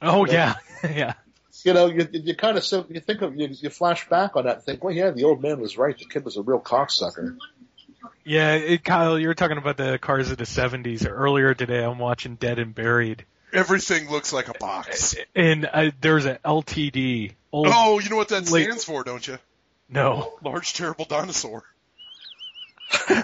oh 0.03 0.27
yeah, 0.27 0.55
yeah. 0.85 1.15
you 1.65 1.73
know, 1.73 1.87
you, 1.87 2.07
you 2.13 2.37
kind 2.37 2.57
of 2.57 2.65
so 2.65 2.87
you 2.89 3.01
think 3.01 3.23
of 3.23 3.35
you, 3.35 3.49
you 3.51 3.71
flash 3.71 4.09
back 4.09 4.37
on 4.37 4.45
that 4.45 4.57
and 4.57 4.65
think, 4.65 4.85
well, 4.85 4.95
yeah, 4.95 5.11
the 5.11 5.25
old 5.25 5.43
man 5.43 5.59
was 5.59 5.77
right. 5.77 5.99
The 5.99 6.05
kid 6.05 6.25
was 6.25 6.37
a 6.37 6.43
real 6.43 6.61
cocksucker. 6.61 7.37
Yeah, 8.25 8.55
it, 8.55 8.83
Kyle, 8.83 9.19
you 9.19 9.29
were 9.29 9.35
talking 9.35 9.57
about 9.57 9.77
the 9.77 9.99
cars 9.99 10.33
of 10.33 10.37
the 10.37 10.45
70s. 10.45 11.09
Earlier 11.09 11.55
today, 11.55 11.85
I'm 11.85 11.99
watching 11.99 12.35
Dead 12.35 12.59
and 12.59 12.75
Buried, 12.75 13.25
Everything 13.57 14.11
looks 14.11 14.33
like 14.33 14.49
a 14.49 14.55
box. 14.55 15.17
and 15.35 15.69
uh, 15.73 15.91
there's 16.01 16.25
an 16.27 16.39
LTD. 16.45 17.33
Old, 17.53 17.69
Oh, 17.71 17.99
you 17.99 18.11
know 18.11 18.17
what 18.17 18.29
that 18.29 18.51
Late- 18.51 18.65
stands 18.65 18.85
for, 18.85 19.03
don't 19.03 19.27
you? 19.27 19.39
No. 19.89 20.35
Large 20.43 20.75
terrible 20.75 21.05
dinosaur. 21.07 21.65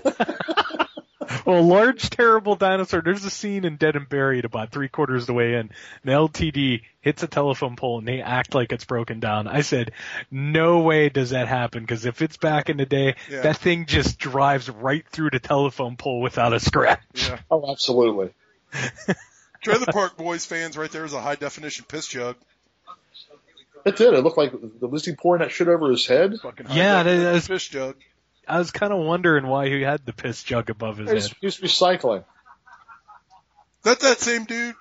Well, 1.47 1.63
large, 1.63 2.09
terrible 2.11 2.55
dinosaur. 2.57 3.01
There's 3.03 3.25
a 3.25 3.31
scene 3.31 3.65
in 3.65 3.77
Dead 3.77 3.97
and 3.97 4.09
Buried 4.09 4.45
about 4.45 4.71
three 4.71 4.89
quarters 4.89 5.23
of 5.25 5.27
the 5.29 5.33
way 5.33 5.55
in. 5.55 5.71
An 6.05 6.11
LTD 6.11 6.83
hits 7.01 7.23
a 7.25 7.27
telephone 7.27 7.75
pole 7.75 7.99
and 7.99 8.07
they 8.07 8.21
act 8.21 8.55
like 8.55 8.71
it's 8.71 8.85
broken 8.85 9.19
down. 9.19 9.49
I 9.49 9.63
said, 9.63 9.91
no 10.31 10.81
way 10.81 11.09
does 11.09 11.31
that 11.31 11.49
happen 11.49 11.83
because 11.83 12.05
if 12.05 12.23
it's 12.23 12.37
back 12.37 12.69
in 12.71 12.77
the 12.77 12.87
day, 12.87 13.17
Yeah. 13.29 13.41
that 13.43 13.57
thing 13.57 13.87
just 13.87 14.19
drives 14.21 14.69
right 14.71 15.05
through 15.09 15.31
the 15.31 15.41
telephone 15.41 15.97
pole 15.97 16.21
without 16.21 16.53
a 16.53 16.61
scratch. 16.61 17.01
Yeah. 17.15 17.39
Oh, 17.51 17.71
absolutely. 17.73 18.31
Trailer 19.63 19.87
Park 19.87 20.17
Boys 20.17 20.45
fans 20.45 20.77
right 20.77 20.91
there 20.91 21.05
is 21.05 21.13
a 21.13 21.21
high 21.21 21.37
definition 21.37 21.85
piss 21.89 22.07
jug. 22.09 22.37
It 23.85 23.97
did. 23.97 24.15
It 24.15 24.23
looked 24.23 24.39
like 24.39 24.53
was 24.81 25.05
he 25.05 25.15
pouring 25.15 25.41
that 25.41 25.51
shit 25.51 25.69
over 25.69 25.91
his 25.91 26.07
head? 26.07 26.35
Fucking 26.41 26.67
Yeah, 26.71 27.03
that 27.03 27.45
piss 27.47 27.67
jug. 27.67 27.97
I 28.47 28.59
was 28.59 28.71
kind 28.71 28.93
of 28.93 28.99
wondering 29.05 29.47
why 29.47 29.69
he 29.69 29.83
had 29.83 30.05
the 30.05 30.13
piss 30.13 30.43
jug 30.43 30.69
above 30.71 30.99
his 30.99 31.11
He's, 31.11 31.27
head. 31.29 31.37
he's 31.41 31.59
recycling. 31.59 32.25
That 33.85 34.01
that 34.01 34.19
same 34.19 34.45
dude 34.45 34.75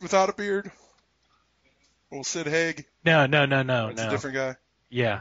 without 0.00 0.28
a 0.30 0.32
beard. 0.32 0.70
Old 2.12 2.26
Sid 2.26 2.46
Haig. 2.46 2.86
No, 3.04 3.26
no, 3.26 3.46
no, 3.46 3.62
no, 3.62 3.88
It's 3.88 4.00
a 4.00 4.04
no. 4.06 4.10
different 4.10 4.36
guy. 4.36 4.56
Yeah. 4.88 5.20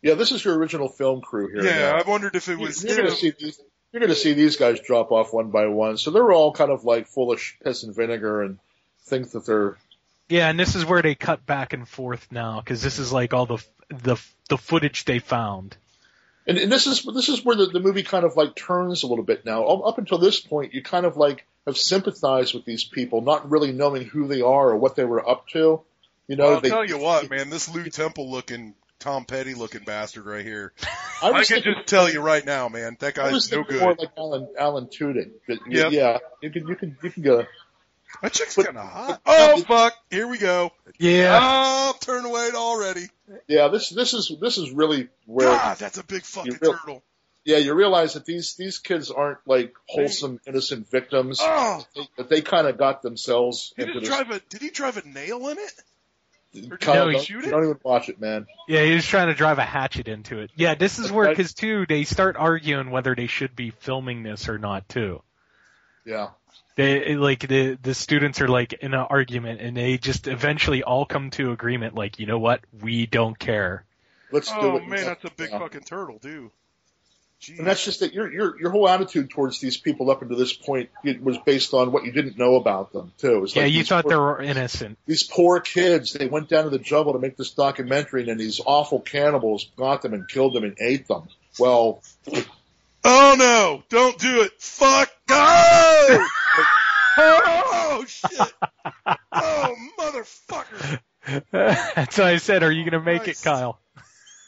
Yeah, 0.00 0.14
this 0.14 0.32
is 0.32 0.44
your 0.44 0.56
original 0.58 0.88
film 0.88 1.20
crew 1.20 1.48
here. 1.48 1.64
Yeah, 1.64 1.90
now. 1.92 1.98
I 1.98 2.08
wondered 2.08 2.34
if 2.34 2.48
it 2.48 2.58
was. 2.58 2.82
You're 2.82 2.96
gonna 2.96 3.10
see 3.12 3.32
these. 3.38 3.60
You're 3.92 4.00
gonna 4.00 4.14
see 4.14 4.32
these 4.32 4.56
guys 4.56 4.80
drop 4.80 5.12
off 5.12 5.32
one 5.32 5.50
by 5.50 5.66
one. 5.66 5.98
So 5.98 6.10
they're 6.10 6.32
all 6.32 6.52
kind 6.52 6.70
of 6.70 6.84
like 6.84 7.06
full 7.06 7.30
of 7.30 7.40
piss 7.62 7.82
and 7.82 7.94
vinegar 7.94 8.42
and 8.42 8.58
think 9.04 9.30
that 9.32 9.46
they're. 9.46 9.76
Yeah, 10.28 10.48
and 10.48 10.58
this 10.58 10.74
is 10.74 10.86
where 10.86 11.02
they 11.02 11.14
cut 11.14 11.44
back 11.44 11.74
and 11.74 11.86
forth 11.86 12.26
now 12.30 12.60
because 12.60 12.80
this 12.80 12.98
is 12.98 13.12
like 13.12 13.34
all 13.34 13.46
the 13.46 13.64
the 13.90 14.16
the 14.48 14.56
footage 14.56 15.04
they 15.04 15.18
found. 15.18 15.76
And, 16.46 16.58
and 16.58 16.72
this 16.72 16.86
is 16.86 17.02
this 17.02 17.28
is 17.28 17.44
where 17.44 17.54
the, 17.54 17.66
the 17.66 17.80
movie 17.80 18.02
kind 18.02 18.24
of 18.24 18.36
like 18.36 18.56
turns 18.56 19.02
a 19.02 19.06
little 19.06 19.24
bit 19.24 19.44
now. 19.44 19.64
Up 19.64 19.86
up 19.86 19.98
until 19.98 20.18
this 20.18 20.40
point, 20.40 20.74
you 20.74 20.82
kind 20.82 21.06
of 21.06 21.16
like 21.16 21.46
have 21.66 21.76
sympathized 21.76 22.54
with 22.54 22.64
these 22.64 22.84
people, 22.84 23.20
not 23.20 23.50
really 23.50 23.72
knowing 23.72 24.06
who 24.06 24.26
they 24.26 24.40
are 24.40 24.70
or 24.70 24.76
what 24.76 24.96
they 24.96 25.04
were 25.04 25.28
up 25.28 25.46
to. 25.48 25.82
You 26.26 26.36
know, 26.36 26.44
Well, 26.44 26.54
I'll 26.54 26.60
they, 26.60 26.68
tell 26.70 26.84
you 26.84 26.98
what, 26.98 27.30
man. 27.30 27.50
This 27.50 27.68
Lou 27.68 27.84
Temple 27.84 28.30
looking, 28.30 28.74
Tom 28.98 29.24
Petty 29.24 29.54
looking 29.54 29.82
bastard 29.84 30.24
right 30.26 30.44
here. 30.44 30.72
I 31.22 31.28
I, 31.28 31.30
was 31.38 31.48
can 31.48 31.62
just 31.62 31.86
tell 31.86 32.10
you 32.10 32.20
right 32.20 32.44
now, 32.44 32.68
man. 32.68 32.96
That 33.00 33.14
guy's 33.14 33.50
no 33.52 33.62
good. 33.62 33.80
more 33.80 33.94
like 33.94 34.10
Alan 34.16 34.48
Alan 34.58 34.86
Tudyk. 34.86 35.30
But 35.46 35.58
Yep. 35.68 35.92
yeah, 35.92 36.18
you 36.42 36.50
can 36.50 36.66
you 36.66 36.74
can 36.76 36.96
you 37.02 37.10
can 37.10 37.22
go. 37.22 37.46
That 38.22 38.32
chick's 38.32 38.56
But- 38.56 38.66
kind 38.66 38.78
of 38.78 38.88
hot. 38.88 39.20
but- 39.24 39.34
Oh 39.54 39.60
fuck! 39.62 39.94
Here 40.10 40.26
we 40.26 40.38
go. 40.38 40.70
Yeah. 40.98 41.38
Oh, 41.42 41.94
turn 42.00 42.24
away 42.24 42.50
already. 42.54 43.08
Yeah, 43.48 43.68
this 43.68 43.88
this 43.88 44.12
is 44.14 44.32
this 44.40 44.58
is 44.58 44.70
really 44.70 45.08
where 45.26 45.48
God, 45.48 45.78
that's 45.78 45.98
a 45.98 46.04
big 46.04 46.22
fucking 46.22 46.58
real- 46.60 46.72
turtle. 46.74 47.02
yeah 47.44 47.56
you 47.56 47.72
realize 47.74 48.14
that 48.14 48.24
these 48.26 48.54
these 48.54 48.78
kids 48.78 49.10
aren't 49.10 49.38
like 49.46 49.74
wholesome 49.88 50.40
innocent 50.46 50.90
victims. 50.90 51.38
Oh, 51.40 51.84
They- 51.96 52.08
That 52.18 52.28
they 52.28 52.40
kind 52.42 52.66
of 52.66 52.76
got 52.78 53.00
themselves 53.02 53.72
he 53.76 53.82
into 53.82 53.94
didn't 53.94 54.08
this. 54.08 54.14
drive 54.16 54.30
a. 54.30 54.40
Did 54.50 54.60
he 54.60 54.70
drive 54.70 54.96
a 54.98 55.08
nail 55.08 55.48
in 55.48 55.58
it? 55.58 55.72
Or 56.54 56.60
did 56.60 56.80
Kyle, 56.80 57.08
he 57.08 57.14
don't, 57.14 57.24
shoot 57.24 57.44
it? 57.44 57.50
don't 57.50 57.64
even 57.64 57.78
watch 57.82 58.08
it, 58.08 58.20
man. 58.20 58.46
Yeah, 58.68 58.84
he 58.84 58.94
was 58.94 59.06
trying 59.06 59.28
to 59.28 59.34
drive 59.34 59.58
a 59.58 59.64
hatchet 59.64 60.08
into 60.08 60.40
it. 60.40 60.50
Yeah, 60.54 60.74
this 60.74 60.98
is 60.98 61.10
where, 61.10 61.34
cause 61.34 61.54
too, 61.54 61.86
they 61.88 62.04
start 62.04 62.36
arguing 62.36 62.90
whether 62.90 63.14
they 63.14 63.26
should 63.26 63.56
be 63.56 63.70
filming 63.70 64.22
this 64.22 64.48
or 64.48 64.58
not 64.58 64.88
too. 64.88 65.22
Yeah. 66.04 66.30
They, 66.74 67.16
like, 67.16 67.46
the, 67.46 67.78
the 67.82 67.94
students 67.94 68.40
are 68.40 68.48
like 68.48 68.72
in 68.72 68.94
an 68.94 69.00
argument 69.00 69.60
and 69.60 69.76
they 69.76 69.98
just 69.98 70.26
eventually 70.26 70.82
all 70.82 71.04
come 71.04 71.30
to 71.32 71.52
agreement 71.52 71.94
like, 71.94 72.18
you 72.18 72.26
know 72.26 72.38
what? 72.38 72.60
We 72.80 73.06
don't 73.06 73.38
care. 73.38 73.84
Let's 74.30 74.48
do 74.48 74.56
oh, 74.58 74.76
it. 74.76 74.82
Oh 74.84 74.88
man, 74.88 75.04
that's 75.04 75.24
a 75.24 75.30
big 75.30 75.50
Yeah. 75.50 75.58
fucking 75.58 75.82
turtle, 75.82 76.18
dude. 76.18 76.50
Jeez. 77.42 77.58
And 77.58 77.66
that's 77.66 77.84
just 77.84 78.00
that 78.00 78.12
your 78.14 78.32
your 78.32 78.60
your 78.60 78.70
whole 78.70 78.88
attitude 78.88 79.30
towards 79.30 79.58
these 79.58 79.76
people 79.76 80.10
up 80.12 80.22
until 80.22 80.36
this 80.38 80.52
point 80.52 80.90
it 81.02 81.20
was 81.20 81.36
based 81.38 81.74
on 81.74 81.90
what 81.90 82.04
you 82.04 82.12
didn't 82.12 82.38
know 82.38 82.54
about 82.54 82.92
them 82.92 83.10
too. 83.18 83.34
It 83.34 83.40
was 83.40 83.56
Yeah, 83.56 83.64
like 83.64 83.72
you 83.72 83.82
thought 83.82 84.04
poor, 84.04 84.10
they 84.12 84.16
were 84.16 84.40
innocent. 84.42 84.96
these 85.06 85.24
poor 85.24 85.58
kids. 85.58 86.12
They 86.12 86.26
went 86.28 86.48
down 86.48 86.64
to 86.64 86.70
the 86.70 86.78
jungle 86.78 87.14
to 87.14 87.18
make 87.18 87.36
this 87.36 87.50
documentary, 87.50 88.20
and 88.20 88.28
then 88.30 88.38
these 88.38 88.60
awful 88.64 89.00
cannibals 89.00 89.66
got 89.76 90.02
them 90.02 90.14
and 90.14 90.28
killed 90.28 90.54
them 90.54 90.62
and 90.62 90.76
ate 90.80 91.08
them. 91.08 91.28
Well, 91.58 92.00
Oh 93.04 93.34
no! 93.36 93.82
Don't 93.88 94.16
do 94.18 94.42
it! 94.42 94.52
Fuck! 94.60 95.10
No! 95.28 95.36
oh 97.18 98.04
shit! 98.06 98.52
Oh 99.32 99.74
motherfucker! 99.98 101.00
That's 101.50 102.18
why 102.18 102.30
I 102.32 102.36
said, 102.36 102.62
are 102.62 102.70
you 102.70 102.84
gonna 102.88 103.02
make 103.02 103.24
Christ. 103.24 103.40
it, 103.40 103.44
Kyle? 103.48 103.80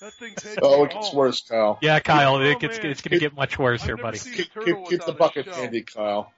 That 0.04 0.12
thing's 0.12 0.42
head 0.44 0.58
oh, 0.60 0.84
it 0.84 0.90
gets 0.92 1.08
home. 1.08 1.16
worse, 1.16 1.40
Kyle. 1.40 1.78
Yeah, 1.80 1.98
Kyle, 1.98 2.34
Oh, 2.34 2.40
it 2.42 2.60
gets, 2.60 2.76
man. 2.76 2.90
it's 2.90 3.00
gonna 3.00 3.18
get 3.18 3.34
much 3.34 3.58
worse 3.58 3.80
I've 3.80 3.86
here, 3.86 3.96
buddy. 3.96 4.18
Keep 4.18 4.52
keep, 4.64 4.88
keep 4.90 5.04
the 5.04 5.12
bucket 5.18 5.46
handy, 5.46 5.80
Kyle. 5.80 6.30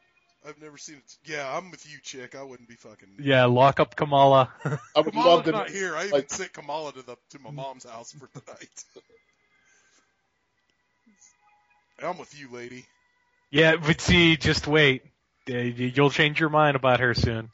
I've 0.47 0.61
never 0.63 0.79
seen 0.79 0.97
it. 0.99 1.17
Yeah, 1.25 1.53
I'm 1.57 1.73
with 1.73 1.85
you, 1.91 1.99
chick. 2.01 2.37
I 2.37 2.45
wouldn't 2.45 2.69
be 2.69 2.77
fucking. 2.77 3.09
Yeah, 3.19 3.47
lock 3.47 3.81
up 3.81 3.97
Kamala. 3.97 4.53
I 4.65 4.71
would 5.01 5.17
love 5.17 5.43
Kamala's 5.43 5.45
to. 5.47 5.51
not 5.51 5.71
here. 5.71 5.97
I 5.97 6.03
even 6.03 6.13
like- 6.13 6.31
sent 6.31 6.53
Kamala 6.53 6.93
to 6.93 7.03
the 7.03 7.17
to 7.31 7.39
my 7.41 7.51
mom's 7.51 7.85
house 7.85 8.13
for 8.13 8.29
the 8.33 8.43
night. 8.47 8.85
I'm 12.03 12.19
with 12.19 12.39
you, 12.39 12.49
lady. 12.53 12.85
Yeah, 13.51 13.77
but 13.77 14.01
see, 14.01 14.37
just 14.37 14.69
wait. 14.69 15.03
Uh, 15.51 15.57
You'll 15.57 16.11
change 16.11 16.39
your 16.39 16.51
mind 16.51 16.77
about 16.77 17.01
her 17.01 17.15
soon. 17.15 17.51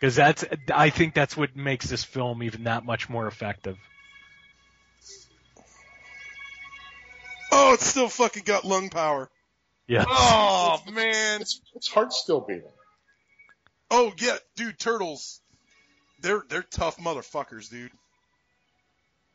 Cause 0.00 0.14
that's, 0.14 0.44
I 0.72 0.90
think 0.90 1.14
that's 1.14 1.36
what 1.36 1.56
makes 1.56 1.88
this 1.90 2.04
film 2.04 2.44
even 2.44 2.64
that 2.64 2.84
much 2.84 3.08
more 3.08 3.26
effective. 3.26 3.76
Oh, 7.50 7.74
it's 7.74 7.86
still 7.86 8.08
fucking 8.08 8.44
got 8.44 8.64
lung 8.64 8.90
power. 8.90 9.30
Yeah. 9.86 10.04
Oh 10.06 10.80
man. 10.92 11.40
Its, 11.40 11.60
its 11.74 11.88
heart's 11.88 12.20
still 12.20 12.40
beating. 12.40 12.64
Oh 13.90 14.12
yeah, 14.18 14.36
dude, 14.56 14.78
turtles. 14.78 15.40
They're 16.20 16.42
they're 16.48 16.62
tough 16.62 16.98
motherfuckers, 16.98 17.70
dude. 17.70 17.90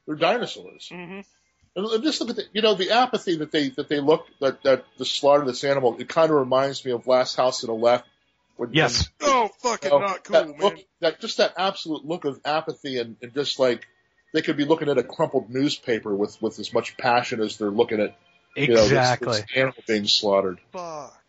They're 0.06 0.16
dinosaurs. 0.16 0.90
Mm-hmm. 0.92 1.22
And 1.76 1.86
and 1.88 2.04
just 2.04 2.22
look 2.22 2.30
at 2.30 2.36
the, 2.36 2.44
you 2.54 2.62
know, 2.62 2.76
the 2.76 2.92
apathy 2.92 3.38
that 3.38 3.52
they 3.52 3.70
that 3.70 3.90
they 3.90 4.00
look 4.00 4.28
that 4.42 4.62
that 4.64 4.86
the 4.98 5.06
slaughter 5.06 5.42
of 5.42 5.48
this 5.48 5.64
animal. 5.64 5.96
It 5.98 6.08
kind 6.08 6.30
of 6.30 6.38
reminds 6.38 6.86
me 6.86 6.92
of 6.92 7.08
Last 7.08 7.36
House 7.36 7.62
to 7.62 7.68
the 7.68 7.74
Left. 7.74 8.06
When, 8.56 8.74
Yes. 8.74 9.10
Oh, 9.22 9.50
fucking 9.60 9.92
you 9.92 10.00
know, 10.00 10.06
not 10.06 10.24
cool, 10.24 10.34
that 10.34 10.48
man. 10.50 10.60
look, 10.60 10.76
that 11.00 11.20
just 11.20 11.38
that 11.38 11.54
absolute 11.58 12.06
look 12.06 12.26
of 12.26 12.40
apathy 12.46 13.00
and, 13.00 13.16
and 13.22 13.34
just 13.34 13.58
like 13.58 13.88
they 14.34 14.42
could 14.42 14.58
be 14.58 14.66
looking 14.66 14.90
at 14.90 14.98
a 14.98 15.04
crumpled 15.04 15.50
newspaper 15.50 16.14
with 16.14 16.42
with 16.42 16.60
as 16.60 16.74
much 16.74 16.98
passion 16.98 17.40
as 17.42 17.58
they're 17.58 17.70
looking 17.72 18.02
at 18.02 18.18
you 18.56 18.68
know, 18.68 18.76
this- 18.76 18.86
Exactly. 18.86 19.32
this 19.38 19.46
animal 19.56 19.76
being 19.88 20.08
slaughtered. 20.08 20.60
Fuck. 20.72 21.20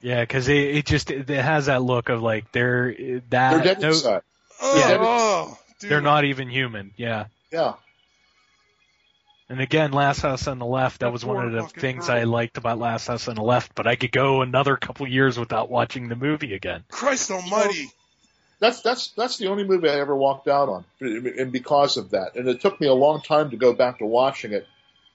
Yeah, 0.00 0.24
cause 0.26 0.46
it, 0.48 0.56
it 0.76 0.86
just, 0.86 1.10
it 1.10 1.28
has 1.28 1.66
that 1.66 1.82
look 1.82 2.08
of 2.10 2.22
like, 2.22 2.52
they're, 2.52 2.94
that, 2.94 3.50
They're 3.54 3.62
dead 3.64 3.80
no, 3.80 3.88
inside. 3.88 4.22
Oh, 4.60 4.78
Yeah. 4.78 4.96
oh, 5.00 5.58
they're 5.80 6.00
not 6.00 6.24
even 6.24 6.48
human. 6.48 6.92
Yeah. 6.96 7.26
Yeah. 7.50 7.74
And 9.48 9.60
again, 9.60 9.92
Last 9.92 10.20
House 10.20 10.46
on 10.48 10.58
the 10.58 10.66
Left, 10.66 11.00
that 11.00 11.06
That 11.06 11.12
was 11.12 11.24
one 11.24 11.44
of 11.46 11.52
the 11.52 11.80
things 11.80 12.06
girl. 12.08 12.16
I 12.16 12.24
liked 12.24 12.56
about 12.58 12.78
Last 12.78 13.06
House 13.06 13.28
on 13.28 13.36
the 13.36 13.42
Left, 13.42 13.74
but 13.74 13.86
I 13.86 13.96
could 13.96 14.12
go 14.12 14.42
another 14.42 14.76
couple 14.76 15.06
years 15.08 15.38
without 15.38 15.70
watching 15.70 16.08
the 16.08 16.16
movie 16.16 16.54
again. 16.54 16.84
Christ 16.90 17.30
Almighty. 17.30 17.90
That's 18.58 18.80
that's 18.80 19.08
that's 19.10 19.36
the 19.36 19.48
only 19.48 19.64
movie 19.64 19.88
I 19.88 20.00
ever 20.00 20.16
walked 20.16 20.48
out 20.48 20.68
on, 20.70 20.84
and 21.00 21.52
because 21.52 21.98
of 21.98 22.10
that, 22.10 22.36
and 22.36 22.48
it 22.48 22.60
took 22.62 22.80
me 22.80 22.86
a 22.86 22.94
long 22.94 23.20
time 23.20 23.50
to 23.50 23.56
go 23.56 23.74
back 23.74 23.98
to 23.98 24.06
watching 24.06 24.52
it, 24.54 24.66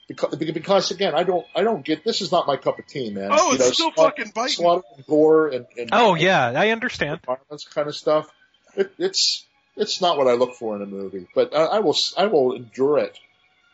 because, 0.08 0.36
because 0.36 0.92
again, 0.92 1.16
I 1.16 1.24
don't 1.24 1.46
I 1.56 1.64
don't 1.64 1.84
get 1.84 2.04
this 2.04 2.22
is 2.22 2.32
not 2.32 2.46
my 2.46 2.56
cup 2.58 2.78
of 2.78 2.86
tea, 2.86 3.10
man. 3.10 3.30
Oh, 3.34 3.48
You 3.50 3.56
it's 3.56 3.66
know, 3.66 3.72
still 3.72 3.92
slaughter- 3.94 4.16
fucking 4.18 4.32
biting. 4.36 4.56
slaughter 4.56 4.84
and 4.96 5.06
gore 5.08 5.48
and, 5.48 5.66
and 5.76 5.90
Oh 5.92 6.14
yeah, 6.14 6.54
I 6.56 6.70
understand. 6.70 7.22
violence 7.26 7.66
kind 7.66 7.88
of 7.88 7.96
stuff. 7.96 8.32
It, 8.76 8.94
it's 9.00 9.44
it's 9.76 10.02
not 10.02 10.18
what 10.20 10.28
I 10.28 10.34
look 10.34 10.54
for 10.56 10.76
in 10.76 10.84
a 10.84 10.86
movie, 10.86 11.28
but 11.34 11.56
I, 11.56 11.64
I 11.64 11.80
will 11.80 11.96
I 12.16 12.28
will 12.28 12.54
endure 12.54 13.00
it 13.00 13.18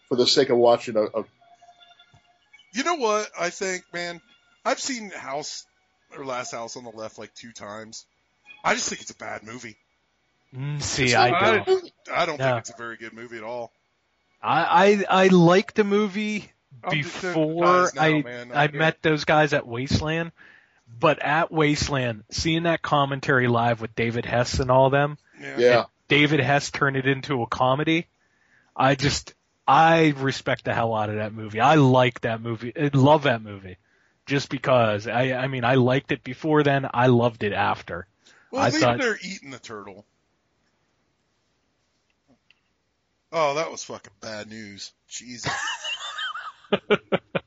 for 0.07 0.15
the 0.15 0.25
sake 0.27 0.49
of 0.49 0.57
watching 0.57 0.95
a, 0.95 1.03
a 1.03 1.25
You 2.73 2.83
know 2.85 2.95
what? 2.95 3.29
I 3.37 3.49
think, 3.49 3.83
man, 3.93 4.21
I've 4.63 4.79
seen 4.79 5.09
House 5.09 5.65
or 6.15 6.25
Last 6.25 6.51
House 6.51 6.77
on 6.77 6.83
the 6.85 6.89
Left 6.91 7.17
like 7.17 7.33
two 7.35 7.51
times. 7.51 8.05
I 8.63 8.73
just 8.73 8.89
think 8.89 9.01
it's 9.01 9.11
a 9.11 9.15
bad 9.15 9.43
movie. 9.43 9.77
Mm, 10.55 10.81
see, 10.81 11.05
It's 11.05 11.13
I 11.15 11.29
not- 11.29 11.65
don't. 11.65 11.91
I 12.13 12.25
don't 12.25 12.39
No. 12.39 12.45
think 12.45 12.57
it's 12.59 12.69
a 12.69 12.77
very 12.77 12.97
good 12.97 13.13
movie 13.13 13.37
at 13.37 13.43
all. 13.43 13.71
I, 14.41 15.03
I 15.09 15.23
I 15.23 15.27
liked 15.27 15.75
the 15.75 15.83
movie 15.83 16.51
I'm 16.83 16.91
before 16.91 17.89
now, 17.95 18.01
I 18.01 18.21
man. 18.21 18.51
I 18.53 18.67
get 18.67 18.75
met 18.75 19.01
those 19.01 19.25
guys 19.25 19.51
at 19.53 19.65
Wasteland, 19.67 20.31
but 20.87 21.19
at 21.21 21.51
Wasteland, 21.51 22.23
seeing 22.31 22.63
that 22.63 22.81
commentary 22.81 23.47
live 23.47 23.81
with 23.81 23.95
David 23.95 24.25
Hess 24.25 24.59
and 24.59 24.69
all 24.71 24.89
them, 24.89 25.17
Yeah. 25.41 25.57
yeah. 25.57 25.83
David 26.07 26.39
Hess 26.39 26.71
turned 26.71 26.95
it 26.97 27.07
into 27.07 27.41
a 27.41 27.47
comedy. 27.47 28.07
I 28.75 28.95
just 28.95 29.33
I 29.67 30.13
respect 30.17 30.63
the 30.65 30.73
hell 30.73 30.93
out 30.95 31.09
of 31.09 31.15
that 31.15 31.33
movie. 31.33 31.59
I 31.59 31.75
like 31.75 32.21
that 32.21 32.41
movie. 32.41 32.71
I 32.79 32.89
love 32.93 33.23
that 33.23 33.41
movie. 33.41 33.77
Just 34.25 34.49
because 34.49 35.07
I 35.07 35.33
I 35.33 35.47
mean 35.47 35.65
I 35.65 35.75
liked 35.75 36.11
it 36.11 36.23
before 36.23 36.63
then, 36.63 36.87
I 36.93 37.07
loved 37.07 37.43
it 37.43 37.53
after. 37.53 38.07
Well, 38.51 38.61
I 38.63 38.67
at 38.67 38.73
least 38.73 38.83
thought- 38.85 38.99
they're 38.99 39.19
eating 39.21 39.51
the 39.51 39.59
turtle. 39.59 40.05
Oh, 43.31 43.55
that 43.55 43.69
was 43.71 43.83
fucking 43.83 44.13
bad 44.21 44.49
news. 44.49 44.91
Jesus. 45.07 45.51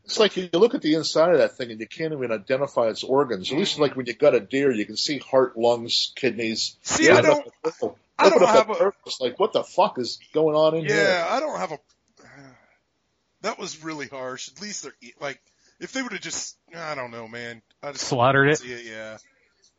It's 0.07 0.19
like 0.19 0.37
you 0.37 0.49
look 0.55 0.75
at 0.75 0.83
the 0.83 0.95
inside 0.95 1.31
of 1.35 1.39
that 1.39 1.57
thing 1.57 1.71
and 1.71 1.79
you 1.79 1.87
can't 1.87 2.13
even 2.13 2.33
identify 2.33 2.89
its 2.89 3.05
organs. 3.05 3.53
At 3.53 3.59
least 3.59 3.79
like 3.79 3.95
when 3.95 4.07
you 4.07 4.15
gut 4.15 4.35
a 4.35 4.41
deer, 4.41 4.73
you 4.73 4.85
can 4.85 4.97
see 4.97 5.19
heart, 5.19 5.57
lungs, 5.57 6.13
kidneys. 6.17 6.77
See, 6.83 7.05
You 7.05 7.13
I 7.13 7.21
don't. 7.21 7.47
up 7.65 7.97
I 8.19 8.29
don't 8.31 8.41
have 8.45 8.71
a- 8.71 8.93
It's 9.07 9.21
like 9.21 9.39
what 9.39 9.53
the 9.53 9.63
fuck 9.63 9.99
is 10.01 10.19
going 10.35 10.57
on 10.57 10.75
in 10.75 10.85
Yeah, 10.85 10.89
here? 10.95 11.05
Yeah, 11.05 11.29
I 11.31 11.39
don't 11.39 11.59
have 11.59 11.73
a. 11.73 11.79
That 13.43 13.59
was 13.59 13.85
really 13.85 14.09
harsh. 14.09 14.49
At 14.49 14.61
least 14.61 14.83
they're 14.83 14.97
eat- 15.01 15.21
like, 15.21 15.41
if 15.79 15.93
they 15.93 16.03
would 16.03 16.13
have 16.13 16.21
just, 16.23 16.57
I 16.77 16.95
don't 16.97 17.13
know, 17.13 17.29
man. 17.29 17.63
I 17.83 17.93
just 17.93 18.07
Slaughtered 18.09 18.49
it. 18.49 18.65
it, 18.65 18.87
yeah, 18.87 19.19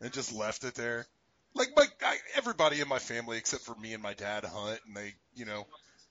and 0.01 0.11
just 0.11 0.33
left 0.33 0.63
it 0.63 0.75
there. 0.75 1.05
like 1.53 1.69
my 1.75 1.85
I, 2.03 2.17
everybody 2.35 2.81
in 2.81 2.87
my 2.87 2.99
family 2.99 3.37
except 3.37 3.63
for 3.63 3.75
me 3.75 3.93
and 3.93 4.03
my 4.03 4.13
dad 4.13 4.43
hunt, 4.43 4.79
and 4.87 4.95
they, 4.95 5.13
you 5.35 5.45
know, 5.45 5.65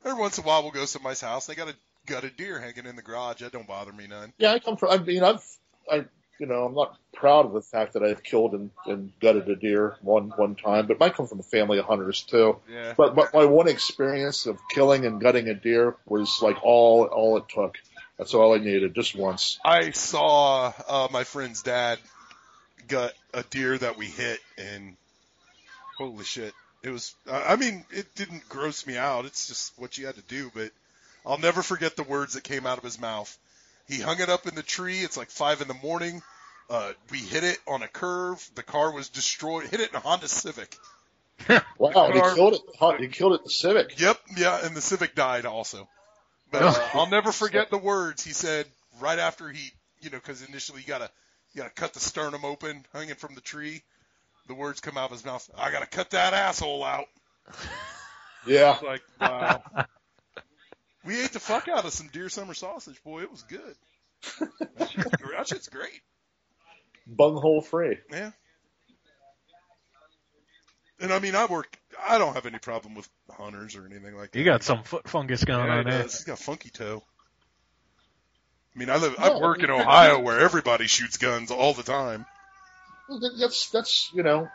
every 0.04 0.18
once 0.18 0.38
in 0.38 0.44
a 0.44 0.46
while 0.46 0.62
we'll 0.62 0.72
go 0.72 0.80
to 0.80 0.86
somebody's 0.86 1.20
house. 1.20 1.46
They 1.46 1.54
got 1.54 1.68
a 1.68 1.74
gutted 2.06 2.36
deer 2.36 2.60
hanging 2.60 2.86
in 2.86 2.96
the 2.96 3.02
garage. 3.02 3.40
That 3.40 3.52
don't 3.52 3.66
bother 3.66 3.92
me 3.92 4.06
none. 4.06 4.32
Yeah, 4.38 4.52
I 4.52 4.58
come 4.58 4.76
from. 4.76 4.90
I 4.90 4.98
mean, 4.98 5.22
I've, 5.22 5.44
I, 5.90 6.04
you 6.38 6.46
know, 6.46 6.64
I'm 6.64 6.74
not 6.74 6.96
proud 7.12 7.46
of 7.46 7.52
the 7.52 7.62
fact 7.62 7.94
that 7.94 8.02
I've 8.02 8.22
killed 8.22 8.54
and, 8.54 8.70
and 8.86 9.12
gutted 9.20 9.48
a 9.48 9.56
deer 9.56 9.96
one 10.02 10.30
one 10.30 10.54
time, 10.54 10.86
but 10.86 11.02
I 11.02 11.10
come 11.10 11.26
from 11.26 11.40
a 11.40 11.44
family 11.44 11.78
of 11.78 11.84
hunters 11.84 12.22
too. 12.22 12.58
Yeah. 12.70 12.94
But 12.96 13.14
but 13.14 13.34
my 13.34 13.44
one 13.44 13.68
experience 13.68 14.46
of 14.46 14.58
killing 14.70 15.04
and 15.04 15.20
gutting 15.20 15.48
a 15.48 15.54
deer 15.54 15.96
was 16.06 16.40
like 16.42 16.62
all 16.62 17.04
all 17.04 17.36
it 17.38 17.48
took. 17.48 17.76
That's 18.18 18.34
all 18.34 18.54
I 18.54 18.58
needed, 18.58 18.94
just 18.94 19.16
once. 19.16 19.58
I 19.64 19.92
saw 19.92 20.74
uh, 20.86 21.08
my 21.10 21.24
friend's 21.24 21.62
dad 21.62 21.98
gut 22.90 23.14
a 23.32 23.42
deer 23.44 23.78
that 23.78 23.96
we 23.96 24.06
hit, 24.06 24.40
and 24.58 24.96
holy 25.98 26.24
shit, 26.24 26.52
it 26.82 26.90
was. 26.90 27.14
I 27.30 27.52
I 27.52 27.56
mean, 27.56 27.84
it 27.90 28.14
didn't 28.14 28.48
gross 28.48 28.86
me 28.86 28.96
out. 28.96 29.24
It's 29.24 29.48
just 29.48 29.72
what 29.78 29.96
you 29.96 30.06
had 30.06 30.16
to 30.16 30.22
do. 30.22 30.50
But 30.54 30.70
I'll 31.24 31.38
never 31.38 31.62
forget 31.62 31.96
the 31.96 32.02
words 32.02 32.34
that 32.34 32.44
came 32.44 32.66
out 32.66 32.78
of 32.78 32.84
his 32.84 33.00
mouth. 33.00 33.36
He 33.88 34.00
hung 34.00 34.20
it 34.20 34.28
up 34.28 34.46
in 34.46 34.54
the 34.54 34.62
tree. 34.62 35.00
It's 35.00 35.16
like 35.16 35.30
five 35.30 35.60
in 35.60 35.68
the 35.68 35.74
morning. 35.74 36.22
Uh, 36.68 36.92
we 37.10 37.18
hit 37.18 37.42
it 37.42 37.58
on 37.66 37.82
a 37.82 37.88
curve. 37.88 38.48
The 38.54 38.62
car 38.62 38.92
was 38.92 39.08
destroyed. 39.08 39.66
Hit 39.66 39.80
it 39.80 39.90
in 39.90 39.96
a 39.96 40.00
Honda 40.00 40.28
Civic. 40.28 40.76
Wow, 41.78 42.04
and 42.04 42.14
he 42.14 42.20
killed 42.20 42.52
it. 42.52 43.00
He 43.00 43.08
killed 43.08 43.32
it 43.32 43.36
in 43.36 43.44
the 43.44 43.50
Civic. 43.50 43.98
Yep, 43.98 44.20
yeah, 44.36 44.66
and 44.66 44.76
the 44.76 44.82
Civic 44.82 45.14
died 45.14 45.46
also. 45.46 45.88
But 46.50 46.62
uh, 46.62 46.88
I'll 46.92 47.08
never 47.08 47.32
forget 47.32 47.70
the 47.70 47.78
words 47.78 48.22
he 48.22 48.32
said 48.34 48.66
right 49.00 49.18
after 49.18 49.48
he, 49.48 49.72
you 50.02 50.10
know, 50.10 50.18
because 50.18 50.46
initially 50.46 50.82
you 50.82 50.86
gotta, 50.86 51.10
you 51.54 51.62
gotta 51.62 51.74
cut 51.74 51.92
the 51.94 52.00
sternum 52.00 52.44
open, 52.44 52.84
hanging 52.92 53.14
from 53.16 53.34
the 53.34 53.40
tree. 53.40 53.82
The 54.48 54.54
words 54.54 54.80
come 54.80 54.96
out 54.96 55.06
of 55.06 55.12
his 55.12 55.24
mouth. 55.24 55.48
I 55.56 55.70
gotta 55.70 55.86
cut 55.86 56.10
that 56.10 56.34
asshole 56.34 56.84
out. 56.84 57.06
Yeah, 58.46 58.78
like, 58.82 59.02
wow. 59.20 59.62
we 61.04 61.20
ate 61.22 61.32
the 61.32 61.38
fuck 61.40 61.68
out 61.68 61.84
of 61.84 61.92
some 61.92 62.08
deer 62.10 62.30
summer 62.30 62.54
sausage, 62.54 62.98
boy. 63.04 63.20
It 63.20 63.30
was 63.30 63.42
good. 63.42 63.74
That 64.78 64.90
shit's, 64.90 65.10
gr- 65.16 65.32
that 65.36 65.46
shit's 65.46 65.68
great. 65.68 66.00
bunghole 67.06 67.60
free. 67.60 67.98
Yeah. 68.10 68.30
And 71.00 71.12
I 71.12 71.18
mean, 71.18 71.34
I 71.34 71.44
work. 71.44 71.78
I 72.02 72.16
don't 72.16 72.32
have 72.32 72.46
any 72.46 72.58
problem 72.58 72.94
with 72.94 73.06
hunters 73.30 73.76
or 73.76 73.84
anything 73.84 74.16
like 74.16 74.32
that. 74.32 74.38
You 74.38 74.44
got 74.46 74.62
some 74.62 74.84
foot 74.84 75.06
fungus 75.06 75.44
going 75.44 75.66
Yeah, 75.66 75.78
on 75.80 75.84
there. 75.84 76.02
He's 76.04 76.24
got 76.24 76.38
funky 76.38 76.70
toe. 76.70 77.02
I 78.74 78.78
mean, 78.78 78.90
I 78.90 78.96
live. 78.96 79.16
I 79.18 79.36
work 79.38 79.58
in 79.58 79.70
I 79.70 79.72
mean- 79.72 79.80
Ohio 79.82 80.20
where 80.20 80.40
everybody 80.40 80.86
shoots 80.86 81.16
guns 81.16 81.50
all 81.50 81.74
the 81.74 81.82
time. 81.82 82.26
That's 83.38 83.70
that's 83.70 84.10
you 84.14 84.22
know, 84.22 84.48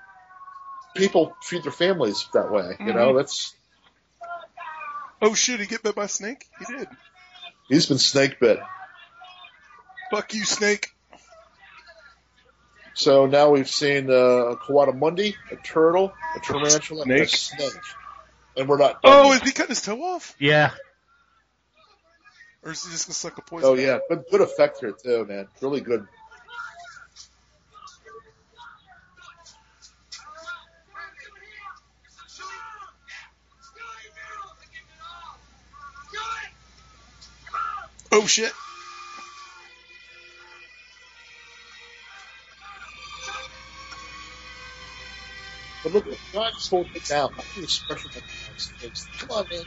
people 0.96 1.36
feed 1.44 1.64
their 1.64 1.72
families 1.74 2.26
that 2.34 2.50
way. 2.52 2.78
You 2.80 2.94
know, 2.94 3.16
that's 3.16 3.54
Oh 5.22 5.34
shit! 5.34 5.60
He 5.60 5.66
get 5.66 5.84
bit 5.84 5.96
by 5.96 6.06
a 6.06 6.08
snake? 6.08 6.46
He 6.60 6.66
did. 6.78 6.88
he's 7.68 7.86
been 7.88 7.98
snake 7.98 8.40
bit. 8.40 8.60
Fuck 10.12 10.34
you, 10.34 10.46
snake. 10.46 10.92
So 12.94 13.26
now 13.26 13.50
we've 13.50 13.70
seen 13.70 14.10
uh, 14.10 14.14
a 14.14 14.56
coatimundi, 14.58 15.36
a 15.52 15.56
turtle, 15.58 16.14
a 16.36 16.40
tarantula, 16.40 17.02
and 17.04 17.12
a 17.12 17.28
snake, 17.28 17.74
and 18.56 18.70
we're 18.70 18.78
not. 18.78 19.00
Oh, 19.04 19.34
is 19.34 19.42
he 19.42 19.52
cutting 19.52 19.70
his 19.72 19.82
toe 19.82 20.02
off, 20.02 20.36
Yeah. 20.40 20.72
Or 22.66 22.72
is 22.72 22.84
he 22.84 22.92
just 22.92 23.08
gonna 23.08 23.14
suck 23.14 23.38
a 23.38 23.42
poison? 23.42 23.70
Oh 23.70 23.74
yeah, 23.76 24.00
good 24.10 24.26
good 24.30 24.42
effect 24.42 24.80
here 24.80 24.92
too, 24.92 25.26
man. 25.26 25.48
Really 25.62 25.82
good. 25.82 26.06
Oh 38.12 38.26
shit! 38.26 38.52
But 45.84 45.94
look, 45.94 46.06
the 46.06 46.18
guy 46.34 46.50
just 46.52 46.70
holding 46.70 46.96
it 46.96 47.06
down. 47.06 47.30
Look 47.38 47.40
at 47.40 47.56
the 47.56 47.64
expression 47.64 48.12
on 48.16 48.22
his 48.56 48.66
face. 48.80 49.08
Come 49.20 49.32
on, 49.38 49.46
man. 49.52 49.62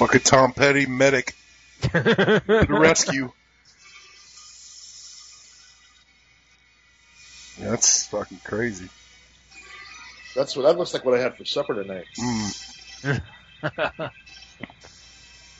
Fucking 0.00 0.22
Tom 0.22 0.52
Petty 0.54 0.86
medic 0.86 1.34
to 1.82 1.90
the 1.92 2.66
rescue. 2.70 3.30
That's 7.58 8.06
fucking 8.06 8.40
crazy. 8.42 8.88
That's 10.34 10.56
what 10.56 10.62
that 10.62 10.78
looks 10.78 10.94
like. 10.94 11.04
What 11.04 11.18
I 11.18 11.20
had 11.20 11.36
for 11.36 11.44
supper 11.44 11.74
tonight. 11.74 12.06
Mm. 12.18 13.20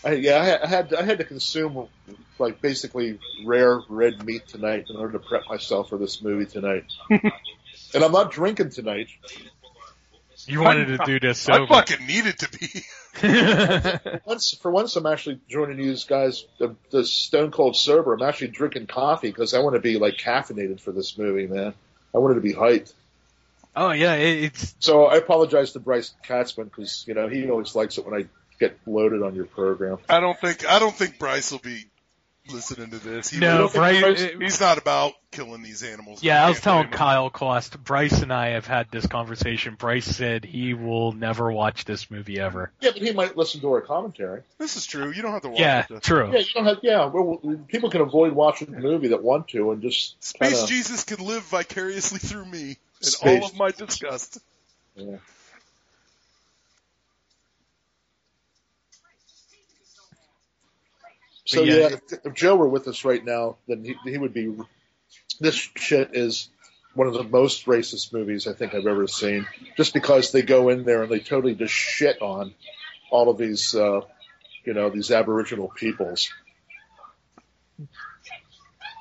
I, 0.05 0.13
yeah, 0.13 0.59
I 0.63 0.65
I 0.65 0.67
had 0.67 0.95
I 0.95 1.03
had 1.03 1.19
to 1.19 1.25
consume 1.25 1.89
like 2.39 2.63
basically 2.63 3.19
rare 3.45 3.83
red 3.91 4.25
meat 4.25 4.49
tonight 4.49 4.87
in 4.89 4.97
order 4.97 5.13
to 5.13 5.19
prep 5.19 5.43
myself 5.51 5.91
for 5.91 5.99
this 5.99 6.23
movie 6.23 6.51
tonight. 6.51 6.87
and 7.11 8.03
I'm 8.03 8.13
not 8.13 8.31
drinking 8.33 8.71
tonight. 8.71 9.09
You 10.51 10.61
wanted 10.61 10.87
to 10.87 10.99
do 11.05 11.21
this 11.21 11.49
I 11.49 11.55
sober. 11.57 11.67
fucking 11.75 12.07
needed 12.07 12.39
to 12.41 12.49
be. 12.59 12.85
Once 14.25 14.55
for 14.55 14.71
once, 14.71 14.97
I'm 14.97 15.07
actually 15.07 15.41
joining 15.49 15.79
you 15.79 15.95
guys 16.07 16.45
the, 16.59 16.75
the 16.91 17.05
Stone 17.05 17.51
Cold 17.51 17.77
sober. 17.77 18.15
I'm 18.15 18.23
actually 18.23 18.49
drinking 18.49 18.87
coffee 18.87 19.29
because 19.29 19.53
I 19.53 19.59
want 19.59 19.75
to 19.75 19.81
be 19.81 19.99
like 19.99 20.17
caffeinated 20.17 20.81
for 20.81 20.93
this 20.93 21.19
movie, 21.19 21.47
man. 21.47 21.75
I 22.15 22.19
wanted 22.19 22.35
to 22.35 22.41
be 22.41 22.55
hyped. 22.55 22.93
oh 23.77 23.91
yeah, 23.91 24.15
it, 24.15 24.45
it's 24.45 24.75
So 24.79 25.07
I 25.07 25.17
apologize 25.17 25.73
to 25.73 25.81
Bryce 25.81 26.15
Katzman 26.27 26.65
because 26.65 27.05
you 27.07 27.15
know 27.15 27.29
he 27.29 27.51
always 27.51 27.75
likes 27.75 27.99
it 27.99 28.07
when 28.07 28.15
I 28.15 28.27
get 28.59 28.79
loaded 28.87 29.23
on 29.23 29.35
your 29.35 29.47
program. 29.47 29.99
I 30.09 30.21
don't 30.21 30.39
think. 30.39 30.67
I 30.67 30.79
don't 30.79 30.95
think 30.95 31.19
Bryce 31.19 31.53
will 31.53 31.59
be 31.59 31.87
listening 32.53 32.91
to 32.91 32.99
this. 32.99 33.31
He 33.31 33.39
no, 33.39 33.63
will- 33.63 33.69
Bryce. 33.69 34.21
he's 34.39 34.61
not 34.61 34.79
about 34.79 35.13
killing 35.31 35.63
these 35.63 35.83
animals. 35.83 36.23
Yeah, 36.23 36.45
I 36.45 36.49
was 36.49 36.61
telling 36.61 36.85
blame 36.85 36.93
him. 36.93 36.99
Kyle 36.99 37.31
Cost. 37.31 37.83
Bryce 37.85 38.23
and 38.23 38.33
I 38.33 38.51
have 38.51 38.67
had 38.67 38.89
this 38.91 39.07
conversation. 39.07 39.77
Bryce 39.79 40.05
said 40.07 40.45
he 40.45 40.75
will 40.75 41.13
never 41.13 41.53
watch 41.53 41.85
this 41.85 42.11
movie 42.11 42.41
ever. 42.41 42.73
Yeah, 42.81 42.91
but 42.93 43.03
he 43.03 43.13
might 43.13 43.37
listen 43.37 43.61
to 43.61 43.69
our 43.73 43.81
commentary. 43.81 44.43
This 44.59 44.77
is 44.77 44.87
true. 44.87 45.11
You 45.13 45.23
don't 45.23 45.33
have 45.33 45.43
to 45.43 45.49
watch 45.51 45.61
Yeah, 45.61 45.87
it. 45.89 46.03
true. 46.03 46.33
Yeah, 46.33 46.39
you 46.39 46.53
don't 46.55 46.65
have. 46.65 46.79
Yeah, 46.83 47.05
well, 47.07 47.41
people 47.69 47.91
can 47.91 48.01
avoid 48.01 48.33
watching 48.33 48.73
the 48.73 48.81
movie 48.81 49.09
that 49.09 49.23
want 49.23 49.49
to 49.49 49.71
and 49.71 49.83
just 49.83 50.23
Space 50.25 50.53
kinda, 50.59 50.67
Jesus 50.67 51.05
can 51.05 51.25
live 51.25 51.43
vicariously 51.45 52.19
through 52.19 52.47
me 52.47 52.77
and 53.01 53.07
Space 53.07 53.43
all 53.43 53.49
of 53.49 53.57
my 53.57 53.71
disgust. 53.71 54.39
Yeah. 54.97 55.17
So 61.51 61.65
yeah, 61.65 61.89
yeah, 61.89 61.97
if, 62.25 62.35
Joe 62.35 62.55
were 62.55 62.69
with 62.69 62.87
us 62.87 63.05
right 63.05 63.25
now, 63.25 63.57
then 63.67 63.85
he, 63.85 63.97
he 64.09 64.17
would 64.17 64.33
be. 64.33 64.55
This 65.41 65.57
shit 65.57 66.11
is 66.13 66.49
one 66.95 67.09
of 67.09 67.15
the 67.15 67.25
most 67.25 67.67
racist 67.67 68.13
movies 68.13 68.47
I 68.47 68.53
think 68.53 68.73
I've 68.73 68.87
ever 68.87 69.09
seen. 69.09 69.49
Just 69.77 69.93
because 69.93 70.31
they 70.31 70.43
go 70.43 70.69
in 70.69 70.85
there 70.85 71.03
and 71.03 71.11
they 71.11 71.19
totally 71.19 71.57
just 71.57 71.75
shit 71.75 72.23
on 72.23 72.55
all 73.11 73.31
of 73.31 73.37
these, 73.37 73.75
uh, 73.75 74.03
you 74.65 74.75
know, 74.75 74.91
these 74.91 75.11
Aboriginal 75.11 75.67
peoples. 75.75 76.31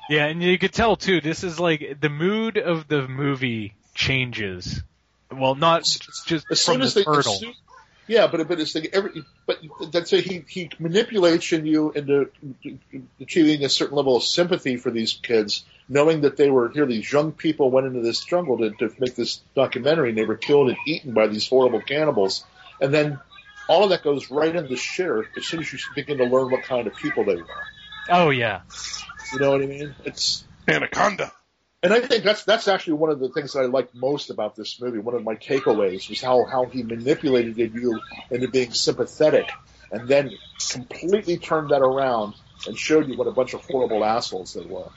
Yeah, 0.08 0.26
and 0.26 0.42
you 0.42 0.58
could 0.58 0.72
tell 0.72 0.96
too. 0.96 1.20
This 1.20 1.44
is 1.44 1.60
like 1.60 1.98
the 2.00 2.08
mood 2.08 2.58
of 2.58 2.88
the 2.88 3.06
movie 3.06 3.74
changes. 3.94 4.82
Well, 5.30 5.54
not 5.54 5.84
just 5.84 6.50
As 6.50 6.60
soon 6.60 6.80
the 6.80 6.86
as 6.86 6.94
they, 6.94 7.04
turtle. 7.04 7.32
as 7.32 7.38
soon- 7.38 7.54
yeah, 8.10 8.26
but 8.26 8.48
but 8.48 8.58
it's 8.58 8.74
like 8.74 8.90
every 8.92 9.22
but 9.46 9.60
that's 9.92 10.12
a, 10.12 10.20
he 10.20 10.44
he 10.48 10.68
manipulates 10.80 11.52
you 11.52 11.92
into 11.92 12.28
achieving 13.20 13.64
a 13.64 13.68
certain 13.68 13.96
level 13.96 14.16
of 14.16 14.24
sympathy 14.24 14.76
for 14.78 14.90
these 14.90 15.12
kids, 15.22 15.64
knowing 15.88 16.22
that 16.22 16.36
they 16.36 16.50
were 16.50 16.70
here. 16.70 16.86
These 16.86 17.10
young 17.12 17.30
people 17.30 17.70
went 17.70 17.86
into 17.86 18.00
this 18.00 18.24
jungle 18.24 18.58
to, 18.58 18.70
to 18.70 18.92
make 18.98 19.14
this 19.14 19.40
documentary, 19.54 20.08
and 20.08 20.18
they 20.18 20.24
were 20.24 20.36
killed 20.36 20.70
and 20.70 20.78
eaten 20.88 21.14
by 21.14 21.28
these 21.28 21.48
horrible 21.48 21.80
cannibals, 21.80 22.44
and 22.80 22.92
then 22.92 23.20
all 23.68 23.84
of 23.84 23.90
that 23.90 24.02
goes 24.02 24.28
right 24.28 24.56
into 24.56 24.68
the 24.68 24.74
shitter 24.74 25.26
as 25.36 25.46
soon 25.46 25.60
as 25.60 25.72
you 25.72 25.78
begin 25.94 26.18
to 26.18 26.24
learn 26.24 26.50
what 26.50 26.64
kind 26.64 26.88
of 26.88 26.96
people 26.96 27.24
they 27.24 27.36
were. 27.36 27.46
oh 28.08 28.30
yeah, 28.30 28.62
You 29.32 29.38
know 29.38 29.52
what 29.52 29.62
I 29.62 29.66
mean? 29.66 29.94
It's 30.04 30.42
Anaconda. 30.66 31.32
And 31.82 31.92
I 31.92 32.00
think 32.00 32.24
that's 32.24 32.44
that's 32.44 32.68
actually 32.68 32.94
one 32.94 33.10
of 33.10 33.20
the 33.20 33.30
things 33.30 33.54
that 33.54 33.60
I 33.60 33.66
liked 33.66 33.94
most 33.94 34.30
about 34.30 34.54
this 34.56 34.80
movie. 34.80 34.98
One 34.98 35.14
of 35.14 35.24
my 35.24 35.34
takeaways 35.34 36.08
was 36.08 36.20
how 36.20 36.44
how 36.44 36.66
he 36.66 36.82
manipulated 36.82 37.56
you 37.58 38.00
into 38.30 38.48
being 38.48 38.72
sympathetic, 38.72 39.50
and 39.90 40.06
then 40.08 40.38
completely 40.70 41.38
turned 41.38 41.70
that 41.70 41.80
around 41.80 42.34
and 42.66 42.76
showed 42.76 43.08
you 43.08 43.14
what 43.14 43.28
a 43.28 43.32
bunch 43.32 43.54
of 43.54 43.62
horrible 43.62 44.04
assholes 44.04 44.52
they 44.52 44.62
were. 44.62 44.90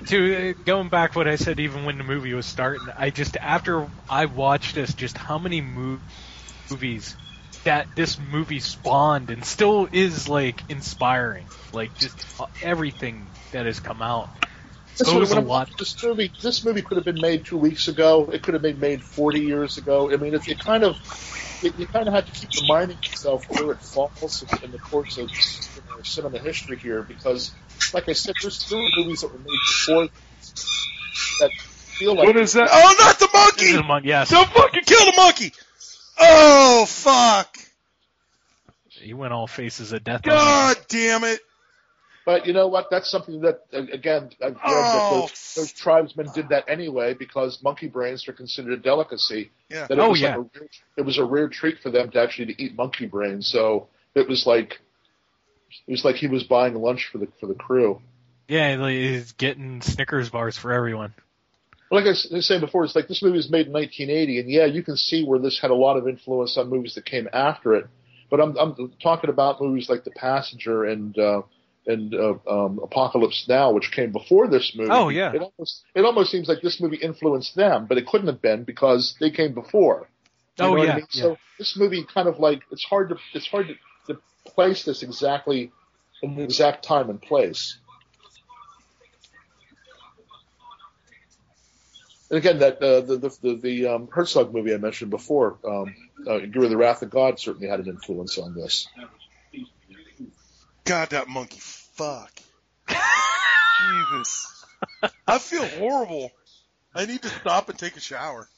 But 0.00 0.08
to 0.08 0.50
uh, 0.50 0.52
going 0.64 0.88
back 0.88 1.14
what 1.14 1.28
I 1.28 1.36
said, 1.36 1.60
even 1.60 1.84
when 1.84 1.98
the 1.98 2.04
movie 2.04 2.32
was 2.32 2.46
starting, 2.46 2.88
I 2.96 3.10
just 3.10 3.36
after 3.36 3.86
I 4.08 4.26
watched 4.26 4.74
this, 4.74 4.94
just 4.94 5.16
how 5.16 5.38
many 5.38 5.60
mov- 5.60 6.00
movies 6.70 7.16
that 7.64 7.94
this 7.94 8.18
movie 8.18 8.60
spawned 8.60 9.30
and 9.30 9.44
still 9.44 9.88
is 9.92 10.28
like 10.28 10.62
inspiring, 10.70 11.46
like 11.72 11.94
just 11.98 12.40
uh, 12.40 12.46
everything 12.62 13.28
that 13.52 13.66
has 13.66 13.80
come 13.80 14.00
out. 14.00 14.30
This, 14.98 15.12
when 15.12 15.22
a 15.22 15.40
lot. 15.40 15.70
this 15.78 16.02
movie, 16.02 16.32
this 16.42 16.64
movie 16.64 16.82
could 16.82 16.96
have 16.96 17.04
been 17.04 17.20
made 17.20 17.44
two 17.44 17.58
weeks 17.58 17.88
ago. 17.88 18.30
It 18.32 18.42
could 18.42 18.54
have 18.54 18.62
been 18.62 18.80
made 18.80 19.02
40 19.02 19.40
years 19.40 19.78
ago. 19.78 20.10
I 20.10 20.16
mean, 20.16 20.34
it, 20.34 20.46
it 20.48 20.58
kind 20.58 20.84
of, 20.84 20.96
it, 21.62 21.74
you 21.78 21.86
kind 21.86 22.08
of 22.08 22.14
have 22.14 22.26
to 22.26 22.32
keep 22.32 22.50
reminding 22.60 22.98
yourself 22.98 23.44
where 23.48 23.72
it 23.72 23.82
falls 23.82 24.42
in, 24.42 24.64
in 24.64 24.72
the 24.72 24.78
course 24.78 25.16
of 25.18 25.28
you 26.04 26.22
know, 26.22 26.28
the 26.28 26.38
history 26.38 26.76
here, 26.78 27.02
because, 27.02 27.52
like 27.94 28.08
I 28.08 28.12
said, 28.12 28.34
there's 28.42 28.68
there 28.68 28.78
were 28.78 28.88
movies 28.96 29.20
that 29.22 29.32
were 29.32 29.38
made 29.38 29.46
before 29.46 30.08
that 31.40 31.50
feel 31.60 32.14
like 32.14 32.26
What 32.26 32.36
is 32.36 32.52
that? 32.54 32.68
Oh, 32.72 32.94
not 32.98 33.18
the 33.18 33.28
This 33.32 33.68
is 33.68 33.74
monkey! 33.74 33.84
among, 33.84 34.04
yes, 34.04 34.30
Don't 34.30 34.48
fucking 34.50 34.82
kill 34.84 35.04
the 35.06 35.14
monkey! 35.16 35.52
Oh, 36.18 36.84
fuck! 36.86 37.56
he 38.88 39.14
went 39.14 39.32
all 39.32 39.46
faces 39.46 39.92
of 39.92 40.04
death. 40.04 40.26
on 40.26 40.30
God 40.30 40.76
damn 40.88 41.24
it! 41.24 41.40
But 42.26 42.46
you 42.46 42.52
know 42.52 42.68
what? 42.68 42.88
That's 42.90 43.10
something 43.10 43.40
that, 43.40 43.62
uh, 43.72 43.78
again, 43.92 44.30
I've 44.44 44.54
read 44.54 44.60
Oh. 44.62 44.82
that 44.92 45.10
those, 45.10 45.54
those 45.56 45.72
tribesmen 45.72 46.30
did 46.34 46.50
that 46.50 46.64
anyway 46.68 47.14
because 47.14 47.62
monkey 47.62 47.88
brains 47.88 48.28
are 48.28 48.34
considered 48.34 48.74
a 48.74 48.76
delicacy. 48.76 49.50
Yeah. 49.70 49.86
That 49.86 49.98
it 49.98 50.00
Oh, 50.02 50.10
was 50.10 50.20
yeah. 50.20 50.36
like 50.36 50.46
a 50.54 50.58
rare, 50.60 50.68
it 50.98 51.02
was 51.02 51.16
a 51.18 51.24
rare 51.24 51.48
treat 51.48 51.78
for 51.80 51.90
them 51.90 52.10
to 52.10 52.20
actually 52.20 52.54
to 52.54 52.62
eat 52.62 52.76
monkey 52.76 53.06
brains. 53.06 53.46
So 53.50 53.88
it 54.14 54.28
was 54.28 54.46
like 54.46 54.80
it 55.86 55.90
was 55.90 56.04
like 56.04 56.16
he 56.16 56.26
was 56.26 56.44
buying 56.44 56.74
lunch 56.74 57.08
for 57.10 57.18
the 57.18 57.28
for 57.40 57.46
the 57.46 57.54
crew. 57.54 58.00
Yeah, 58.48 58.76
like, 58.76 58.94
he's 58.94 59.32
getting 59.32 59.80
Snickers 59.80 60.28
bars 60.28 60.58
for 60.58 60.72
everyone. 60.72 61.14
Like 61.90 62.04
I 62.04 62.10
was 62.10 62.46
saying 62.46 62.60
before, 62.60 62.84
it's 62.84 62.94
like 62.94 63.08
this 63.08 63.22
movie 63.22 63.36
was 63.36 63.50
made 63.50 63.66
in 63.66 63.72
1980, 63.72 64.40
and 64.40 64.50
yeah, 64.50 64.66
you 64.66 64.82
can 64.82 64.96
see 64.96 65.24
where 65.24 65.38
this 65.38 65.58
had 65.60 65.70
a 65.70 65.74
lot 65.74 65.96
of 65.96 66.06
influence 66.06 66.56
on 66.56 66.68
movies 66.68 66.94
that 66.94 67.04
came 67.04 67.28
after 67.32 67.74
it. 67.74 67.86
But 68.30 68.40
I'm 68.40 68.56
I'm 68.56 68.92
talking 69.02 69.30
about 69.30 69.60
movies 69.60 69.88
like 69.88 70.04
The 70.04 70.12
Passenger 70.12 70.84
and 70.84 71.18
uh, 71.18 71.42
and 71.86 72.14
uh, 72.14 72.34
um, 72.48 72.80
Apocalypse 72.82 73.46
Now, 73.48 73.72
which 73.72 73.90
came 73.92 74.12
before 74.12 74.48
this 74.48 74.72
movie. 74.76 74.90
Oh, 74.92 75.08
yeah. 75.08 75.32
It 75.32 75.42
almost 75.42 75.84
it 75.94 76.04
almost 76.04 76.30
seems 76.30 76.48
like 76.48 76.62
this 76.62 76.80
movie 76.80 76.98
influenced 76.98 77.56
them, 77.56 77.86
but 77.86 77.98
it 77.98 78.06
couldn't 78.06 78.28
have 78.28 78.42
been 78.42 78.64
because 78.64 79.16
they 79.20 79.30
came 79.30 79.54
before. 79.54 80.08
You 80.58 80.64
Oh, 80.64 80.76
yeah, 80.76 80.92
I 80.92 80.96
mean? 80.96 81.06
yeah. 81.12 81.22
So 81.22 81.36
this 81.58 81.76
movie 81.78 82.04
kind 82.12 82.28
of 82.28 82.38
like 82.38 82.60
it's 82.70 82.84
hard 82.84 83.08
to 83.10 83.16
it's 83.34 83.48
hard 83.48 83.68
to, 83.68 83.74
to 83.74 83.78
place 84.44 84.84
this 84.84 85.02
exactly 85.02 85.72
in 86.22 86.36
the 86.36 86.42
exact 86.42 86.84
time 86.84 87.10
and 87.10 87.20
place. 87.20 87.76
And 92.30 92.38
again, 92.38 92.58
that 92.60 92.82
uh, 92.82 93.00
the 93.00 93.16
the 93.16 93.38
the, 93.42 93.54
the 93.56 93.86
um, 93.88 94.08
Herzog 94.10 94.54
movie 94.54 94.72
I 94.72 94.76
mentioned 94.76 95.10
before, 95.10 95.58
um, 95.64 95.94
uh, 96.26 96.34
Aguirre 96.34 96.64
of 96.64 96.70
the 96.70 96.76
Wrath 96.76 97.02
of 97.02 97.10
God, 97.10 97.40
certainly 97.40 97.68
had 97.68 97.80
an 97.80 97.88
influence 97.88 98.38
on 98.38 98.54
this. 98.54 98.86
God, 100.84 101.10
that 101.10 101.28
monkey. 101.28 101.58
Fuck. 101.60 102.30
Jesus. 102.88 104.64
I 105.26 105.38
feel 105.38 105.66
horrible. 105.66 106.30
I 106.94 107.06
need 107.06 107.22
to 107.22 107.28
stop 107.28 107.68
and 107.68 107.78
take 107.78 107.96
a 107.96 108.00
shower. 108.00 108.48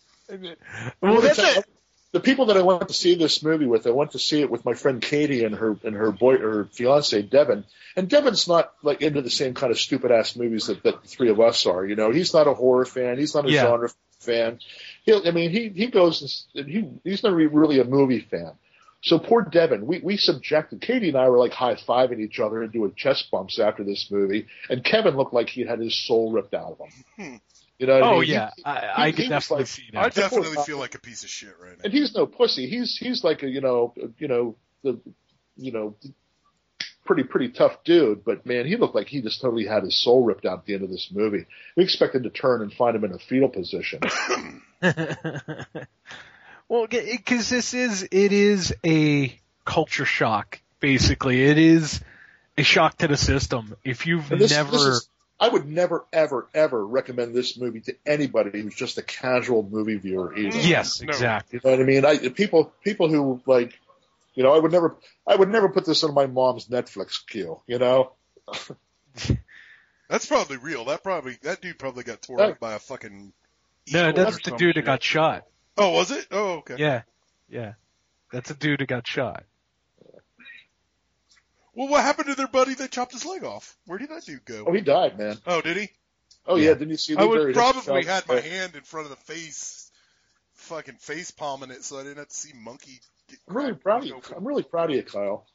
Well, 1.00 1.20
that's 1.20 1.36
the, 1.36 1.58
it. 1.58 1.64
The 2.12 2.20
people 2.20 2.46
that 2.46 2.56
I 2.56 2.62
went 2.62 2.86
to 2.88 2.94
see 2.94 3.14
this 3.14 3.42
movie 3.42 3.66
with, 3.66 3.86
I 3.86 3.90
went 3.90 4.12
to 4.12 4.18
see 4.18 4.40
it 4.40 4.50
with 4.50 4.64
my 4.64 4.74
friend 4.74 5.00
Katie 5.00 5.44
and 5.44 5.54
her 5.54 5.76
and 5.82 5.94
her 5.96 6.12
boy 6.12 6.38
her 6.38 6.64
fiance 6.66 7.20
Devin. 7.22 7.64
And 7.96 8.08
Devin's 8.08 8.46
not 8.46 8.72
like 8.82 9.02
into 9.02 9.22
the 9.22 9.30
same 9.30 9.54
kind 9.54 9.70
of 9.70 9.78
stupid 9.78 10.10
ass 10.10 10.36
movies 10.36 10.66
that, 10.66 10.82
that 10.82 11.02
the 11.02 11.08
three 11.08 11.30
of 11.30 11.40
us 11.40 11.66
are. 11.66 11.84
You 11.84 11.96
know, 11.96 12.10
he's 12.10 12.34
not 12.34 12.46
a 12.46 12.54
horror 12.54 12.84
fan. 12.84 13.18
He's 13.18 13.34
not 13.34 13.46
a 13.46 13.50
Yeah. 13.50 13.62
genre 13.62 13.90
fan. 14.20 14.60
He, 15.04 15.12
I 15.26 15.30
mean, 15.30 15.50
he 15.50 15.70
he 15.70 15.86
goes 15.88 16.46
and 16.54 16.68
he 16.68 16.88
he's 17.02 17.22
not 17.22 17.32
really 17.34 17.80
a 17.80 17.84
movie 17.84 18.20
fan. 18.20 18.52
So 19.04 19.18
poor 19.18 19.42
Devin, 19.42 19.84
we, 19.84 19.98
we 19.98 20.16
subjected, 20.16 20.80
Katie 20.80 21.08
and 21.08 21.16
I 21.18 21.28
were 21.28 21.38
like 21.38 21.52
high 21.52 21.74
fiving 21.74 22.20
each 22.20 22.38
other 22.38 22.62
and 22.62 22.72
doing 22.72 22.92
chest 22.96 23.32
bumps 23.32 23.58
after 23.58 23.82
this 23.82 24.08
movie, 24.12 24.46
and 24.70 24.84
Kevin 24.84 25.16
looked 25.16 25.34
like 25.34 25.48
he 25.48 25.62
had 25.66 25.80
his 25.80 25.96
soul 25.96 26.30
ripped 26.30 26.54
out 26.54 26.76
of 26.78 26.86
him. 26.86 27.04
Hmm. 27.16 27.36
You 27.82 27.88
know 27.88 27.94
what 27.94 28.02
I 28.04 28.10
Oh 28.12 28.20
mean? 28.20 28.30
Yeah, 28.30 28.50
he- 28.56 28.64
I, 28.64 29.02
I 29.02 29.06
he 29.08 29.12
could 29.12 29.22
was 29.22 29.28
definitely 29.28 29.62
like- 29.62 29.66
see 29.66 29.82
I 29.94 30.08
definitely 30.08 30.62
feel 30.64 30.78
like 30.78 30.94
a 30.94 31.00
piece 31.00 31.24
of 31.24 31.30
shit 31.30 31.54
right 31.60 31.72
now. 31.76 31.82
and 31.84 31.92
he's 31.92 32.14
no 32.14 32.26
pussy. 32.26 32.68
He's 32.68 32.96
he's 32.96 33.24
like 33.24 33.42
a 33.42 33.48
you 33.48 33.60
know 33.60 33.92
you 34.18 34.28
know 34.28 34.54
the 34.84 35.00
you 35.56 35.72
know 35.72 35.96
pretty 37.04 37.24
pretty 37.24 37.48
tough 37.48 37.82
dude, 37.84 38.24
but 38.24 38.46
man, 38.46 38.64
he 38.66 38.76
looked 38.76 38.94
like 38.94 39.08
he 39.08 39.20
just 39.20 39.40
totally 39.40 39.66
had 39.66 39.82
his 39.82 40.00
soul 40.00 40.22
ripped 40.24 40.46
out 40.46 40.60
at 40.60 40.64
the 40.66 40.74
end 40.74 40.84
of 40.84 40.90
this 40.90 41.08
movie. 41.12 41.44
We 41.76 41.82
expected 41.82 42.22
to 42.22 42.30
turn 42.30 42.62
and 42.62 42.72
find 42.72 42.94
him 42.94 43.02
in 43.02 43.12
a 43.12 43.18
fetal 43.18 43.48
position. 43.48 43.98
well, 46.68 46.86
because 46.86 47.50
this 47.50 47.74
is 47.74 48.04
it 48.10 48.32
is 48.32 48.74
a 48.84 49.38
culture 49.64 50.04
shock. 50.04 50.60
Basically, 50.80 51.42
it 51.44 51.58
is 51.58 52.00
a 52.56 52.62
shock 52.62 52.98
to 52.98 53.08
the 53.08 53.16
system. 53.16 53.76
If 53.84 54.06
you've 54.06 54.28
this, 54.28 54.50
never, 54.52 54.70
this 54.70 54.82
is, 54.82 55.08
I 55.42 55.48
would 55.48 55.66
never 55.66 56.06
ever 56.12 56.48
ever 56.54 56.86
recommend 56.86 57.34
this 57.34 57.58
movie 57.58 57.80
to 57.80 57.96
anybody 58.06 58.62
who's 58.62 58.76
just 58.76 58.98
a 58.98 59.02
casual 59.02 59.64
movie 59.68 59.96
viewer 59.96 60.38
either. 60.38 60.56
yes, 60.56 61.00
exactly. 61.00 61.58
You 61.58 61.68
know 61.68 61.76
what 61.76 61.82
I 61.82 61.84
mean? 61.84 62.04
I 62.04 62.28
people 62.28 62.72
people 62.84 63.08
who 63.08 63.42
like 63.44 63.76
you 64.36 64.44
know, 64.44 64.54
I 64.54 64.58
would 64.60 64.70
never 64.70 64.96
I 65.26 65.34
would 65.34 65.48
never 65.48 65.68
put 65.68 65.84
this 65.84 66.04
on 66.04 66.14
my 66.14 66.26
mom's 66.26 66.68
Netflix 66.68 67.26
queue, 67.26 67.60
you 67.66 67.80
know? 67.80 68.12
That's 70.08 70.26
probably 70.26 70.58
real. 70.58 70.84
That 70.84 71.02
probably 71.02 71.36
that 71.42 71.60
dude 71.60 71.76
probably 71.76 72.04
got 72.04 72.22
torn 72.22 72.40
up 72.40 72.60
by 72.60 72.74
a 72.74 72.78
fucking. 72.78 73.32
No, 73.92 74.12
that's 74.12 74.36
the 74.36 74.50
some 74.50 74.58
dude 74.58 74.76
that 74.76 74.84
got 74.84 75.02
shot. 75.02 75.44
Oh, 75.76 75.90
was 75.90 76.12
it? 76.12 76.26
Oh, 76.30 76.58
okay. 76.58 76.76
Yeah, 76.78 77.02
yeah, 77.48 77.72
that's 78.30 78.50
a 78.50 78.54
dude 78.54 78.78
that 78.78 78.88
got 78.88 79.08
shot. 79.08 79.44
Well, 81.74 81.88
what 81.88 82.02
happened 82.02 82.28
to 82.28 82.34
their 82.34 82.48
buddy 82.48 82.74
that 82.74 82.90
chopped 82.90 83.12
his 83.12 83.24
leg 83.24 83.44
off? 83.44 83.76
Where 83.86 83.98
did 83.98 84.10
that 84.10 84.24
dude 84.24 84.44
go? 84.44 84.64
Oh, 84.66 84.72
he 84.72 84.80
died, 84.82 85.18
man. 85.18 85.38
Oh, 85.46 85.60
did 85.62 85.76
he? 85.76 85.88
Oh 86.46 86.56
yeah, 86.56 86.74
didn't 86.74 86.90
you 86.90 86.96
see? 86.96 87.16
I 87.16 87.22
they 87.22 87.26
would 87.28 87.38
buried 87.38 87.54
probably 87.54 88.02
child- 88.02 88.06
had 88.06 88.28
my 88.28 88.40
hand 88.40 88.74
in 88.74 88.82
front 88.82 89.06
of 89.06 89.10
the 89.10 89.32
face, 89.32 89.90
fucking 90.54 90.96
face 90.96 91.30
palming 91.30 91.70
it, 91.70 91.84
so 91.84 91.98
I 91.98 92.02
didn't 92.02 92.18
have 92.18 92.28
to 92.28 92.34
see 92.34 92.52
monkey. 92.54 93.00
Get 93.28 93.38
I'm 93.48 93.56
really 93.56 93.74
proud 93.74 94.02
of 94.02 94.06
you. 94.06 94.16
open. 94.16 94.34
I'm 94.36 94.46
really 94.46 94.64
proud 94.64 94.90
of 94.90 94.96
you, 94.96 95.02
Kyle. 95.02 95.46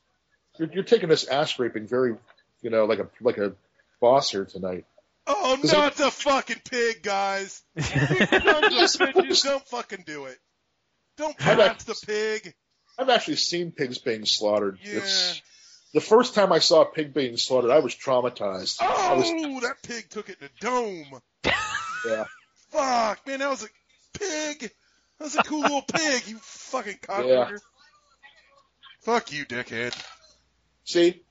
You're, 0.58 0.70
you're 0.72 0.84
taking 0.84 1.10
this 1.10 1.28
ass 1.28 1.60
raping 1.60 1.88
very, 1.88 2.16
you 2.62 2.70
know, 2.70 2.86
like 2.86 3.00
a 3.00 3.10
like 3.22 3.38
a 3.38 3.54
boss 4.00 4.32
here 4.32 4.46
tonight. 4.46 4.86
Oh, 5.30 5.60
Is 5.62 5.74
not 5.74 5.96
the 5.96 6.10
fucking 6.10 6.62
pig, 6.70 7.04
guys! 7.04 7.62
don't, 7.76 8.72
just 8.72 8.98
don't 9.44 9.68
fucking 9.68 10.04
do 10.06 10.26
it. 10.26 10.38
Don't 11.18 11.36
I've 11.46 11.58
blast 11.58 11.70
act- 11.72 11.86
the 11.88 12.06
pig. 12.08 12.54
I've 12.98 13.10
actually 13.10 13.36
seen 13.36 13.72
pigs 13.72 13.98
being 13.98 14.26
slaughtered. 14.26 14.80
Yeah. 14.82 15.00
It's 15.00 15.42
the 15.98 16.02
first 16.02 16.36
time 16.36 16.52
I 16.54 16.60
saw 16.60 16.84
a 16.84 16.86
pig 16.86 17.12
being 17.12 17.38
slaughtered, 17.38 17.72
I 17.72 17.80
was 17.80 17.96
traumatized. 17.96 18.78
I 18.82 19.16
was, 19.16 19.26
Oh, 19.28 19.60
that 19.62 19.82
pig 19.82 20.08
took 20.12 20.30
it 20.30 20.38
in 20.40 20.48
the 20.62 20.66
dome. 20.68 21.22
yeah. 22.08 22.26
Fuck, 22.70 23.26
man, 23.26 23.40
that 23.40 23.50
was 23.50 23.64
a 23.64 23.68
pig. 24.20 24.60
That 25.18 25.24
was 25.24 25.36
a 25.36 25.42
cool 25.42 25.62
little 25.62 25.82
pig. 25.92 26.28
You 26.28 26.38
fucking 26.38 27.00
cocksucker. 27.02 27.58
Fuck 29.02 29.32
you, 29.32 29.44
dickhead. 29.48 29.96
See, 30.84 31.24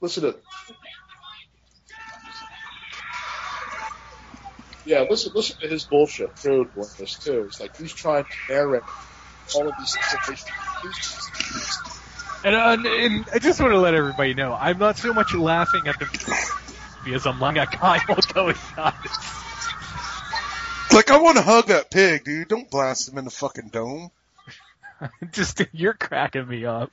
listen 0.00 0.22
to. 0.22 0.36
Yeah, 4.86 5.04
listen, 5.10 5.32
listen 5.34 5.60
to 5.60 5.68
his 5.68 5.84
bullshit. 5.84 6.34
Doing 6.42 6.70
this 6.98 7.16
too. 7.16 7.42
It's 7.48 7.60
like 7.60 7.76
he's 7.76 7.92
trying 7.92 8.24
to 8.24 8.30
narrate 8.52 8.82
all 9.54 9.68
of 9.68 9.74
these 9.78 9.94
situations. 10.08 11.99
And, 12.42 12.54
uh, 12.54 12.76
and 12.88 13.26
I 13.34 13.38
just 13.38 13.60
want 13.60 13.72
to 13.72 13.78
let 13.78 13.94
everybody 13.94 14.34
know, 14.34 14.54
I'm 14.54 14.78
not 14.78 14.96
so 14.96 15.12
much 15.12 15.34
laughing 15.34 15.86
at 15.86 15.98
the 15.98 16.06
because 17.04 17.26
I'm 17.26 17.38
like 17.38 17.56
a 17.56 17.66
Kyle 17.66 18.00
going 18.34 18.56
nuts. 18.76 19.34
Like, 20.92 21.10
I 21.10 21.18
want 21.18 21.36
to 21.36 21.42
hug 21.42 21.66
that 21.66 21.90
pig, 21.90 22.24
dude. 22.24 22.48
Don't 22.48 22.70
blast 22.70 23.08
him 23.08 23.18
in 23.18 23.24
the 23.24 23.30
fucking 23.30 23.68
dome. 23.68 24.10
Just 25.32 25.62
you're 25.72 25.94
cracking 25.94 26.48
me 26.48 26.64
up. 26.64 26.90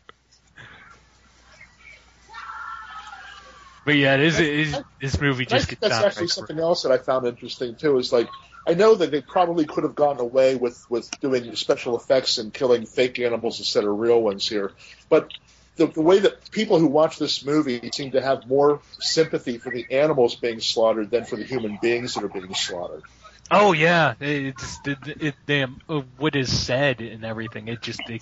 But 3.86 3.96
yeah, 3.96 4.16
it 4.16 4.20
is, 4.20 4.40
it 4.40 4.54
is 4.54 4.78
this 5.00 5.22
movie 5.22 5.46
And 5.46 5.54
I 5.54 5.58
just 5.60 5.70
think 5.70 5.80
gets 5.80 5.94
that's 5.94 6.06
actually 6.06 6.28
something 6.28 6.60
else 6.60 6.84
that 6.84 6.92
I 6.92 6.98
found 6.98 7.26
interesting 7.26 7.76
too. 7.76 7.98
Is 7.98 8.12
like 8.12 8.28
I 8.68 8.74
know 8.74 8.96
that 8.96 9.12
they 9.12 9.22
probably 9.22 9.66
could 9.66 9.86
have 9.86 9.96
gotten 9.96 10.20
away 10.20 10.56
with 10.56 10.86
with 10.90 11.10
doing 11.22 11.56
special 11.56 11.96
effects 11.98 12.38
and 12.38 12.54
killing 12.54 12.86
fake 12.86 13.18
animals 13.18 13.60
instead 13.60 13.86
of 13.86 13.98
real 13.98 14.22
ones 14.22 14.48
here, 14.48 14.74
but 15.10 15.32
the, 15.78 15.88
the 15.88 16.02
way 16.02 16.20
that 16.20 16.52
people 16.52 16.80
who 16.80 16.88
watch 16.88 17.18
this 17.18 17.46
movie 17.46 17.90
seem 17.94 18.12
to 18.12 18.22
have 18.22 18.48
more 18.48 18.82
sympathy 19.00 19.58
for 19.58 19.72
the 19.72 19.86
animals 19.92 20.36
being 20.36 20.60
slaughtered 20.60 21.12
than 21.12 21.24
for 21.24 21.38
the 21.38 21.44
human 21.44 21.80
beings 21.82 22.16
that 22.16 22.24
are 22.24 22.28
being 22.30 22.54
slaughtered. 22.54 23.04
Oh 23.50 23.72
yeah, 23.72 24.16
it's 24.20 24.80
it, 24.86 24.98
it, 25.06 25.36
damn 25.46 25.80
uh, 25.88 26.02
what 26.18 26.36
is 26.36 26.52
said 26.52 27.00
and 27.00 27.24
everything. 27.24 27.70
It 27.70 27.82
just 27.82 28.02
it, 28.10 28.22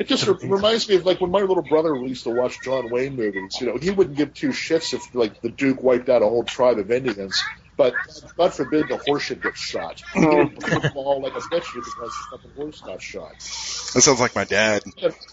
It 0.00 0.08
just 0.08 0.26
re- 0.26 0.36
reminds 0.44 0.88
me 0.88 0.94
of 0.94 1.04
like 1.04 1.20
when 1.20 1.30
my 1.30 1.40
little 1.40 1.62
brother 1.62 1.94
used 1.96 2.24
to 2.24 2.30
watch 2.30 2.58
John 2.62 2.88
Wayne 2.88 3.14
movies. 3.14 3.60
You 3.60 3.66
know, 3.66 3.76
he 3.76 3.90
wouldn't 3.90 4.16
give 4.16 4.32
two 4.32 4.48
shits 4.48 4.94
if 4.94 5.14
like 5.14 5.42
the 5.42 5.50
Duke 5.50 5.82
wiped 5.82 6.08
out 6.08 6.22
a 6.22 6.24
whole 6.24 6.44
tribe 6.44 6.78
of 6.78 6.90
Indians, 6.90 7.42
but 7.76 7.94
God 8.36 8.52
forbid 8.52 8.88
the 8.88 8.98
horse 8.98 9.22
should 9.22 9.42
get 9.42 9.56
shot. 9.56 10.02
Oh. 10.14 10.20
He 10.30 10.36
would 10.36 10.60
put 10.60 10.82
them 10.82 10.92
all 10.94 11.20
like 11.22 11.34
a 11.34 11.40
because 11.40 11.72
the 11.94 12.10
fucking 12.30 12.50
horse 12.56 12.80
got 12.80 13.00
shot. 13.02 13.32
That 13.38 14.02
sounds 14.02 14.20
like 14.20 14.34
my 14.34 14.44
dad. 14.44 14.82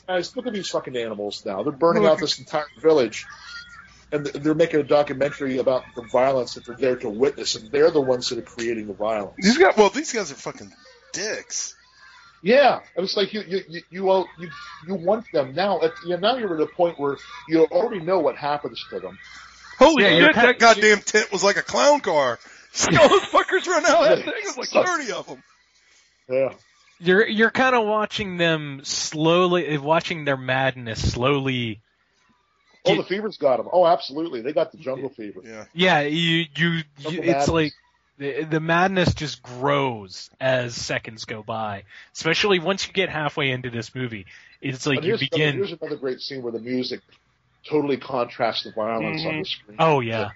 Guys, 0.08 0.36
look 0.36 0.48
at 0.48 0.54
these 0.54 0.70
fucking 0.70 0.96
animals 0.98 1.44
now. 1.46 1.64
They're 1.64 1.72
burning 1.72 2.06
out 2.06 2.20
this 2.20 2.40
entire 2.40 2.66
village. 2.80 3.26
And 4.12 4.26
they're 4.26 4.56
making 4.56 4.80
a 4.80 4.84
documentary 4.84 5.60
about 5.60 5.84
the 5.96 6.02
violence 6.02 6.56
that 6.56 6.66
they're 6.66 6.76
there 6.76 6.96
to 6.96 7.10
witness, 7.10 7.56
and 7.56 7.72
they're 7.72 7.92
the 7.92 8.02
ones 8.02 8.30
that 8.30 8.40
are 8.40 8.44
creating 8.44 8.88
the 8.88 8.94
violence. 8.94 9.36
These 9.38 9.60
guys, 9.60 9.74
well, 9.78 9.90
these 9.90 10.12
guys 10.12 10.32
are 10.32 10.36
fucking 10.36 10.74
dicks. 11.14 11.76
Yeah, 12.42 12.80
it 12.96 13.02
was 13.02 13.16
like 13.18 13.34
you 13.34 13.42
you 13.42 13.62
you 13.68 13.82
you 13.90 14.10
all- 14.10 14.28
you, 14.40 14.50
you 14.88 14.96
want 14.96 15.26
them 15.32 15.54
now. 15.54 15.82
At, 15.82 15.92
you 16.04 16.12
know, 16.12 16.18
now 16.18 16.38
you're 16.38 16.56
at 16.56 16.62
a 16.62 16.66
point 16.74 17.00
where 17.00 17.18
you 17.50 17.66
already 17.66 18.00
know 18.00 18.20
what 18.20 18.36
happens 18.38 18.84
to 18.90 19.00
them. 19.00 19.20
Holy 19.80 20.04
Yeah, 20.04 20.28
shit, 20.28 20.36
that 20.36 20.60
goddamn 20.60 21.00
tent 21.00 21.32
was 21.32 21.44
like 21.44 21.56
a 21.56 21.62
clown 21.64 22.02
car. 22.02 22.38
See 22.74 22.96
all 22.98 23.10
those 23.10 23.22
fuckers 23.22 23.66
run 23.66 23.86
out 23.86 24.12
of 24.12 24.18
that 24.18 24.26
thing? 24.26 24.34
It 24.36 24.58
was 24.58 24.74
like 24.74 24.86
30 24.86 25.12
of 25.14 25.28
them. 25.28 25.44
Yeah, 26.30 26.54
you're 27.00 27.28
you're 27.28 27.50
kind 27.50 27.76
of 27.76 27.86
watching 27.86 28.38
them 28.38 28.82
slowly, 28.84 29.66
eh, 29.68 29.78
watching 29.78 30.26
their 30.26 30.38
madness 30.38 31.14
slowly. 31.14 31.80
oh, 32.86 32.96
the 32.96 33.04
fever's 33.04 33.38
got 33.38 33.58
them. 33.58 33.68
Oh, 33.72 33.88
absolutely, 33.88 34.42
they 34.42 34.54
got 34.54 34.72
the 34.72 34.78
jungle 34.78 35.10
fever. 35.10 35.42
Yeah. 35.44 35.66
Yeah, 35.74 36.02
you 36.02 36.46
you, 36.56 36.70
you 36.70 36.84
it's 37.00 37.16
madness. 37.26 37.48
like 37.48 37.74
the, 38.20 38.44
the 38.44 38.60
madness 38.60 39.14
just 39.14 39.42
grows 39.42 40.30
as 40.40 40.76
seconds 40.76 41.26
go 41.26 41.42
by. 41.42 41.84
Especially 42.14 42.60
once 42.60 42.86
you 42.86 42.94
get 42.94 43.10
halfway 43.10 43.50
into 43.50 43.70
this 43.70 43.96
movie, 43.96 44.26
it's 44.62 44.86
like 44.86 45.02
you 45.02 45.16
here's, 45.16 45.22
another, 45.22 45.30
begin. 45.32 45.56
here's 45.56 45.72
another 45.72 45.96
great 45.96 46.20
scene 46.20 46.44
where 46.44 46.52
the 46.52 46.60
music 46.60 47.00
totally 47.68 47.98
contrasts 47.98 48.64
the 48.64 48.72
violence 48.72 49.22
on 49.22 49.26
the 49.26 49.30
mm-hmm. 49.30 49.44
screen. 49.44 49.78
Oh 49.80 50.00
yeah. 50.00 50.30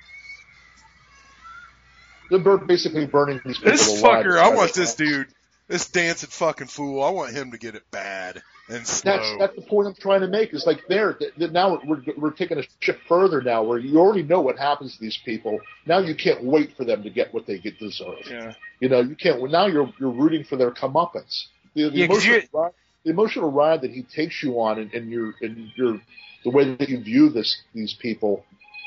They're 2.29 2.39
bur- 2.39 2.57
basically 2.57 3.05
burning 3.05 3.41
these 3.45 3.57
people 3.57 3.71
This 3.71 4.01
alive. 4.01 4.25
fucker, 4.25 4.37
I 4.39 4.49
want 4.55 4.73
this 4.73 4.95
dude, 4.95 5.27
this 5.67 5.87
dancing 5.89 6.29
fucking 6.29 6.67
fool, 6.67 7.03
I 7.03 7.09
want 7.11 7.33
him 7.33 7.51
to 7.51 7.57
get 7.57 7.75
it 7.75 7.83
bad 7.91 8.41
and 8.69 8.87
slow. 8.87 9.11
That's 9.11 9.37
that's 9.39 9.55
the 9.55 9.61
point 9.61 9.87
I'm 9.87 9.93
trying 9.95 10.21
to 10.21 10.27
make. 10.27 10.53
Is 10.53 10.65
like 10.65 10.87
there 10.87 11.13
th- 11.13 11.35
th- 11.35 11.51
now 11.51 11.79
we're 11.85 12.01
we're 12.17 12.31
taking 12.31 12.57
a 12.57 12.63
step 12.81 12.97
further 13.07 13.41
now, 13.41 13.63
where 13.63 13.77
you 13.77 13.99
already 13.99 14.23
know 14.23 14.41
what 14.41 14.57
happens 14.57 14.95
to 14.95 15.01
these 15.01 15.17
people. 15.25 15.59
Now 15.85 15.99
you 15.99 16.15
can't 16.15 16.43
wait 16.43 16.75
for 16.77 16.85
them 16.85 17.03
to 17.03 17.09
get 17.09 17.33
what 17.33 17.45
they 17.45 17.59
get 17.59 17.77
deserve. 17.77 18.19
yeah. 18.29 18.53
You 18.79 18.89
know, 18.89 19.01
you 19.01 19.15
can't. 19.15 19.41
Well, 19.41 19.51
now 19.51 19.67
you're 19.67 19.93
you're 19.99 20.11
rooting 20.11 20.43
for 20.45 20.55
their 20.55 20.71
comeuppance. 20.71 21.45
The, 21.75 21.89
the 21.89 21.97
Yeah, 21.97 22.07
'cause 22.07 22.25
emotional 22.25 22.61
ride, 22.61 22.71
the 23.03 23.09
emotional 23.11 23.51
ride 23.51 23.81
that 23.81 23.91
he 23.91 24.03
takes 24.03 24.41
you 24.41 24.59
on, 24.61 24.79
and, 24.79 24.93
and 24.93 25.11
your 25.11 25.33
and 25.41 25.71
your 25.75 25.99
the 26.43 26.49
way 26.49 26.75
that 26.75 26.89
you 26.89 26.99
view 26.99 27.29
this 27.29 27.61
these 27.73 27.93
people. 27.93 28.45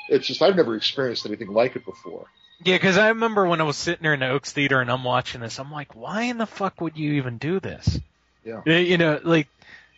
It's 0.08 0.26
just 0.26 0.42
I've 0.42 0.56
never 0.56 0.76
experienced 0.76 1.26
anything 1.26 1.48
like 1.48 1.76
it 1.76 1.84
before. 1.84 2.26
Yeah, 2.64 2.76
because 2.76 2.96
I 2.96 3.08
remember 3.08 3.46
when 3.46 3.60
I 3.60 3.64
was 3.64 3.76
sitting 3.76 4.02
there 4.02 4.14
in 4.14 4.20
the 4.20 4.28
Oaks 4.30 4.52
Theater 4.52 4.80
and 4.80 4.90
I'm 4.90 5.04
watching 5.04 5.40
this, 5.42 5.58
I'm 5.58 5.70
like, 5.72 5.94
why 5.94 6.22
in 6.22 6.38
the 6.38 6.46
fuck 6.46 6.80
would 6.80 6.96
you 6.96 7.14
even 7.14 7.36
do 7.38 7.60
this? 7.60 8.00
Yeah. 8.44 8.62
Uh, 8.66 8.70
You 8.70 8.96
know, 8.98 9.20
like 9.22 9.48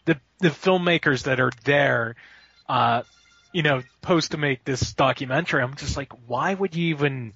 the 0.07 0.19
the 0.41 0.49
filmmakers 0.49 1.25
that 1.25 1.39
are 1.41 1.53
there, 1.65 2.17
uh, 2.69 3.03
you 3.53 3.63
know, 3.63 3.83
supposed 4.01 4.33
to 4.33 4.39
make 4.39 4.65
this 4.65 4.93
documentary. 4.95 5.63
I'm 5.63 5.77
just 5.77 5.97
like, 5.97 6.13
why 6.27 6.53
would 6.55 6.75
you 6.75 6.89
even 6.91 7.33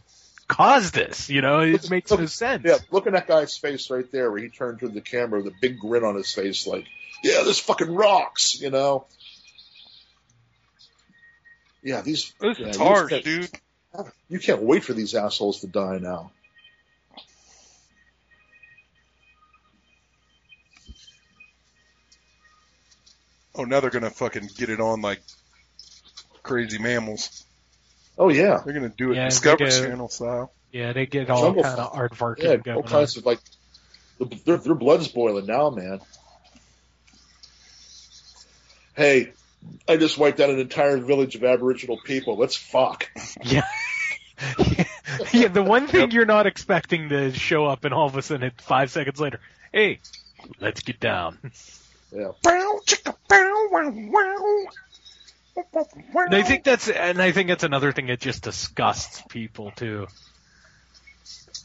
cause 0.49 0.91
this? 0.91 1.29
You 1.31 1.41
know, 1.43 1.61
it 1.61 1.73
Look- 1.73 1.91
makes 1.91 2.11
look- 2.11 2.21
no 2.21 2.27
sense. 2.27 2.63
Yeah, 2.65 2.79
look 2.91 3.07
at 3.07 3.13
that 3.13 3.29
guy's 3.29 3.57
face 3.57 3.91
right 3.91 4.11
there, 4.11 4.31
where 4.31 4.41
he 4.43 4.49
turned 4.49 4.81
to 4.81 4.89
the 4.89 5.01
camera 5.01 5.43
with 5.43 5.53
a 5.53 5.57
big 5.61 5.79
grin 5.79 6.05
on 6.05 6.15
his 6.17 6.33
face, 6.33 6.67
like, 6.67 6.87
"Yeah, 7.23 7.43
this 7.45 7.59
fucking 7.61 7.95
rocks," 7.95 8.61
you 8.61 8.71
know. 8.71 9.07
Yeah, 11.83 12.01
these. 12.03 12.33
This 12.41 12.59
yeah, 12.59 12.69
is 12.69 12.77
you 12.79 12.85
harsh, 12.85 13.11
can't- 13.11 13.25
dude. 13.25 13.51
You 14.31 14.39
can't 14.39 14.63
wait 14.63 14.85
for 14.85 14.95
these 14.95 15.15
assholes 15.15 15.61
to 15.61 15.67
die 15.67 15.99
now. 15.99 16.31
Oh, 23.55 23.65
now 23.65 23.81
they're 23.81 23.91
gonna 23.91 24.11
fucking 24.11 24.49
get 24.57 24.71
it 24.71 24.81
on 24.81 25.03
like 25.03 25.21
crazy 26.43 26.79
mammals. 26.79 27.45
Oh 28.19 28.29
yeah, 28.29 28.61
They're 28.65 28.75
gonna 28.75 28.89
do 28.89 29.13
it 29.13 29.17
Yeah, 29.17 29.27
Discovery 29.29 29.71
they 29.71 29.81
go- 29.81 29.87
Channel 29.89 30.09
style. 30.09 30.53
Yeah, 30.71 30.93
they 30.93 31.07
get 31.07 31.29
all 31.29 31.43
Jungle 31.43 31.63
kind 31.65 31.79
of 31.81 31.93
aardvark 31.93 32.39
yeah, 32.39 32.57
going 32.57 32.79
all 32.79 32.83
on. 32.83 32.89
kinds 32.89 33.17
of 33.17 33.27
like. 33.27 33.41
Their, 34.45 34.57
their 34.59 34.75
blood's 34.75 35.09
boiling 35.09 35.47
now, 35.47 35.71
man. 35.71 36.01
Hey, 38.95 39.33
I 39.89 39.97
just 39.97 40.19
wiped 40.19 40.41
out 40.41 40.51
an 40.51 40.59
entire 40.59 40.99
village 40.99 41.35
of 41.35 41.45
Aboriginal 41.45 41.99
people. 42.05 42.37
Let's 42.37 42.57
fuck. 42.57 43.11
Yeah. 43.43 43.63
yeah, 45.33 45.49
the 45.49 45.63
one 45.63 45.87
thing 45.87 46.11
you're 46.11 46.25
not 46.27 46.47
expecting 46.47 47.11
to 47.11 47.33
show 47.33 47.67
up 47.67 47.85
and 47.85 47.95
all 47.95 48.07
of 48.07 48.17
a 48.17 48.23
sudden 48.23 48.51
five 48.59 48.91
seconds 48.91 49.21
later, 49.21 49.39
hey, 49.73 50.01
let's 50.61 50.83
get 50.83 50.99
down. 50.99 51.39
Yeah. 52.13 52.33
Bow, 52.43 52.81
chicka, 52.87 53.15
bow, 53.29 53.69
wow, 53.71 53.93
wow. 53.95 54.67
And 56.27 56.35
I 56.35 56.43
think 56.43 56.65
that's 56.65 56.89
and 56.89 57.21
I 57.21 57.31
think 57.33 57.49
that's 57.49 57.63
another 57.63 57.93
thing 57.93 58.07
that 58.07 58.21
just 58.21 58.43
disgusts 58.43 59.23
people 59.29 59.71
too. 59.71 60.07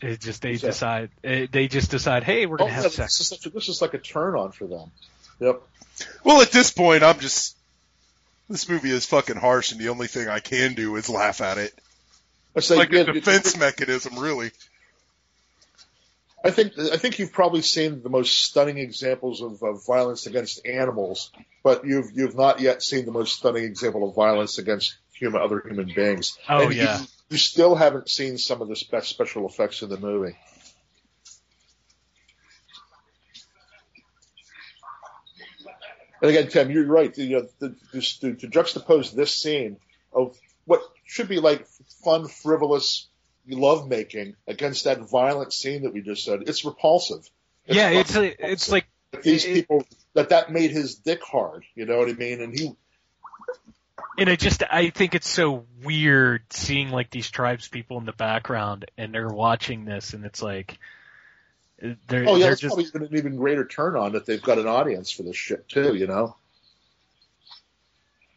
It 0.01 0.19
just 0.19 0.41
they 0.41 0.51
What's 0.51 0.61
decide 0.61 1.09
eh, 1.23 1.47
they 1.51 1.67
just 1.67 1.89
decide, 1.89 2.23
hey, 2.23 2.45
we're 2.45 2.55
Oh, 2.55 2.57
gonna 2.59 2.69
yeah, 2.71 2.75
have 2.75 2.83
this, 2.83 2.95
sex. 2.95 3.19
is 3.21 3.45
a, 3.45 3.49
this 3.49 3.69
is 3.69 3.81
like 3.81 3.93
a 3.93 3.97
turn 3.97 4.35
on 4.35 4.51
for 4.51 4.67
them. 4.67 4.91
Yep. 5.39 5.61
Well, 6.23 6.41
at 6.41 6.51
this 6.51 6.71
point, 6.71 7.01
I'm 7.03 7.17
just. 7.19 7.56
This 8.49 8.69
movie 8.69 8.91
is 8.91 9.05
fucking 9.05 9.35
harsh, 9.35 9.71
and 9.71 9.81
the 9.81 9.89
only 9.89 10.07
thing 10.07 10.29
I 10.29 10.39
can 10.39 10.73
do 10.73 10.95
is 10.95 11.09
laugh 11.09 11.41
at 11.41 11.57
it. 11.57 11.73
It's 12.55 12.69
Like 12.69 12.91
a 12.91 12.97
yeah, 12.97 13.03
defense 13.03 13.57
mechanism, 13.57 14.17
really. 14.17 14.51
I 16.43 16.51
think 16.51 16.77
I 16.79 16.97
think 16.97 17.19
you've 17.19 17.33
probably 17.33 17.61
seen 17.61 18.01
the 18.03 18.09
most 18.09 18.43
stunning 18.43 18.77
examples 18.77 19.41
of, 19.41 19.61
of 19.63 19.85
violence 19.85 20.27
against 20.27 20.65
animals, 20.65 21.31
but 21.63 21.85
you've 21.85 22.11
you've 22.13 22.35
not 22.35 22.61
yet 22.61 22.81
seen 22.81 23.05
the 23.05 23.11
most 23.11 23.35
stunning 23.35 23.63
example 23.63 24.07
of 24.07 24.15
violence 24.15 24.57
against 24.57 24.95
human 25.13 25.41
other 25.41 25.61
human 25.65 25.91
beings. 25.93 26.37
Oh, 26.47 26.63
and 26.63 26.73
yeah. 26.73 26.99
You, 26.99 27.05
you 27.31 27.37
still 27.37 27.75
haven't 27.75 28.09
seen 28.09 28.37
some 28.37 28.61
of 28.61 28.69
the 28.69 28.75
spe- 28.75 29.03
special 29.03 29.47
effects 29.47 29.81
in 29.81 29.89
the 29.89 29.97
movie. 29.97 30.37
And 36.21 36.31
again, 36.31 36.47
Tim, 36.49 36.71
you're 36.71 36.85
right. 36.85 37.15
You 37.17 37.29
know, 37.37 37.47
the, 37.59 37.75
just 37.93 38.21
to, 38.21 38.33
to 38.35 38.47
juxtapose 38.47 39.11
this 39.11 39.33
scene 39.33 39.77
of 40.13 40.37
what 40.65 40.81
should 41.05 41.27
be 41.27 41.39
like 41.39 41.67
fun, 42.03 42.27
frivolous 42.27 43.07
love 43.47 43.87
making 43.87 44.35
against 44.47 44.83
that 44.85 44.99
violent 45.09 45.53
scene 45.53 45.83
that 45.83 45.93
we 45.93 46.01
just 46.01 46.23
said, 46.23 46.43
it's 46.47 46.65
repulsive. 46.65 47.29
yeah, 47.65 47.89
it's 47.89 48.15
like, 48.15 48.35
it's 48.39 48.71
like 48.71 48.87
that 49.11 49.23
these 49.23 49.45
it- 49.45 49.53
people 49.53 49.85
that 50.13 50.29
that 50.29 50.51
made 50.51 50.71
his 50.71 50.95
dick 50.95 51.23
hard. 51.23 51.63
You 51.75 51.85
know 51.85 51.97
what 51.97 52.09
I 52.09 52.13
mean? 52.13 52.41
And 52.41 52.57
he, 52.57 52.75
and 54.17 54.29
I 54.29 54.35
just 54.35 54.63
I 54.69 54.89
think 54.89 55.15
it's 55.15 55.29
so 55.29 55.65
weird 55.83 56.41
seeing 56.51 56.89
like 56.89 57.09
these 57.11 57.29
tribes 57.29 57.67
people 57.67 57.99
in 57.99 58.05
the 58.05 58.11
background 58.13 58.89
and 58.97 59.13
they're 59.13 59.29
watching 59.29 59.85
this 59.85 60.13
and 60.13 60.25
it's 60.25 60.41
like 60.41 60.79
they're 61.79 62.25
oh 62.27 62.35
yeah, 62.35 62.51
it's 62.51 62.61
just 62.61 62.75
probably 62.75 63.07
an 63.07 63.17
even 63.17 63.35
greater 63.35 63.65
turn 63.65 63.95
on 63.95 64.13
that 64.13 64.25
they've 64.25 64.41
got 64.41 64.57
an 64.57 64.67
audience 64.67 65.11
for 65.11 65.23
this 65.23 65.35
shit 65.37 65.67
too. 65.69 65.95
You 65.95 66.07
know? 66.07 66.35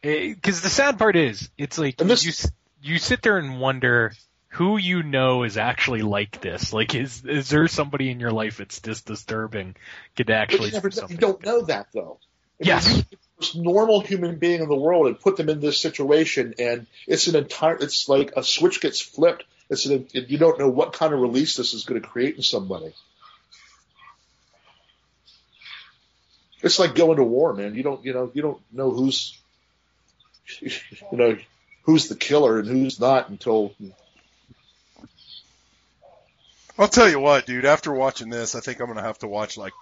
Eh, 0.03 0.33
because 0.33 0.61
the 0.61 0.69
sad 0.69 0.97
part 0.97 1.15
is 1.15 1.49
it's 1.57 1.77
like 1.77 1.97
this- 1.97 2.25
you 2.25 2.51
you 2.93 2.99
sit 2.99 3.21
there 3.21 3.37
and 3.37 3.59
wonder 3.59 4.13
who 4.49 4.77
you 4.77 5.01
know 5.01 5.43
is 5.43 5.57
actually 5.57 6.01
like 6.01 6.41
this. 6.41 6.73
Like, 6.73 6.93
is 6.93 7.23
is 7.25 7.49
there 7.49 7.67
somebody 7.67 8.11
in 8.11 8.19
your 8.19 8.31
life 8.31 8.57
that's 8.57 8.79
this 8.79 9.01
disturbing 9.01 9.75
could 10.15 10.29
actually 10.29 10.67
you, 10.67 10.73
never, 10.73 10.89
do 10.89 11.01
you 11.09 11.17
don't 11.17 11.43
know 11.45 11.61
that 11.63 11.87
though. 11.93 12.19
I 12.59 12.63
mean, 12.63 12.67
Yes. 12.67 12.87
you 12.87 12.95
take 12.95 13.09
the 13.09 13.17
most 13.39 13.55
normal 13.55 14.01
human 14.01 14.35
being 14.37 14.61
in 14.61 14.67
the 14.67 14.75
world 14.75 15.07
and 15.07 15.19
put 15.19 15.37
them 15.37 15.49
in 15.49 15.61
this 15.61 15.79
situation, 15.79 16.55
and 16.59 16.85
it's 17.07 17.27
an 17.27 17.35
entire. 17.35 17.75
It's 17.75 18.09
like 18.09 18.33
a 18.35 18.43
switch 18.43 18.81
gets 18.81 18.99
flipped. 18.99 19.45
It's 19.69 19.85
an, 19.85 20.07
you 20.11 20.37
don't 20.37 20.59
know 20.59 20.67
what 20.67 20.93
kind 20.93 21.13
of 21.13 21.21
release 21.21 21.55
this 21.55 21.73
is 21.73 21.85
going 21.85 22.01
to 22.01 22.07
create 22.07 22.35
in 22.35 22.41
somebody. 22.43 22.93
It's 26.63 26.79
like 26.79 26.95
going 26.95 27.17
to 27.17 27.23
war, 27.23 27.53
man. 27.53 27.75
You 27.75 27.83
don't, 27.83 28.03
you 28.05 28.13
know, 28.13 28.31
you 28.33 28.41
don't 28.41 28.61
know 28.71 28.91
who's, 28.91 29.37
you 30.59 30.69
know, 31.11 31.37
who's 31.83 32.07
the 32.07 32.15
killer 32.15 32.59
and 32.59 32.67
who's 32.67 32.99
not 32.99 33.29
until. 33.29 33.73
I'll 36.77 36.87
tell 36.87 37.09
you 37.09 37.19
what, 37.19 37.45
dude. 37.45 37.65
After 37.65 37.91
watching 37.91 38.29
this, 38.29 38.55
I 38.55 38.59
think 38.59 38.79
I'm 38.79 38.87
gonna 38.87 39.01
have 39.01 39.19
to 39.19 39.27
watch 39.27 39.57
like 39.57 39.73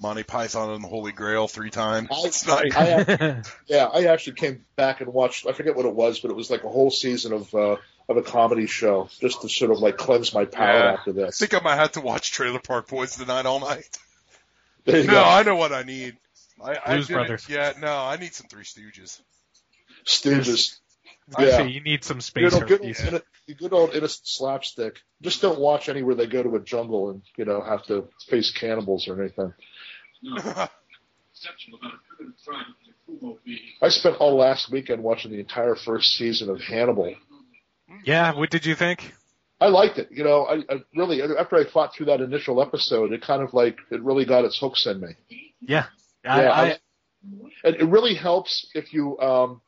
Monty 0.00 0.22
Python 0.22 0.70
and 0.70 0.82
the 0.82 0.88
Holy 0.88 1.12
Grail 1.12 1.46
three 1.46 1.70
times. 1.70 2.08
I, 2.10 2.22
It's 2.24 2.46
not, 2.46 2.64
I, 2.76 3.04
I, 3.08 3.42
yeah, 3.68 3.84
I 3.86 4.06
actually 4.06 4.34
came 4.34 4.64
back 4.74 5.00
and 5.00 5.12
watched. 5.12 5.46
I 5.46 5.52
forget 5.52 5.76
what 5.76 5.86
it 5.86 5.94
was, 5.94 6.20
but 6.20 6.30
it 6.30 6.34
was 6.36 6.50
like 6.50 6.64
a 6.64 6.68
whole 6.68 6.90
season 6.90 7.32
of 7.32 7.54
uh, 7.54 7.76
of 8.08 8.16
a 8.16 8.22
comedy 8.22 8.66
show 8.66 9.08
just 9.20 9.42
to 9.42 9.48
sort 9.48 9.70
of 9.70 9.78
like 9.78 9.96
cleanse 9.96 10.34
my 10.34 10.44
palate 10.44 10.84
Yeah. 10.84 10.92
after 10.94 11.10
I 11.10 11.26
this. 11.26 11.38
think 11.38 11.54
I 11.54 11.60
might 11.60 11.76
have 11.76 11.92
to 11.92 12.00
watch 12.00 12.32
Trailer 12.32 12.58
Park 12.60 12.88
Boys 12.88 13.14
tonight 13.16 13.46
all 13.46 13.60
night. 13.60 13.96
There 14.84 15.00
you 15.00 15.06
No, 15.06 15.12
go. 15.14 15.22
I 15.24 15.42
know 15.42 15.56
what 15.56 15.72
I 15.72 15.82
need. 15.82 16.16
I, 16.62 16.76
I 16.84 16.94
Blues 16.94 17.06
did 17.06 17.12
it- 17.12 17.16
Brothers. 17.16 17.46
Yeah, 17.48 17.72
no, 17.80 17.96
I 17.98 18.16
need 18.16 18.34
some 18.34 18.46
Three 18.48 18.64
Stooges. 18.64 19.20
Stooges. 20.04 20.78
I 21.36 21.46
Yeah. 21.46 21.56
say 21.58 21.68
you 21.68 21.80
need 21.80 22.04
some 22.04 22.20
space 22.20 22.50
Good 22.50 22.54
old, 22.54 22.66
good, 22.68 22.80
herpes. 22.80 23.00
old, 23.12 23.22
inno- 23.48 23.56
good 23.58 23.72
old 23.72 23.94
innocent 23.94 24.26
slapstick. 24.26 25.00
Just 25.22 25.40
don't 25.40 25.58
watch 25.60 25.88
any 25.88 26.02
where 26.02 26.14
they 26.16 26.26
go 26.26 26.42
to 26.42 26.56
a 26.56 26.60
jungle 26.60 27.10
and 27.10 27.22
you 27.36 27.44
know 27.44 27.60
have 27.62 27.84
to 27.86 28.08
face 28.28 28.50
cannibals 28.50 29.06
or 29.08 29.20
anything. 29.20 29.54
I 33.80 33.88
spent 33.88 34.16
all 34.16 34.36
last 34.36 34.70
weekend 34.70 35.02
watching 35.02 35.30
the 35.32 35.40
entire 35.40 35.74
first 35.74 36.14
season 36.16 36.50
of 36.50 36.60
Hannibal. 36.60 37.14
Yeah, 38.04 38.34
what 38.34 38.50
did 38.50 38.66
you 38.66 38.74
think? 38.74 39.14
I 39.62 39.68
liked 39.68 39.98
it. 39.98 40.08
You 40.10 40.24
know, 40.24 40.44
I, 40.44 40.56
I 40.72 40.82
really 40.96 41.22
after 41.22 41.56
I 41.56 41.64
fought 41.72 41.94
through 41.94 42.06
that 42.06 42.20
initial 42.20 42.60
episode, 42.60 43.12
it 43.12 43.22
kind 43.22 43.42
of 43.42 43.54
like 43.54 43.76
it 43.90 44.02
really 44.02 44.24
got 44.24 44.44
its 44.44 44.58
hooks 44.58 44.86
in 44.86 45.00
me. 45.00 45.12
Yeah. 45.60 45.86
I, 46.24 46.42
Yeah, 46.42 46.50
I, 46.50 46.62
I- 46.70 46.78
And 47.64 47.76
it 47.76 47.84
really 47.96 48.14
helps 48.14 48.66
if 48.74 48.92
you 48.92 49.18
um, 49.20 49.60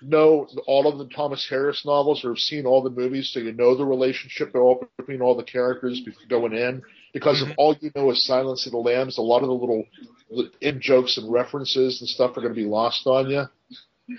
know 0.00 0.46
all 0.66 0.86
of 0.86 0.98
the 0.98 1.08
Thomas 1.14 1.46
Harris 1.48 1.84
novels 1.84 2.24
or 2.24 2.28
have 2.30 2.38
seen 2.38 2.66
all 2.66 2.82
the 2.82 2.90
movies, 2.90 3.30
so 3.32 3.40
you 3.40 3.52
know 3.52 3.76
the 3.76 3.84
relationship 3.84 4.52
between 4.98 5.20
all 5.20 5.36
the 5.36 5.42
characters 5.42 6.00
before 6.04 6.26
going 6.28 6.52
in. 6.52 6.82
Because 7.12 7.42
if 7.42 7.48
all 7.58 7.76
you 7.80 7.90
know 7.94 8.10
is 8.10 8.24
Silence 8.26 8.64
of 8.66 8.72
the 8.72 8.78
Lambs, 8.78 9.18
a 9.18 9.22
lot 9.22 9.42
of 9.42 9.48
the 9.48 9.54
little 9.54 9.84
in 10.60 10.80
jokes 10.80 11.18
and 11.18 11.30
references 11.30 12.00
and 12.00 12.08
stuff 12.08 12.36
are 12.36 12.40
going 12.40 12.54
to 12.54 12.60
be 12.60 12.66
lost 12.66 13.06
on 13.06 13.28
you. 13.30 13.44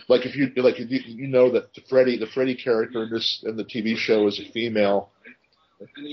Like 0.08 0.26
if 0.26 0.36
you 0.36 0.52
like 0.56 0.80
you, 0.80 0.86
you 0.90 1.28
know 1.28 1.52
that 1.52 1.74
the 1.74 1.82
Freddy 1.90 2.18
the 2.18 2.28
Freddy 2.28 2.56
character 2.56 3.04
in 3.04 3.10
this 3.10 3.44
in 3.46 3.56
the 3.58 3.66
TV 3.66 3.96
show 3.98 4.28
is 4.28 4.40
a 4.40 4.52
female. 4.52 5.10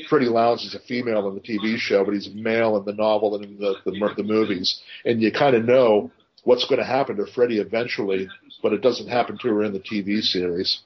Freddie 0.09 0.27
Lounds 0.27 0.65
is 0.65 0.75
a 0.75 0.81
female 0.81 1.29
in 1.29 1.35
the 1.35 1.41
TV 1.41 1.77
show, 1.79 2.05
but 2.05 2.15
he's 2.15 2.27
a 2.27 2.35
male 2.35 2.77
in 2.77 2.85
the 2.85 2.93
novel 2.93 3.37
and 3.37 3.45
in 3.45 3.59
the 3.59 3.75
the, 3.85 4.15
the 4.17 4.23
movies, 4.23 4.81
and 5.05 5.23
you 5.23 5.31
kind 5.31 5.55
of 5.55 5.65
know 5.65 6.11
what's 6.45 6.67
going 6.67 6.79
to 6.79 6.85
happen 6.85 7.17
to 7.17 7.27
Freddie 7.27 7.59
eventually, 7.59 8.29
but 8.63 8.73
it 8.73 8.81
doesn't 8.81 9.09
happen 9.09 9.39
to 9.39 9.49
her 9.49 9.63
in 9.63 9.73
the 9.73 9.81
TV 9.81 10.21
series. 10.23 10.81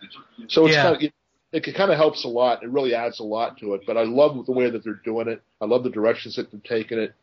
So 0.48 0.66
it's 0.66 0.74
Yeah. 0.74 0.82
kind 0.82 0.96
of, 0.96 1.02
it, 1.02 1.12
it 1.68 1.74
kind 1.76 1.92
of 1.92 1.96
helps 1.96 2.24
a 2.24 2.28
lot. 2.28 2.62
It 2.62 2.70
really 2.70 2.94
adds 2.94 3.20
a 3.20 3.24
lot 3.24 3.56
to 3.58 3.74
it. 3.74 3.82
But 3.86 3.96
I 3.96 4.02
love 4.02 4.44
the 4.46 4.52
way 4.52 4.68
that 4.70 4.82
they're 4.82 5.00
doing 5.04 5.28
it. 5.28 5.42
I 5.60 5.66
love 5.66 5.84
the 5.84 5.90
directions 5.90 6.34
that 6.36 6.50
they're 6.50 6.60
taking 6.60 6.98
it. 6.98 7.14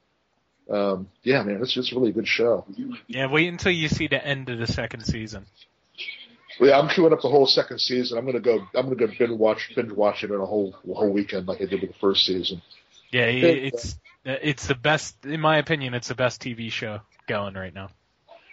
Um, 0.71 1.09
yeah, 1.23 1.43
man, 1.43 1.61
it's 1.61 1.73
just 1.73 1.91
really 1.91 2.11
a 2.11 2.13
good 2.13 2.27
show. 2.27 2.65
yeah, 3.07 3.25
wait 3.27 3.49
until 3.49 3.73
you 3.73 3.89
see 3.89 4.07
the 4.07 4.25
end 4.25 4.49
of 4.49 4.57
the 4.57 4.67
second 4.67 5.01
season. 5.01 5.45
Well, 6.59 6.69
yeah, 6.69 6.79
I'm 6.79 6.87
queuing 6.87 7.11
up 7.11 7.21
the 7.21 7.29
whole 7.29 7.47
second 7.47 7.79
season. 7.79 8.17
I'm 8.17 8.25
gonna 8.25 8.39
go. 8.39 8.59
I'm 8.75 8.83
gonna 8.83 8.95
go 8.95 9.07
binge 9.07 9.37
watch 9.37 9.71
binge 9.75 9.91
watch 9.91 10.23
it 10.23 10.31
in 10.31 10.39
a 10.39 10.45
whole 10.45 10.75
a 10.89 10.93
whole 10.93 11.11
weekend 11.11 11.47
like 11.47 11.61
I 11.61 11.65
did 11.65 11.81
with 11.81 11.91
the 11.91 11.97
first 11.99 12.25
season. 12.25 12.61
Yeah, 13.11 13.25
it's 13.25 13.97
it's 14.23 14.67
the 14.67 14.75
best 14.75 15.25
in 15.25 15.41
my 15.41 15.57
opinion. 15.57 15.93
It's 15.93 16.07
the 16.07 16.15
best 16.15 16.41
TV 16.41 16.71
show 16.71 17.01
going 17.27 17.55
right 17.55 17.73
now. 17.73 17.89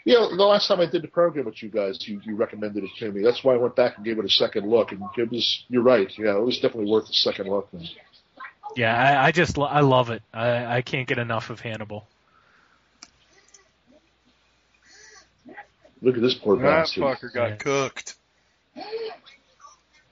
Yeah, 0.05 0.27
the 0.35 0.43
last 0.43 0.69
time 0.69 0.81
I 0.81 0.87
did 0.87 1.03
the 1.03 1.09
program 1.09 1.45
with 1.45 1.63
you 1.63 1.69
guys, 1.69 1.99
you, 2.09 2.19
you 2.25 2.35
recommended 2.35 2.83
it 2.83 2.91
to 2.99 3.13
me. 3.13 3.23
That's 3.23 3.45
why 3.45 3.53
I 3.53 3.59
went 3.59 3.77
back 3.77 3.97
and 3.97 4.07
gave 4.07 4.19
it 4.19 4.25
a 4.25 4.31
second 4.31 4.67
look, 4.67 4.91
and 4.91 5.03
it 5.19 5.31
was. 5.31 5.65
You're 5.69 5.83
right. 5.83 6.11
Yeah, 6.17 6.37
it 6.37 6.43
was 6.43 6.59
definitely 6.61 6.91
worth 6.91 7.11
a 7.11 7.13
second 7.13 7.49
look. 7.49 7.73
Man. 7.75 7.87
Yeah, 8.77 8.95
I, 8.97 9.27
I 9.27 9.33
just 9.33 9.59
I 9.59 9.81
love 9.81 10.11
it. 10.11 10.23
I 10.33 10.77
I 10.77 10.83
can't 10.83 11.09
get 11.09 11.19
enough 11.19 11.51
of 11.51 11.61
Hannibal. 11.61 12.07
Look 16.01 16.15
at 16.17 16.23
this 16.23 16.35
poor 16.35 16.57
bastard. 16.57 17.03
That 17.03 17.19
fucker 17.21 17.33
got 17.35 17.51
Yeah. 17.51 17.57
cooked. 17.57 18.15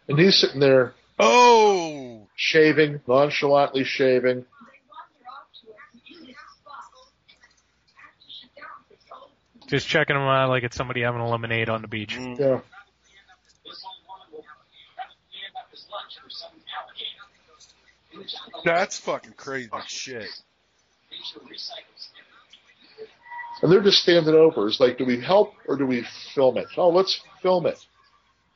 And 0.08 0.18
he's 0.18 0.38
sitting 0.38 0.60
there 0.60 0.94
Oh, 1.18 2.26
shaving, 2.36 3.00
nonchalantly 3.06 3.84
shaving. 3.84 4.44
Just 9.68 9.88
checking 9.88 10.14
him 10.14 10.22
out 10.22 10.48
like 10.48 10.62
it's 10.62 10.76
somebody 10.76 11.02
having 11.02 11.20
a 11.20 11.28
lemonade 11.28 11.68
on 11.68 11.82
the 11.82 11.88
beach. 11.88 12.16
Mm. 12.16 12.38
Yeah. 12.38 12.60
That's 18.66 18.98
fucking 18.98 19.34
crazy 19.36 19.70
shit. 19.86 20.28
And 23.62 23.72
they're 23.72 23.82
just 23.82 24.02
standing 24.02 24.34
over. 24.34 24.68
It's 24.68 24.80
like, 24.80 24.98
do 24.98 25.06
we 25.06 25.20
help 25.20 25.55
or 25.66 25.76
do 25.76 25.86
we 25.86 26.05
film 26.34 26.59
it? 26.59 26.66
Oh, 26.76 26.90
let's 26.90 27.20
film 27.43 27.66
it. 27.66 27.78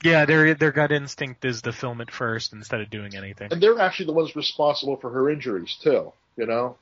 Yeah, 0.02 0.24
their 0.24 0.54
their 0.54 0.72
gut 0.72 0.92
instinct 0.92 1.44
is 1.44 1.62
to 1.62 1.72
film 1.72 2.00
it 2.00 2.10
first 2.10 2.52
instead 2.52 2.80
of 2.80 2.90
doing 2.90 3.14
anything. 3.14 3.52
And 3.52 3.62
they're 3.62 3.78
actually 3.78 4.06
the 4.06 4.12
ones 4.14 4.34
responsible 4.34 4.96
for 4.96 5.10
her 5.10 5.30
injuries 5.30 5.76
too. 5.82 6.12
You 6.36 6.46
know. 6.46 6.76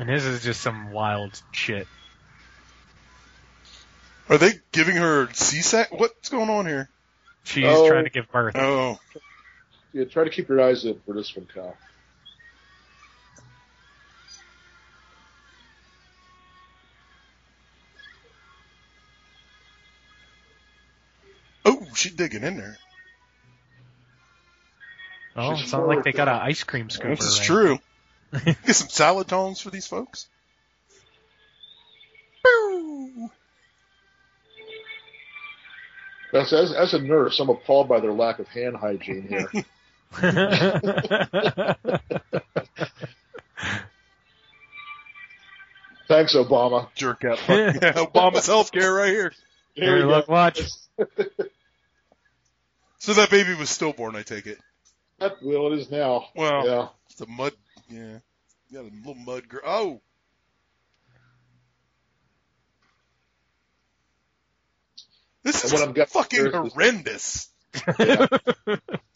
And 0.00 0.08
his 0.08 0.24
is 0.24 0.42
just 0.42 0.62
some 0.62 0.92
wild 0.92 1.38
shit. 1.52 1.86
Are 4.30 4.38
they 4.38 4.52
giving 4.72 4.96
her 4.96 5.28
C-sec? 5.34 5.92
What's 5.92 6.30
going 6.30 6.48
on 6.48 6.64
here? 6.64 6.88
She's 7.44 7.66
Oh. 7.66 7.86
trying 7.86 8.04
to 8.04 8.10
give 8.10 8.26
birth. 8.32 8.56
Oh, 8.56 8.98
Yeah, 9.92 10.04
try 10.04 10.24
to 10.24 10.30
keep 10.30 10.48
your 10.48 10.62
eyes 10.62 10.86
open 10.86 11.02
for 11.04 11.12
this 11.14 11.36
one, 11.36 11.46
Kyle. 11.54 11.76
oh, 21.64 21.86
she's 21.94 22.12
digging 22.12 22.42
in 22.42 22.56
there. 22.56 22.76
Oh, 25.36 25.54
She's 25.54 25.64
it's 25.64 25.72
not 25.72 25.86
like 25.86 26.04
they 26.04 26.12
got 26.12 26.28
an 26.28 26.34
ice 26.40 26.64
cream 26.64 26.88
scooper. 26.88 27.16
This 27.18 27.26
is 27.26 27.38
right? 27.38 27.46
true. 27.46 27.78
Get 28.44 28.76
some 28.76 28.88
salad 28.88 29.28
tones 29.28 29.60
for 29.60 29.70
these 29.70 29.86
folks. 29.86 30.28
Boo. 32.44 33.30
As, 36.32 36.52
as, 36.52 36.72
as 36.72 36.94
a 36.94 37.00
nurse, 37.00 37.40
I'm 37.40 37.48
appalled 37.48 37.88
by 37.88 37.98
their 38.00 38.12
lack 38.12 38.38
of 38.38 38.46
hand 38.48 38.76
hygiene 38.76 39.26
here. 39.28 39.48
Thanks, 46.08 46.34
Obama. 46.34 46.88
Jerk 46.94 47.24
out. 47.24 47.38
Fuck. 47.38 47.48
Yeah, 47.82 47.92
Obama's 47.92 48.48
healthcare 48.48 48.96
right 48.96 49.10
here. 49.10 49.32
Here 49.74 49.84
Here, 49.96 50.06
we 50.06 50.12
look, 50.12 50.28
watch. 50.28 50.60
So 52.98 53.14
that 53.14 53.30
baby 53.30 53.54
was 53.54 53.70
stillborn, 53.70 54.16
I 54.16 54.22
take 54.22 54.46
it. 54.46 54.58
That, 55.20 55.36
well, 55.42 55.72
it 55.72 55.78
is 55.78 55.90
now. 55.90 56.26
Well, 56.34 56.66
Yeah. 56.66 56.88
it's 57.10 57.20
a 57.20 57.26
mud. 57.26 57.52
Yeah, 57.90 58.18
got 58.72 58.80
a 58.82 58.84
little 58.84 59.14
mud 59.16 59.48
girl. 59.48 59.60
Oh, 59.64 60.00
this 65.42 65.64
is 65.64 65.72
And 65.72 65.80
what 65.80 65.88
I'm 65.88 65.94
getting 65.94 66.10
fucking 66.12 66.40
here 66.40 66.64
is- 66.66 66.74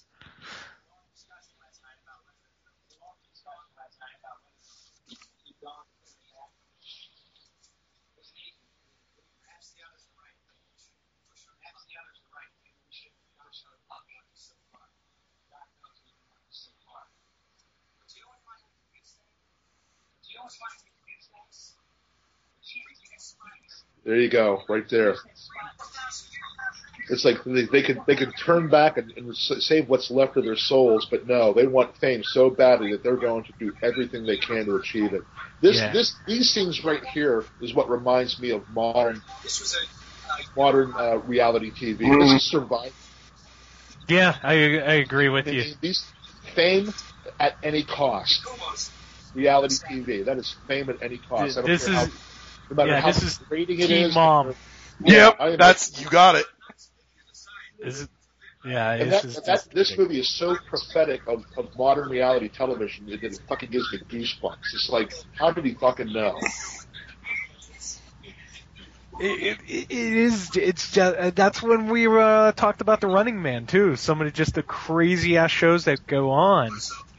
There 24.05 24.17
you 24.17 24.29
go, 24.31 24.63
right 24.69 24.85
there. 24.91 25.15
It's 27.11 27.25
like 27.25 27.37
they, 27.45 27.67
they 27.67 27.83
could 27.83 27.99
they 28.07 28.17
could 28.17 28.33
turn 28.45 28.69
back 28.69 28.97
and, 28.97 29.13
and 29.17 29.37
save 29.37 29.89
what's 29.89 30.11
left 30.11 30.37
of 30.39 30.45
their 30.45 30.57
souls, 30.57 31.07
but 31.11 31.27
no, 31.27 31.53
they 31.53 31.67
want 31.67 31.97
fame 31.99 32.23
so 32.25 32.49
badly 32.49 32.93
that 32.93 33.03
they're 33.03 33.17
going 33.17 33.45
to 33.45 33.53
do 33.59 33.75
everything 33.83 34.25
they 34.25 34.39
can 34.39 34.65
to 34.67 34.77
achieve 34.77 35.13
it. 35.13 35.23
This 35.61 35.77
Yeah. 35.77 35.93
this 35.93 36.17
these 36.27 36.55
things 36.55 36.83
right 36.83 37.05
here 37.13 37.45
is 37.61 37.75
what 37.75 37.91
reminds 37.91 38.41
me 38.41 38.51
of 38.51 38.67
modern 38.71 39.21
modern 40.57 40.95
uh, 40.97 41.19
reality 41.19 41.71
TV. 41.73 41.99
This 42.21 42.33
is 42.43 42.51
survival. 42.51 42.93
Yeah, 44.09 44.37
I 44.43 44.53
I 44.53 44.95
agree 44.95 45.29
with 45.29 45.47
you. 45.47 45.75
These 45.83 46.05
fame 46.55 46.93
at 47.39 47.57
any 47.63 47.85
cost. 47.85 48.47
Reality 49.35 49.75
TV. 49.91 50.25
That 50.25 50.39
is 50.39 50.55
fame 50.67 50.89
at 50.89 51.03
any 51.03 51.19
cost. 51.19 51.59
I 51.59 51.61
don't 51.63 51.67
This 51.71 51.85
care 51.87 51.95
is- 52.05 52.13
how, 52.13 52.34
no 52.71 52.77
matter 52.77 52.91
yeah, 52.91 53.01
how 53.01 53.09
this 53.09 53.23
is 53.23 53.39
degrading 53.39 53.81
it 53.81 53.89
Teen 53.89 54.07
is. 54.07 54.15
Mom. 54.15 54.55
Yeah, 55.05 55.33
yep, 55.39 55.59
that's 55.59 56.01
you 56.01 56.09
got 56.09 56.37
it. 56.37 56.47
Is 57.81 58.03
it, 58.03 58.09
Yeah, 58.65 58.93
And 58.93 59.13
that, 59.13 59.23
just, 59.23 59.45
that, 59.45 59.67
this 59.73 59.99
movie 59.99 60.21
is 60.21 60.29
so 60.29 60.57
prophetic 60.69 61.27
of, 61.27 61.45
of 61.57 61.77
modern 61.77 62.09
reality 62.09 62.49
television 62.49 63.07
that 63.07 63.23
it 63.23 63.41
fucking 63.49 63.71
gives 63.71 63.93
me 63.93 63.99
goosebumps. 64.09 64.73
It's 64.73 64.89
like, 64.91 65.13
how 65.37 65.51
did 65.51 65.65
he 65.65 65.75
fucking 65.75 66.13
know? 66.13 66.39
It, 69.21 69.59
it, 69.69 69.91
it 69.91 69.91
is. 69.91 70.57
It's 70.57 70.91
just 70.91 71.17
uh, 71.17 71.31
that's 71.31 71.63
when 71.63 71.89
we 71.89 72.09
uh, 72.09 72.53
talked 72.53 72.81
about 72.81 73.01
the 73.01 73.07
Running 73.07 73.41
Man 73.41 73.67
too. 73.67 73.95
Some 73.97 74.21
of 74.21 74.27
the, 74.27 74.33
just 74.33 74.55
the 74.55 74.63
crazy 74.63 75.37
ass 75.37 75.53
shows 75.53 75.85
that 75.85 76.07
go 76.07 76.31
on. 76.31 76.73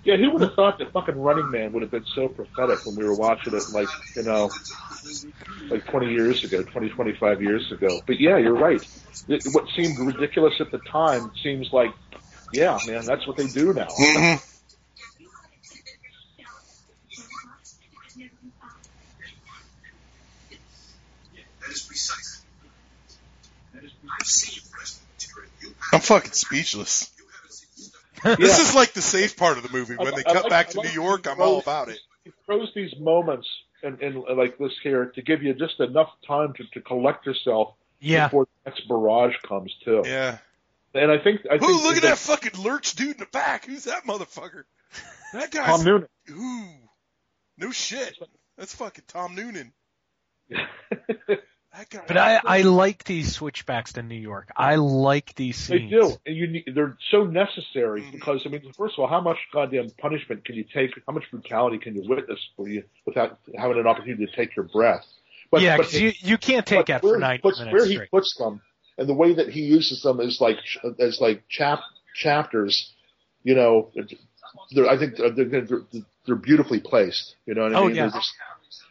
Yeah, 0.06 0.18
who 0.18 0.32
would 0.34 0.44
have 0.44 0.54
thought 0.54 0.78
that 0.78 0.94
fucking 0.94 1.20
Running 1.20 1.50
Man 1.50 1.74
would 1.74 1.82
have 1.82 1.90
been 1.92 2.06
so 2.14 2.28
prophetic 2.28 2.86
when 2.86 2.96
we 2.96 3.04
were 3.04 3.16
watching 3.16 3.56
it, 3.56 3.64
like, 3.74 3.90
you 4.16 4.22
know, 4.22 4.52
like 5.72 5.84
20 5.88 6.12
years 6.12 6.44
ago, 6.44 6.62
20, 6.64 6.90
25 6.90 7.42
years 7.42 7.72
ago. 7.72 8.02
But 8.06 8.20
yeah, 8.20 8.38
you're 8.38 8.54
right. 8.58 8.86
It, 9.28 9.42
what 9.52 9.66
seemed 9.76 9.98
ridiculous 9.98 10.54
at 10.60 10.72
the 10.72 10.80
time 10.92 11.32
seems 11.42 11.70
like, 11.74 11.90
yeah, 12.54 12.78
man, 12.88 13.04
that's 13.06 13.26
what 13.26 13.36
they 13.38 13.48
do 13.48 13.74
now. 13.74 13.88
Mhm. 13.88 14.42
I'm 25.94 26.00
fucking 26.02 26.34
speechless. 26.34 27.12
This 28.38 28.60
is 28.60 28.74
like 28.76 28.94
the 28.94 29.02
safe 29.02 29.38
part 29.38 29.58
of 29.58 29.64
the 29.64 29.70
movie. 29.72 29.96
When 29.96 30.08
I- 30.08 30.12
they 30.12 30.24
I 30.26 30.34
cut 30.34 30.44
like- 30.44 30.50
back 30.50 30.70
to 30.70 30.78
like 30.80 30.88
New 30.88 30.94
York, 30.94 31.24
the 31.24 31.32
I'm 31.32 31.42
all 31.42 31.60
about 31.60 31.90
it. 31.90 32.00
He 32.24 32.32
throws 32.46 32.72
these 32.76 32.94
moments 33.00 33.48
and, 33.84 34.02
and 34.02 34.24
like 34.38 34.58
this 34.58 34.72
here 34.82 35.06
to 35.14 35.22
give 35.22 35.44
you 35.44 35.54
just 35.54 35.80
enough 35.80 36.10
time 36.28 36.54
to, 36.58 36.64
to 36.74 36.82
collect 36.82 37.26
yourself 37.26 37.76
Yeah, 38.00 38.28
before 38.28 38.46
the 38.46 38.72
next 38.72 38.88
barrage 38.88 39.36
comes 39.48 39.74
too. 39.86 40.02
Yeah. 40.06 40.40
And 40.96 41.12
I 41.12 41.20
think 41.20 41.42
I 41.52 41.56
Ooh, 41.56 41.60
think 41.60 41.84
look 41.84 41.98
at 41.98 42.02
that 42.04 42.18
fucking 42.18 42.62
lurch 42.64 42.96
dude 42.96 43.12
in 43.12 43.18
the 43.20 43.26
back. 43.28 43.66
Who's 43.66 43.84
that 43.84 44.06
motherfucker? 44.06 44.64
That 45.34 45.52
guy's. 45.52 45.66
Tom 45.68 45.84
Noonan. 45.84 46.08
Ooh. 46.32 46.70
No 47.58 47.72
shit. 47.72 48.18
That's 48.58 48.74
fucking 48.74 49.04
Tom 49.08 49.36
Noonan. 49.36 49.74
That 51.78 51.90
guy. 51.90 52.04
but 52.08 52.18
I 52.18 52.40
I 52.44 52.62
like 52.62 53.04
these 53.04 53.36
switchbacks 53.36 53.94
to 53.94 54.04
New 54.04 54.16
York. 54.16 54.50
I 54.56 54.76
like 54.76 55.36
these 55.36 55.58
scenes. 55.58 55.92
They 55.92 55.98
do, 55.98 56.16
and 56.26 56.36
you 56.36 56.48
need, 56.48 56.64
they're 56.74 56.98
so 57.12 57.26
necessary 57.26 58.04
Mhm. 58.04 58.12
because 58.14 58.42
I 58.46 58.50
mean, 58.50 58.72
first 58.78 58.94
of 58.96 59.00
all, 59.00 59.08
how 59.08 59.20
much 59.22 59.38
goddamn 59.52 59.90
punishment 59.98 60.46
can 60.46 60.56
you 60.56 60.64
take? 60.74 60.92
How 61.06 61.14
much 61.14 61.24
brutality 61.32 61.78
can 61.78 61.96
you 61.96 62.04
witness 62.08 62.40
for 62.56 62.70
you 62.70 62.84
without 63.06 63.40
having 63.58 63.78
an 63.78 63.88
opportunity 63.88 64.26
to 64.26 64.32
take 64.36 64.56
your 64.56 64.66
breath? 64.66 65.06
But, 65.52 65.62
yeah, 65.62 65.78
because 65.78 66.00
you 66.00 66.14
you 66.20 66.38
can't 66.38 66.66
take 66.66 66.80
but 66.80 66.88
that 66.88 67.04
where 67.04 67.14
for 67.14 67.18
he 67.18 67.22
ninety 67.22 67.42
puts, 67.42 67.60
minutes 67.60 67.74
where 67.74 67.86
he 67.86 67.96
straight. 67.96 68.12
puts 68.12 68.36
them 68.38 68.62
and 68.98 69.10
the 69.10 69.14
way 69.14 69.34
that 69.34 69.50
he 69.50 69.62
uses 69.62 70.02
them 70.02 70.20
is 70.22 70.40
like 70.40 70.58
as 71.00 71.20
like 71.20 71.44
chap 71.50 71.80
chapters. 72.16 72.94
You 73.44 73.54
know, 73.56 73.92
they're, 74.74 74.90
I 74.90 74.98
think 74.98 75.18
they're, 75.18 75.30
they're, 75.62 75.82
they're 76.26 76.36
beautifully 76.36 76.80
placed. 76.80 77.36
You 77.46 77.54
know 77.54 77.64
what 77.64 77.76
I 77.76 77.80
Oh, 77.80 77.86
mean? 77.88 77.96
yeah. 77.96 78.10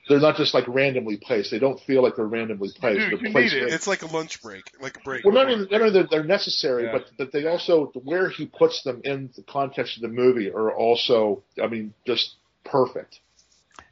They're, 0.08 0.20
not 0.20 0.36
just 0.36 0.52
like 0.54 0.66
randomly 0.68 1.16
placed. 1.16 1.50
They 1.50 1.58
don't 1.58 1.80
feel 1.80 2.02
like 2.02 2.16
they're 2.16 2.26
randomly 2.26 2.70
placed. 2.70 2.98
Dude, 3.10 3.20
they're 3.20 3.28
you 3.28 3.34
need 3.34 3.52
it. 3.54 3.62
right- 3.64 3.72
It's 3.72 3.86
like 3.86 4.02
a 4.02 4.06
lunch 4.06 4.42
break, 4.42 4.70
like 4.80 4.98
a 4.98 5.00
break. 5.00 5.24
well, 5.24 5.32
not 5.34 5.50
even 5.50 5.66
not 5.70 5.80
only 5.80 5.90
they're, 5.92 6.06
they're 6.10 6.24
necessary, 6.24 6.84
Yeah. 6.84 6.92
but 6.92 7.10
but 7.16 7.32
they 7.32 7.46
also 7.46 7.86
where 8.04 8.28
he 8.28 8.46
puts 8.46 8.82
them 8.82 9.00
in 9.04 9.30
the 9.34 9.42
context 9.42 9.96
of 9.96 10.02
the 10.02 10.08
movie 10.08 10.50
are 10.50 10.70
also, 10.72 11.42
I 11.62 11.68
mean, 11.68 11.94
just 12.06 12.34
perfect. 12.64 13.20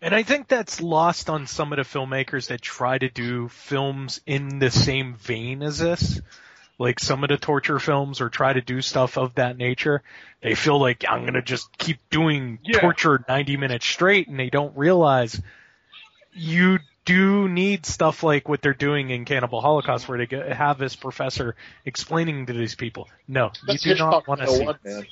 And 0.02 0.14
I 0.14 0.22
think 0.24 0.48
that's 0.48 0.80
lost 0.80 1.30
on 1.30 1.46
some 1.46 1.72
of 1.72 1.76
the 1.76 1.84
filmmakers 1.84 2.48
that 2.48 2.60
try 2.60 2.98
to 2.98 3.08
do 3.08 3.48
films 3.48 4.20
in 4.26 4.58
the 4.58 4.70
same 4.70 5.14
vein 5.14 5.62
as 5.62 5.78
this. 5.78 6.20
Like 6.78 6.98
some 6.98 7.22
of 7.22 7.28
the 7.30 7.36
torture 7.36 7.78
films 7.78 8.20
or 8.20 8.28
try 8.28 8.52
to 8.52 8.60
do 8.60 8.80
stuff 8.82 9.16
of 9.16 9.36
that 9.36 9.56
nature. 9.56 10.02
They 10.42 10.54
feel 10.56 10.80
like 10.80 11.04
I'm 11.08 11.24
gonna 11.24 11.40
just 11.42 11.76
keep 11.78 11.98
doing 12.10 12.58
Yeah. 12.64 12.80
torture 12.80 13.24
90 13.28 13.56
minutes 13.56 13.86
straight 13.86 14.26
and 14.26 14.38
they 14.38 14.50
don't 14.50 14.76
realize 14.76 15.40
you 16.32 16.78
do 17.04 17.48
need 17.48 17.84
stuff 17.86 18.22
like 18.22 18.48
what 18.48 18.62
they're 18.62 18.74
doing 18.74 19.10
in 19.10 19.24
Cannibal 19.24 19.60
Holocaust 19.60 20.04
mm-hmm. 20.04 20.12
where 20.12 20.18
they 20.18 20.26
get, 20.26 20.52
have 20.52 20.78
this 20.78 20.96
professor 20.96 21.56
explaining 21.84 22.46
to 22.46 22.52
these 22.52 22.74
people, 22.74 23.08
no, 23.26 23.46
you 23.46 23.50
That's 23.66 23.82
do 23.82 23.94
not 23.96 24.26
want 24.28 24.40
to 24.40 24.46
101, 24.46 24.78
see 24.82 24.88
man. 24.88 25.06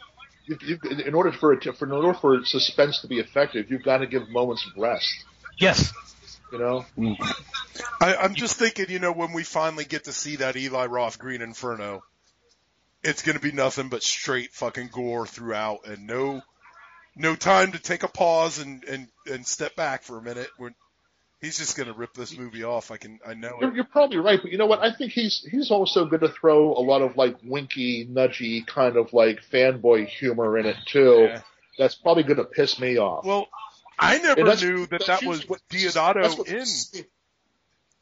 You, 0.47 0.59
you, 0.63 1.03
in 1.07 1.15
order 1.15 1.33
for 1.33 1.53
it 1.53 1.63
to, 1.63 1.73
for 1.73 1.87
in 1.87 1.93
order 1.93 2.15
for 2.15 2.45
suspense 2.45 3.01
to 3.03 3.09
be 3.09 3.19
effective, 3.19 3.71
you've 3.71 3.85
got 3.85 3.99
to 3.99 4.07
give 4.07 4.29
moments 4.31 4.67
of 4.67 4.81
rest. 4.81 5.09
Yes. 5.59 5.93
You 6.53 6.59
know, 6.59 6.85
mm. 6.99 7.17
I, 8.01 8.17
I'm 8.17 8.35
just 8.35 8.57
thinking, 8.57 8.87
you 8.89 8.99
know, 8.99 9.13
when 9.13 9.33
we 9.33 9.45
finally 9.45 9.85
get 9.85 10.05
to 10.05 10.13
see 10.13 10.37
that 10.37 10.57
Eli 10.57 10.87
Roth 10.87 11.19
Green 11.19 11.43
Inferno, 11.43 12.03
it's 13.05 13.23
going 13.23 13.37
to 13.37 13.43
be 13.43 13.53
nothing 13.53 13.89
but 13.89 14.03
straight 14.03 14.53
fucking 14.53 14.89
gore 14.93 15.27
throughout, 15.27 15.87
and 15.87 16.09
no, 16.09 16.43
no 17.15 17.37
time 17.37 17.73
to 17.73 17.79
take 17.79 18.03
a 18.03 18.09
pause 18.09 18.59
and 18.59 18.83
and 18.85 19.07
and 19.31 19.47
step 19.47 19.77
back 19.77 20.03
for 20.03 20.19
a 20.19 20.23
minute. 20.23 20.49
When 20.57 20.75
he's 21.41 21.59
just 21.59 21.77
going 21.77 21.89
to 21.89 21.95
rip 21.95 22.15
this 22.15 22.37
movie 22.37 22.65
off. 22.65 22.91
I 22.91 22.97
can, 22.97 23.21
I 23.27 23.35
know 23.35 23.59
you're, 23.61 23.71
it. 23.71 23.77
you're 23.77 23.85
probably 23.85 24.19
right, 24.19 24.41
but 24.41 24.51
you 24.51 24.59
know 24.59 24.67
what? 24.67 24.81
I 24.81 24.93
think 24.93 25.13
he's 25.13 25.47
he's 25.51 25.71
also 25.71 26.05
going 26.07 26.21
to 26.21 26.29
throw 26.29 26.73
a 26.75 26.83
lot 26.83 27.03
of 27.03 27.17
like 27.17 27.37
winky, 27.43 28.07
nudgy 28.07 28.67
kind 28.67 28.97
of 28.97 29.13
like 29.13 29.41
fanboy 29.53 30.07
humor 30.07 30.59
in 30.59 30.67
it 30.67 30.77
too. 30.87 31.29
Yeah. 31.29 31.41
That's 31.79 31.95
probably 31.95 32.25
going 32.25 32.37
to 32.37 32.45
piss 32.45 32.79
me 32.79 32.99
off. 32.99 33.25
Well, 33.25 33.49
I 33.99 34.19
never 34.19 34.57
knew 34.57 34.87
that 34.87 35.07
that 35.07 35.23
was 35.23 35.49
what- 35.49 35.61
Deodato 35.71 36.39
what- 36.39 36.49
in 36.49 37.05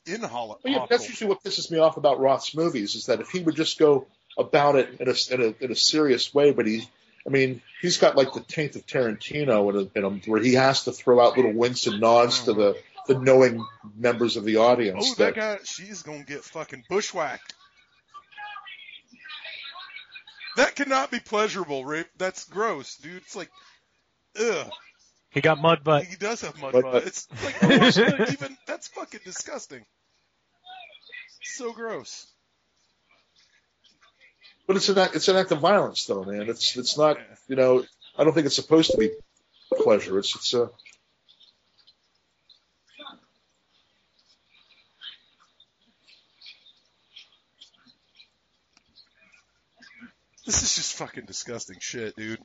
in 0.06 0.22
Holo. 0.22 0.58
Well, 0.64 0.72
yeah, 0.72 0.86
that's 0.88 1.08
usually 1.08 1.28
what 1.28 1.44
pisses 1.44 1.70
me 1.70 1.78
off 1.78 1.96
about 1.96 2.18
Roth's 2.18 2.54
movies 2.54 2.94
is 2.94 3.06
that 3.06 3.20
if 3.20 3.28
he 3.28 3.40
would 3.40 3.56
just 3.56 3.78
go 3.78 4.06
about 4.38 4.76
it 4.76 5.00
in 5.00 5.08
a, 5.08 5.34
in 5.34 5.42
a, 5.42 5.64
in 5.64 5.72
a 5.72 5.74
serious 5.74 6.32
way, 6.32 6.52
but 6.52 6.66
he, 6.66 6.88
I 7.26 7.30
mean, 7.30 7.60
he's 7.82 7.98
got 7.98 8.16
like 8.16 8.32
the 8.32 8.40
taint 8.40 8.76
of 8.76 8.86
Tarantino 8.86 9.70
in, 9.70 9.90
in 9.94 10.04
him 10.04 10.22
where 10.26 10.40
he 10.40 10.54
has 10.54 10.84
to 10.84 10.92
throw 10.92 11.20
out 11.20 11.36
little 11.36 11.52
winks 11.52 11.86
and 11.86 12.00
nods 12.00 12.44
to 12.44 12.54
the, 12.54 12.76
the 13.08 13.18
knowing 13.18 13.66
members 13.96 14.36
of 14.36 14.44
the 14.44 14.56
audience. 14.58 15.10
Oh, 15.10 15.14
that 15.24 15.34
guy, 15.34 15.58
she's 15.64 16.02
gonna 16.02 16.22
get 16.24 16.44
fucking 16.44 16.84
bushwhacked. 16.88 17.54
That 20.56 20.74
cannot 20.74 21.10
be 21.10 21.20
pleasurable, 21.20 21.84
Rick. 21.84 22.08
That's 22.18 22.44
gross, 22.44 22.96
dude. 22.96 23.18
It's 23.22 23.36
like, 23.36 23.50
ugh. 24.40 24.70
He 25.30 25.40
got 25.40 25.60
mud 25.60 25.84
butt. 25.84 26.04
He 26.04 26.16
does 26.16 26.40
have 26.40 26.60
mud 26.60 26.72
But- 26.72 26.82
butt. 26.82 26.92
but- 26.92 27.06
It's 27.06 27.28
like, 27.44 27.56
oh, 27.62 28.24
even, 28.32 28.56
that's 28.66 28.88
fucking 28.88 29.20
disgusting. 29.24 29.84
So 31.42 31.72
gross. 31.72 32.26
But 34.66 34.76
it's 34.76 34.88
an 34.90 34.98
act, 34.98 35.14
it's 35.16 35.28
an 35.28 35.36
act 35.36 35.50
of 35.52 35.60
violence, 35.60 36.04
though, 36.06 36.24
man. 36.24 36.42
It's 36.48 36.76
it's 36.76 36.98
not, 36.98 37.16
you 37.48 37.56
know, 37.56 37.84
I 38.18 38.24
don't 38.24 38.34
think 38.34 38.46
it's 38.46 38.54
supposed 38.56 38.90
to 38.90 38.98
be 38.98 39.10
pleasure. 39.82 40.18
It's 40.18 40.34
it's 40.36 40.52
a 40.54 40.70
This 50.48 50.62
is 50.62 50.76
just 50.76 50.94
fucking 50.94 51.26
disgusting 51.26 51.76
shit, 51.78 52.16
dude. 52.16 52.38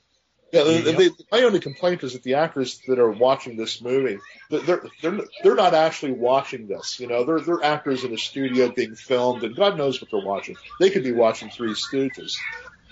Yeah, 0.52 0.64
they, 0.64 0.82
Yep. 0.82 0.96
they, 0.98 1.08
my 1.32 1.42
only 1.44 1.58
complaint 1.58 2.04
is 2.04 2.12
that 2.12 2.22
the 2.22 2.34
actors 2.34 2.78
that 2.86 2.98
are 2.98 3.10
watching 3.10 3.56
this 3.56 3.80
movie, 3.80 4.18
they're 4.50 4.82
they're 5.00 5.20
they're 5.42 5.54
not 5.54 5.72
actually 5.72 6.12
watching 6.12 6.68
this. 6.68 7.00
You 7.00 7.06
know, 7.06 7.24
they're 7.24 7.40
they're 7.40 7.64
actors 7.64 8.04
in 8.04 8.12
a 8.12 8.18
studio 8.18 8.70
being 8.70 8.94
filmed, 8.94 9.42
and 9.42 9.56
God 9.56 9.78
knows 9.78 10.02
what 10.02 10.10
they're 10.10 10.20
watching. 10.22 10.54
They 10.80 10.90
could 10.90 11.02
be 11.02 11.12
watching 11.12 11.48
Three 11.48 11.72
Stooges, 11.72 12.34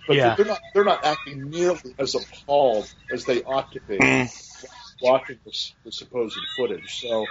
but 0.08 0.16
Yeah. 0.16 0.34
they're 0.34 0.46
not 0.46 0.60
they're 0.72 0.82
not 0.82 1.04
acting 1.04 1.50
nearly 1.50 1.94
as 1.98 2.14
appalled 2.14 2.90
as 3.12 3.26
they 3.26 3.42
ought 3.42 3.70
to 3.72 3.80
be 3.86 3.98
mm. 3.98 4.64
watching 5.02 5.38
this 5.44 5.74
the 5.84 5.92
supposed 5.92 6.38
footage. 6.56 7.00
So. 7.02 7.26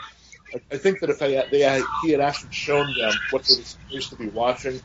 I- 0.54 0.62
I 0.70 0.78
think 0.78 1.00
that 1.00 1.10
if 1.10 1.18
they, 1.20 1.42
they 1.50 1.62
had, 1.62 1.82
he 2.04 2.12
had 2.12 2.20
actually 2.20 2.52
shown 2.52 2.86
them 2.98 3.14
what 3.30 3.46
they 3.48 3.56
were 3.56 3.64
supposed 3.64 4.10
to 4.10 4.18
be 4.18 4.28
watching, 4.28 4.82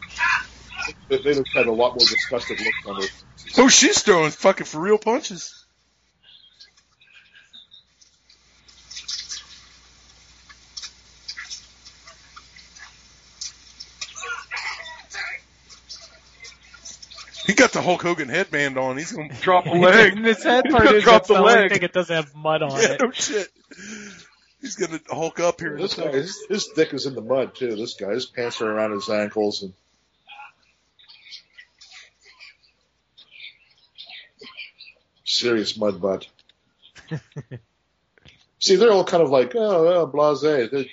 they- 1.09 1.19
they'd 1.19 1.45
had 1.55 1.67
a 1.67 1.73
lot 1.73 1.91
more 1.93 1.99
disgusted 1.99 2.59
looks 2.61 2.87
on 2.87 2.99
their 3.01 3.09
faces. 3.09 3.59
Oh, 3.59 3.69
she's 3.69 4.03
throwing 4.03 4.31
fucking 4.31 4.67
for 4.67 4.81
real 4.81 4.99
punches. 4.99 5.53
He 17.47 17.55
got 17.55 17.73
the 17.73 17.81
Hulk 17.81 18.03
Hogan 18.03 18.29
headband 18.29 18.77
on. 18.77 18.97
He's 18.97 19.13
gonna 19.13 19.33
drop 19.41 19.67
a 19.67 19.71
leg. 19.75 20.15
And 20.15 20.25
the 20.25 20.35
sad 20.35 20.65
He's 20.65 20.73
part 20.73 20.85
gonna 20.85 20.97
is 20.97 21.05
drop 21.05 21.15
that's 21.23 21.29
the 21.29 21.35
the 21.35 21.41
only 21.41 21.55
leg. 21.55 21.73
thing 21.73 21.83
it 21.83 21.93
doesn't 21.93 22.15
have 22.15 22.35
mud 22.35 22.63
on 22.63 22.71
Yeah, 22.73 22.93
it. 22.93 23.01
no 23.01 23.11
shit. 23.13 23.49
He's 24.61 24.75
gonna 24.75 24.99
Hulk 25.09 25.39
up 25.39 25.61
here. 25.61 25.77
This 25.79 25.95
guy, 25.95 26.11
his, 26.11 26.37
his 26.49 26.69
dick 26.75 26.93
is 26.93 27.07
in 27.07 27.15
the 27.15 27.21
mud 27.23 27.55
too. 27.55 27.77
This 27.77 27.95
guy, 27.95 28.11
his 28.13 28.27
pants 28.27 28.61
are 28.63 28.71
around 28.71 28.93
his 28.93 29.09
ankles, 29.09 29.63
and 29.63 29.73
serious 35.27 35.77
mud 35.77 36.01
butt. 36.01 36.27
See, 38.59 38.77
they're 38.77 38.93
all 38.93 39.05
kind 39.05 39.23
of 39.23 39.29
like, 39.31 39.55
oh, 39.55 39.89
oh 39.89 40.07
blasé. 40.07 40.71
They- 40.71 40.91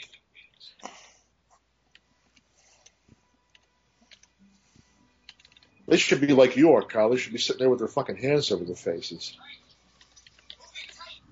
They 5.87 5.97
should 5.97 6.21
be 6.21 6.27
like 6.27 6.55
York, 6.55 6.89
Kyle. 6.91 7.09
They 7.09 7.17
should 7.17 7.33
be 7.33 7.39
sitting 7.39 7.59
there 7.59 7.69
with 7.69 7.79
their 7.79 7.87
fucking 7.87 8.15
hands 8.17 8.51
over 8.51 8.63
their 8.63 8.75
faces. 8.75 9.35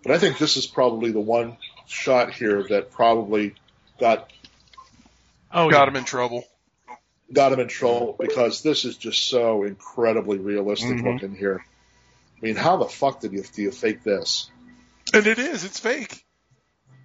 But 0.03 0.11
I 0.11 0.17
think 0.17 0.37
this 0.37 0.57
is 0.57 0.65
probably 0.65 1.11
the 1.11 1.19
one 1.21 1.57
shot 1.87 2.33
here 2.33 2.63
that 2.69 2.91
probably 2.91 3.55
got 3.99 4.31
Oh, 5.53 5.69
Got 5.69 5.83
yeah. 5.83 5.87
him 5.89 5.95
in 5.97 6.03
trouble. 6.05 6.45
got 7.31 7.53
him 7.53 7.59
in 7.61 7.67
trouble 7.69 8.15
because 8.19 8.61
this 8.61 8.83
is 8.83 8.97
just 8.97 9.27
so 9.27 9.63
incredibly 9.63 10.37
realistic 10.37 10.97
Mhm. 10.97 11.13
looking 11.13 11.35
here. 11.35 11.65
I 12.41 12.45
mean, 12.45 12.55
how 12.55 12.77
the 12.77 12.85
fuck 12.87 13.19
did 13.19 13.33
you 13.33 13.43
do 13.43 13.61
you 13.61 13.71
fake 13.71 14.03
this? 14.03 14.49
And 15.13 15.27
it 15.27 15.37
is. 15.37 15.63
It's 15.63 15.79
fake. 15.79 16.25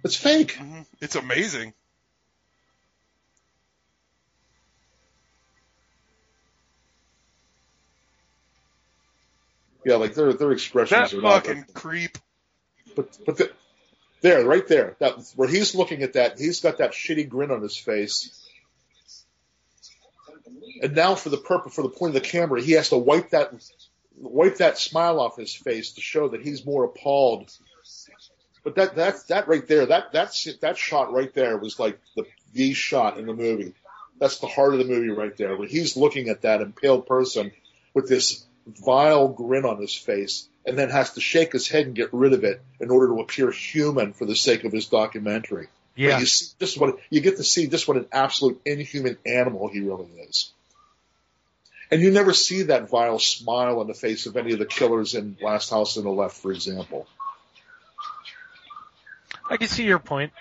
It's 0.03 0.15
fake. 0.15 0.55
Mm-hmm. 0.55 0.81
It's 1.01 1.15
amazing. 1.15 1.73
Yeah, 9.85 9.95
like 9.95 10.15
their 10.15 10.33
their 10.33 10.51
expressions 10.51 11.11
That 11.11 11.17
are 11.17 11.21
not. 11.21 11.45
fucking 11.45 11.65
creep. 11.73 12.17
But 12.95 13.17
but 13.25 13.37
the, 13.37 13.51
there, 14.21 14.43
right 14.43 14.67
there, 14.67 14.95
that 14.99 15.13
where 15.35 15.47
he's 15.47 15.75
looking 15.75 16.01
at 16.03 16.13
that, 16.13 16.39
he's 16.39 16.59
got 16.59 16.79
that 16.79 16.91
shitty 16.91 17.29
grin 17.29 17.51
on 17.51 17.61
his 17.61 17.77
face. 17.77 18.43
And 20.81 20.95
now, 20.95 21.15
for 21.15 21.29
the 21.29 21.37
purpose, 21.37 21.73
for 21.73 21.83
the 21.83 21.89
point 21.89 22.15
of 22.15 22.21
the 22.21 22.27
camera, 22.27 22.61
he 22.61 22.73
has 22.73 22.89
to 22.89 22.97
wipe 22.97 23.29
that 23.29 23.51
wipe 24.19 24.57
that 24.57 24.77
smile 24.77 25.19
off 25.19 25.37
his 25.37 25.53
face 25.53 25.93
to 25.93 26.01
show 26.01 26.29
that 26.29 26.41
he's 26.41 26.65
more 26.65 26.85
appalled. 26.85 27.51
But 28.63 28.75
that 28.75 28.95
that 28.95 29.27
that 29.29 29.47
right 29.47 29.65
there, 29.67 29.85
that 29.85 30.11
that's 30.11 30.47
that 30.61 30.77
shot 30.77 31.13
right 31.13 31.33
there 31.33 31.57
was 31.57 31.79
like 31.79 31.99
the 32.15 32.25
the 32.53 32.73
shot 32.73 33.17
in 33.17 33.25
the 33.25 33.33
movie. 33.33 33.73
That's 34.19 34.39
the 34.39 34.47
heart 34.47 34.73
of 34.73 34.79
the 34.79 34.85
movie 34.85 35.09
right 35.09 35.35
there, 35.37 35.55
where 35.55 35.67
he's 35.67 35.95
looking 35.95 36.29
at 36.29 36.41
that 36.41 36.61
impaled 36.61 37.05
person 37.05 37.51
with 37.93 38.09
this 38.09 38.45
vile 38.65 39.29
grin 39.29 39.63
on 39.63 39.79
his 39.79 39.95
face, 39.95 40.49
and 40.65 40.77
then 40.77 40.89
has 40.89 41.13
to 41.13 41.21
shake 41.21 41.53
his 41.53 41.67
head 41.69 41.85
and 41.85 41.95
get 41.95 42.13
rid 42.13 42.33
of 42.33 42.43
it 42.43 42.61
in 42.79 42.89
order 42.89 43.07
to 43.07 43.21
appear 43.21 43.51
human 43.51 44.13
for 44.13 44.25
the 44.25 44.35
sake 44.35 44.63
of 44.65 44.73
his 44.73 44.87
documentary. 44.87 45.67
But 45.95 46.01
Yeah. 46.01 46.19
you 46.19 46.25
see 46.25 46.53
just 46.59 46.77
what 46.77 46.97
you 47.09 47.21
get 47.21 47.37
to 47.37 47.43
see 47.43 47.67
just 47.67 47.87
what 47.87 47.97
an 47.97 48.07
absolute 48.11 48.59
inhuman 48.65 49.17
animal 49.25 49.69
he 49.69 49.79
really 49.79 50.09
is. 50.27 50.51
And 51.89 52.01
you 52.01 52.11
never 52.11 52.33
see 52.33 52.63
that 52.63 52.89
vile 52.89 53.19
smile 53.19 53.79
on 53.79 53.87
the 53.87 53.93
face 53.93 54.25
of 54.25 54.35
any 54.35 54.51
of 54.53 54.59
the 54.59 54.65
killers 54.65 55.15
in 55.15 55.37
Last 55.41 55.69
House 55.69 55.97
on 55.97 56.03
the 56.03 56.09
Left, 56.09 56.35
for 56.35 56.51
example. 56.51 57.07
I 59.49 59.57
can 59.57 59.67
see 59.69 59.85
your 59.85 59.99
point. 59.99 60.33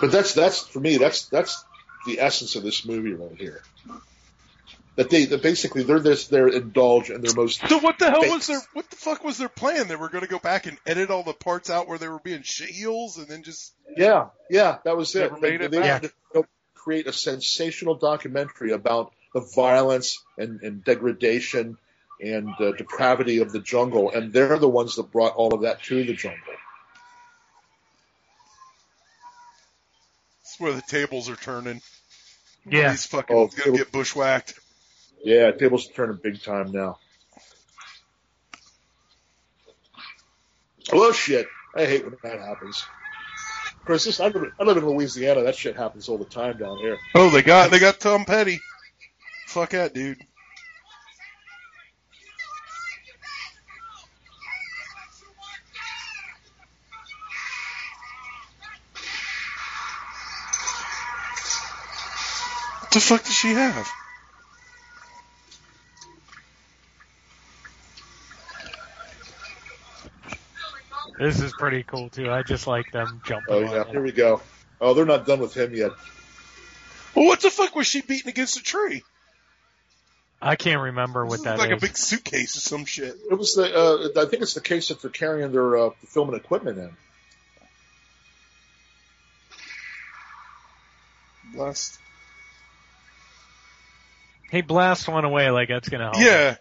But 0.00 0.12
that's 0.12 0.34
that's 0.34 0.60
for 0.60 0.80
me 0.80 0.98
that's 0.98 1.26
that's 1.28 1.64
the 2.06 2.20
essence 2.20 2.54
of 2.54 2.62
this 2.62 2.84
movie 2.84 3.14
right 3.14 3.36
here. 3.38 3.62
That 4.96 5.08
they 5.08 5.24
that 5.26 5.42
basically 5.42 5.84
they're 5.84 6.00
this 6.00 6.28
they're 6.28 6.48
indulge 6.48 7.08
in 7.10 7.22
their 7.22 7.34
most 7.34 7.66
So 7.66 7.78
what 7.78 7.98
the 7.98 8.10
hell 8.10 8.22
Fake. 8.22 8.32
was 8.32 8.46
their 8.46 8.60
what 8.74 8.90
the 8.90 8.96
fuck 8.96 9.24
was 9.24 9.38
their 9.38 9.48
plan? 9.48 9.88
They 9.88 9.96
were 9.96 10.10
going 10.10 10.24
to 10.24 10.28
go 10.28 10.38
back 10.38 10.66
and 10.66 10.76
edit 10.86 11.10
all 11.10 11.22
the 11.22 11.32
parts 11.32 11.70
out 11.70 11.88
where 11.88 11.96
they 11.96 12.08
were 12.08 12.18
being 12.18 12.42
shitheels 12.42 13.16
and 13.16 13.26
then 13.26 13.42
just 13.42 13.72
Yeah, 13.96 14.28
yeah, 14.50 14.78
that 14.84 14.96
was 14.96 15.14
it. 15.14 15.32
Never 15.32 15.38
made 15.40 15.60
they, 15.60 15.64
it 15.64 15.70
they 15.70 15.78
back. 15.80 16.02
wanted 16.02 16.12
to 16.34 16.48
create 16.86 17.08
a 17.08 17.12
sensational 17.12 17.96
documentary 17.96 18.70
about 18.70 19.12
the 19.34 19.40
violence 19.40 20.22
and, 20.38 20.60
and 20.62 20.84
degradation 20.84 21.76
and 22.20 22.48
uh, 22.60 22.70
depravity 22.78 23.38
of 23.40 23.50
the 23.50 23.58
jungle, 23.58 24.12
and 24.12 24.32
they're 24.32 24.56
the 24.56 24.68
ones 24.68 24.94
that 24.94 25.10
brought 25.10 25.34
all 25.34 25.52
of 25.52 25.62
that 25.62 25.82
to 25.82 26.04
the 26.04 26.14
jungle. 26.14 26.38
it's 30.42 30.60
where 30.60 30.72
the 30.74 30.82
tables 30.82 31.28
are 31.28 31.34
turning. 31.34 31.82
Yeah. 32.64 32.92
He's 32.92 33.04
fucking 33.06 33.36
Oh, 33.36 33.48
gonna 33.48 33.78
get 33.78 33.90
bushwhacked. 33.90 34.54
Yeah, 35.24 35.50
tables 35.50 35.90
are 35.90 35.92
turning 35.92 36.20
big 36.22 36.40
time 36.40 36.70
now. 36.70 36.98
Well, 40.92 41.10
shit. 41.12 41.48
I 41.74 41.84
hate 41.84 42.04
when 42.04 42.14
that 42.22 42.38
happens. 42.38 42.84
This, 43.86 44.20
I, 44.20 44.28
live, 44.28 44.52
I 44.58 44.64
live 44.64 44.76
in 44.78 44.86
Louisiana. 44.86 45.42
That 45.42 45.54
shit 45.54 45.76
happens 45.76 46.08
all 46.08 46.18
the 46.18 46.24
time 46.24 46.58
down 46.58 46.78
here. 46.78 46.98
Oh, 47.14 47.30
they 47.30 47.42
got 47.42 47.70
they 47.70 47.78
got 47.78 48.00
Tom 48.00 48.24
Petty. 48.24 48.60
Fuck 49.46 49.70
that 49.70 49.94
dude. 49.94 50.18
What 62.80 62.90
the 62.90 63.00
fuck 63.00 63.24
does 63.24 63.34
she 63.34 63.52
have? 63.52 63.88
This 71.18 71.40
is 71.40 71.52
pretty 71.58 71.82
cool 71.82 72.08
too. 72.10 72.30
I 72.30 72.42
just 72.42 72.66
like 72.66 72.90
them 72.92 73.20
jumping. 73.24 73.54
Oh 73.54 73.64
on 73.64 73.70
yeah, 73.70 73.80
it. 73.82 73.88
here 73.88 74.02
we 74.02 74.12
go. 74.12 74.40
Oh, 74.80 74.94
they're 74.94 75.06
not 75.06 75.26
done 75.26 75.40
with 75.40 75.54
him 75.54 75.74
yet. 75.74 75.92
Well, 77.14 77.26
what 77.26 77.40
the 77.40 77.50
fuck 77.50 77.74
was 77.74 77.86
she 77.86 78.02
beating 78.02 78.28
against 78.28 78.58
a 78.58 78.62
tree? 78.62 79.02
I 80.42 80.56
can't 80.56 80.82
remember 80.82 81.24
what 81.24 81.36
This 81.38 81.44
that 81.44 81.54
is 81.54 81.60
like 81.60 81.70
is. 81.70 81.78
a 81.78 81.86
big 81.86 81.96
suitcase 81.96 82.56
or 82.56 82.60
some 82.60 82.84
shit. 82.84 83.16
It 83.30 83.34
was 83.38 83.54
the. 83.54 83.74
Uh, 83.74 84.22
I 84.22 84.26
think 84.26 84.42
it's 84.42 84.52
the 84.54 84.60
case 84.60 84.88
that 84.88 85.00
they're 85.00 85.10
carrying 85.10 85.50
their 85.52 85.78
uh, 85.78 85.90
film 86.08 86.28
and 86.28 86.36
equipment 86.36 86.78
in. 86.78 86.90
Blast. 91.54 91.98
Hey, 94.50 94.60
blast 94.60 95.08
one 95.08 95.24
away 95.24 95.50
like 95.50 95.68
that's 95.68 95.88
gonna 95.88 96.04
help. 96.12 96.18
Yeah. 96.18 96.56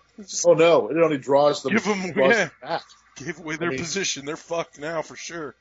Oh 0.46 0.54
no! 0.54 0.88
It 0.90 0.98
only 0.98 1.18
draws 1.18 1.62
them. 1.64 1.74
Give 1.74 1.86
'em- 1.88 2.12
draws 2.14 2.32
yeah. 2.32 2.38
them 2.46 2.52
back. 2.62 2.84
Gave 3.16 3.40
away 3.40 3.56
their 3.58 3.70
I 3.70 3.72
mean- 3.72 3.80
position. 3.80 4.26
They're 4.26 4.38
fucked 4.38 4.80
now 4.80 5.02
for 5.02 5.16
sure. 5.16 5.56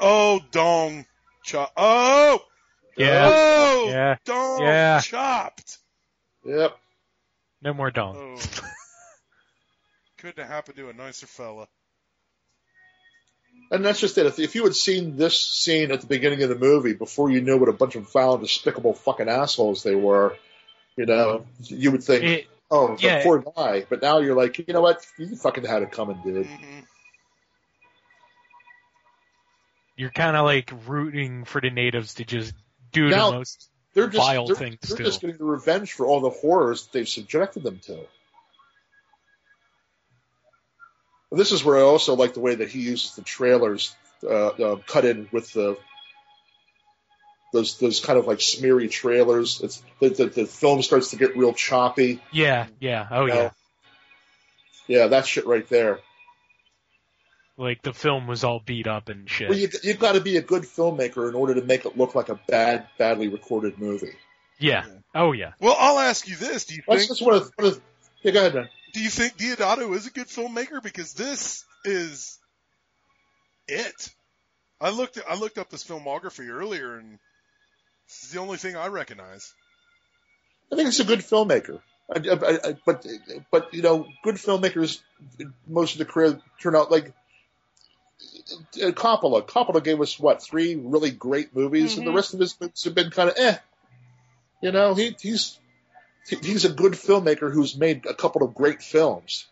Oh, 0.00 0.40
dong. 0.50 1.06
Chop. 1.44 1.72
Oh! 1.76 2.40
Yeah. 2.96 3.30
Oh! 3.32 3.86
Yeah. 3.88 4.16
Dong 4.24 4.62
Yeah. 4.62 5.00
chopped. 5.00 5.78
Yep. 6.44 6.76
No 7.62 7.72
more 7.74 7.90
dong. 7.90 8.16
Oh. 8.16 8.60
Couldn't 10.18 10.38
have 10.38 10.48
happened 10.48 10.76
to 10.76 10.88
a 10.88 10.92
nicer 10.92 11.26
fella. 11.26 11.68
And 13.70 13.84
that's 13.84 14.00
just 14.00 14.18
it. 14.18 14.26
If, 14.26 14.38
if 14.38 14.54
you 14.54 14.64
had 14.64 14.74
seen 14.74 15.16
this 15.16 15.40
scene 15.40 15.90
at 15.92 16.00
the 16.00 16.06
beginning 16.06 16.42
of 16.42 16.48
the 16.48 16.58
movie 16.58 16.92
before 16.92 17.30
you 17.30 17.40
knew 17.40 17.56
what 17.56 17.68
a 17.68 17.72
bunch 17.72 17.96
of 17.96 18.08
foul, 18.08 18.38
despicable 18.38 18.92
fucking 18.94 19.28
assholes 19.28 19.82
they 19.82 19.94
were, 19.94 20.36
you 20.96 21.06
know, 21.06 21.46
you 21.62 21.90
would 21.90 22.04
think, 22.04 22.22
It, 22.24 22.46
oh, 22.72 22.96
the 22.96 23.02
yeah. 23.02 23.22
poor 23.22 23.38
guy. 23.38 23.86
But 23.88 24.02
now 24.02 24.18
you're 24.18 24.34
like, 24.34 24.58
you 24.58 24.64
know 24.74 24.80
what? 24.80 25.06
You 25.16 25.36
fucking 25.36 25.64
had 25.64 25.82
it 25.82 25.92
coming, 25.92 26.20
dude. 26.24 26.46
hmm 26.46 26.80
you're 29.94 30.10
kind 30.10 30.36
of 30.36 30.44
like 30.44 30.72
rooting 30.86 31.44
for 31.44 31.60
the 31.60 31.70
natives 31.70 32.14
to 32.14 32.24
just 32.24 32.54
do 32.92 33.08
Now- 33.08 33.30
the 33.30 33.36
most. 33.38 33.68
They're 33.94 34.08
just, 34.08 34.26
Vile 34.26 34.46
they're, 34.46 34.56
things 34.56 34.78
they're 34.80 34.96
too. 34.96 35.04
just 35.04 35.20
getting 35.20 35.36
the 35.36 35.44
revenge 35.44 35.92
for 35.92 36.06
all 36.06 36.20
the 36.20 36.30
horrors 36.30 36.88
they've 36.92 37.06
subjected 37.06 37.62
them 37.62 37.78
to. 37.84 38.06
This 41.30 41.52
is 41.52 41.62
where 41.62 41.76
I 41.76 41.82
also 41.82 42.14
like 42.16 42.32
the 42.32 42.40
way 42.40 42.54
that 42.54 42.70
he 42.70 42.80
uses 42.80 43.16
the 43.16 43.22
trailers 43.22 43.94
uh, 44.24 44.46
uh, 44.48 44.76
cut 44.86 45.04
in 45.04 45.28
with 45.30 45.52
the 45.52 45.76
those 47.52 47.78
those 47.78 48.00
kind 48.00 48.18
of 48.18 48.26
like 48.26 48.40
smeary 48.40 48.88
trailers. 48.88 49.60
It's 49.62 49.82
the, 50.00 50.08
the, 50.08 50.26
the 50.26 50.46
film 50.46 50.82
starts 50.82 51.10
to 51.10 51.16
get 51.16 51.36
real 51.36 51.52
choppy. 51.52 52.20
Yeah, 52.32 52.66
yeah, 52.80 53.06
oh 53.10 53.22
you 53.26 53.28
know? 53.28 53.34
yeah. 53.42 53.50
Yeah, 54.88 55.06
that 55.08 55.26
shit 55.26 55.46
right 55.46 55.66
there. 55.68 56.00
Like 57.56 57.82
the 57.82 57.92
film 57.92 58.26
was 58.26 58.44
all 58.44 58.60
beat 58.64 58.86
up 58.86 59.08
and 59.08 59.28
shit. 59.30 59.48
Well, 59.48 59.58
you, 59.58 59.68
you've 59.82 59.98
got 59.98 60.12
to 60.12 60.20
be 60.20 60.38
a 60.38 60.42
good 60.42 60.62
filmmaker 60.62 61.28
in 61.28 61.34
order 61.34 61.54
to 61.54 61.62
make 61.62 61.84
it 61.84 61.96
look 61.96 62.14
like 62.14 62.30
a 62.30 62.40
bad, 62.48 62.88
badly 62.98 63.28
recorded 63.28 63.78
movie. 63.78 64.16
yeah. 64.58 64.84
Oh 65.14 65.32
yeah. 65.32 65.52
Well, 65.60 65.76
I'll 65.78 65.98
ask 65.98 66.26
you 66.26 66.34
this: 66.36 66.64
Do 66.64 66.74
you 66.74 66.82
That's 66.88 67.02
think 67.02 67.10
just 67.10 67.22
one 67.22 67.34
of, 67.34 67.52
one 67.56 67.68
of 67.68 67.80
yeah. 68.22 68.32
Go 68.32 68.40
ahead, 68.40 68.54
man. 68.54 68.68
do 68.94 69.00
you 69.02 69.10
think 69.10 69.36
Deodato 69.36 69.94
is 69.94 70.06
a 70.06 70.10
good 70.10 70.28
filmmaker? 70.28 70.82
Because 70.82 71.12
this 71.12 71.64
is 71.84 72.38
it. 73.68 74.10
I 74.80 74.90
looked 74.90 75.20
I 75.28 75.36
looked 75.36 75.58
up 75.58 75.70
his 75.70 75.84
filmography 75.84 76.48
earlier, 76.48 76.96
and 76.96 77.18
this 78.08 78.24
is 78.24 78.30
the 78.30 78.40
only 78.40 78.56
thing 78.58 78.76
I 78.76 78.88
recognize. 78.88 79.52
I 80.72 80.76
think 80.76 80.88
it's 80.88 81.00
a 81.00 81.04
good 81.04 81.20
filmmaker. 81.20 81.80
I, 82.14 82.18
I, 82.28 82.68
I, 82.70 82.76
but 82.84 83.06
but 83.50 83.72
you 83.74 83.82
know, 83.82 84.06
good 84.22 84.36
filmmakers 84.36 85.00
most 85.66 85.92
of 85.94 85.98
the 85.98 86.04
career 86.04 86.40
turn 86.60 86.76
out 86.76 86.90
like 86.90 87.12
uh, 88.82 88.90
Coppola. 88.90 89.46
Coppola 89.46 89.82
gave 89.82 90.00
us 90.00 90.18
what 90.18 90.42
three 90.42 90.74
really 90.74 91.10
great 91.10 91.54
movies, 91.54 91.96
and 91.96 92.06
the 92.06 92.10
Mhm. 92.10 92.14
rest 92.16 92.34
of 92.34 92.40
his 92.40 92.58
movies 92.60 92.84
have 92.84 92.94
been 92.94 93.10
kind 93.10 93.30
of 93.30 93.36
eh. 93.38 93.56
You 94.60 94.72
know, 94.72 94.94
he 94.94 95.16
he's 95.20 95.58
he's 96.28 96.64
a 96.64 96.70
good 96.72 96.92
filmmaker 96.92 97.52
who's 97.52 97.76
made 97.76 98.06
a 98.06 98.14
couple 98.14 98.42
of 98.42 98.54
great 98.54 98.82
films. 98.82 99.46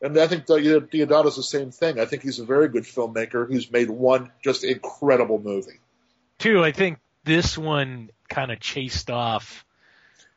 And 0.00 0.18
I 0.18 0.26
think 0.26 0.46
Di- 0.46 0.58
Deodato's 0.62 1.36
the 1.36 1.42
same 1.44 1.70
thing. 1.70 2.00
I 2.00 2.06
think 2.06 2.22
he's 2.22 2.40
a 2.40 2.44
very 2.44 2.68
good 2.68 2.82
filmmaker 2.84 3.46
who's 3.46 3.70
made 3.70 3.88
one 3.88 4.32
just 4.42 4.64
incredible 4.64 5.38
movie. 5.38 5.78
Two, 6.38 6.62
I 6.62 6.72
think 6.72 6.98
this 7.24 7.56
one 7.56 8.10
kind 8.28 8.50
of 8.50 8.60
chased 8.60 9.10
off 9.10 9.64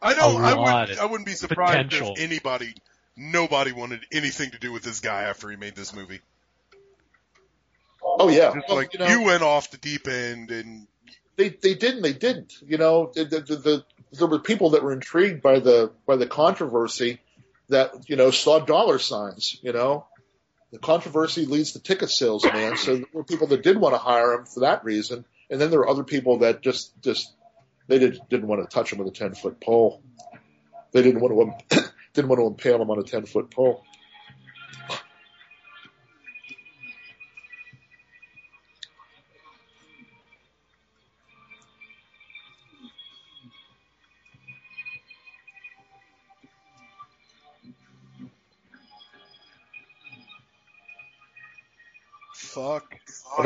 I 0.06 0.14
know. 0.14 0.38
I 0.38 0.53
lot 0.53 0.90
would. 0.90 0.98
of 0.98 1.02
I 1.02 1.06
wouldn't 1.06 1.26
be 1.26 1.34
surprised 1.34 1.90
potential. 1.90 2.14
if 2.16 2.22
anybody, 2.22 2.76
nobody 3.18 3.72
wanted 3.72 4.02
anything 4.12 4.52
to 4.52 4.60
do 4.60 4.72
with 4.72 4.84
this 4.84 4.99
guy 4.99 5.24
after 5.24 5.49
he 5.49 5.56
made 5.56 5.76
this 5.76 5.95
movie. 5.95 6.20
Oh 8.03 8.30
yeah, 8.30 8.53
Well, 8.68 8.78
like 8.78 8.94
you 8.94 8.99
know, 8.99 9.07
you 9.07 9.24
went 9.24 9.41
off 9.41 9.72
the 9.72 9.78
deep 9.78 10.07
end, 10.07 10.52
and 10.52 10.88
they 11.38 11.49
they 11.49 11.74
didn't 11.74 12.03
they 12.03 12.14
didn't 12.14 12.53
you 12.66 12.78
know 12.78 13.12
the, 13.14 13.26
the, 13.26 13.40
the, 13.41 13.56
the, 13.56 13.86
there 14.14 14.28
were 14.28 14.40
people 14.40 14.72
that 14.72 14.84
were 14.84 14.94
intrigued 14.94 15.41
by 15.41 15.60
the 15.60 15.91
by 16.06 16.16
the 16.18 16.28
controversy 16.28 17.20
that 17.70 18.07
you 18.07 18.16
know 18.16 18.30
saw 18.30 18.60
dollar 18.60 18.99
signs 18.99 19.57
you 19.64 19.74
know 19.74 20.06
the 20.72 20.78
controversy 20.78 21.45
leads 21.45 21.72
to 21.72 21.80
ticket 21.80 22.10
sales 22.10 22.45
man 22.45 22.78
so 22.78 22.98
there 22.98 23.06
were 23.12 23.24
people 23.24 23.48
that 23.48 23.64
did 23.64 23.78
want 23.78 23.95
to 23.95 23.99
hire 23.99 24.34
him 24.34 24.45
for 24.45 24.62
that 24.62 24.86
reason 24.86 25.26
and 25.49 25.59
then 25.61 25.69
there 25.69 25.80
were 25.80 25.89
other 25.89 26.03
people 26.03 26.39
that 26.39 26.61
just 26.61 26.99
just 27.01 27.34
they 27.88 27.99
did, 27.99 28.19
didn't 28.30 28.47
want 28.47 28.67
to 28.67 28.73
touch 28.73 28.91
him 28.91 28.99
with 28.99 29.07
a 29.07 29.11
ten 29.11 29.34
foot 29.35 29.61
pole. 29.61 30.01
They 30.91 31.01
didn't 31.01 31.22
want 31.22 31.59
to 31.69 31.91
didn't 32.13 32.30
want 32.30 32.39
to 32.39 32.47
impale 32.47 32.81
him 32.81 32.89
on 32.89 32.99
a 32.99 33.03
ten 33.03 33.26
foot 33.26 33.51
pole 33.51 33.84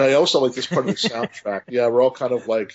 I 0.09 0.13
also 0.13 0.39
like 0.39 0.53
this 0.53 0.67
part 0.67 0.87
of 0.87 0.95
the 1.01 1.09
soundtrack. 1.09 1.63
Yeah, 1.69 1.87
we're 1.87 2.01
all 2.03 2.11
kind 2.11 2.31
of 2.33 2.47
like, 2.47 2.73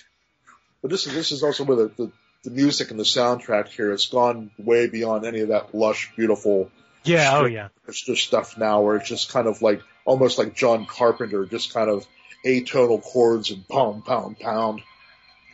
but 0.81 0.91
this 0.91 1.07
is 1.07 1.13
this 1.13 1.31
is 1.31 1.43
also 1.43 1.63
where 1.63 1.77
the, 1.77 1.87
the 1.97 2.11
the 2.43 2.51
music 2.51 2.91
and 2.91 2.99
the 2.99 3.03
soundtrack 3.03 3.67
here 3.69 3.91
has 3.91 4.05
gone 4.07 4.51
way 4.57 4.87
beyond 4.87 5.25
any 5.25 5.39
of 5.41 5.47
that 5.49 5.73
lush, 5.73 6.11
beautiful 6.15 6.69
Yeah, 7.03 7.37
oh 7.39 7.45
yeah. 7.45 7.69
extra 7.87 8.15
stuff 8.15 8.57
now, 8.57 8.81
where 8.81 8.97
it's 8.97 9.09
just 9.09 9.31
kind 9.31 9.47
of 9.47 9.61
like 9.61 9.81
almost 10.05 10.37
like 10.37 10.55
John 10.55 10.85
Carpenter, 10.85 11.45
just 11.45 11.73
kind 11.73 11.89
of 11.89 12.05
atonal 12.45 13.01
chords 13.01 13.49
and 13.49 13.67
pound, 13.67 14.05
pound, 14.05 14.39
pound. 14.39 14.81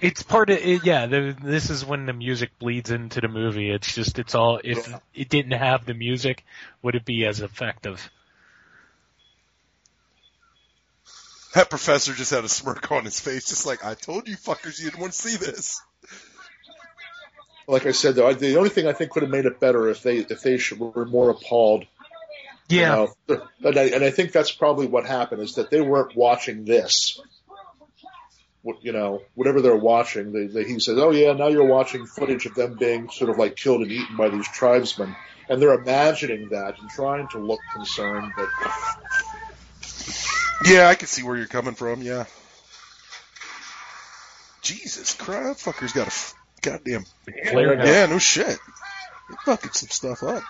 It's 0.02 0.24
part 0.24 0.49
of 0.49 0.58
it, 0.58 0.84
yeah. 0.84 1.06
The, 1.06 1.38
this 1.41 1.70
is 1.70 1.86
when 1.86 2.08
the 2.08 2.14
music 2.14 2.49
bleeds 2.60 2.90
into 2.91 3.22
the 3.22 3.28
movie. 3.28 3.70
It's 3.70 3.94
just 3.94 4.20
it's 4.20 4.36
all 4.36 4.60
if 4.64 4.90
Yeah. 4.90 4.99
it 5.14 5.30
didn't 5.30 5.52
have 5.53 5.86
the 5.86 5.94
music, 5.94 6.44
would 6.82 6.95
it 6.95 7.06
be 7.06 7.26
as 7.26 7.40
effective? 7.40 8.10
That 11.53 11.69
professor 11.69 12.14
just 12.14 12.32
had 12.32 12.44
a 12.45 12.49
smirk 12.49 12.91
on 12.91 13.03
his 13.06 13.19
face, 13.19 13.49
just 13.49 13.65
like 13.65 13.84
I 13.84 13.94
told 13.94 14.28
you, 14.28 14.38
fuckers, 14.38 14.80
you 14.80 14.86
didn't 14.90 15.02
want 15.02 15.14
to 15.14 15.19
see 15.30 15.36
this. 15.38 15.82
Like 17.68 17.86
I 17.86 17.91
said, 17.91 18.15
though, 18.15 18.28
I, 18.28 18.34
the 18.34 18.57
only 18.57 18.69
thing 18.69 18.88
I 18.88 18.94
think 18.94 19.11
could 19.11 19.23
have 19.23 19.32
made 19.32 19.45
it 19.45 19.60
better 19.60 19.90
if 19.90 20.02
they 20.02 20.18
if 20.18 20.41
they 20.41 20.57
should, 20.57 20.80
were 20.80 21.06
more 21.06 21.30
appalled. 21.30 21.86
you 22.69 22.80
Yeah, 22.80 23.07
know. 23.28 23.41
and 23.64 23.78
I, 23.78 23.84
and 23.84 24.03
I 24.03 24.11
think 24.11 24.32
that's 24.32 24.52
probably 24.52 24.88
what 24.88 25.06
happened 25.06 25.41
is 25.41 25.56
that 25.56 25.69
they 25.69 25.82
weren't 25.82 26.15
watching 26.15 26.65
this. 26.65 27.19
What- 28.61 28.84
You 28.84 28.91
know, 28.94 29.22
whatever 29.36 29.61
they're 29.61 29.76
watching, 29.76 30.32
they, 30.34 30.48
they, 30.48 30.64
he 30.65 30.80
says, 30.80 30.98
"Oh 30.98 31.11
yeah, 31.11 31.34
now 31.34 31.48
you're 31.48 31.65
watching 31.65 32.06
footage 32.06 32.45
of 32.45 32.56
them 32.56 32.78
being 32.78 33.10
sort 33.10 33.30
of 33.30 33.38
like 33.38 33.56
killed 33.56 33.82
and 33.82 33.91
eaten 33.91 34.15
by 34.18 34.30
these 34.30 34.48
tribesmen," 34.49 35.15
and 35.49 35.61
they're 35.61 35.73
imagining 35.73 36.49
that 36.49 36.80
and 36.80 36.90
trying 36.90 37.28
to 37.30 37.40
look 37.40 37.60
concerned, 37.73 38.32
but 38.38 38.49
Yeah, 40.64 40.88
I 40.88 40.96
can 40.96 41.08
see 41.08 41.24
where 41.24 41.38
you're 41.38 41.48
coming 41.48 41.76
from. 41.76 42.02
Yeah. 42.02 42.26
Jesus 44.62 45.14
Christ, 45.16 45.66
that 45.66 45.74
fucker's 45.74 45.94
got 45.94 46.04
a 46.04 46.08
f- 46.08 46.36
goddamn. 46.62 47.04
Flare 47.50 47.76
gun. 47.76 47.88
Yeah, 47.88 48.06
no 48.06 48.20
shit. 48.20 48.60
He 49.30 49.36
fucking 49.46 49.72
some 49.72 49.90
stuff 49.90 50.24
up. 50.24 50.44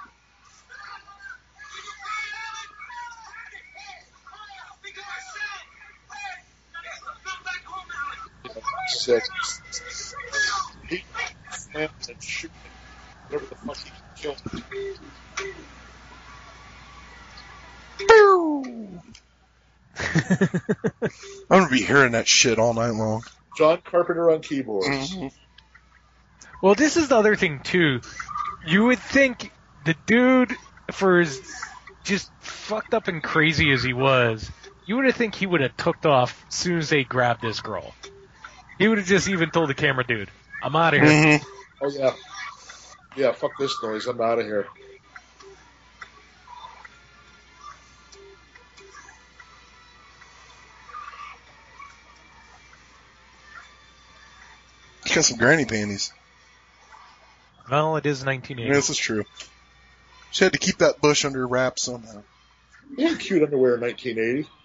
said, 8.88 9.22
he 10.90 11.04
slams 11.50 12.10
and 12.10 12.22
shoots 12.22 12.54
whatever 13.28 13.46
the 13.50 13.56
fuck 13.56 13.78
he 13.78 13.90
can 13.90 14.02
kill. 14.16 14.36
I'm 21.50 21.60
gonna 21.60 21.70
be 21.70 21.82
hearing 21.82 22.14
that 22.14 22.28
shit 22.28 22.60
all 22.60 22.74
night 22.74 22.92
long. 22.92 23.24
John 23.58 23.82
Carpenter 23.84 24.32
on 24.32 24.42
keyboards. 24.42 24.88
Mm-hmm. 24.88 25.28
Well, 26.62 26.76
this 26.76 26.98
is 26.98 27.10
the 27.10 27.18
other 27.18 27.36
thing 27.36 27.60
too. 27.60 28.02
You 28.66 28.86
would 28.86 29.00
think 29.00 29.52
the 29.86 29.96
dude, 30.06 30.56
for 30.92 31.20
as 31.20 31.42
just 32.04 32.32
fucked 32.40 32.94
up 32.94 33.08
and 33.08 33.22
crazy 33.22 33.72
as 33.72 33.84
he 33.84 33.94
was, 33.94 34.50
you 34.86 34.96
would 34.96 35.06
have 35.06 35.16
think 35.16 35.36
he 35.36 35.46
would 35.46 35.62
have 35.62 35.76
took 35.78 36.06
off 36.06 36.46
as 36.48 36.56
soon 36.56 36.78
as 36.78 36.90
they 36.90 37.04
grabbed 37.04 37.42
this 37.42 37.62
girl. 37.62 37.94
He 38.78 38.88
would 38.88 38.98
have 38.98 39.08
just 39.08 39.28
even 39.28 39.52
told 39.52 39.70
the 39.70 39.74
camera 39.74 40.06
dude, 40.06 40.30
"I'm 40.64 40.76
out 40.76 40.94
of 40.94 41.02
here." 41.02 41.10
Mm-hmm. 41.10 41.46
Oh 41.84 41.92
yeah, 41.92 42.14
yeah. 43.16 43.32
Fuck 43.32 43.58
this 43.60 43.76
noise. 43.84 44.06
I'm 44.08 44.22
out 44.22 44.40
of 44.40 44.46
here. 44.46 44.68
He 55.12 55.16
got 55.16 55.26
some 55.26 55.38
granny 55.38 55.66
panties. 55.66 56.14
Well, 57.70 57.98
it 57.98 58.06
is 58.06 58.24
1980. 58.24 58.74
This 58.74 58.90
is 58.90 58.96
true. 58.96 59.26
She 60.32 60.46
had 60.46 60.54
to 60.54 60.60
keep 60.60 60.78
that 60.78 61.02
bush 61.02 61.26
under 61.26 61.46
wraps 61.46 61.84
somehow. 61.84 62.24
He 62.96 63.04
had 63.04 63.20
cute 63.20 63.44
underwear 63.44 63.76
in 63.76 63.82
1980. 63.82 64.50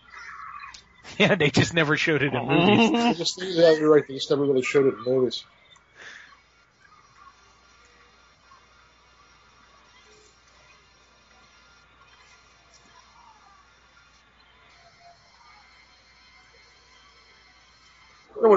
Yeah, 1.19 1.37
they 1.37 1.51
just 1.51 1.73
never 1.73 1.97
showed 1.97 2.23
it 2.23 2.35
in 2.35 2.47
movies. 2.49 3.01
I 3.01 3.15
just 3.15 3.41
yeah, 3.41 3.73
you're 3.73 3.95
right. 3.95 4.07
They 4.07 4.15
just 4.15 4.29
never 4.29 4.45
really 4.45 4.63
showed 4.63 4.87
it 4.87 4.95
in 4.99 5.05
movies. 5.05 5.45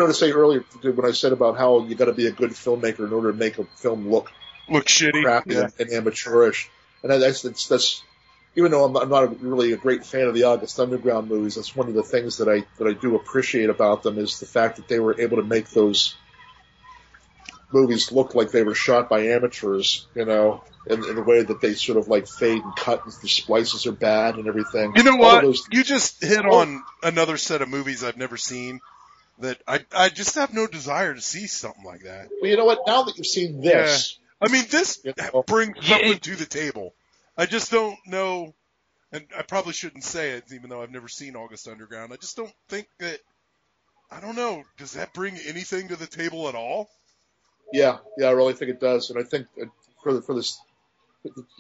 To 0.10 0.18
say 0.18 0.32
earlier 0.32 0.64
when 0.82 1.06
I 1.06 1.12
said 1.12 1.32
about 1.34 1.58
how 1.58 1.86
you 1.86 1.96
got 1.96 2.06
to 2.06 2.14
be 2.14 2.28
a 2.28 2.32
good 2.32 2.52
filmmaker 2.52 3.06
in 3.08 3.14
order 3.14 3.32
to 3.32 3.38
make 3.38 3.58
a 3.58 3.66
film 3.78 4.10
look 4.10 4.32
Look 4.70 4.86
shitty. 4.86 5.24
crappy 5.24 5.54
Yeah. 5.56 5.64
and, 5.64 5.74
and 5.80 5.92
amateurish. 5.94 6.70
And 7.02 7.12
that's, 7.12 7.42
that's, 7.42 7.68
that's, 7.68 8.04
even 8.56 8.72
though 8.72 8.84
I'm, 8.84 8.96
I'm 8.98 9.10
not 9.10 9.24
a, 9.24 9.28
really 9.28 9.72
a 9.74 9.78
great 9.78 10.06
fan 10.06 10.28
of 10.28 10.34
the 10.34 10.44
August 10.44 10.80
Underground 10.80 11.30
movies, 11.30 11.56
that's 11.56 11.76
one 11.76 11.88
of 11.88 11.94
the 11.94 12.04
things 12.04 12.38
that 12.38 12.48
I, 12.50 12.66
that 12.78 12.88
I 12.88 12.94
do 12.94 13.16
appreciate 13.16 13.70
about 13.70 14.04
them 14.04 14.18
is 14.18 14.40
the 14.40 14.46
fact 14.46 14.76
that 14.78 14.88
they 14.88 15.00
were 15.00 15.20
able 15.20 15.38
to 15.38 15.44
make 15.44 15.70
those 15.70 16.16
movies 17.72 18.12
look 18.12 18.36
like 18.36 18.52
they 18.52 18.64
were 18.64 18.76
shot 18.76 19.10
by 19.10 19.22
amateurs, 19.28 20.08
you 20.16 20.26
know, 20.26 20.64
in, 20.88 21.04
in 21.06 21.16
the 21.16 21.22
way 21.22 21.44
that 21.44 21.62
they 21.62 21.74
sort 21.74 21.98
of 21.98 22.08
like 22.08 22.28
fade 22.28 22.64
and 22.64 22.76
cut 22.76 23.04
and 23.06 23.14
the 23.22 23.28
splices 23.28 23.86
are 23.86 23.92
bad 23.92 24.36
and 24.36 24.48
everything. 24.48 24.94
You 24.96 25.04
know 25.04 25.18
what? 25.18 25.42
those- 25.44 25.68
You 25.72 25.84
just 25.84 26.24
hit 26.24 26.46
oh. 26.46 26.60
on 26.62 26.84
another 27.04 27.38
set 27.38 27.62
of 27.62 27.70
movies 27.70 28.04
I've 28.04 28.18
never 28.18 28.38
seen 28.38 28.82
that 29.40 29.62
I 29.68 29.86
I 29.96 30.10
just 30.10 30.36
have 30.36 30.54
no 30.54 30.68
desire 30.68 31.14
to 31.14 31.22
see 31.22 31.48
something 31.48 31.84
like 31.84 32.04
that. 32.04 32.30
well, 32.42 32.50
you 32.50 32.58
know 32.58 32.66
what? 32.66 32.80
Now 32.86 33.04
that 33.04 33.18
you've 33.18 33.26
seen 33.28 33.62
this, 33.62 34.18
I 34.42 34.50
mean, 34.50 34.66
this 34.70 35.00
You 35.04 35.14
know? 35.18 35.44
brings 35.44 35.76
Yeah, 35.82 35.90
something 35.98 36.12
it- 36.14 36.24
to 36.24 36.36
the 36.36 36.46
table. 36.46 36.94
I 37.38 37.46
just 37.46 37.72
don't 37.72 37.98
know, 38.06 38.54
and 39.14 39.26
I 39.38 39.44
probably 39.44 39.72
shouldn't 39.74 40.04
say 40.04 40.32
it, 40.32 40.52
even 40.54 40.70
though 40.70 40.82
I've 40.82 40.92
never 40.92 41.08
seen 41.08 41.36
August 41.38 41.68
Underground. 41.68 42.12
I 42.12 42.18
just 42.18 42.36
don't 42.36 42.54
think 42.68 42.88
that. 43.00 43.20
I 44.12 44.20
don't 44.20 44.36
know. 44.36 44.64
Does 44.78 44.94
that 44.94 45.14
bring 45.14 45.38
anything 45.38 45.90
to 45.90 45.96
the 45.96 46.08
table 46.08 46.50
at 46.50 46.56
all? 46.56 46.90
Yeah, 47.72 48.00
yeah, 48.18 48.28
I 48.28 48.32
really 48.32 48.54
think 48.54 48.72
it 48.72 48.80
does, 48.80 49.10
and 49.12 49.20
I 49.20 49.24
think 49.24 49.46
that 49.56 49.70
for 50.04 50.14
the, 50.14 50.22
for 50.24 50.34
this, 50.34 50.60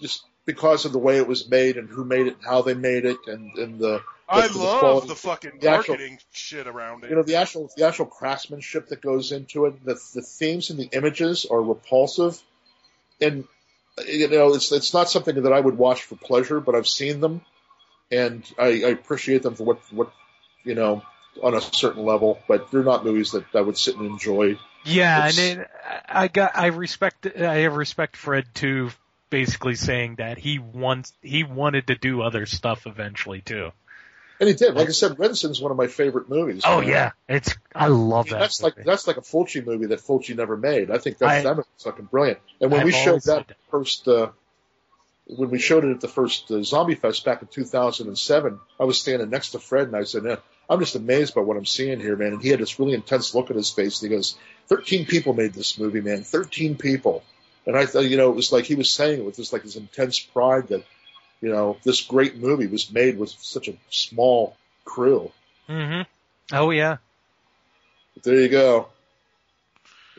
just 0.01 0.23
because 0.53 0.85
of 0.85 0.91
the 0.91 0.97
way 0.99 1.17
it 1.17 1.27
was 1.27 1.47
made 1.49 1.77
and 1.77 1.87
who 1.89 2.03
made 2.03 2.25
it, 2.27 2.35
and 2.37 2.45
how 2.45 2.61
they 2.63 2.73
made 2.73 3.05
it, 3.05 3.17
and 3.27 3.55
and 3.57 3.79
the 3.79 4.01
I 4.27 4.47
the 4.47 4.57
love 4.57 4.79
quality- 4.79 5.07
the 5.09 5.15
fucking 5.15 5.51
the 5.61 5.69
actual- 5.69 5.93
marketing 5.95 6.19
shit 6.31 6.65
around 6.67 7.03
it. 7.03 7.09
you 7.11 7.15
know 7.15 7.23
the 7.23 7.35
actual 7.35 7.69
the 7.77 7.85
actual 7.85 8.07
craftsmanship 8.07 8.87
that 8.89 9.01
goes 9.01 9.31
into 9.31 9.65
it, 9.67 9.83
the 9.85 9.95
the 10.15 10.21
themes 10.23 10.69
and 10.71 10.79
the 10.79 10.89
images 10.91 11.45
are 11.49 11.61
repulsive, 11.61 12.41
and 13.21 13.47
you 14.07 14.27
know 14.27 14.53
it's 14.55 14.71
it's 14.71 14.93
not 14.93 15.09
something 15.09 15.43
that 15.43 15.53
I 15.53 15.59
would 15.59 15.77
watch 15.77 16.01
for 16.03 16.15
pleasure, 16.15 16.59
but 16.59 16.73
I've 16.75 16.87
seen 16.87 17.19
them, 17.21 17.41
and 18.11 18.43
I, 18.57 18.65
I 18.67 18.89
appreciate 18.89 19.43
them 19.43 19.53
for 19.55 19.63
what 19.65 19.79
what 19.91 20.11
you 20.63 20.73
know 20.75 21.03
on 21.43 21.53
a 21.53 21.61
certain 21.61 22.03
level, 22.03 22.39
but 22.47 22.71
they're 22.71 22.83
not 22.83 23.05
movies 23.05 23.31
that 23.31 23.45
I 23.53 23.61
would 23.61 23.77
sit 23.77 23.95
and 23.97 24.05
enjoy. 24.07 24.57
Yeah, 24.83 25.27
It's- 25.27 25.37
and 25.39 25.61
it, 25.61 25.67
I 26.07 26.27
got 26.27 26.51
I 26.55 26.67
respect 26.67 27.27
I 27.37 27.57
have 27.65 27.75
respect 27.75 28.17
for 28.17 28.33
Ed 28.33 28.47
too, 28.53 28.89
basically 29.29 29.75
saying 29.75 30.15
that 30.15 30.37
he 30.37 30.59
wants 30.59 31.13
he 31.21 31.43
wanted 31.43 31.87
to 31.87 31.95
do 31.95 32.21
other 32.21 32.45
stuff 32.45 32.85
eventually 32.87 33.41
too. 33.41 33.71
And 34.39 34.47
he 34.47 34.55
did. 34.55 34.73
Like 34.73 34.87
I 34.87 34.91
said, 34.91 35.19
Renson's 35.19 35.59
one 35.59 35.69
of 35.71 35.77
my 35.77 35.87
favorite 35.87 36.29
movies. 36.29 36.63
Oh 36.65 36.79
man. 36.79 36.89
yeah, 36.89 37.11
it's 37.27 37.55
I 37.75 37.87
love 37.87 38.27
I 38.27 38.29
mean, 38.29 38.33
that. 38.33 38.39
that's 38.39 38.61
movie. 38.61 38.73
like 38.77 38.85
that's 38.85 39.05
like 39.07 39.17
a 39.17 39.21
Fulci 39.21 39.65
movie 39.65 39.87
that 39.87 39.99
Fulci 39.99 40.35
never 40.35 40.55
made. 40.55 40.89
I 40.91 40.97
think 40.97 41.17
that's 41.17 41.31
I- 41.31 41.43
that 41.43 41.57
was 41.57 41.65
fucking 41.83 42.05
brilliant. 42.05 42.39
And 42.61 42.71
when 42.71 42.79
I've 42.81 42.85
we 42.85 42.93
showed 42.93 43.21
that 43.23 43.47
that. 43.49 43.57
first, 43.69 44.07
uh, 44.07 44.29
when 45.27 45.49
we 45.49 45.59
showed 45.59 45.83
it 45.83 45.91
at 45.91 45.99
the 46.01 46.07
first 46.07 46.49
uh, 46.51 46.63
Zombie 46.63 46.95
Fest 46.95 47.25
back 47.25 47.41
in 47.41 47.49
2007, 47.49 48.59
I 48.79 48.83
was 48.85 48.99
standing 48.99 49.29
next 49.29 49.51
to 49.51 49.59
Fred 49.59 49.87
and 49.87 49.95
I 49.95 50.03
said, 50.05 50.23
"Man, 50.23 50.37
"I'm 50.69 50.79
just 50.79 50.95
amazed 50.95 51.35
by 51.35 51.41
what 51.41 51.57
I'm 51.57 51.65
seeing 51.65 51.99
here, 51.99 52.15
man." 52.15 52.33
And 52.33 52.41
he 52.41 52.47
had 52.47 52.59
this 52.61 52.79
really 52.79 52.93
intense 52.93 53.35
look 53.35 53.49
at 53.49 53.57
his 53.57 53.69
face. 53.69 54.01
And 54.01 54.09
he 54.09 54.15
goes, 54.15 54.37
"13 54.67 55.05
people 55.05 55.33
made 55.33 55.53
this 55.53 55.77
movie, 55.77 55.99
man. 56.01 56.23
13 56.23 56.77
people." 56.77 57.23
And 57.65 57.77
I 57.77 57.85
thought, 57.85 58.01
you 58.05 58.17
know, 58.17 58.29
it 58.29 58.35
was 58.35 58.51
like 58.51 58.65
he 58.65 58.75
was 58.75 58.91
saying 58.91 59.19
it 59.19 59.25
with 59.25 59.35
this 59.35 59.53
like 59.53 59.63
this 59.63 59.75
intense 59.75 60.19
pride 60.19 60.69
that, 60.69 60.83
you 61.41 61.49
know, 61.51 61.77
this 61.83 62.01
great 62.01 62.37
movie 62.37 62.67
was 62.67 62.91
made 62.91 63.17
with 63.17 63.29
such 63.29 63.67
a 63.67 63.77
small 63.89 64.55
crew. 64.85 65.31
hmm 65.67 66.01
Oh 66.51 66.71
yeah. 66.71 66.97
But 68.15 68.23
there 68.23 68.39
you 68.39 68.49
go. 68.49 68.89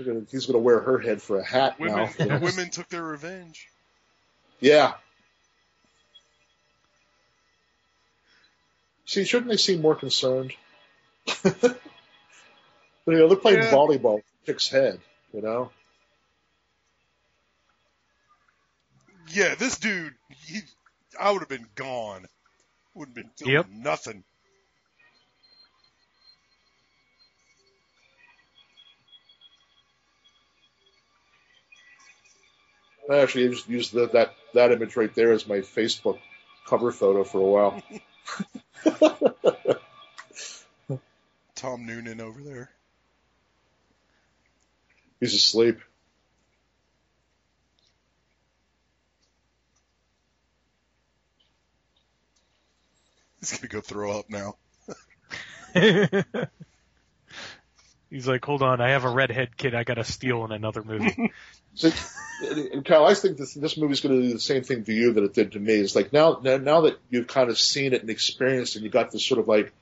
Gonna, 0.04 0.22
he's 0.30 0.46
going 0.46 0.54
to 0.54 0.60
wear 0.60 0.80
her 0.80 0.98
head 0.98 1.20
for 1.20 1.38
a 1.38 1.44
hat 1.44 1.78
Women, 1.78 1.96
now. 1.96 2.10
you 2.18 2.26
know? 2.26 2.38
women 2.38 2.70
took 2.70 2.88
their 2.88 3.02
revenge. 3.02 3.68
Yeah. 4.60 4.94
See, 9.04 9.24
shouldn't 9.24 9.50
they 9.50 9.56
seem 9.56 9.82
more 9.82 9.96
concerned? 9.96 10.54
but, 11.42 11.80
you 13.06 13.18
know, 13.18 13.28
they're 13.28 13.36
playing 13.36 13.58
Yeah. 13.58 13.72
volleyball 13.72 14.14
with 14.16 14.24
chick's 14.46 14.68
head, 14.68 15.00
you 15.34 15.42
know? 15.42 15.70
Yeah, 19.32 19.54
this 19.54 19.78
dude, 19.78 20.14
he, 20.46 20.60
I 21.18 21.30
would 21.30 21.40
have 21.40 21.48
been 21.48 21.68
gone. 21.74 22.26
Would 22.94 23.08
have 23.08 23.14
been 23.14 23.30
doing 23.36 23.52
Yep. 23.52 23.66
nothing. 23.70 24.24
I 33.10 33.18
actually 33.18 33.48
just 33.48 33.68
used 33.68 33.92
the, 33.92 34.08
that, 34.08 34.34
that 34.54 34.72
image 34.72 34.96
right 34.96 35.12
there 35.14 35.32
as 35.32 35.46
my 35.48 35.58
Facebook 35.58 36.18
cover 36.66 36.92
photo 36.92 37.24
for 37.24 37.38
a 37.38 37.42
while. 37.42 37.82
Tom 41.56 41.86
Noonan 41.86 42.20
over 42.20 42.40
there. 42.42 42.70
He's 45.20 45.34
asleep. 45.34 45.80
He's 53.40 53.58
gonna 53.58 53.68
go 53.68 53.80
throw 53.80 54.18
up 54.18 54.30
now. 54.30 54.56
He's 58.10 58.26
like, 58.26 58.44
hold 58.44 58.62
on, 58.62 58.80
I 58.80 58.90
have 58.90 59.04
a 59.04 59.10
redhead 59.10 59.56
kid 59.56 59.74
I 59.74 59.84
gotta 59.84 60.04
steal 60.04 60.44
in 60.44 60.52
another 60.52 60.82
movie. 60.82 61.32
So, 61.74 61.90
and 62.72 62.84
Kyle, 62.84 63.06
I 63.06 63.14
think 63.14 63.36
this 63.36 63.54
this 63.54 63.76
movie's 63.76 64.00
going 64.00 64.20
to 64.20 64.26
do 64.26 64.32
the 64.34 64.40
same 64.40 64.64
thing 64.64 64.84
to 64.84 64.92
you 64.92 65.12
that 65.12 65.22
it 65.22 65.34
did 65.34 65.52
to 65.52 65.60
me. 65.60 65.74
It's 65.74 65.94
like 65.94 66.12
now, 66.12 66.40
now 66.42 66.56
now 66.56 66.80
that 66.82 66.98
you've 67.10 67.28
kind 67.28 67.48
of 67.48 67.58
seen 67.58 67.92
it 67.92 68.00
and 68.00 68.10
experienced, 68.10 68.74
it, 68.74 68.78
and 68.78 68.84
you 68.84 68.90
got 68.90 69.12
this 69.12 69.24
sort 69.24 69.38
of 69.38 69.46
like 69.46 69.72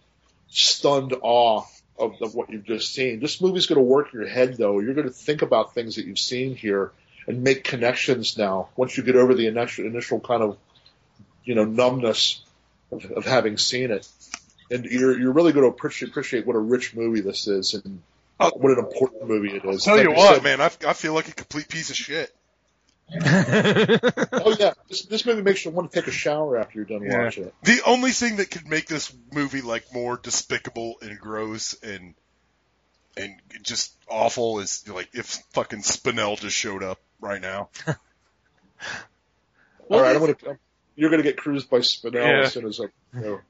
stunned 0.48 1.14
awe 1.22 1.64
of, 1.98 2.20
of 2.20 2.34
what 2.34 2.50
you've 2.50 2.64
just 2.64 2.92
seen. 2.92 3.20
This 3.20 3.40
movie's 3.40 3.66
going 3.66 3.78
to 3.78 3.84
work 3.84 4.12
your 4.12 4.26
head, 4.26 4.56
though. 4.56 4.80
You're 4.80 4.94
going 4.94 5.06
to 5.06 5.12
think 5.12 5.42
about 5.42 5.74
things 5.74 5.96
that 5.96 6.06
you've 6.06 6.18
seen 6.18 6.54
here 6.54 6.92
and 7.26 7.42
make 7.42 7.64
connections. 7.64 8.36
Now, 8.36 8.68
once 8.76 8.96
you 8.96 9.02
get 9.02 9.16
over 9.16 9.34
the 9.34 9.46
initial 9.46 9.86
initial 9.86 10.20
kind 10.20 10.42
of 10.42 10.58
you 11.44 11.54
know 11.54 11.64
numbness 11.64 12.42
of, 12.92 13.04
of 13.12 13.24
having 13.24 13.56
seen 13.58 13.90
it, 13.90 14.06
and 14.70 14.84
you're 14.84 15.18
you're 15.18 15.32
really 15.32 15.52
going 15.52 15.64
to 15.64 15.70
appreciate 15.70 16.10
appreciate 16.10 16.46
what 16.46 16.56
a 16.56 16.60
rich 16.60 16.94
movie 16.94 17.20
this 17.20 17.46
is 17.48 17.74
and 17.74 18.02
what 18.38 18.72
an 18.72 18.78
important 18.78 19.26
movie 19.28 19.54
it 19.56 19.64
is. 19.64 19.84
Tell 19.84 19.96
Like 19.96 20.04
you 20.04 20.12
I 20.12 20.16
what, 20.16 20.34
said- 20.36 20.44
man, 20.44 20.60
I, 20.60 20.70
I 20.88 20.92
feel 20.92 21.12
like 21.14 21.28
a 21.28 21.32
complete 21.34 21.68
piece 21.68 21.90
of 21.90 21.96
shit. 21.96 22.34
Oh 24.40 24.54
yeah, 24.58 24.72
this, 24.88 25.02
this 25.06 25.24
movie 25.26 25.40
makes 25.42 25.64
you 25.64 25.70
want 25.70 25.90
to 25.90 25.98
take 26.00 26.08
a 26.08 26.12
shower 26.12 26.58
after 26.58 26.76
you're 26.78 26.84
done 26.84 27.02
Yeah. 27.02 27.24
watching 27.24 27.44
it. 27.44 27.54
The 27.64 27.80
only 27.86 28.10
thing 28.10 28.36
that 28.36 28.50
could 28.50 28.66
make 28.68 28.86
this 28.86 29.12
movie 29.32 29.62
like 29.62 29.92
more 29.92 30.18
despicable 30.22 30.96
and 31.00 31.18
gross 31.18 31.74
and 31.82 32.14
and 33.16 33.34
just 33.62 33.92
awful 34.08 34.60
is 34.60 34.86
like 34.88 35.08
if 35.14 35.26
fucking 35.52 35.80
Spinell 35.80 36.38
just 36.38 36.54
showed 36.54 36.82
up 36.82 37.00
right 37.20 37.40
now. 37.40 37.68
All 39.90 40.00
right, 40.02 40.14
I'm 40.14 40.20
gonna. 40.20 40.36
You're 40.98 41.10
gonna 41.10 41.22
get 41.22 41.36
cruised 41.36 41.70
by 41.70 41.78
Spinell 41.78 42.14
Yeah. 42.14 42.40
as 42.40 42.52
soon 42.52 42.66
as 42.66 42.80
I. 42.80 42.84
You 43.16 43.24
know, 43.24 43.40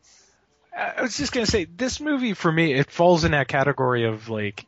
I 0.76 1.00
was 1.00 1.16
just 1.16 1.32
gonna 1.32 1.46
say, 1.46 1.64
this 1.64 1.98
movie 1.98 2.34
for 2.34 2.52
me, 2.52 2.74
it 2.74 2.90
falls 2.90 3.24
in 3.24 3.32
that 3.32 3.48
category 3.48 4.04
of 4.04 4.28
like, 4.28 4.66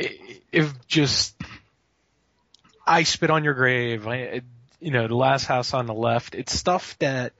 if 0.00 0.74
just, 0.88 1.40
I 2.84 3.04
spit 3.04 3.30
on 3.30 3.44
your 3.44 3.54
grave, 3.54 4.08
I, 4.08 4.40
you 4.80 4.90
know, 4.90 5.06
the 5.06 5.14
last 5.14 5.44
house 5.44 5.72
on 5.72 5.86
the 5.86 5.94
left, 5.94 6.34
it's 6.34 6.52
stuff 6.52 6.98
that 6.98 7.32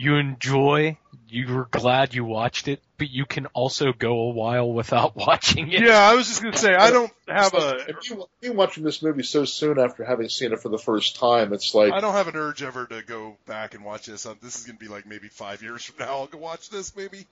you 0.00 0.14
enjoy, 0.14 0.96
you 1.28 1.52
were 1.52 1.64
glad 1.70 2.14
you 2.14 2.24
watched 2.24 2.68
it, 2.68 2.80
but 2.98 3.10
you 3.10 3.26
can 3.26 3.46
also 3.46 3.92
go 3.92 4.20
a 4.20 4.30
while 4.30 4.72
without 4.72 5.16
watching 5.26 5.72
it. 5.72 5.82
Yeah, 5.82 5.98
I 5.98 6.14
was 6.14 6.28
just 6.28 6.40
gonna 6.40 6.56
say 6.56 6.72
I 6.74 6.90
don't 6.90 7.12
have 7.26 7.52
a 7.52 7.84
if 7.88 8.08
you, 8.08 8.24
you 8.40 8.52
watching 8.52 8.84
this 8.84 9.02
movie 9.02 9.24
so 9.24 9.44
soon 9.44 9.78
after 9.78 10.04
having 10.04 10.28
seen 10.28 10.52
it 10.52 10.60
for 10.60 10.68
the 10.68 10.78
first 10.78 11.16
time, 11.16 11.52
it's 11.52 11.74
like 11.74 11.92
I 11.92 12.00
don't 12.00 12.14
have 12.14 12.28
an 12.28 12.36
urge 12.36 12.62
ever 12.62 12.86
to 12.86 13.02
go 13.02 13.36
back 13.46 13.74
and 13.74 13.84
watch 13.84 14.06
this. 14.06 14.22
This 14.40 14.56
is 14.60 14.64
gonna 14.66 14.78
be 14.78 14.86
like 14.88 15.04
maybe 15.04 15.28
five 15.28 15.62
years 15.62 15.84
from 15.84 16.06
now. 16.06 16.12
I'll 16.18 16.26
go 16.28 16.38
watch 16.38 16.70
this 16.70 16.96
maybe. 16.96 17.26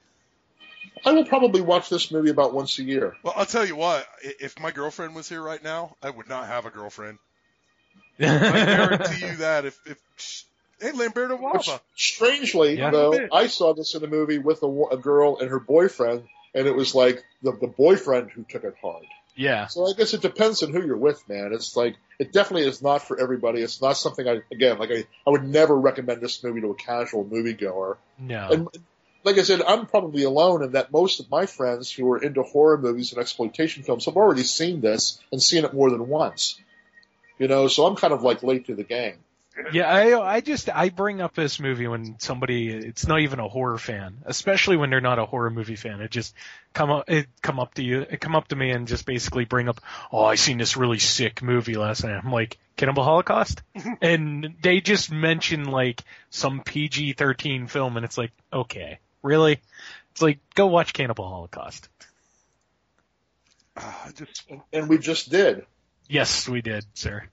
I 1.04 1.12
will 1.12 1.24
probably 1.24 1.60
watch 1.60 1.88
this 1.88 2.10
movie 2.10 2.30
about 2.30 2.52
once 2.52 2.78
a 2.80 2.82
year. 2.82 3.16
Well, 3.22 3.34
I'll 3.36 3.46
tell 3.46 3.64
you 3.64 3.76
what. 3.76 4.06
i- 4.24 4.34
If 4.40 4.58
my 4.60 4.72
girlfriend 4.72 5.14
was 5.14 5.28
here 5.28 5.42
right 5.42 5.62
now, 5.62 5.96
I 6.02 6.10
would 6.10 6.28
not 6.28 6.46
have 6.48 6.66
a 6.66 6.70
girlfriend. 6.70 7.18
I 8.18 8.24
guarantee 8.28 9.26
you 9.26 9.36
that. 9.36 9.64
If 9.66 9.78
if 9.86 9.98
hey 10.80 10.92
Lamberto 10.92 11.38
Bava, 11.38 11.80
strangely, 11.94 12.76
Yeah. 12.78 12.90
though, 12.90 13.28
I 13.32 13.46
saw 13.46 13.74
this 13.74 13.94
in 13.94 14.04
a 14.04 14.06
movie 14.06 14.38
with 14.38 14.62
a, 14.62 14.66
a 14.92 14.96
girl 14.96 15.38
and 15.38 15.50
her 15.50 15.60
boyfriend, 15.60 16.24
and 16.54 16.66
it 16.66 16.74
was 16.74 16.94
like 16.94 17.24
the, 17.42 17.52
the 17.52 17.66
boyfriend 17.66 18.30
who 18.30 18.44
took 18.44 18.64
it 18.64 18.74
hard. 18.80 19.04
yeah. 19.34 19.66
So 19.66 19.86
I 19.86 19.92
guess 19.96 20.14
it 20.14 20.22
depends 20.22 20.62
on 20.62 20.72
who 20.72 20.84
you're 20.86 20.96
with, 20.96 21.26
man. 21.28 21.52
It's 21.52 21.76
like 21.76 21.96
it 22.18 22.32
definitely 22.32 22.66
is 22.68 22.80
not 22.82 23.02
for 23.02 23.18
everybody. 23.20 23.60
It's 23.60 23.82
not 23.82 23.96
something 23.98 24.26
I 24.26 24.40
again 24.50 24.78
like 24.78 24.90
I, 24.90 25.04
I 25.26 25.30
would 25.30 25.44
never 25.44 25.76
recommend 25.78 26.20
this 26.22 26.42
movie 26.42 26.60
to 26.62 26.70
a 26.70 26.74
casual 26.74 27.24
moviegoer. 27.24 27.96
No. 28.18 28.48
And 28.50 28.68
like 29.24 29.36
I 29.38 29.42
said, 29.42 29.60
I'm 29.60 29.86
probably 29.86 30.22
alone 30.22 30.62
in 30.62 30.72
that 30.72 30.92
most 30.92 31.20
of 31.20 31.28
my 31.30 31.46
friends 31.46 31.90
who 31.92 32.10
are 32.12 32.22
into 32.22 32.42
horror 32.42 32.78
movies 32.78 33.12
and 33.12 33.20
exploitation 33.20 33.82
films 33.82 34.04
have 34.06 34.16
already 34.16 34.44
seen 34.44 34.80
this 34.80 35.20
and 35.32 35.42
seen 35.42 35.64
it 35.64 35.74
more 35.74 35.90
than 35.90 36.08
once. 36.08 36.58
You 37.38 37.48
know, 37.48 37.68
so 37.68 37.84
I'm 37.86 37.96
kind 37.96 38.14
of 38.14 38.22
like 38.22 38.42
late 38.42 38.66
to 38.68 38.74
the 38.74 38.84
game. 38.84 39.16
Yeah, 39.72 39.90
I 39.90 40.36
I 40.36 40.40
just 40.40 40.68
I 40.68 40.90
bring 40.90 41.20
up 41.20 41.34
this 41.34 41.58
movie 41.58 41.88
when 41.88 42.18
somebody 42.18 42.68
it's 42.68 43.06
not 43.06 43.20
even 43.20 43.38
a 43.40 43.48
horror 43.48 43.78
fan, 43.78 44.18
especially 44.26 44.76
when 44.76 44.90
they're 44.90 45.00
not 45.00 45.18
a 45.18 45.24
horror 45.24 45.50
movie 45.50 45.76
fan. 45.76 46.00
It 46.00 46.10
just 46.10 46.34
come 46.74 46.90
up 46.90 47.08
it 47.08 47.26
come 47.40 47.58
up 47.58 47.74
to 47.74 47.82
you 47.82 48.02
it 48.02 48.20
come 48.20 48.36
up 48.36 48.48
to 48.48 48.56
me 48.56 48.70
and 48.70 48.86
just 48.86 49.06
basically 49.06 49.44
bring 49.44 49.68
up, 49.68 49.80
oh, 50.12 50.24
I 50.24 50.34
seen 50.34 50.58
this 50.58 50.76
really 50.76 50.98
sick 50.98 51.42
movie 51.42 51.76
last 51.76 52.04
night. 52.04 52.20
I'm 52.22 52.32
like 52.32 52.58
Cannibal 52.76 53.04
Holocaust, 53.04 53.62
and 54.02 54.54
they 54.60 54.80
just 54.80 55.10
mention 55.10 55.64
like 55.64 56.02
some 56.28 56.60
PG-13 56.60 57.70
film, 57.70 57.96
and 57.96 58.04
it's 58.04 58.18
like, 58.18 58.32
okay, 58.52 58.98
really? 59.22 59.60
It's 60.12 60.22
like 60.22 60.38
go 60.54 60.66
watch 60.66 60.92
Cannibal 60.92 61.28
Holocaust. 61.28 61.88
Ah, 63.76 64.04
I 64.06 64.12
just 64.12 64.44
And, 64.50 64.60
and 64.72 64.88
we 64.88 64.98
just 64.98 65.30
did. 65.30 65.64
Yes, 66.08 66.48
we 66.48 66.60
did, 66.60 66.84
sir. 66.94 67.24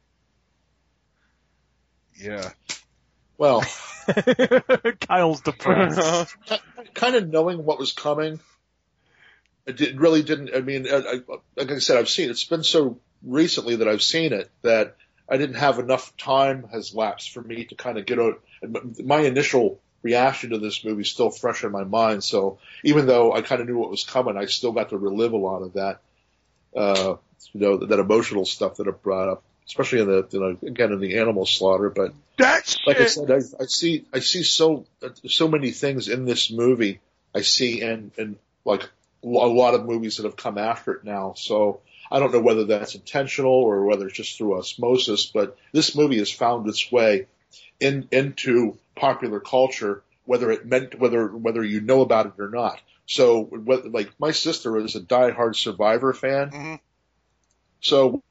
Yeah. 2.15 2.51
Well, 3.37 3.63
Kyle's 5.01 5.41
depressed. 5.41 6.35
kind 6.93 7.15
of 7.15 7.29
knowing 7.29 7.65
what 7.65 7.79
was 7.79 7.91
coming, 7.91 8.39
it 9.65 9.77
did, 9.77 9.99
really 9.99 10.23
didn't. 10.23 10.51
I 10.55 10.61
mean, 10.61 10.87
I, 10.87 10.97
I, 10.97 11.19
like 11.55 11.71
I 11.71 11.79
said, 11.79 11.97
I've 11.97 12.09
seen 12.09 12.29
it's 12.29 12.43
been 12.43 12.63
so 12.63 12.99
recently 13.23 13.77
that 13.77 13.87
I've 13.87 14.03
seen 14.03 14.33
it 14.33 14.49
that 14.61 14.95
I 15.29 15.37
didn't 15.37 15.55
have 15.55 15.79
enough 15.79 16.15
time 16.17 16.67
has 16.71 16.93
lapsed 16.93 17.31
for 17.31 17.41
me 17.41 17.65
to 17.65 17.75
kind 17.75 17.97
of 17.97 18.05
get 18.05 18.19
out. 18.19 18.41
My 19.03 19.21
initial 19.21 19.79
reaction 20.01 20.49
to 20.51 20.59
this 20.59 20.83
movie 20.83 21.01
is 21.01 21.09
still 21.09 21.31
fresh 21.31 21.63
in 21.63 21.71
my 21.71 21.85
mind. 21.85 22.23
So 22.23 22.59
even 22.83 23.07
though 23.07 23.33
I 23.33 23.41
kind 23.41 23.61
of 23.61 23.67
knew 23.67 23.77
what 23.77 23.89
was 23.89 24.03
coming, 24.03 24.37
I 24.37 24.45
still 24.45 24.73
got 24.73 24.89
to 24.89 24.97
relive 24.97 25.31
a 25.31 25.37
lot 25.37 25.61
of 25.61 25.73
that, 25.73 26.01
uh, 26.75 27.15
you 27.53 27.59
know, 27.59 27.77
that 27.77 27.99
emotional 27.99 28.45
stuff 28.45 28.75
that 28.75 28.87
it 28.87 29.01
brought 29.01 29.29
up, 29.29 29.43
especially 29.67 30.01
in 30.01 30.07
the, 30.07 30.27
you 30.31 30.39
know, 30.39 30.57
again 30.67 30.91
in 30.91 30.99
the 30.99 31.17
animal 31.19 31.45
slaughter. 31.45 31.89
But 31.89 32.13
That 32.37 32.65
shit. 32.67 32.79
like 32.85 32.99
I 32.99 33.05
said, 33.05 33.31
I, 33.31 33.63
I 33.63 33.65
see 33.65 34.05
I 34.13 34.19
see 34.19 34.43
so 34.43 34.85
so 35.27 35.47
many 35.47 35.71
things 35.71 36.07
in 36.07 36.25
this 36.25 36.51
movie. 36.51 36.99
I 37.35 37.41
see 37.41 37.81
in 37.81 38.11
in 38.17 38.37
like 38.65 38.83
a 39.23 39.27
lot 39.27 39.73
of 39.73 39.85
movies 39.85 40.17
that 40.17 40.23
have 40.25 40.35
come 40.35 40.57
after 40.57 40.93
it 40.93 41.03
now. 41.03 41.33
So 41.37 41.81
I 42.11 42.19
don't 42.19 42.33
know 42.33 42.41
whether 42.41 42.65
that's 42.65 42.95
intentional 42.95 43.51
or 43.51 43.85
whether 43.85 44.07
it's 44.07 44.17
just 44.17 44.37
through 44.37 44.57
osmosis. 44.57 45.25
But 45.27 45.57
this 45.71 45.95
movie 45.95 46.19
has 46.19 46.31
found 46.31 46.67
its 46.67 46.91
way 46.91 47.27
in 47.79 48.07
into 48.11 48.77
popular 48.95 49.39
culture 49.39 50.03
whether 50.25 50.51
it 50.51 50.65
meant 50.65 50.97
whether 50.97 51.27
whether 51.27 51.63
you 51.63 51.81
know 51.81 52.01
about 52.01 52.27
it 52.27 52.33
or 52.39 52.49
not. 52.49 52.79
So, 53.05 53.41
whether, 53.43 53.89
like 53.89 54.11
my 54.17 54.31
sister 54.31 54.77
is 54.77 54.95
a 54.95 55.01
diehard 55.01 55.57
Survivor 55.57 56.13
fan, 56.13 56.51
Mhm. 56.51 56.79
so 57.81 58.23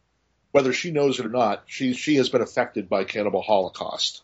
whether 0.53 0.73
she 0.73 0.91
knows 0.91 1.19
it 1.19 1.27
or 1.27 1.31
not, 1.31 1.65
she 1.67 1.95
she 1.95 2.17
has 2.17 2.29
been 2.29 2.43
affected 2.43 2.89
by 2.89 3.05
Cannibal 3.05 3.43
Holocaust. 3.43 4.23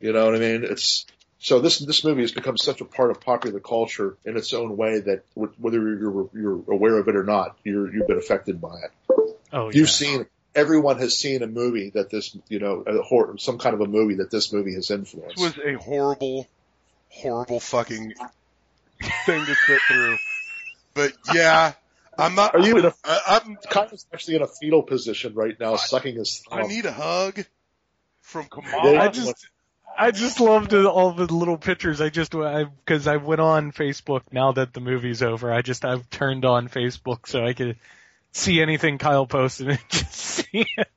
You 0.00 0.12
know 0.12 0.26
what 0.26 0.36
I 0.36 0.38
mean? 0.38 0.64
It's 0.64 1.06
so 1.38 1.60
this 1.60 1.78
this 1.78 2.04
movie 2.04 2.22
has 2.22 2.32
become 2.32 2.56
such 2.56 2.80
a 2.80 2.84
part 2.84 3.10
of 3.10 3.20
popular 3.20 3.60
culture 3.60 4.16
in 4.24 4.36
its 4.36 4.52
own 4.52 4.76
way 4.76 5.00
that 5.00 5.24
whether 5.34 5.78
you're 5.78 6.28
you're 6.32 6.62
aware 6.68 6.98
of 6.98 7.08
it 7.08 7.16
or 7.16 7.24
not, 7.24 7.58
you're 7.64 7.92
you've 7.92 8.06
been 8.06 8.18
affected 8.18 8.60
by 8.60 8.76
it. 8.84 8.90
Oh, 9.52 9.66
You've 9.66 9.74
yeah. 9.74 9.84
seen 9.86 10.26
everyone 10.54 10.98
has 10.98 11.16
seen 11.16 11.42
a 11.42 11.46
movie 11.46 11.90
that 11.90 12.10
this 12.10 12.36
you 12.48 12.58
know 12.58 12.82
a 12.86 13.02
horror, 13.02 13.38
some 13.38 13.58
kind 13.58 13.74
of 13.74 13.80
a 13.80 13.86
movie 13.86 14.16
that 14.16 14.30
this 14.30 14.52
movie 14.52 14.74
has 14.74 14.90
influenced. 14.90 15.36
This 15.36 15.56
was 15.56 15.64
a 15.64 15.74
horrible, 15.74 16.46
horrible 17.10 17.60
fucking 17.60 18.14
thing 19.26 19.44
to 19.44 19.54
sit 19.54 19.80
through. 19.88 20.16
But 20.94 21.12
yeah, 21.32 21.74
I'm 22.18 22.34
not. 22.34 22.54
Are 22.54 22.60
you 22.60 22.78
in 22.78 22.86
a 22.86 22.94
I, 23.04 23.40
I'm. 23.44 23.56
Kyle's 23.68 24.06
actually 24.12 24.36
in 24.36 24.42
a 24.42 24.46
fetal 24.46 24.82
position 24.82 25.34
right 25.34 25.58
now, 25.58 25.76
sucking 25.76 26.16
his 26.16 26.42
thumb. 26.48 26.60
I 26.60 26.62
need 26.62 26.86
a 26.86 26.92
hug 26.92 27.44
from 28.22 28.46
Kamala. 28.46 28.98
I 28.98 29.08
just, 29.08 29.46
I 29.98 30.10
just 30.10 30.40
loved 30.40 30.74
all 30.74 31.12
the 31.12 31.32
little 31.32 31.56
pictures. 31.56 32.00
I 32.00 32.08
just, 32.08 32.34
I, 32.34 32.64
because 32.64 33.06
I, 33.06 33.16
went 33.16 33.40
on 33.40 33.72
Facebook 33.72 34.22
now 34.32 34.52
that 34.52 34.72
the 34.72 34.80
movie's 34.80 35.22
over. 35.22 35.52
I 35.52 35.62
just, 35.62 35.84
I've 35.84 36.08
turned 36.10 36.44
on 36.44 36.68
Facebook 36.68 37.26
so 37.26 37.44
I 37.44 37.52
could 37.52 37.76
see 38.32 38.60
anything 38.60 38.98
Kyle 38.98 39.26
posted 39.26 39.68
and 39.68 39.78
just 39.88 40.12
see 40.12 40.66
it. 40.76 40.88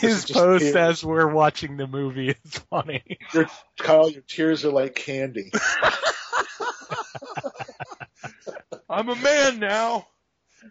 His 0.00 0.26
post 0.26 0.64
tears. 0.64 0.76
as 0.76 1.04
we're 1.04 1.28
watching 1.28 1.78
the 1.78 1.86
movie 1.86 2.30
is 2.30 2.58
funny. 2.70 3.02
Your, 3.32 3.46
Kyle, 3.78 4.10
your 4.10 4.22
tears 4.22 4.64
are 4.64 4.70
like 4.70 4.94
candy. 4.94 5.50
I'm 8.92 9.08
a 9.08 9.16
man 9.16 9.58
now. 9.58 10.06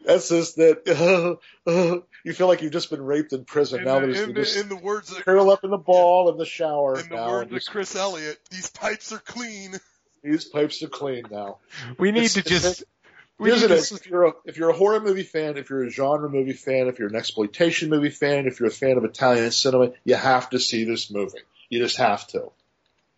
That's 0.06 0.30
just 0.30 0.56
that 0.56 0.88
uh, 1.68 1.70
uh, 1.70 2.00
you 2.24 2.34
feel 2.34 2.48
like 2.48 2.62
you've 2.62 2.72
just 2.72 2.90
been 2.90 3.04
raped 3.04 3.34
in 3.34 3.44
prison. 3.44 3.80
In 3.80 3.86
now 3.86 4.00
the, 4.00 4.08
there's 4.08 4.20
in, 4.22 4.34
the, 4.34 4.60
in 4.62 4.70
the 4.70 4.76
words 4.86 5.12
of 5.12 5.26
curl 5.26 5.50
up 5.50 5.64
in 5.64 5.70
the 5.70 5.78
ball 5.78 6.30
in 6.30 6.38
the 6.38 6.46
shower. 6.46 6.98
in 6.98 7.10
the 7.10 7.16
now, 7.16 7.30
words 7.30 7.50
and 7.52 7.58
of 7.58 7.66
Chris 7.66 7.96
Elliott, 7.96 8.40
these 8.50 8.70
pipes 8.70 9.12
are 9.12 9.20
clean. 9.20 9.76
these 10.24 10.46
pipes 10.46 10.82
are 10.84 10.88
clean 10.88 11.24
now. 11.30 11.58
We 11.98 12.12
need 12.12 12.26
It's- 12.26 12.34
to 12.36 12.42
just, 12.44 12.84
we 13.38 13.50
Here's 13.50 13.64
need 13.64 13.72
it. 13.72 13.92
If 13.92 14.08
you're 14.08 14.28
a 14.28 14.34
if 14.46 14.58
you're 14.58 14.70
a 14.70 14.78
horror 14.78 15.00
movie 15.02 15.24
fan, 15.24 15.58
if 15.58 15.70
you're 15.70 15.84
a 15.84 15.90
genre 15.90 16.30
movie 16.30 16.54
fan, 16.54 16.88
if 16.88 17.00
you're 17.00 17.10
an 17.10 17.16
exploitation 17.16 17.90
movie 17.90 18.12
fan, 18.12 18.46
if 18.46 18.60
you're 18.60 18.70
a 18.70 18.72
fan 18.72 18.98
of 18.98 19.04
Italian 19.04 19.52
cinema, 19.52 19.92
you 20.06 20.16
have 20.16 20.52
to 20.52 20.60
see 20.60 20.84
this 20.86 21.10
movie. 21.12 21.40
You 21.68 21.80
just 21.80 21.98
have 21.98 22.28
to. 22.28 22.52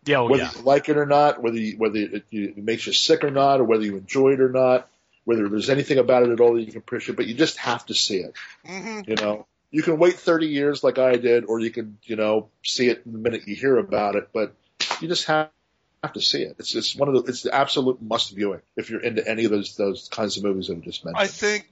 yeah, 0.06 0.20
oh, 0.20 0.30
whether 0.30 0.44
yeah. 0.44 0.52
you 0.56 0.62
like 0.64 0.88
it 0.88 0.98
or 0.98 1.06
not, 1.06 1.42
whether 1.44 1.58
you, 1.58 1.78
whether 1.78 1.98
it, 1.98 2.24
it 2.32 2.58
makes 2.58 2.88
you 2.88 2.94
sick 2.94 3.24
or 3.24 3.32
not, 3.32 3.60
or 3.60 3.66
whether 3.66 3.84
you 3.84 3.98
enjoy 3.98 4.30
it 4.32 4.40
or 4.40 4.50
not, 4.50 4.88
whether 5.26 5.48
there's 5.48 5.70
anything 5.70 5.98
about 5.98 6.24
it 6.24 6.30
at 6.30 6.40
all 6.40 6.56
that 6.56 6.62
you 6.62 6.68
can 6.68 6.78
appreciate, 6.78 7.16
but 7.16 7.28
you 7.28 7.34
just 7.34 7.58
have 7.58 7.86
to 7.86 7.94
see 7.94 8.18
it. 8.18 8.34
hmm 8.66 9.02
You 9.08 9.16
know, 9.16 9.46
you 9.72 9.82
can 9.82 9.98
wait 9.98 10.16
30 10.16 10.48
years 10.48 10.84
like 10.84 11.00
I 11.00 11.16
did, 11.16 11.46
or 11.46 11.60
you 11.60 11.72
can, 11.72 11.98
you 12.04 12.16
know, 12.16 12.50
see 12.64 12.90
it 12.90 13.04
the 13.12 13.18
minute 13.18 13.48
you 13.48 13.56
hear 13.56 13.78
about 13.78 14.16
it, 14.16 14.30
but 14.34 14.54
you 15.02 15.08
just 15.08 15.26
have, 15.26 15.50
have 16.04 16.14
to 16.14 16.22
see 16.22 16.44
it. 16.44 16.58
It's 16.60 16.76
it's 16.76 16.96
one 16.96 17.08
of 17.08 17.16
the 17.16 17.30
it's 17.30 17.44
the 17.44 17.56
absolute 17.56 18.02
must 18.02 18.36
viewing 18.36 18.62
if 18.76 18.90
you're 18.90 19.02
into 19.02 19.26
any 19.28 19.46
of 19.46 19.52
those 19.52 19.78
those 19.78 20.10
kinds 20.10 20.38
of 20.38 20.44
movies 20.44 20.68
that 20.68 20.78
I 20.78 20.82
just 20.82 21.06
mentioned. 21.06 21.24
I 21.24 21.28
think 21.28 21.68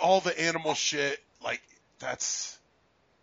all 0.00 0.20
the 0.20 0.38
animal 0.40 0.74
shit, 0.74 1.18
like 1.44 1.60
that's 1.98 2.58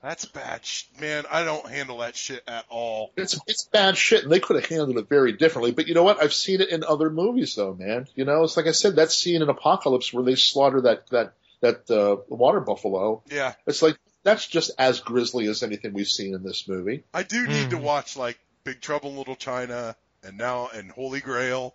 that's 0.02 0.26
bad, 0.26 0.66
sh- 0.66 0.86
man. 1.00 1.26
I 1.32 1.44
don't 1.44 1.68
handle 1.70 1.98
that 2.00 2.16
shit 2.16 2.44
at 2.48 2.66
all. 2.70 3.12
It's 3.18 3.40
it's 3.48 3.66
bad 3.66 3.98
shit, 3.98 4.24
and 4.24 4.32
they 4.32 4.40
could 4.40 4.56
have 4.56 4.66
handled 4.66 4.98
it 4.98 5.10
very 5.10 5.34
differently. 5.34 5.72
But 5.72 5.88
you 5.88 5.94
know 5.94 6.04
what? 6.04 6.22
I've 6.22 6.34
seen 6.34 6.62
it 6.62 6.70
in 6.70 6.84
other 6.84 7.10
movies, 7.10 7.56
though, 7.56 7.74
man. 7.74 8.08
You 8.16 8.26
know, 8.26 8.44
it's 8.44 8.56
like 8.58 8.68
I 8.68 8.72
said, 8.72 8.96
that 8.98 9.12
scene 9.12 9.42
in 9.42 9.50
Apocalypse 9.50 10.14
where 10.14 10.24
they 10.24 10.36
slaughter 10.36 10.82
that 10.82 11.10
that 11.10 11.34
that 11.62 11.92
uh, 11.92 12.18
water 12.30 12.60
buffalo. 12.62 13.22
Yeah, 13.30 13.54
It's 13.68 13.82
like 13.82 13.98
that's 14.24 14.48
just 14.48 14.72
as 14.80 15.00
grisly 15.02 15.48
as 15.48 15.64
anything 15.64 15.94
we've 15.94 16.08
seen 16.08 16.34
in 16.34 16.44
this 16.44 16.68
movie. 16.68 17.04
I 17.14 17.24
do 17.24 17.48
need 17.48 17.72
to 17.72 17.78
Mhm. 17.78 17.82
watch 17.82 18.16
like 18.18 18.40
Big 18.64 18.82
Trouble 18.82 19.12
in 19.12 19.18
Little 19.18 19.36
China 19.36 19.96
and 20.24 20.38
now 20.38 20.70
and 20.74 20.92
Holy 20.92 21.20
Grail. 21.20 21.74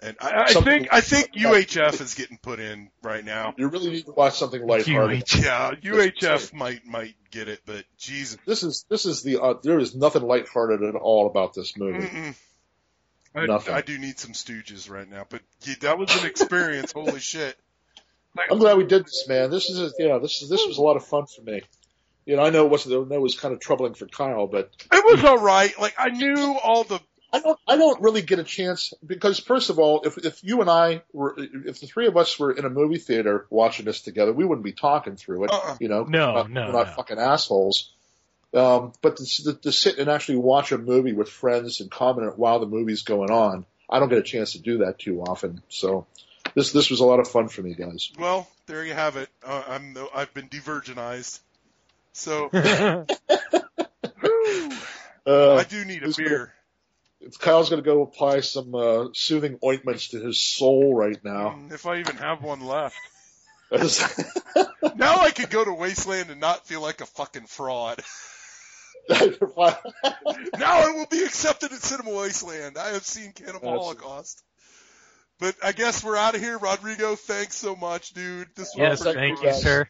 And 0.00 0.16
I, 0.20 0.42
I 0.42 0.52
think 0.52 0.88
I 0.92 1.00
think 1.00 1.32
UHF 1.32 2.02
is 2.02 2.14
getting 2.14 2.36
put 2.36 2.60
in 2.60 2.90
right 3.02 3.24
now. 3.24 3.54
You 3.56 3.68
really 3.68 3.90
need 3.90 4.04
to 4.04 4.12
watch 4.12 4.34
something 4.34 4.64
lighthearted. 4.66 5.22
UH. 5.22 5.38
Yeah, 5.38 5.70
UHF 5.72 6.52
might 6.52 6.84
might 6.84 7.14
get 7.30 7.48
it, 7.48 7.60
but 7.64 7.84
Jesus, 7.96 8.38
This 8.46 8.62
is 8.62 8.84
this 8.90 9.06
is 9.06 9.22
the 9.22 9.40
uh, 9.40 9.54
there 9.62 9.78
is 9.78 9.94
nothing 9.94 10.22
lighthearted 10.22 10.82
at 10.82 10.94
all 10.96 11.26
about 11.26 11.54
this 11.54 11.78
movie. 11.78 12.06
Mm-mm. 12.06 12.34
I, 13.34 13.46
Nothing. 13.46 13.74
I 13.74 13.82
do 13.82 13.98
need 13.98 14.18
some 14.18 14.32
Stooges 14.32 14.90
right 14.90 15.08
now, 15.08 15.26
but 15.28 15.42
yeah, 15.62 15.74
that 15.80 15.98
was 15.98 16.14
an 16.20 16.26
experience. 16.26 16.92
Holy 16.94 17.20
shit! 17.20 17.56
I'm 18.50 18.58
glad 18.58 18.76
we 18.76 18.84
did 18.84 19.04
this, 19.04 19.26
man. 19.28 19.50
This 19.50 19.70
is 19.70 19.78
a, 19.78 19.90
yeah, 19.98 20.18
this 20.18 20.42
is 20.42 20.48
this 20.50 20.66
was 20.66 20.78
a 20.78 20.82
lot 20.82 20.96
of 20.96 21.06
fun 21.06 21.24
for 21.26 21.42
me. 21.42 21.62
You 22.26 22.36
know, 22.36 22.42
I 22.42 22.50
know 22.50 22.64
it 22.64 22.70
wasn't 22.70 22.94
I 22.94 23.08
know 23.08 23.16
it 23.16 23.20
was 23.20 23.38
kind 23.38 23.54
of 23.54 23.60
troubling 23.60 23.94
for 23.94 24.06
Kyle, 24.06 24.46
but 24.46 24.70
It 24.92 25.04
was 25.04 25.24
all 25.24 25.38
right. 25.38 25.72
Like 25.80 25.94
I 25.98 26.08
knew 26.08 26.58
all 26.62 26.84
the 26.84 27.00
I 27.36 27.40
don't 27.40 27.58
I 27.68 27.76
don't 27.76 28.00
really 28.00 28.22
get 28.22 28.38
a 28.38 28.44
chance 28.44 28.92
because 29.04 29.38
first 29.38 29.68
of 29.70 29.78
all, 29.78 30.02
if 30.04 30.16
if 30.18 30.42
you 30.42 30.60
and 30.62 30.70
I 30.70 31.02
were 31.12 31.34
if 31.38 31.80
the 31.80 31.86
three 31.86 32.06
of 32.06 32.16
us 32.16 32.38
were 32.38 32.50
in 32.52 32.64
a 32.64 32.70
movie 32.70 32.98
theater 32.98 33.46
watching 33.50 33.84
this 33.84 34.00
together, 34.00 34.32
we 34.32 34.44
wouldn't 34.44 34.64
be 34.64 34.72
talking 34.72 35.16
through 35.16 35.44
it. 35.44 35.50
Uh-uh. 35.50 35.76
You 35.80 35.88
know, 35.88 36.04
No, 36.04 36.28
we're 36.28 36.34
not, 36.34 36.50
no, 36.50 36.66
we're 36.66 36.72
not 36.72 36.86
no. 36.88 36.92
fucking 36.94 37.18
assholes. 37.18 37.92
Um, 38.54 38.92
but 39.02 39.16
to, 39.18 39.24
to, 39.44 39.54
to 39.54 39.72
sit 39.72 39.98
and 39.98 40.08
actually 40.08 40.36
watch 40.36 40.72
a 40.72 40.78
movie 40.78 41.12
with 41.12 41.28
friends 41.28 41.80
and 41.80 41.90
comment 41.90 42.38
while 42.38 42.58
the 42.60 42.66
movie's 42.66 43.02
going 43.02 43.30
on, 43.30 43.66
I 43.90 43.98
don't 43.98 44.08
get 44.08 44.18
a 44.18 44.22
chance 44.22 44.52
to 44.52 44.58
do 44.60 44.78
that 44.78 44.98
too 44.98 45.20
often. 45.20 45.62
So 45.68 46.06
this 46.54 46.72
this 46.72 46.88
was 46.88 47.00
a 47.00 47.04
lot 47.04 47.20
of 47.20 47.28
fun 47.28 47.48
for 47.48 47.60
me, 47.60 47.74
guys. 47.74 48.10
well, 48.18 48.48
there 48.66 48.82
you 48.84 48.94
have 48.94 49.16
it. 49.16 49.28
Uh, 49.44 49.62
I'm 49.68 49.96
I've 50.14 50.32
been 50.32 50.48
devirginized, 50.48 51.40
so 52.12 52.48
Uh, 55.28 55.56
I 55.56 55.64
do 55.64 55.84
need 55.84 56.02
a 56.02 56.06
who's 56.06 56.16
gonna- 56.16 56.28
beer. 56.28 56.52
Kyle's 57.38 57.70
going 57.70 57.82
to 57.82 57.86
go 57.86 58.02
apply 58.02 58.40
some 58.40 58.74
uh, 58.74 59.06
soothing 59.14 59.58
ointments 59.64 60.08
to 60.08 60.20
his 60.20 60.40
soul 60.40 60.94
right 60.94 61.18
now. 61.24 61.58
Mm, 61.58 61.72
If 61.72 61.86
I 61.86 61.98
even 62.00 62.16
have 62.16 62.42
one 62.42 62.60
left. 62.60 62.96
Now 64.94 65.16
I 65.16 65.30
could 65.32 65.50
go 65.50 65.64
to 65.64 65.72
Wasteland 65.74 66.30
and 66.30 66.40
not 66.40 66.66
feel 66.66 66.80
like 66.80 67.00
a 67.00 67.06
fucking 67.06 67.46
fraud. 67.46 68.00
now 69.10 69.76
I 70.58 70.92
will 70.94 71.06
be 71.10 71.22
accepted 71.24 71.72
at 71.72 71.82
Cinema 71.82 72.12
Wasteland. 72.12 72.78
I 72.78 72.90
have 72.90 73.04
seen 73.04 73.32
Cannibal 73.32 73.60
That's- 73.60 73.78
Holocaust. 73.80 74.42
But 75.38 75.54
I 75.62 75.72
guess 75.72 76.02
we're 76.02 76.16
out 76.16 76.34
of 76.34 76.40
here. 76.40 76.56
Rodrigo, 76.56 77.14
thanks 77.14 77.56
so 77.56 77.76
much, 77.76 78.14
dude. 78.14 78.48
This 78.56 78.72
was 78.74 78.78
yes, 78.78 79.02
Thank 79.02 79.16
thank 79.16 79.42
you, 79.42 79.48
you, 79.48 79.54
sir. 79.54 79.88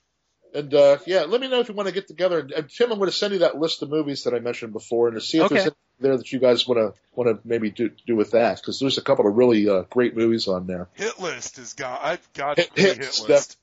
And 0.55 0.73
uh, 0.73 0.98
yeah, 1.06 1.23
let 1.23 1.40
me 1.40 1.48
know 1.48 1.60
if 1.60 1.68
you 1.68 1.74
want 1.74 1.89
to 1.89 1.94
get 1.94 2.09
together. 2.09 2.39
And, 2.40 2.51
and 2.52 2.70
Tim, 2.70 2.90
I'm 2.93 2.98
going 2.98 3.10
to 3.10 3.16
send 3.16 3.32
you 3.35 3.40
that 3.40 3.59
list 3.59 3.82
of 3.82 3.90
movies 3.90 4.24
that 4.24 4.35
I 4.35 4.39
mentioned 4.39 4.73
before, 4.73 5.09
and 5.09 5.16
to 5.16 5.20
see 5.20 5.39
if 5.39 5.44
Okay. 5.44 5.55
there's 5.55 5.64
anything 5.66 5.77
there 6.01 6.16
that 6.16 6.32
you 6.32 6.39
guys 6.39 6.66
want 6.66 6.78
to 6.94 7.01
want 7.14 7.28
to 7.28 7.47
maybe 7.48 7.70
do 7.70 7.90
do 8.06 8.16
with 8.16 8.31
that, 8.32 8.56
because 8.56 8.78
there's 8.81 8.97
a 8.98 9.02
couple 9.02 9.27
of 9.27 9.35
really 9.36 9.68
uh, 9.68 9.82
great 9.90 10.16
movies 10.16 10.48
on 10.48 10.66
there. 10.66 10.89
hit 10.94 11.18
list 11.20 11.59
is 11.59 11.74
got. 11.74 12.02
I've 12.02 12.32
got 12.32 12.56
Hit- 12.59 12.74
the 12.74 12.81
hit 12.82 12.97
hits, 12.98 13.28
list. 13.28 13.59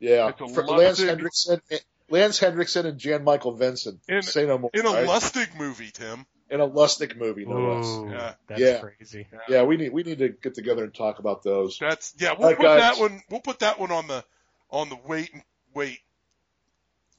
Yeah, 0.00 0.28
It's 0.28 0.40
a 0.40 0.48
For 0.48 0.64
Lance 0.64 1.00
Henriksen, 1.02 1.60
Lance 2.08 2.38
Henriksen, 2.38 2.86
and 2.86 2.98
Jan 2.98 3.24
Michael 3.24 3.52
Vincent. 3.54 3.98
In- 4.08 4.22
Say 4.22 4.46
no 4.46 4.58
more. 4.58 4.70
In 4.74 4.86
a 4.86 4.90
right? 4.90 5.06
Lustig 5.08 5.56
movie, 5.58 5.90
Tim. 5.92 6.24
in 6.50 6.60
a 6.60 6.68
Lustig 6.68 7.16
movie, 7.16 7.44
no 7.44 7.74
less. 7.74 8.12
Yeah. 8.12 8.32
that's 8.46 8.60
Yeah. 8.60 8.78
crazy. 8.80 9.26
Yeah, 9.48 9.64
we 9.64 9.76
need 9.76 9.92
we 9.92 10.04
need 10.04 10.18
to 10.18 10.28
get 10.28 10.54
together 10.54 10.84
and 10.84 10.94
talk 10.94 11.18
about 11.18 11.42
those. 11.42 11.78
That's 11.80 12.14
yeah. 12.18 12.32
We'll 12.32 12.42
All 12.42 12.48
right, 12.50 12.56
put 12.56 12.62
guys. 12.66 12.80
that 12.80 13.00
one. 13.00 13.22
We'll 13.28 13.40
put 13.40 13.58
that 13.60 13.80
one 13.80 13.90
on 13.90 14.06
the 14.06 14.24
on 14.70 14.88
the 14.88 14.96
wait 15.06 15.30
wait 15.74 15.98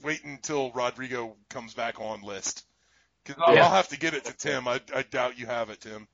wait 0.04 0.24
until 0.24 0.72
Rodrigo 0.72 1.36
comes 1.50 1.74
back 1.74 2.00
on 2.00 2.22
list. 2.22 2.66
Because 3.24 3.42
I'll, 3.46 3.56
Yeah. 3.56 3.66
I'll 3.66 3.72
have 3.72 3.90
to 3.90 4.00
get 4.00 4.14
it 4.14 4.26
to 4.26 4.34
Tim. 4.34 4.68
I, 4.68 4.82
I 4.96 5.04
doubt 5.04 5.38
you 5.38 5.46
have 5.46 5.70
it, 5.70 5.82
Tim. 5.82 6.08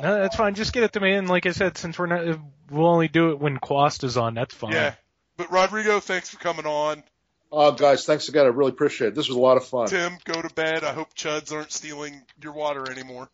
No, 0.00 0.20
that's 0.20 0.36
fine. 0.36 0.54
Just 0.54 0.72
get 0.72 0.84
it 0.84 0.94
to 0.94 1.00
me. 1.00 1.12
And 1.12 1.28
like 1.28 1.44
I 1.46 1.50
said, 1.50 1.76
since 1.76 1.98
we're 1.98 2.06
not, 2.06 2.38
we'll 2.70 2.86
only 2.86 3.08
do 3.08 3.30
it 3.30 3.38
when 3.38 3.58
Quast 3.58 4.04
is 4.04 4.16
on. 4.16 4.34
That's 4.34 4.54
fine. 4.54 4.72
Yeah. 4.72 4.94
But 5.36 5.52
Rodrigo, 5.52 6.00
thanks 6.00 6.30
for 6.30 6.38
coming 6.38 6.66
on. 6.66 7.02
Oh, 7.50 7.72
guys, 7.72 8.06
thanks 8.06 8.30
again. 8.30 8.46
I 8.46 8.48
really 8.48 8.70
appreciate 8.70 9.08
it. 9.08 9.14
This 9.14 9.28
was 9.28 9.36
a 9.36 9.40
lot 9.40 9.58
of 9.58 9.66
fun. 9.66 9.86
Tim, 9.88 10.16
go 10.24 10.40
to 10.40 10.52
bed. 10.54 10.84
I 10.84 10.94
hope 10.94 11.14
Chuds 11.14 11.52
aren't 11.52 11.70
stealing 11.70 12.22
your 12.42 12.54
water 12.54 12.90
anymore. 12.90 13.28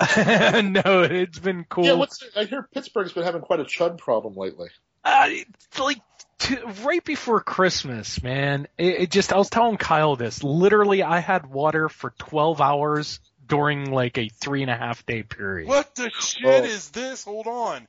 no, 0.16 1.02
it's 1.02 1.38
been 1.38 1.64
cool. 1.68 1.84
Yeah, 1.84 1.92
what's 1.92 2.24
I 2.36 2.44
hear 2.44 2.66
Pittsburgh's 2.74 3.12
been 3.12 3.22
having 3.22 3.42
quite 3.42 3.60
a 3.60 3.64
chud 3.64 3.98
problem 3.98 4.34
lately. 4.34 4.70
Uh, 5.04 5.26
it's 5.28 5.78
like 5.78 6.00
t- 6.40 6.58
right 6.82 7.04
before 7.04 7.40
Christmas, 7.40 8.22
man. 8.22 8.66
It, 8.76 9.02
it 9.02 9.10
just 9.10 9.32
I 9.32 9.38
was 9.38 9.48
telling 9.50 9.76
Kyle 9.76 10.16
this. 10.16 10.42
Literally, 10.42 11.02
I 11.02 11.20
had 11.20 11.46
water 11.46 11.88
for 11.88 12.10
12 12.18 12.60
hours 12.60 13.20
during 13.46 13.90
like 13.92 14.18
a 14.18 14.28
three 14.28 14.62
and 14.62 14.70
a 14.70 14.76
half 14.76 15.06
day 15.06 15.22
period. 15.22 15.68
What 15.68 15.94
the 15.94 16.06
oh. 16.14 16.20
shit 16.20 16.44
Oh. 16.46 16.64
is 16.64 16.90
this? 16.90 17.24
Hold 17.24 17.46
on. 17.46 17.86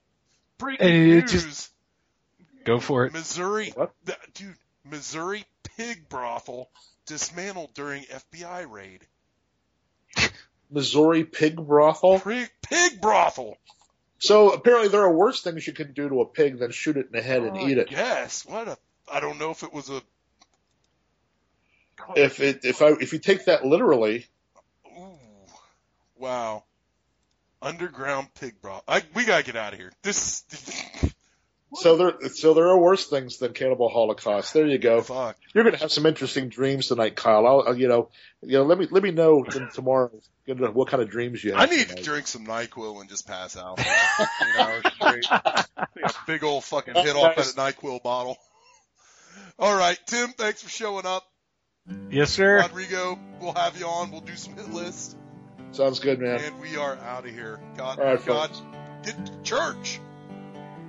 Breaking 0.59 0.87
And 0.87 0.95
it 1.11 1.21
news. 1.21 1.31
just- 1.31 1.71
Go 2.63 2.79
for 2.79 3.05
it. 3.07 3.13
Missouri, 3.13 3.71
What? 3.75 3.91
dude, 4.35 4.55
Missouri 4.85 5.43
pig 5.77 6.07
brothel 6.07 6.69
dismantled 7.07 7.73
during 7.73 8.03
FBI 8.03 8.69
raid. 8.71 9.01
Missouri 10.69 11.23
pig 11.23 11.55
brothel. 11.55 12.19
Pig, 12.19 12.49
pig 12.61 13.01
brothel. 13.01 13.57
So 14.21 14.51
apparently 14.51 14.89
there 14.89 15.01
are 15.01 15.11
worse 15.11 15.41
things 15.41 15.65
you 15.65 15.73
can 15.73 15.93
do 15.93 16.07
to 16.07 16.21
a 16.21 16.25
pig 16.25 16.59
than 16.59 16.69
shoot 16.71 16.95
it 16.95 17.07
in 17.07 17.11
the 17.11 17.23
head 17.23 17.41
and 17.41 17.57
Oh, 17.57 17.67
eat 17.67 17.79
it. 17.79 17.89
Yes. 17.89 18.45
What 18.45 18.67
a. 18.67 18.77
I 19.11 19.19
don't 19.19 19.39
know 19.39 19.49
if 19.49 19.63
it 19.63 19.73
was 19.73 19.89
a. 19.89 20.01
If 22.15 22.39
it 22.39 22.63
if 22.63 22.83
I 22.83 22.89
if 22.89 23.13
you 23.13 23.19
take 23.19 23.45
that 23.45 23.65
literally, 23.65 24.27
Ooh. 24.87 25.17
Wow. 26.17 26.63
Underground 27.63 28.27
pig 28.39 28.61
broth. 28.61 28.83
I, 28.87 29.03
we 29.15 29.25
gotta 29.25 29.43
get 29.43 29.55
out 29.55 29.73
of 29.73 29.79
here. 29.79 29.91
This. 30.03 30.43
So 31.73 31.97
there 31.97 32.29
so 32.29 32.53
there 32.53 32.67
are 32.67 32.77
worse 32.77 33.07
things 33.07 33.37
than 33.37 33.53
cannibal 33.53 33.89
holocaust. 33.89 34.53
There 34.53 34.67
you 34.67 34.77
go. 34.77 35.01
Fuck. 35.01 35.37
You're 35.53 35.63
going 35.63 35.75
to 35.75 35.81
have 35.81 35.91
some 35.91 36.05
interesting 36.05 36.49
dreams 36.49 36.87
tonight, 36.87 37.15
Kyle. 37.15 37.47
I'll, 37.47 37.63
I'll 37.67 37.77
you 37.77 37.87
know 37.87 38.09
you 38.41 38.57
know 38.57 38.63
let 38.63 38.77
me 38.77 38.87
let 38.91 39.03
me 39.03 39.11
know 39.11 39.43
t- 39.43 39.59
tomorrow 39.73 40.11
you 40.45 40.55
know, 40.55 40.71
what 40.71 40.89
kind 40.89 41.01
of 41.01 41.09
dreams 41.09 41.43
you 41.43 41.53
have. 41.53 41.61
I 41.61 41.65
need 41.73 41.87
to 41.89 42.03
drink 42.03 42.27
some 42.27 42.45
Nyquil 42.45 42.99
and 42.99 43.09
just 43.09 43.27
pass 43.27 43.55
out. 43.55 43.79
you 44.19 44.57
know, 44.57 44.81
straight, 44.95 45.25
a 45.31 45.65
big 46.27 46.43
old 46.43 46.63
fucking 46.63 46.95
hit 46.95 47.15
off 47.15 47.35
that 47.35 47.45
Nyquil 47.55 48.01
bottle. 48.01 48.37
All 49.59 49.77
right, 49.77 49.99
Tim. 50.07 50.29
Thanks 50.29 50.61
for 50.61 50.69
showing 50.69 51.05
up. 51.05 51.25
Yes, 52.09 52.31
sir. 52.31 52.57
Rodrigo, 52.57 53.19
we'll 53.39 53.53
have 53.53 53.79
you 53.79 53.85
on. 53.85 54.11
We'll 54.11 54.21
do 54.21 54.35
some 54.35 54.55
hit 54.55 54.69
lists, 54.71 55.15
Sounds 55.71 55.99
good, 55.99 56.19
man. 56.19 56.39
and 56.41 56.59
we 56.59 56.77
are 56.77 56.95
out 56.97 57.25
of 57.25 57.31
here. 57.33 57.59
God, 57.77 57.99
All 57.99 58.05
right, 58.05 58.25
God, 58.25 58.49
folks. 58.49 58.61
get 59.03 59.25
to 59.25 59.41
church. 59.43 59.99